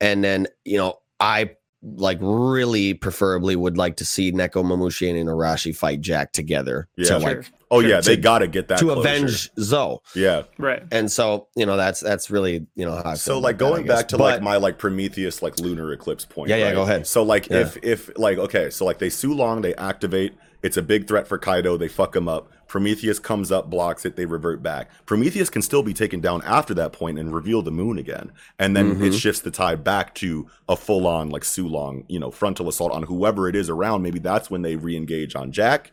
[0.00, 1.50] And then, you know, I
[1.82, 7.04] like really preferably would like to see Nekomamushi and Inuarashi fight Jack together Yeah.
[7.04, 7.20] to Sure.
[7.20, 9.00] like Oh To- yeah, they to- got to get that to closure.
[9.00, 9.98] avenge Zou.
[10.14, 10.42] Yeah.
[10.56, 10.84] Right.
[10.92, 13.84] And so, you know, that's that's really, you know, how I feel So like going
[13.84, 13.96] guess.
[13.96, 16.48] back to But- like my like Prometheus like lunar eclipse point.
[16.48, 16.74] Yeah, yeah, right?
[16.74, 17.06] go ahead.
[17.08, 17.58] So like Yeah.
[17.62, 20.32] if if like okay, so like they Sulong, they activate.
[20.66, 21.76] It's a big threat for Kaido.
[21.76, 22.50] They fuck him up.
[22.66, 24.16] Prometheus comes up, blocks it.
[24.16, 24.90] They revert back.
[25.06, 28.76] Prometheus can still be taken down after that point and reveal the moon again, and
[28.76, 29.18] then it Mhm.
[29.20, 33.04] shifts the tide back to a full on like Sulong, you know, frontal assault on
[33.04, 34.02] whoever it is around.
[34.02, 35.92] Maybe that's when they re-engage on Jack.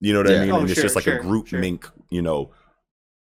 [0.00, 0.36] You know what Yeah.
[0.36, 0.50] I mean?
[0.50, 1.60] Oh, and it's sure, just like a group sure.
[1.60, 2.50] mink, you know,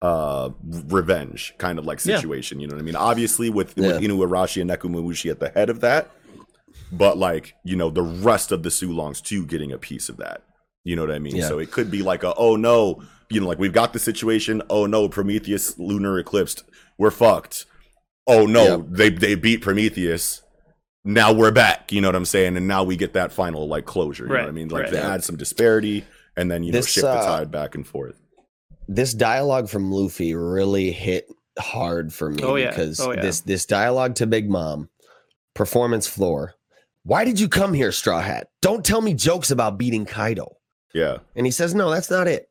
[0.01, 0.49] uh
[0.89, 2.17] revenge kind of like Yeah.
[2.17, 3.87] situation you know what i mean obviously with Yeah.
[3.93, 6.11] with inuarashi and nekomamushi at the head of that
[6.91, 10.41] but like you know the rest of the sulongs too getting a piece of that
[10.83, 11.47] you know what i mean Yeah.
[11.47, 14.61] so it could be like a oh no you know like we've got the situation
[14.69, 16.63] oh no prometheus lunar eclipsed
[16.97, 17.65] we're fucked
[18.27, 18.83] oh no Yeah.
[18.89, 20.41] they they beat prometheus
[21.05, 23.85] now we're back you know what i'm saying and now we get that final like
[23.85, 24.91] closure you know what i mean like right.
[24.91, 26.05] they add some disparity
[26.35, 28.19] and then you know This, shift the uh, tide back and forth
[28.87, 32.69] this dialogue from Luffy really hit hard for me Oh, yeah.
[32.69, 33.21] because Oh, yeah.
[33.21, 34.89] this this dialogue to Big Mom,
[35.53, 36.55] performance floor.
[37.03, 38.47] Why did you come here, Straw Hat?
[38.61, 40.57] Don't tell me jokes about beating Kaido.
[40.93, 42.49] Yeah And he says, No, that's not it.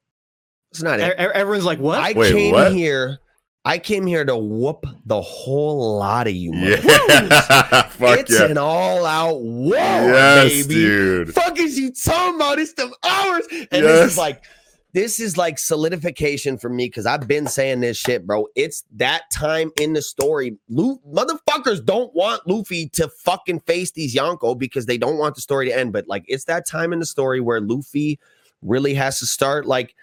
[0.71, 1.09] It's not it.
[1.13, 1.99] e- Everyone's like, what?
[1.99, 2.73] I Wait, came what?
[2.73, 3.19] here.
[3.65, 6.53] I came here to whoop the whole lot of you.
[6.55, 6.77] yeah
[7.91, 10.75] fuck it's yeah an all-out war, yes baby.
[10.75, 12.59] dude Fuck is you talking about?
[12.59, 14.43] It's them hours, and this is like,
[14.95, 18.47] this is like solidification for me because I've been saying this shit, bro.
[18.55, 20.59] It's that time in the story.
[20.71, 25.67] Motherfuckers don't want Luffy to fucking face these Yonko because they don't want the story
[25.69, 25.93] to end.
[25.93, 28.21] But like, it's that time in the story where Luffy
[28.61, 29.95] really has to start like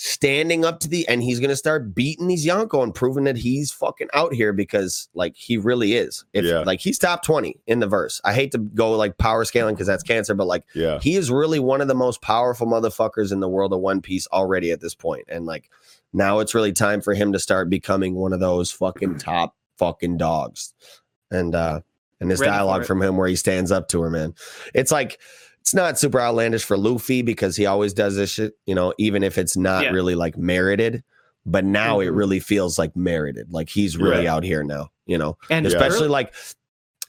[0.00, 3.72] standing up to the and he's gonna start beating these Yonko and proving that he's
[3.72, 6.24] fucking out here because like he really is.
[6.32, 6.60] If Yeah.
[6.60, 8.20] like he's top 20 in the verse.
[8.24, 11.30] I hate to go like power scaling because that's cancer, but like yeah he is
[11.32, 14.80] really one of the most powerful motherfuckers in the world of One Piece already at
[14.80, 15.24] this point.
[15.28, 15.68] And like
[16.12, 20.16] now it's really time for him to start becoming one of those fucking top fucking
[20.16, 20.74] dogs.
[21.32, 21.80] And uh
[22.20, 24.34] and this Ready dialogue from him where he stands up to her, man.
[24.74, 25.20] It's like
[25.68, 29.22] it's not super outlandish for Luffy because he always does this shit, you know, even
[29.22, 29.90] if it's not Yeah.
[29.90, 31.04] really like merited.
[31.44, 32.16] But now it Mhm.
[32.16, 33.52] really feels like merited.
[33.52, 34.34] Like he's really Yeah.
[34.34, 36.32] out here now, you know and especially early- like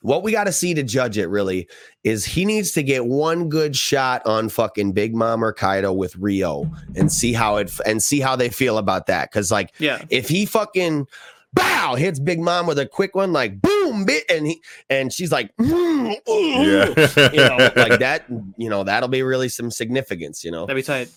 [0.01, 1.67] what we got to see to judge it really
[2.03, 6.13] is he needs to get one good shot on fucking Big Mom or Kaido with
[6.15, 9.31] Ryuo and see how it and see how they feel about that.
[9.31, 11.07] Cause like yeah, if he fucking
[11.53, 15.31] bow hits Big Mom with a quick one, like boom, bit, and he and she's
[15.31, 18.25] like, mm, mm, yeah you know, like that,
[18.57, 20.65] you know, that'll be really some significance, you know.
[20.65, 21.09] that'd be tight.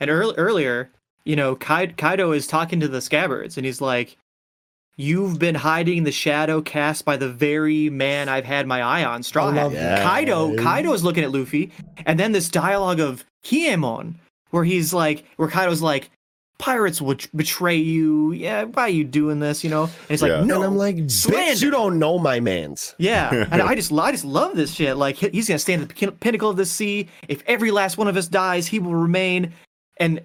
[0.00, 0.90] And earl- earlier,
[1.24, 4.16] you know, Kai- Kaido is talking to the scabbards, and he's like,
[4.96, 9.22] "You've been hiding the shadow cast by the very man I've had my eye on,
[9.22, 10.02] Straw Hat." love.
[10.02, 11.70] Kaido, Kaido is looking at Luffy,
[12.04, 14.14] and then this dialogue of Kinemon,
[14.50, 16.10] where he's like, where Kaido's like,
[16.62, 18.30] "Pirates would betray you.
[18.32, 20.36] Yeah, why are you doing this?" You know, and it's Yeah.
[20.38, 22.94] like, "No, and I'm like, bitch, you don't know my man's.
[22.98, 24.96] Yeah, and I just I just love this shit.
[24.96, 27.08] Like he's gonna stand at the pinnacle of the sea.
[27.28, 29.52] If every last one of us dies, he will remain.
[29.98, 30.20] And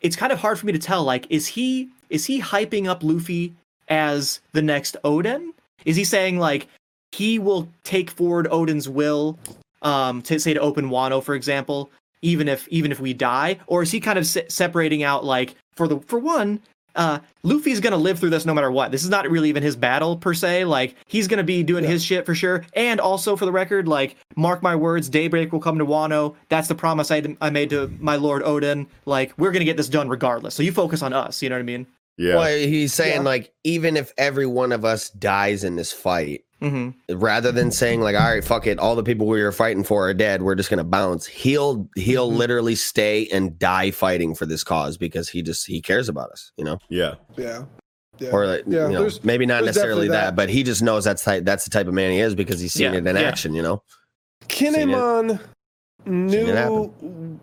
[0.00, 1.02] it's kind of hard for me to tell.
[1.04, 3.52] Like, is he is he hyping up Luffy
[3.88, 5.50] as the next Oden?
[5.84, 6.68] Is he saying like
[7.12, 9.38] he will take forward Oden's will,
[9.82, 11.90] um, to say to open Wano, for example,
[12.22, 15.54] even if even if we die, or is he kind of se- separating out like
[15.80, 16.60] for the for one,
[16.94, 18.90] uh, Luffy's gonna live through this no matter what.
[18.90, 20.66] This is not really even his battle per se.
[20.66, 22.66] Like he's gonna be doing his shit for sure.
[22.74, 26.34] And also for the record, like mark my words, Daybreak will come to Wano.
[26.50, 28.88] That's the promise I, I made to my Lord Oden.
[29.06, 30.54] Like we're gonna get this done regardless.
[30.54, 31.40] So you focus on us.
[31.42, 31.86] You know what I mean?
[32.18, 32.34] Yeah.
[32.34, 33.28] Well, he's saying Yeah.
[33.28, 38.00] like even if every one of us dies in this fight, hmm rather than saying
[38.02, 40.54] like, all right, fuck it, all the people we were fighting for are dead, we're
[40.54, 41.26] just gonna bounce.
[41.26, 42.36] He'll he'll Mm-hmm.
[42.38, 46.52] literally stay and die fighting for this cause because he just he cares about us,
[46.56, 46.78] you know.
[46.88, 47.14] Yeah.
[47.36, 47.64] Yeah.
[48.18, 48.30] Yeah.
[48.32, 50.36] Or like, Yeah, you know, maybe not necessarily that, that.
[50.36, 52.74] but he just knows that's type, that's the type of man he is because he's
[52.74, 53.22] seen Yeah, it in yeah.
[53.22, 53.82] action, you know.
[54.48, 55.40] Kinemon
[56.04, 56.92] knew.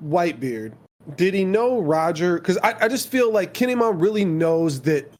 [0.06, 0.74] Whitebeard.
[1.16, 2.38] Did he know Roger?
[2.38, 5.12] Because I, I just feel like Kinemon really knows that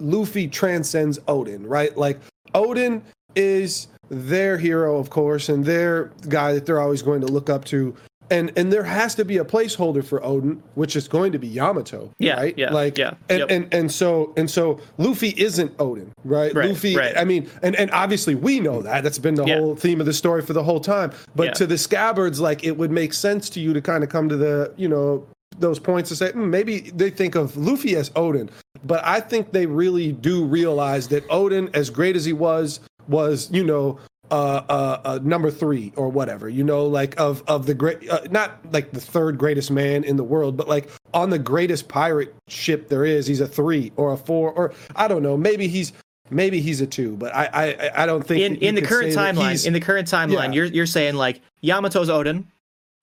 [0.00, 1.96] Luffy transcends Oden, right?
[1.96, 2.20] Like
[2.54, 3.02] Oden
[3.34, 7.64] is their hero, of course, and their guy that they're always going to look up
[7.66, 7.94] to.
[8.30, 11.46] And and there has to be a placeholder for Oden, which is going to be
[11.48, 12.54] Yamato, Yeah, right?
[12.58, 13.50] yeah, like yeah, and, yep.
[13.50, 16.54] and and so and so Luffy isn't Oden, right?
[16.54, 17.16] Right, Luffy, right.
[17.16, 19.02] I mean, and and obviously we know that.
[19.02, 19.58] That's been the Yeah.
[19.60, 21.10] whole theme of the story for the whole time.
[21.36, 21.52] But Yeah.
[21.52, 24.36] to the scabbards, like it would make sense to you to kind of come to
[24.36, 25.24] the, you know,
[25.58, 28.50] those points to say "Hmm, maybe they think of Luffy as Oden,
[28.84, 33.50] but I think they really do realize that Oden, as great as he was, was
[33.50, 33.98] you know.
[34.30, 38.20] Uh, uh, uh, number three or whatever, you know, like of of the great, uh,
[38.30, 42.34] not like the third greatest man in the world, but like on the greatest pirate
[42.46, 45.94] ship there is, he's a three or a four, or I don't know, maybe he's
[46.28, 49.66] maybe he's a two, but I I, I don't think In in the current timeline,
[49.66, 50.52] in the current timeline, Yeah.
[50.52, 52.44] you're you're saying like Yamato's Oden,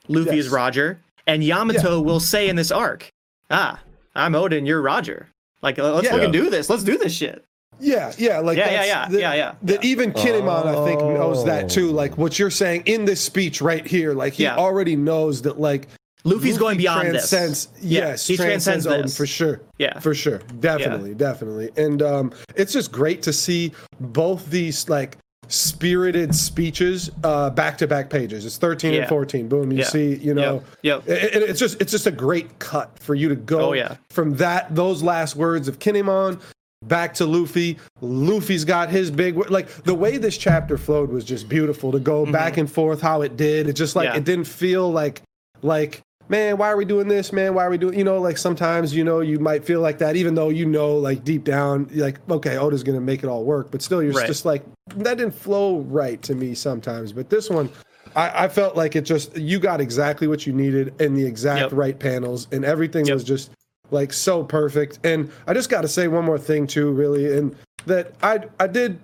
[0.08, 0.54] Luffy is Yes.
[0.54, 3.10] Roger, and Yamato will say in this arc,
[3.50, 3.80] "Ah,
[4.14, 5.26] I'm Oden, you're Roger."
[5.64, 6.12] Like let's Yeah.
[6.12, 6.70] fucking do this.
[6.70, 7.44] Let's do this shit.
[7.80, 11.02] Yeah, yeah, like Yeah, yeah, that's- yeah, that- yeah, yeah, That even Kinemon, I think,
[11.02, 11.68] knows that Oh.
[11.68, 11.92] too.
[11.92, 14.56] Like what you're saying in this speech right here, like he Yeah.
[14.58, 15.88] already knows that like
[16.24, 17.84] Luffy's Luffy going beyond transcends, this.
[17.84, 19.18] Yeah, Yes, he transcends Oden this.
[19.18, 19.62] for sure.
[19.78, 20.00] Yeah.
[20.00, 26.34] for sure, definitely, definitely, and um, it's just great to see both these like spirited
[26.34, 29.02] speeches uh back to back pages it's 13 Yeah.
[29.02, 29.84] and 14 boom you Yeah.
[29.86, 31.18] see you know Yep, yep.
[31.24, 33.98] it- it- it's just it's just a great cut for you to go Oh, yeah.
[34.10, 36.40] from that those last words of Kinemon
[36.88, 37.78] back to Luffy.
[38.02, 42.26] Luffy's got his big like the way this chapter flowed was just beautiful to go
[42.26, 43.68] back and forth how it did.
[43.68, 44.14] It just like Mm-hmm.
[44.16, 44.20] Yeah.
[44.20, 45.22] it didn't feel like
[45.62, 47.54] like man, why are we doing this, man?
[47.54, 50.16] Why are we doing you know like sometimes you know you might feel like that
[50.16, 53.44] even though you know like deep down like okay, Oda's going to make it all
[53.44, 54.28] work, but still you're Right.
[54.28, 54.64] just like
[54.98, 57.12] that didn't flow right to me sometimes.
[57.14, 57.70] But this one
[58.16, 61.62] I, I felt like it just you got exactly what you needed in the exact
[61.62, 61.72] Yep.
[61.74, 63.14] right panels and everything Yep.
[63.14, 63.52] was just
[63.92, 65.00] like so perfect.
[65.04, 67.56] And I just got to say one more thing too, really, and
[67.86, 69.00] that I I did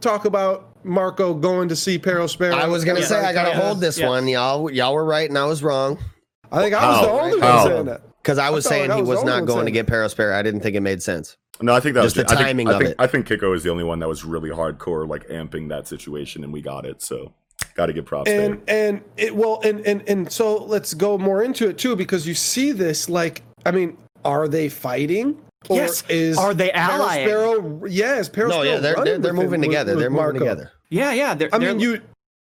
[0.00, 2.52] talk about Marco going to see Perospero.
[2.54, 3.06] I was gonna Yeah.
[3.06, 3.60] say I gotta Yeah.
[3.60, 4.08] hold this Yeah.
[4.08, 4.28] one.
[4.28, 5.98] Y'all y'all were right and I was wrong.
[6.52, 7.20] I think I was the oh.
[7.20, 7.56] only How?
[7.56, 7.68] one oh.
[7.74, 8.02] saying that.
[8.22, 9.74] Because I was felt saying like I he was the was not going to saying
[9.74, 10.32] get Perospero.
[10.34, 11.36] I didn't think it made sense.
[11.60, 12.96] No, I think that Just was the I think- timing I of think, it.
[12.98, 16.42] I think Kiko is the only one that was really hardcore, like amping that situation,
[16.42, 17.00] and we got it.
[17.02, 17.32] So,
[17.76, 18.88] got to give props and there.
[18.90, 22.34] and it well and and and so let's go more into it too because you
[22.34, 25.36] see this like I mean are they fighting
[25.68, 26.04] or Yes.
[26.08, 27.26] is Are they allying?
[27.28, 29.92] Sparrow yes Peril No, yeah, they're they're, they're with moving with- together.
[29.94, 30.38] with They're moving Marco?
[30.40, 30.72] together.
[30.90, 31.34] Yeah, yeah.
[31.34, 32.00] They're, I they're- mean you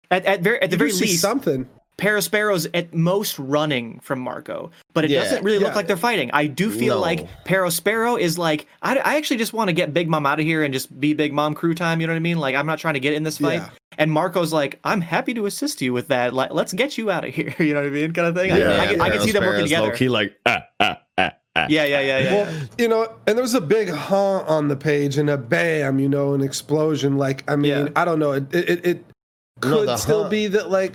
[0.09, 1.67] at at, very, at the you very see least, something
[1.97, 5.21] Perospero's at most running from Marco, but it Yeah.
[5.23, 6.31] doesn't really look like they're fighting.
[6.33, 7.01] I do feel No.
[7.01, 10.45] like Parasparrow is like, I, I actually just want to get Big Mom out of
[10.45, 12.01] here and just be Big Mom crew time.
[12.01, 12.39] You know what I mean?
[12.39, 13.61] Like, I'm not trying to get in this fight.
[13.61, 13.69] Yeah.
[13.99, 16.33] And Marco's like, I'm happy to assist you with that.
[16.33, 17.53] Like, let's get you out of here.
[17.59, 18.13] You know what I mean?
[18.13, 18.49] Kind of thing.
[18.49, 19.87] Yeah, I, can- I can see them working together.
[19.89, 21.00] low-key like ah ah ah ah.
[21.55, 21.67] Ah.
[21.69, 22.33] Yeah, yeah, yeah, yeah.
[22.33, 25.99] Well, you know, and there was a big huh on the page and a bam,
[25.99, 27.17] you know, an explosion.
[27.17, 27.87] Like, I mean, Yeah.
[27.95, 28.31] I don't know.
[28.31, 29.05] It it, it
[29.59, 30.93] could the still huh- be that like.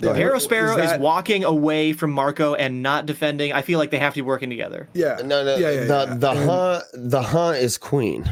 [0.00, 0.22] Go ahead.
[0.24, 3.52] Perospero is, that- walking away from Marco and not defending.
[3.52, 4.88] I feel like they have to be working together.
[4.94, 5.16] Yeah.
[5.24, 5.56] No, no.
[5.56, 6.14] Yeah, yeah, the yeah.
[6.14, 8.24] the And huh the huh is Queen.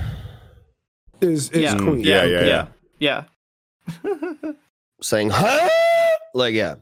[1.20, 1.76] is is Yeah.
[1.76, 2.00] Queen.
[2.00, 2.66] Yeah, yeah,
[3.00, 3.24] yeah.
[4.02, 4.52] yeah,
[5.02, 5.68] saying huh
[6.34, 6.76] like yeah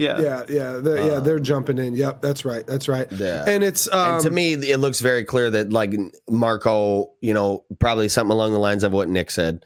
[0.00, 0.20] yeah.
[0.20, 1.94] Yeah, yeah, they're, yeah, Uh, they're jumping in.
[1.94, 3.06] Yep, that's right, that's right.
[3.12, 3.44] yeah.
[3.46, 5.92] And it's um, and to me, it looks very clear that like
[6.28, 9.64] Marco, you know, probably something along the lines of what Nick said.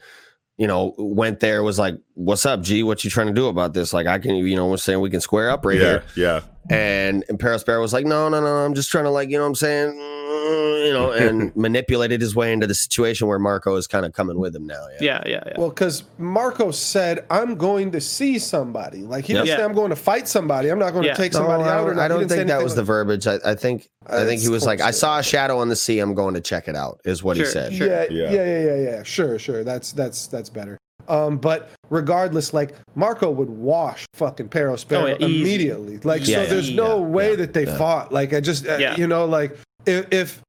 [0.57, 2.81] You know, went there was like, "What's up, G?
[2.81, 3.91] What you trying to do about this?
[3.91, 6.41] Like, I can, you know, we're saying we can square up right yeah, here." yeah.
[6.69, 9.43] And and Perospero was like, "No, no, no, I'm just trying to like, you know,
[9.43, 10.14] what I'm saying, Mm,
[10.45, 14.37] you know," and manipulated his way into the situation where Marco is kind of coming
[14.39, 14.85] with him now.
[14.99, 15.53] Yeah, Yeah, yeah, yeah.
[15.57, 19.45] well, because Marco said, "I'm going to see somebody." Like he Yep.
[19.45, 21.13] didn't say, "I'm going to fight somebody." I'm not going Yeah.
[21.13, 21.87] to take No, somebody I, out.
[21.87, 21.99] Or.
[21.99, 23.27] I don't didn't say think that anything was the verbiage.
[23.27, 25.75] I, I think I Uh, think he was like, "I saw a shadow on the
[25.75, 25.99] sea.
[25.99, 27.73] I'm going to check it out." Is what he said.
[27.73, 27.87] sure.
[27.87, 28.31] Yeah, Yeah.
[28.31, 29.03] yeah, yeah, yeah, yeah.
[29.03, 29.63] Sure, sure.
[29.63, 30.77] That's that's that's better.
[31.07, 35.99] Um, but regardless, like Marco would wash fucking Perospero Oh, yeah, immediately.
[36.03, 37.77] Like, Yeah, so yeah, there's no yeah, way yeah, that they yeah.
[37.77, 38.11] fought.
[38.11, 38.95] Like, I just, uh, Yeah.
[38.97, 40.41] you know, like if, if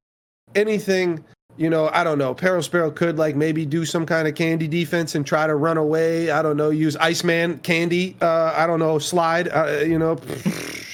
[0.55, 1.23] anything,
[1.57, 2.35] you know, I don't know.
[2.35, 6.29] Perospero could like maybe do some kind of candy defense and try to run away.
[6.29, 6.69] I don't know.
[6.69, 8.15] Use Iceman candy.
[8.21, 8.99] Uh, I don't know.
[8.99, 9.47] Slide.
[9.49, 10.17] Uh, you know.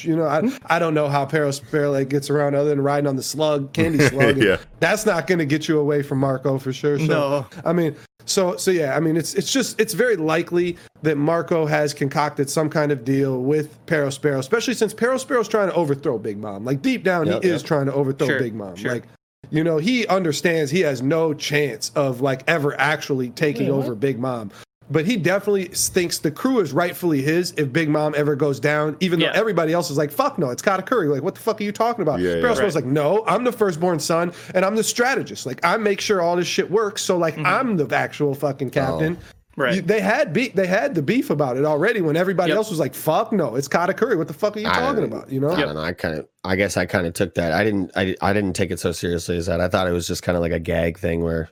[0.03, 3.15] You know, I, I don't know how Perospero like gets around other than riding on
[3.15, 4.35] the slug, candy slug.
[4.37, 4.57] Yeah.
[4.81, 6.99] That's not going to get you away from Marco for sure.
[6.99, 7.45] So, No.
[7.63, 11.65] I mean, so so yeah, I mean, it's it's just it's very likely that Marco
[11.65, 16.37] has concocted some kind of deal with Perospero, especially since Perospero's trying to overthrow Big
[16.37, 16.63] Mom.
[16.65, 18.75] Like deep down, Yep, he is trying to overthrow Sure, Big Mom.
[18.75, 18.93] sure.
[18.93, 19.03] Like,
[19.49, 24.17] you know, he understands he has no chance of like ever actually taking over Big
[24.19, 24.51] Mom.
[24.93, 28.95] But he definitely thinks the crew is rightfully his if Big Mom ever goes down,
[28.99, 29.31] even Yeah.
[29.33, 31.09] though everybody else is like, fuck no, it's Katakuri.
[31.09, 32.19] Like, what the fuck are you talking about?
[32.19, 32.41] Yeah, yeah.
[32.43, 32.83] Perospero's Right.
[32.83, 35.47] like, no, I'm the firstborn son and I'm the strategist.
[35.47, 37.01] Like, I make sure all this shit works.
[37.01, 39.15] So, like, I'm the actual fucking captain.
[39.15, 39.61] Mm-hmm.
[39.61, 39.75] Right.
[39.75, 40.53] You- they had beef.
[40.55, 42.57] They had the beef about it already when everybody Yep.
[42.57, 45.13] else was like, "Fuck no, it's Katakuri." What the fuck are you I talking don't-
[45.13, 45.31] about?
[45.31, 45.51] You know?
[45.51, 45.81] I don't know.
[45.81, 47.51] I kind of, I guess I kind of took that.
[47.51, 49.59] I didn't, I, I didn't take it so seriously as that.
[49.61, 51.49] I thought it was just kind of like a gag thing where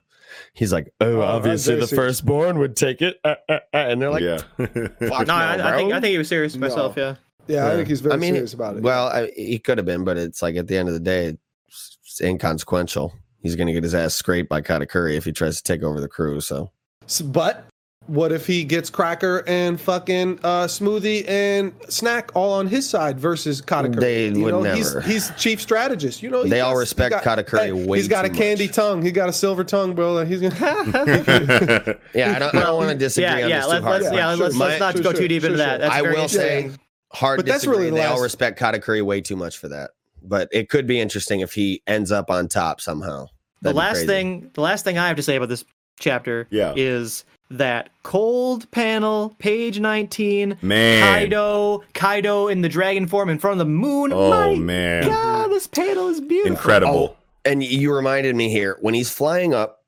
[0.53, 4.09] he's like, "Oh, Oh, obviously the firstborn would take it," uh, uh, uh," and they're
[4.09, 4.37] like, yeah.
[4.57, 4.67] "Fuck
[5.27, 5.93] No, I, no, I think.
[5.93, 6.95] I think he was serious myself.
[6.97, 7.15] Yeah.
[7.47, 8.83] Yeah, I think he's very I mean, serious about it.
[8.83, 11.37] Well, I, he could have been, but it's like at the end of the day,
[11.67, 13.13] it's, inconsequential.
[13.41, 15.99] He's going to get his ass scraped by Katakuri if he tries to take over
[15.99, 16.39] the crew.
[16.39, 16.71] So
[17.03, 17.65] S- but
[18.07, 23.19] what if he gets Cracker and fucking uh, Smoothie and Snack all on his side
[23.19, 23.99] versus Katakuri?
[23.99, 25.01] They you would know, never.
[25.01, 26.23] He's, he's chief strategist.
[26.23, 28.65] You know, he They all got- respect got- Katakuri way He's got too a candy
[28.67, 28.75] much.
[28.75, 29.01] tongue.
[29.01, 30.17] He got a silver tongue, bro.
[30.17, 30.55] and He's gonna.
[32.15, 33.59] yeah, I don't, I don't want to disagree Yeah, on yeah.
[33.59, 34.27] this Let's too let's but yeah.
[34.33, 35.79] Let's, Sure, let's not sure, go sure, too deep sure, into that.
[35.81, 36.71] That's I will say
[37.13, 39.91] hard But that's really the they all last- respect Katakuri way too much for that.
[40.23, 43.27] But it could be interesting if he ends up on top somehow.
[43.61, 45.63] the That'd be last thing the last thing i have to say about this
[45.99, 46.73] chapter Yeah.
[46.75, 47.25] is
[47.57, 51.01] that cold panel page 19 Man.
[51.03, 55.03] kaido kaido in the dragon form in front of the moon Oh, My man.
[55.05, 57.15] god this panel is beautiful Incredible.
[57.15, 59.83] Oh, and you reminded me here when he's flying up,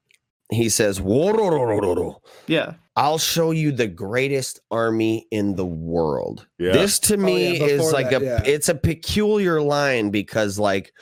[0.50, 2.17] he says, "Worororororo.
[2.48, 6.45] yeah I'll show you the greatest army in the world.
[6.59, 6.74] Yeah.
[6.74, 8.42] This to oh, me yeah, is like that, a yeah.
[8.45, 10.93] it's a peculiar line because like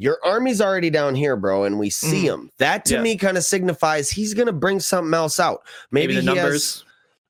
[0.00, 2.32] your army's already down here, bro, and we see Mhm.
[2.34, 2.50] him.
[2.58, 3.02] That to Yeah.
[3.02, 5.62] me kind of signifies he's gonna bring something else out.
[5.90, 6.84] Maybe, maybe, the he has- numbers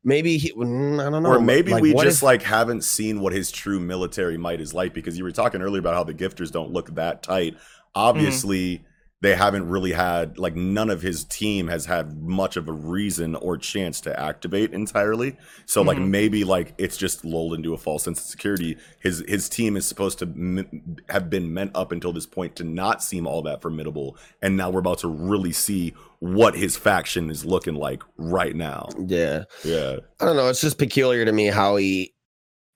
[0.05, 0.53] maybe he.
[0.53, 1.31] mm, I don't know.
[1.31, 4.73] or maybe like, we just if- like haven't seen what his true military might is
[4.73, 7.57] like because you were talking earlier about how the gifters don't look that tight
[7.95, 8.83] obviously
[9.23, 13.35] they haven't really had like none of his team has had much of a reason
[13.35, 16.09] or chance to activate entirely so like Mhm.
[16.09, 19.85] maybe like it's just lulled into a false sense of security his his team is
[19.87, 23.61] supposed to m- have been meant up until this point to not seem all that
[23.61, 28.57] formidable and now we're about to really see what his faction is looking like right
[28.57, 29.45] now Yeah.
[29.65, 30.49] yeah I don't know.
[30.49, 32.13] It's just peculiar to me how he,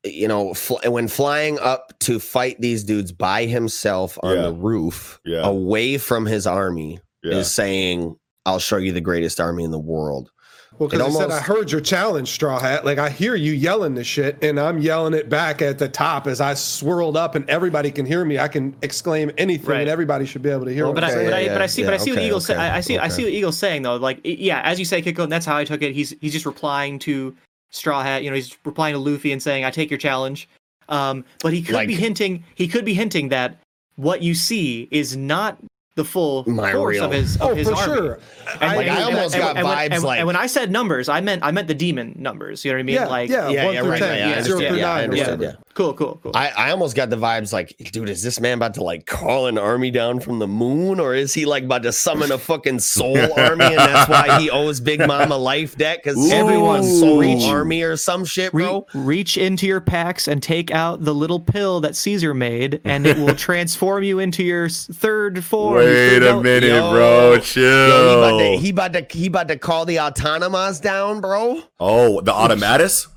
[0.04, 4.42] you know, fl- when flying up to fight these dudes by himself on Yeah.
[4.42, 5.46] the roof, Yeah.
[5.46, 9.78] away from his army, yeah is saying, "I'll show you the greatest army in the
[9.78, 10.30] world."
[10.78, 12.84] Well, because It I said I heard your challenge, Straw Hat.
[12.84, 16.26] Like I hear you yelling this shit, and I'm yelling it back at the top
[16.26, 18.40] as I swirled up, and everybody can hear me.
[18.40, 19.80] I can exclaim anything, Right.
[19.82, 20.86] and everybody should be able to hear.
[20.86, 21.50] what but I'm I, but, saying.
[21.50, 22.68] I, but I see, but I yeah, see what okay, Eagle's okay, say.
[22.68, 23.24] I see, I see okay.
[23.24, 23.96] what Eagle's saying though.
[23.96, 25.92] Like, yeah, as you say, Kiko, and that's how I took it.
[25.94, 27.34] He's he's just replying to
[27.74, 28.22] Straw Hat.
[28.22, 30.48] You know, he's replying to Luffy and saying, "I take your challenge."
[30.88, 32.44] Um, but he could be hinting.
[32.54, 33.58] He could be hinting that
[33.96, 35.58] what you see is not
[35.96, 37.94] the full My force real- of his of oh, his for army.
[37.94, 38.18] sure.
[38.60, 40.70] And, Like, I almost and- got and when- vibes and- like- and when I said
[40.72, 42.64] numbers, I meant I meant the demon numbers.
[42.64, 42.94] You know what I mean?
[42.96, 44.84] yeah, like, yeah, Yeah, one yeah, through right, ten, right, yeah, zero understand, through yeah,
[44.84, 45.52] nine, or yeah.
[45.74, 46.32] Cool, cool, cool.
[46.34, 49.46] I, I almost got the vibes like, dude, is this man about to like call
[49.46, 52.78] an army down from the moon, or is he like about to summon a fucking
[52.80, 57.20] soul army, and that's why he owes Big Mom a life debt because Everyone soul
[57.20, 58.86] reach- army or some shit, Re- bro.
[58.94, 63.16] reach into your packs and take out the little pill that Caesar made, and it
[63.18, 65.76] will transform you into your third form.
[65.76, 67.38] Wait a minute, yo, bro.
[67.40, 67.62] Chill.
[67.64, 71.62] Yo, he about, to, he about to he about to call the autonomous down, bro.
[71.80, 73.08] oh, the automatus?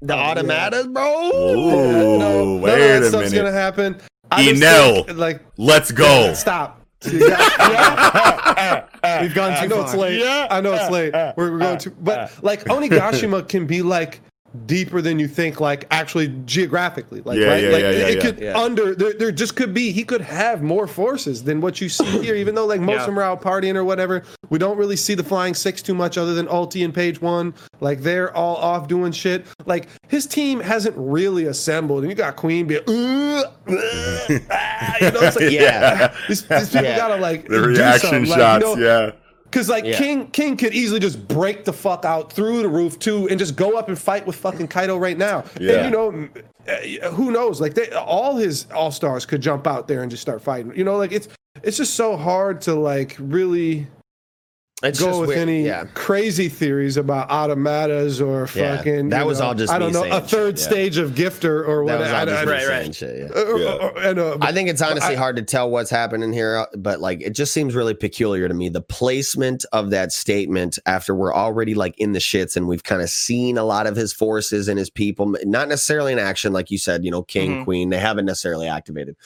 [0.00, 0.34] The oh, yeah.
[0.34, 1.30] automatas, bro.
[1.32, 3.44] Ooh, no, none wait of that a stuff's minute.
[3.44, 4.00] gonna happen.
[4.30, 5.06] I just Enel.
[5.06, 6.32] think, like, Let's go.
[6.36, 6.80] stop.
[7.10, 8.84] Yeah.
[9.22, 9.84] We've gone too I know far.
[9.84, 10.20] it's late.
[10.20, 10.46] Yeah.
[10.50, 11.12] I know it's late.
[11.36, 14.20] We're, we're going to, but like Onigashima can be like
[14.66, 18.06] deeper than you think, like actually geographically, like Yeah, right, yeah, like yeah, it, yeah,
[18.06, 18.22] it yeah.
[18.22, 18.58] could Yeah.
[18.58, 22.04] under there, there just could be he could have more forces than what you see
[22.22, 22.34] here.
[22.34, 23.00] Even though like most Yeah.
[23.02, 25.94] of them are out partying or whatever, we don't really see the flying six too
[25.94, 27.52] much, other than Ulti and Page One.
[27.80, 29.46] Like they're all off doing shit.
[29.66, 33.42] Like his team hasn't really assembled, and you got Queen be, uh, uh,
[34.50, 36.14] ah, you know, it's like, Yeah.
[36.28, 36.96] these, these people Yeah.
[36.96, 39.10] gotta like The do reaction something, like, you shots, know, yeah.
[39.50, 39.96] Cause like Yeah.
[39.98, 43.56] King King could easily just break the fuck out through the roof too, and just
[43.56, 45.44] go up and fight with fucking Kaido right now.
[45.60, 45.72] Yeah.
[45.72, 46.28] And you know,
[46.68, 47.60] uh, who knows?
[47.60, 50.72] Like they, all his all stars could jump out there and just start fighting.
[50.76, 51.28] You know, like it's
[51.62, 53.86] it's just so hard to like really
[54.80, 55.40] It's go just with weird.
[55.40, 55.86] any Yeah.
[55.94, 59.08] crazy theories about automatas or Yeah, fucking.
[59.08, 60.70] that was know, all just I don't know a third shit, yeah.
[60.70, 62.04] stage of gifter or whatever.
[62.04, 62.94] I- just I- me Right, right.
[62.94, 63.40] shit, yeah.
[63.40, 63.66] uh, uh, Yeah.
[63.70, 67.00] uh, and, uh, I think it's honestly I- hard to tell what's happening here, but
[67.00, 68.68] like it just seems really peculiar to me.
[68.68, 73.02] The placement of that statement after we're already like in the shits and we've kind
[73.02, 76.70] of seen a lot of his forces and his people, not necessarily in action, like
[76.70, 77.64] you said, you know, King, Mhm.
[77.64, 79.16] Queen, they haven't necessarily activated,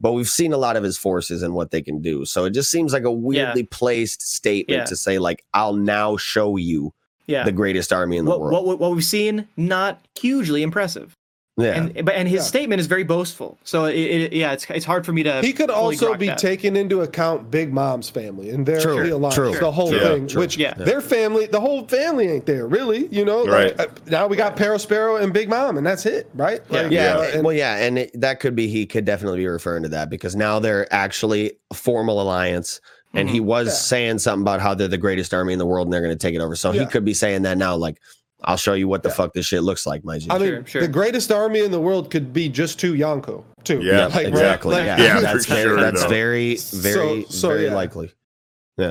[0.00, 2.24] but we've seen a lot of his forces and what they can do.
[2.24, 4.84] So it just seems like a weirdly placed statement Yeah.
[4.84, 6.92] to say, like, I'll now show you
[7.26, 7.44] Yeah.
[7.44, 8.66] the greatest army in the what, world.
[8.66, 11.16] what what we've seen not hugely impressive.
[11.58, 11.74] yeah.
[11.74, 12.44] And but and his Yeah.
[12.54, 13.58] statement is very boastful.
[13.62, 15.42] So it, it, yeah, it's it's hard for me to.
[15.42, 16.38] He could also be that.
[16.38, 19.54] taking into account Big Mom's family and their True, the alliance, true.
[19.60, 20.00] the whole True.
[20.00, 20.26] thing.
[20.28, 20.40] True.
[20.40, 20.72] Which Yeah.
[20.74, 23.06] their family, the whole family ain't there really.
[23.08, 23.78] You know, Right.
[23.78, 26.60] uh, now we got Perospero and Big Mom, and that's it, right?
[26.70, 26.82] Yeah.
[26.82, 29.40] Like, Yeah, uh, it- and- well, yeah, and it, that could be he could definitely
[29.40, 32.80] be referring to that because now they're actually a formal alliance,
[33.14, 33.46] and he mm-hmm.
[33.46, 33.72] was Yeah.
[33.72, 36.18] saying something about how they're the greatest army in the world and they're going to
[36.18, 36.56] take it over.
[36.56, 37.98] So he could be saying that now, like,
[38.44, 39.14] I'll show you what the Yeah.
[39.14, 40.26] fuck this shit looks like, my G.
[40.28, 40.82] I mean, Sure, sure.
[40.82, 43.80] the greatest army in the world could be just two Yonko, too.
[43.82, 44.26] Yeah, Like, right?
[44.26, 44.74] exactly.
[44.76, 47.74] Like- yeah, Yeah, that's very, sure, that's very, very, So- so, very yeah.
[47.74, 48.12] likely.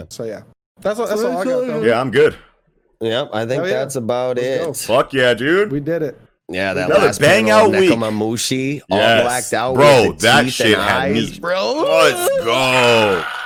[0.09, 0.43] So yeah,
[0.80, 1.08] that's all.
[1.08, 1.67] That's all I got.
[1.67, 1.83] Though.
[1.83, 2.38] Yeah, I'm good.
[3.01, 3.72] Yep, I think Oh, yeah.
[3.74, 4.88] that's about Let's it.
[4.88, 4.95] go.
[4.95, 5.69] Fuck yeah, dude.
[5.72, 6.17] We did it.
[6.48, 7.90] Yeah, that Another last bang panel of out week.
[7.91, 9.24] Nekomamushi, all Yes.
[9.24, 11.40] blacked out, Bro, with that teeth shit and had eyes, me.
[11.40, 11.74] bro.
[11.83, 13.25] Let's go.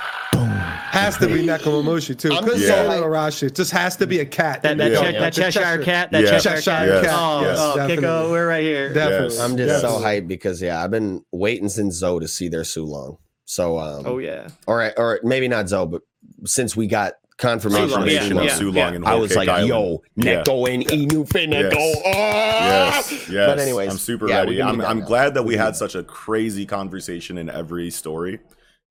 [0.95, 2.31] Has to be Nekomamushi too.
[2.31, 3.43] I'm Couldn't just say Arashi.
[3.43, 4.61] It just has to be a cat.
[4.63, 5.01] That, that, Yeah.
[5.11, 6.29] Che- that Cheshire cat, that Yeah.
[6.39, 7.13] Cheshire, Cheshire cat.
[7.13, 7.57] Oh, Yes.
[7.59, 8.03] oh Definitely.
[8.07, 8.93] Kiko, we're right here.
[8.93, 9.35] Definitely.
[9.35, 9.39] Yes.
[9.39, 13.17] I'm just so hyped because yeah, I've been waiting since Zou to see their Sulong.
[13.45, 14.47] So um, Oh yeah.
[14.67, 16.01] all right, or maybe not Zou, but
[16.45, 18.87] since we got confirmation, Sulong, of yeah, Confirmation of Sulong, yeah.
[18.93, 19.67] And I was like, Island.
[19.67, 20.43] yo, Yeah.
[20.43, 21.73] Neko and Inu finna Yes.
[21.73, 21.79] go.
[22.05, 23.29] Yes, off.
[23.29, 23.47] yes.
[23.49, 24.61] But anyways, I'm super yeah, ready.
[24.61, 28.39] I'm, I'm glad that we had such a crazy conversation in every story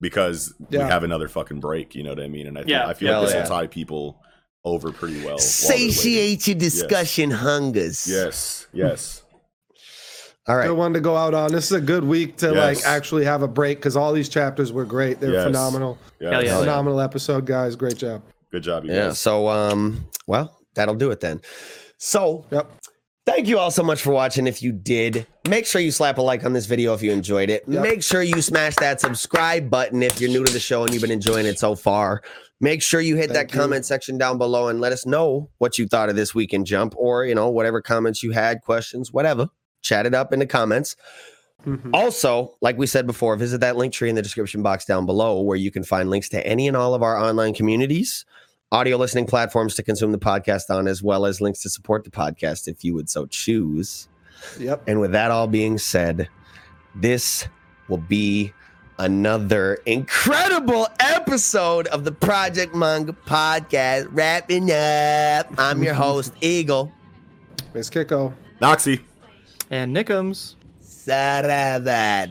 [0.00, 0.84] because Yeah.
[0.84, 1.94] we have another fucking break.
[1.94, 2.46] You know what I mean?
[2.46, 2.86] And I think, Yeah.
[2.86, 3.42] I feel Hell like this yeah.
[3.42, 4.20] will tie people
[4.64, 5.28] over pretty well.
[5.30, 5.38] while.
[5.38, 8.06] Satiate your discussion hungers.
[8.06, 9.22] Yes, yes.
[10.46, 10.68] All right.
[10.68, 11.52] Good one to go out on.
[11.52, 12.56] This is a good week to Yes.
[12.84, 15.18] like actually have a break because all these chapters were great.
[15.20, 15.44] They're Yes.
[15.44, 15.98] phenomenal.
[16.20, 16.32] yes.
[16.32, 16.58] Hell yeah.
[16.58, 17.76] Phenomenal episode, guys.
[17.76, 18.22] Great job.
[18.52, 19.06] Good job, you Yeah.
[19.08, 19.18] guys.
[19.18, 21.40] So um, well, that'll do it then.
[21.98, 22.70] So Yep.
[23.26, 24.46] Thank you all so much for watching.
[24.46, 27.48] If you did, make sure you slap a like on this video if you enjoyed
[27.48, 27.64] it.
[27.66, 27.82] Yep.
[27.82, 31.00] Make sure you smash that subscribe button if you're new to the show and you've
[31.00, 32.22] been enjoying it so far.
[32.60, 33.60] Make sure you hit Thank that you.
[33.60, 36.94] comment section down below and let us know what you thought of this weekend jump
[36.98, 39.48] or, you know, whatever comments you had, questions, whatever.
[39.80, 40.94] Chat it up in the comments.
[41.66, 41.90] Mhm.
[41.94, 45.40] Also, like we said before, visit that link tree in the description box down below
[45.40, 48.26] where you can find links to any and all of our online communities,
[48.74, 52.10] audio listening platforms to consume the podcast on, as well as links to support the
[52.10, 54.08] podcast if you would so choose.
[54.58, 54.82] Yep.
[54.88, 56.28] And with that all being said,
[56.92, 57.46] this
[57.88, 58.52] will be
[58.98, 64.08] another incredible episode of the Project Manga podcast.
[64.10, 65.46] Wrapping up.
[65.56, 66.90] I'm your host, Eagle.
[67.74, 68.34] Miss Kiko.
[68.60, 69.02] Noxie.
[69.70, 70.56] And Nickums.
[70.82, 72.24] Sarabada.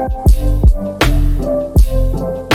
[0.00, 0.30] Thank
[2.40, 2.49] you.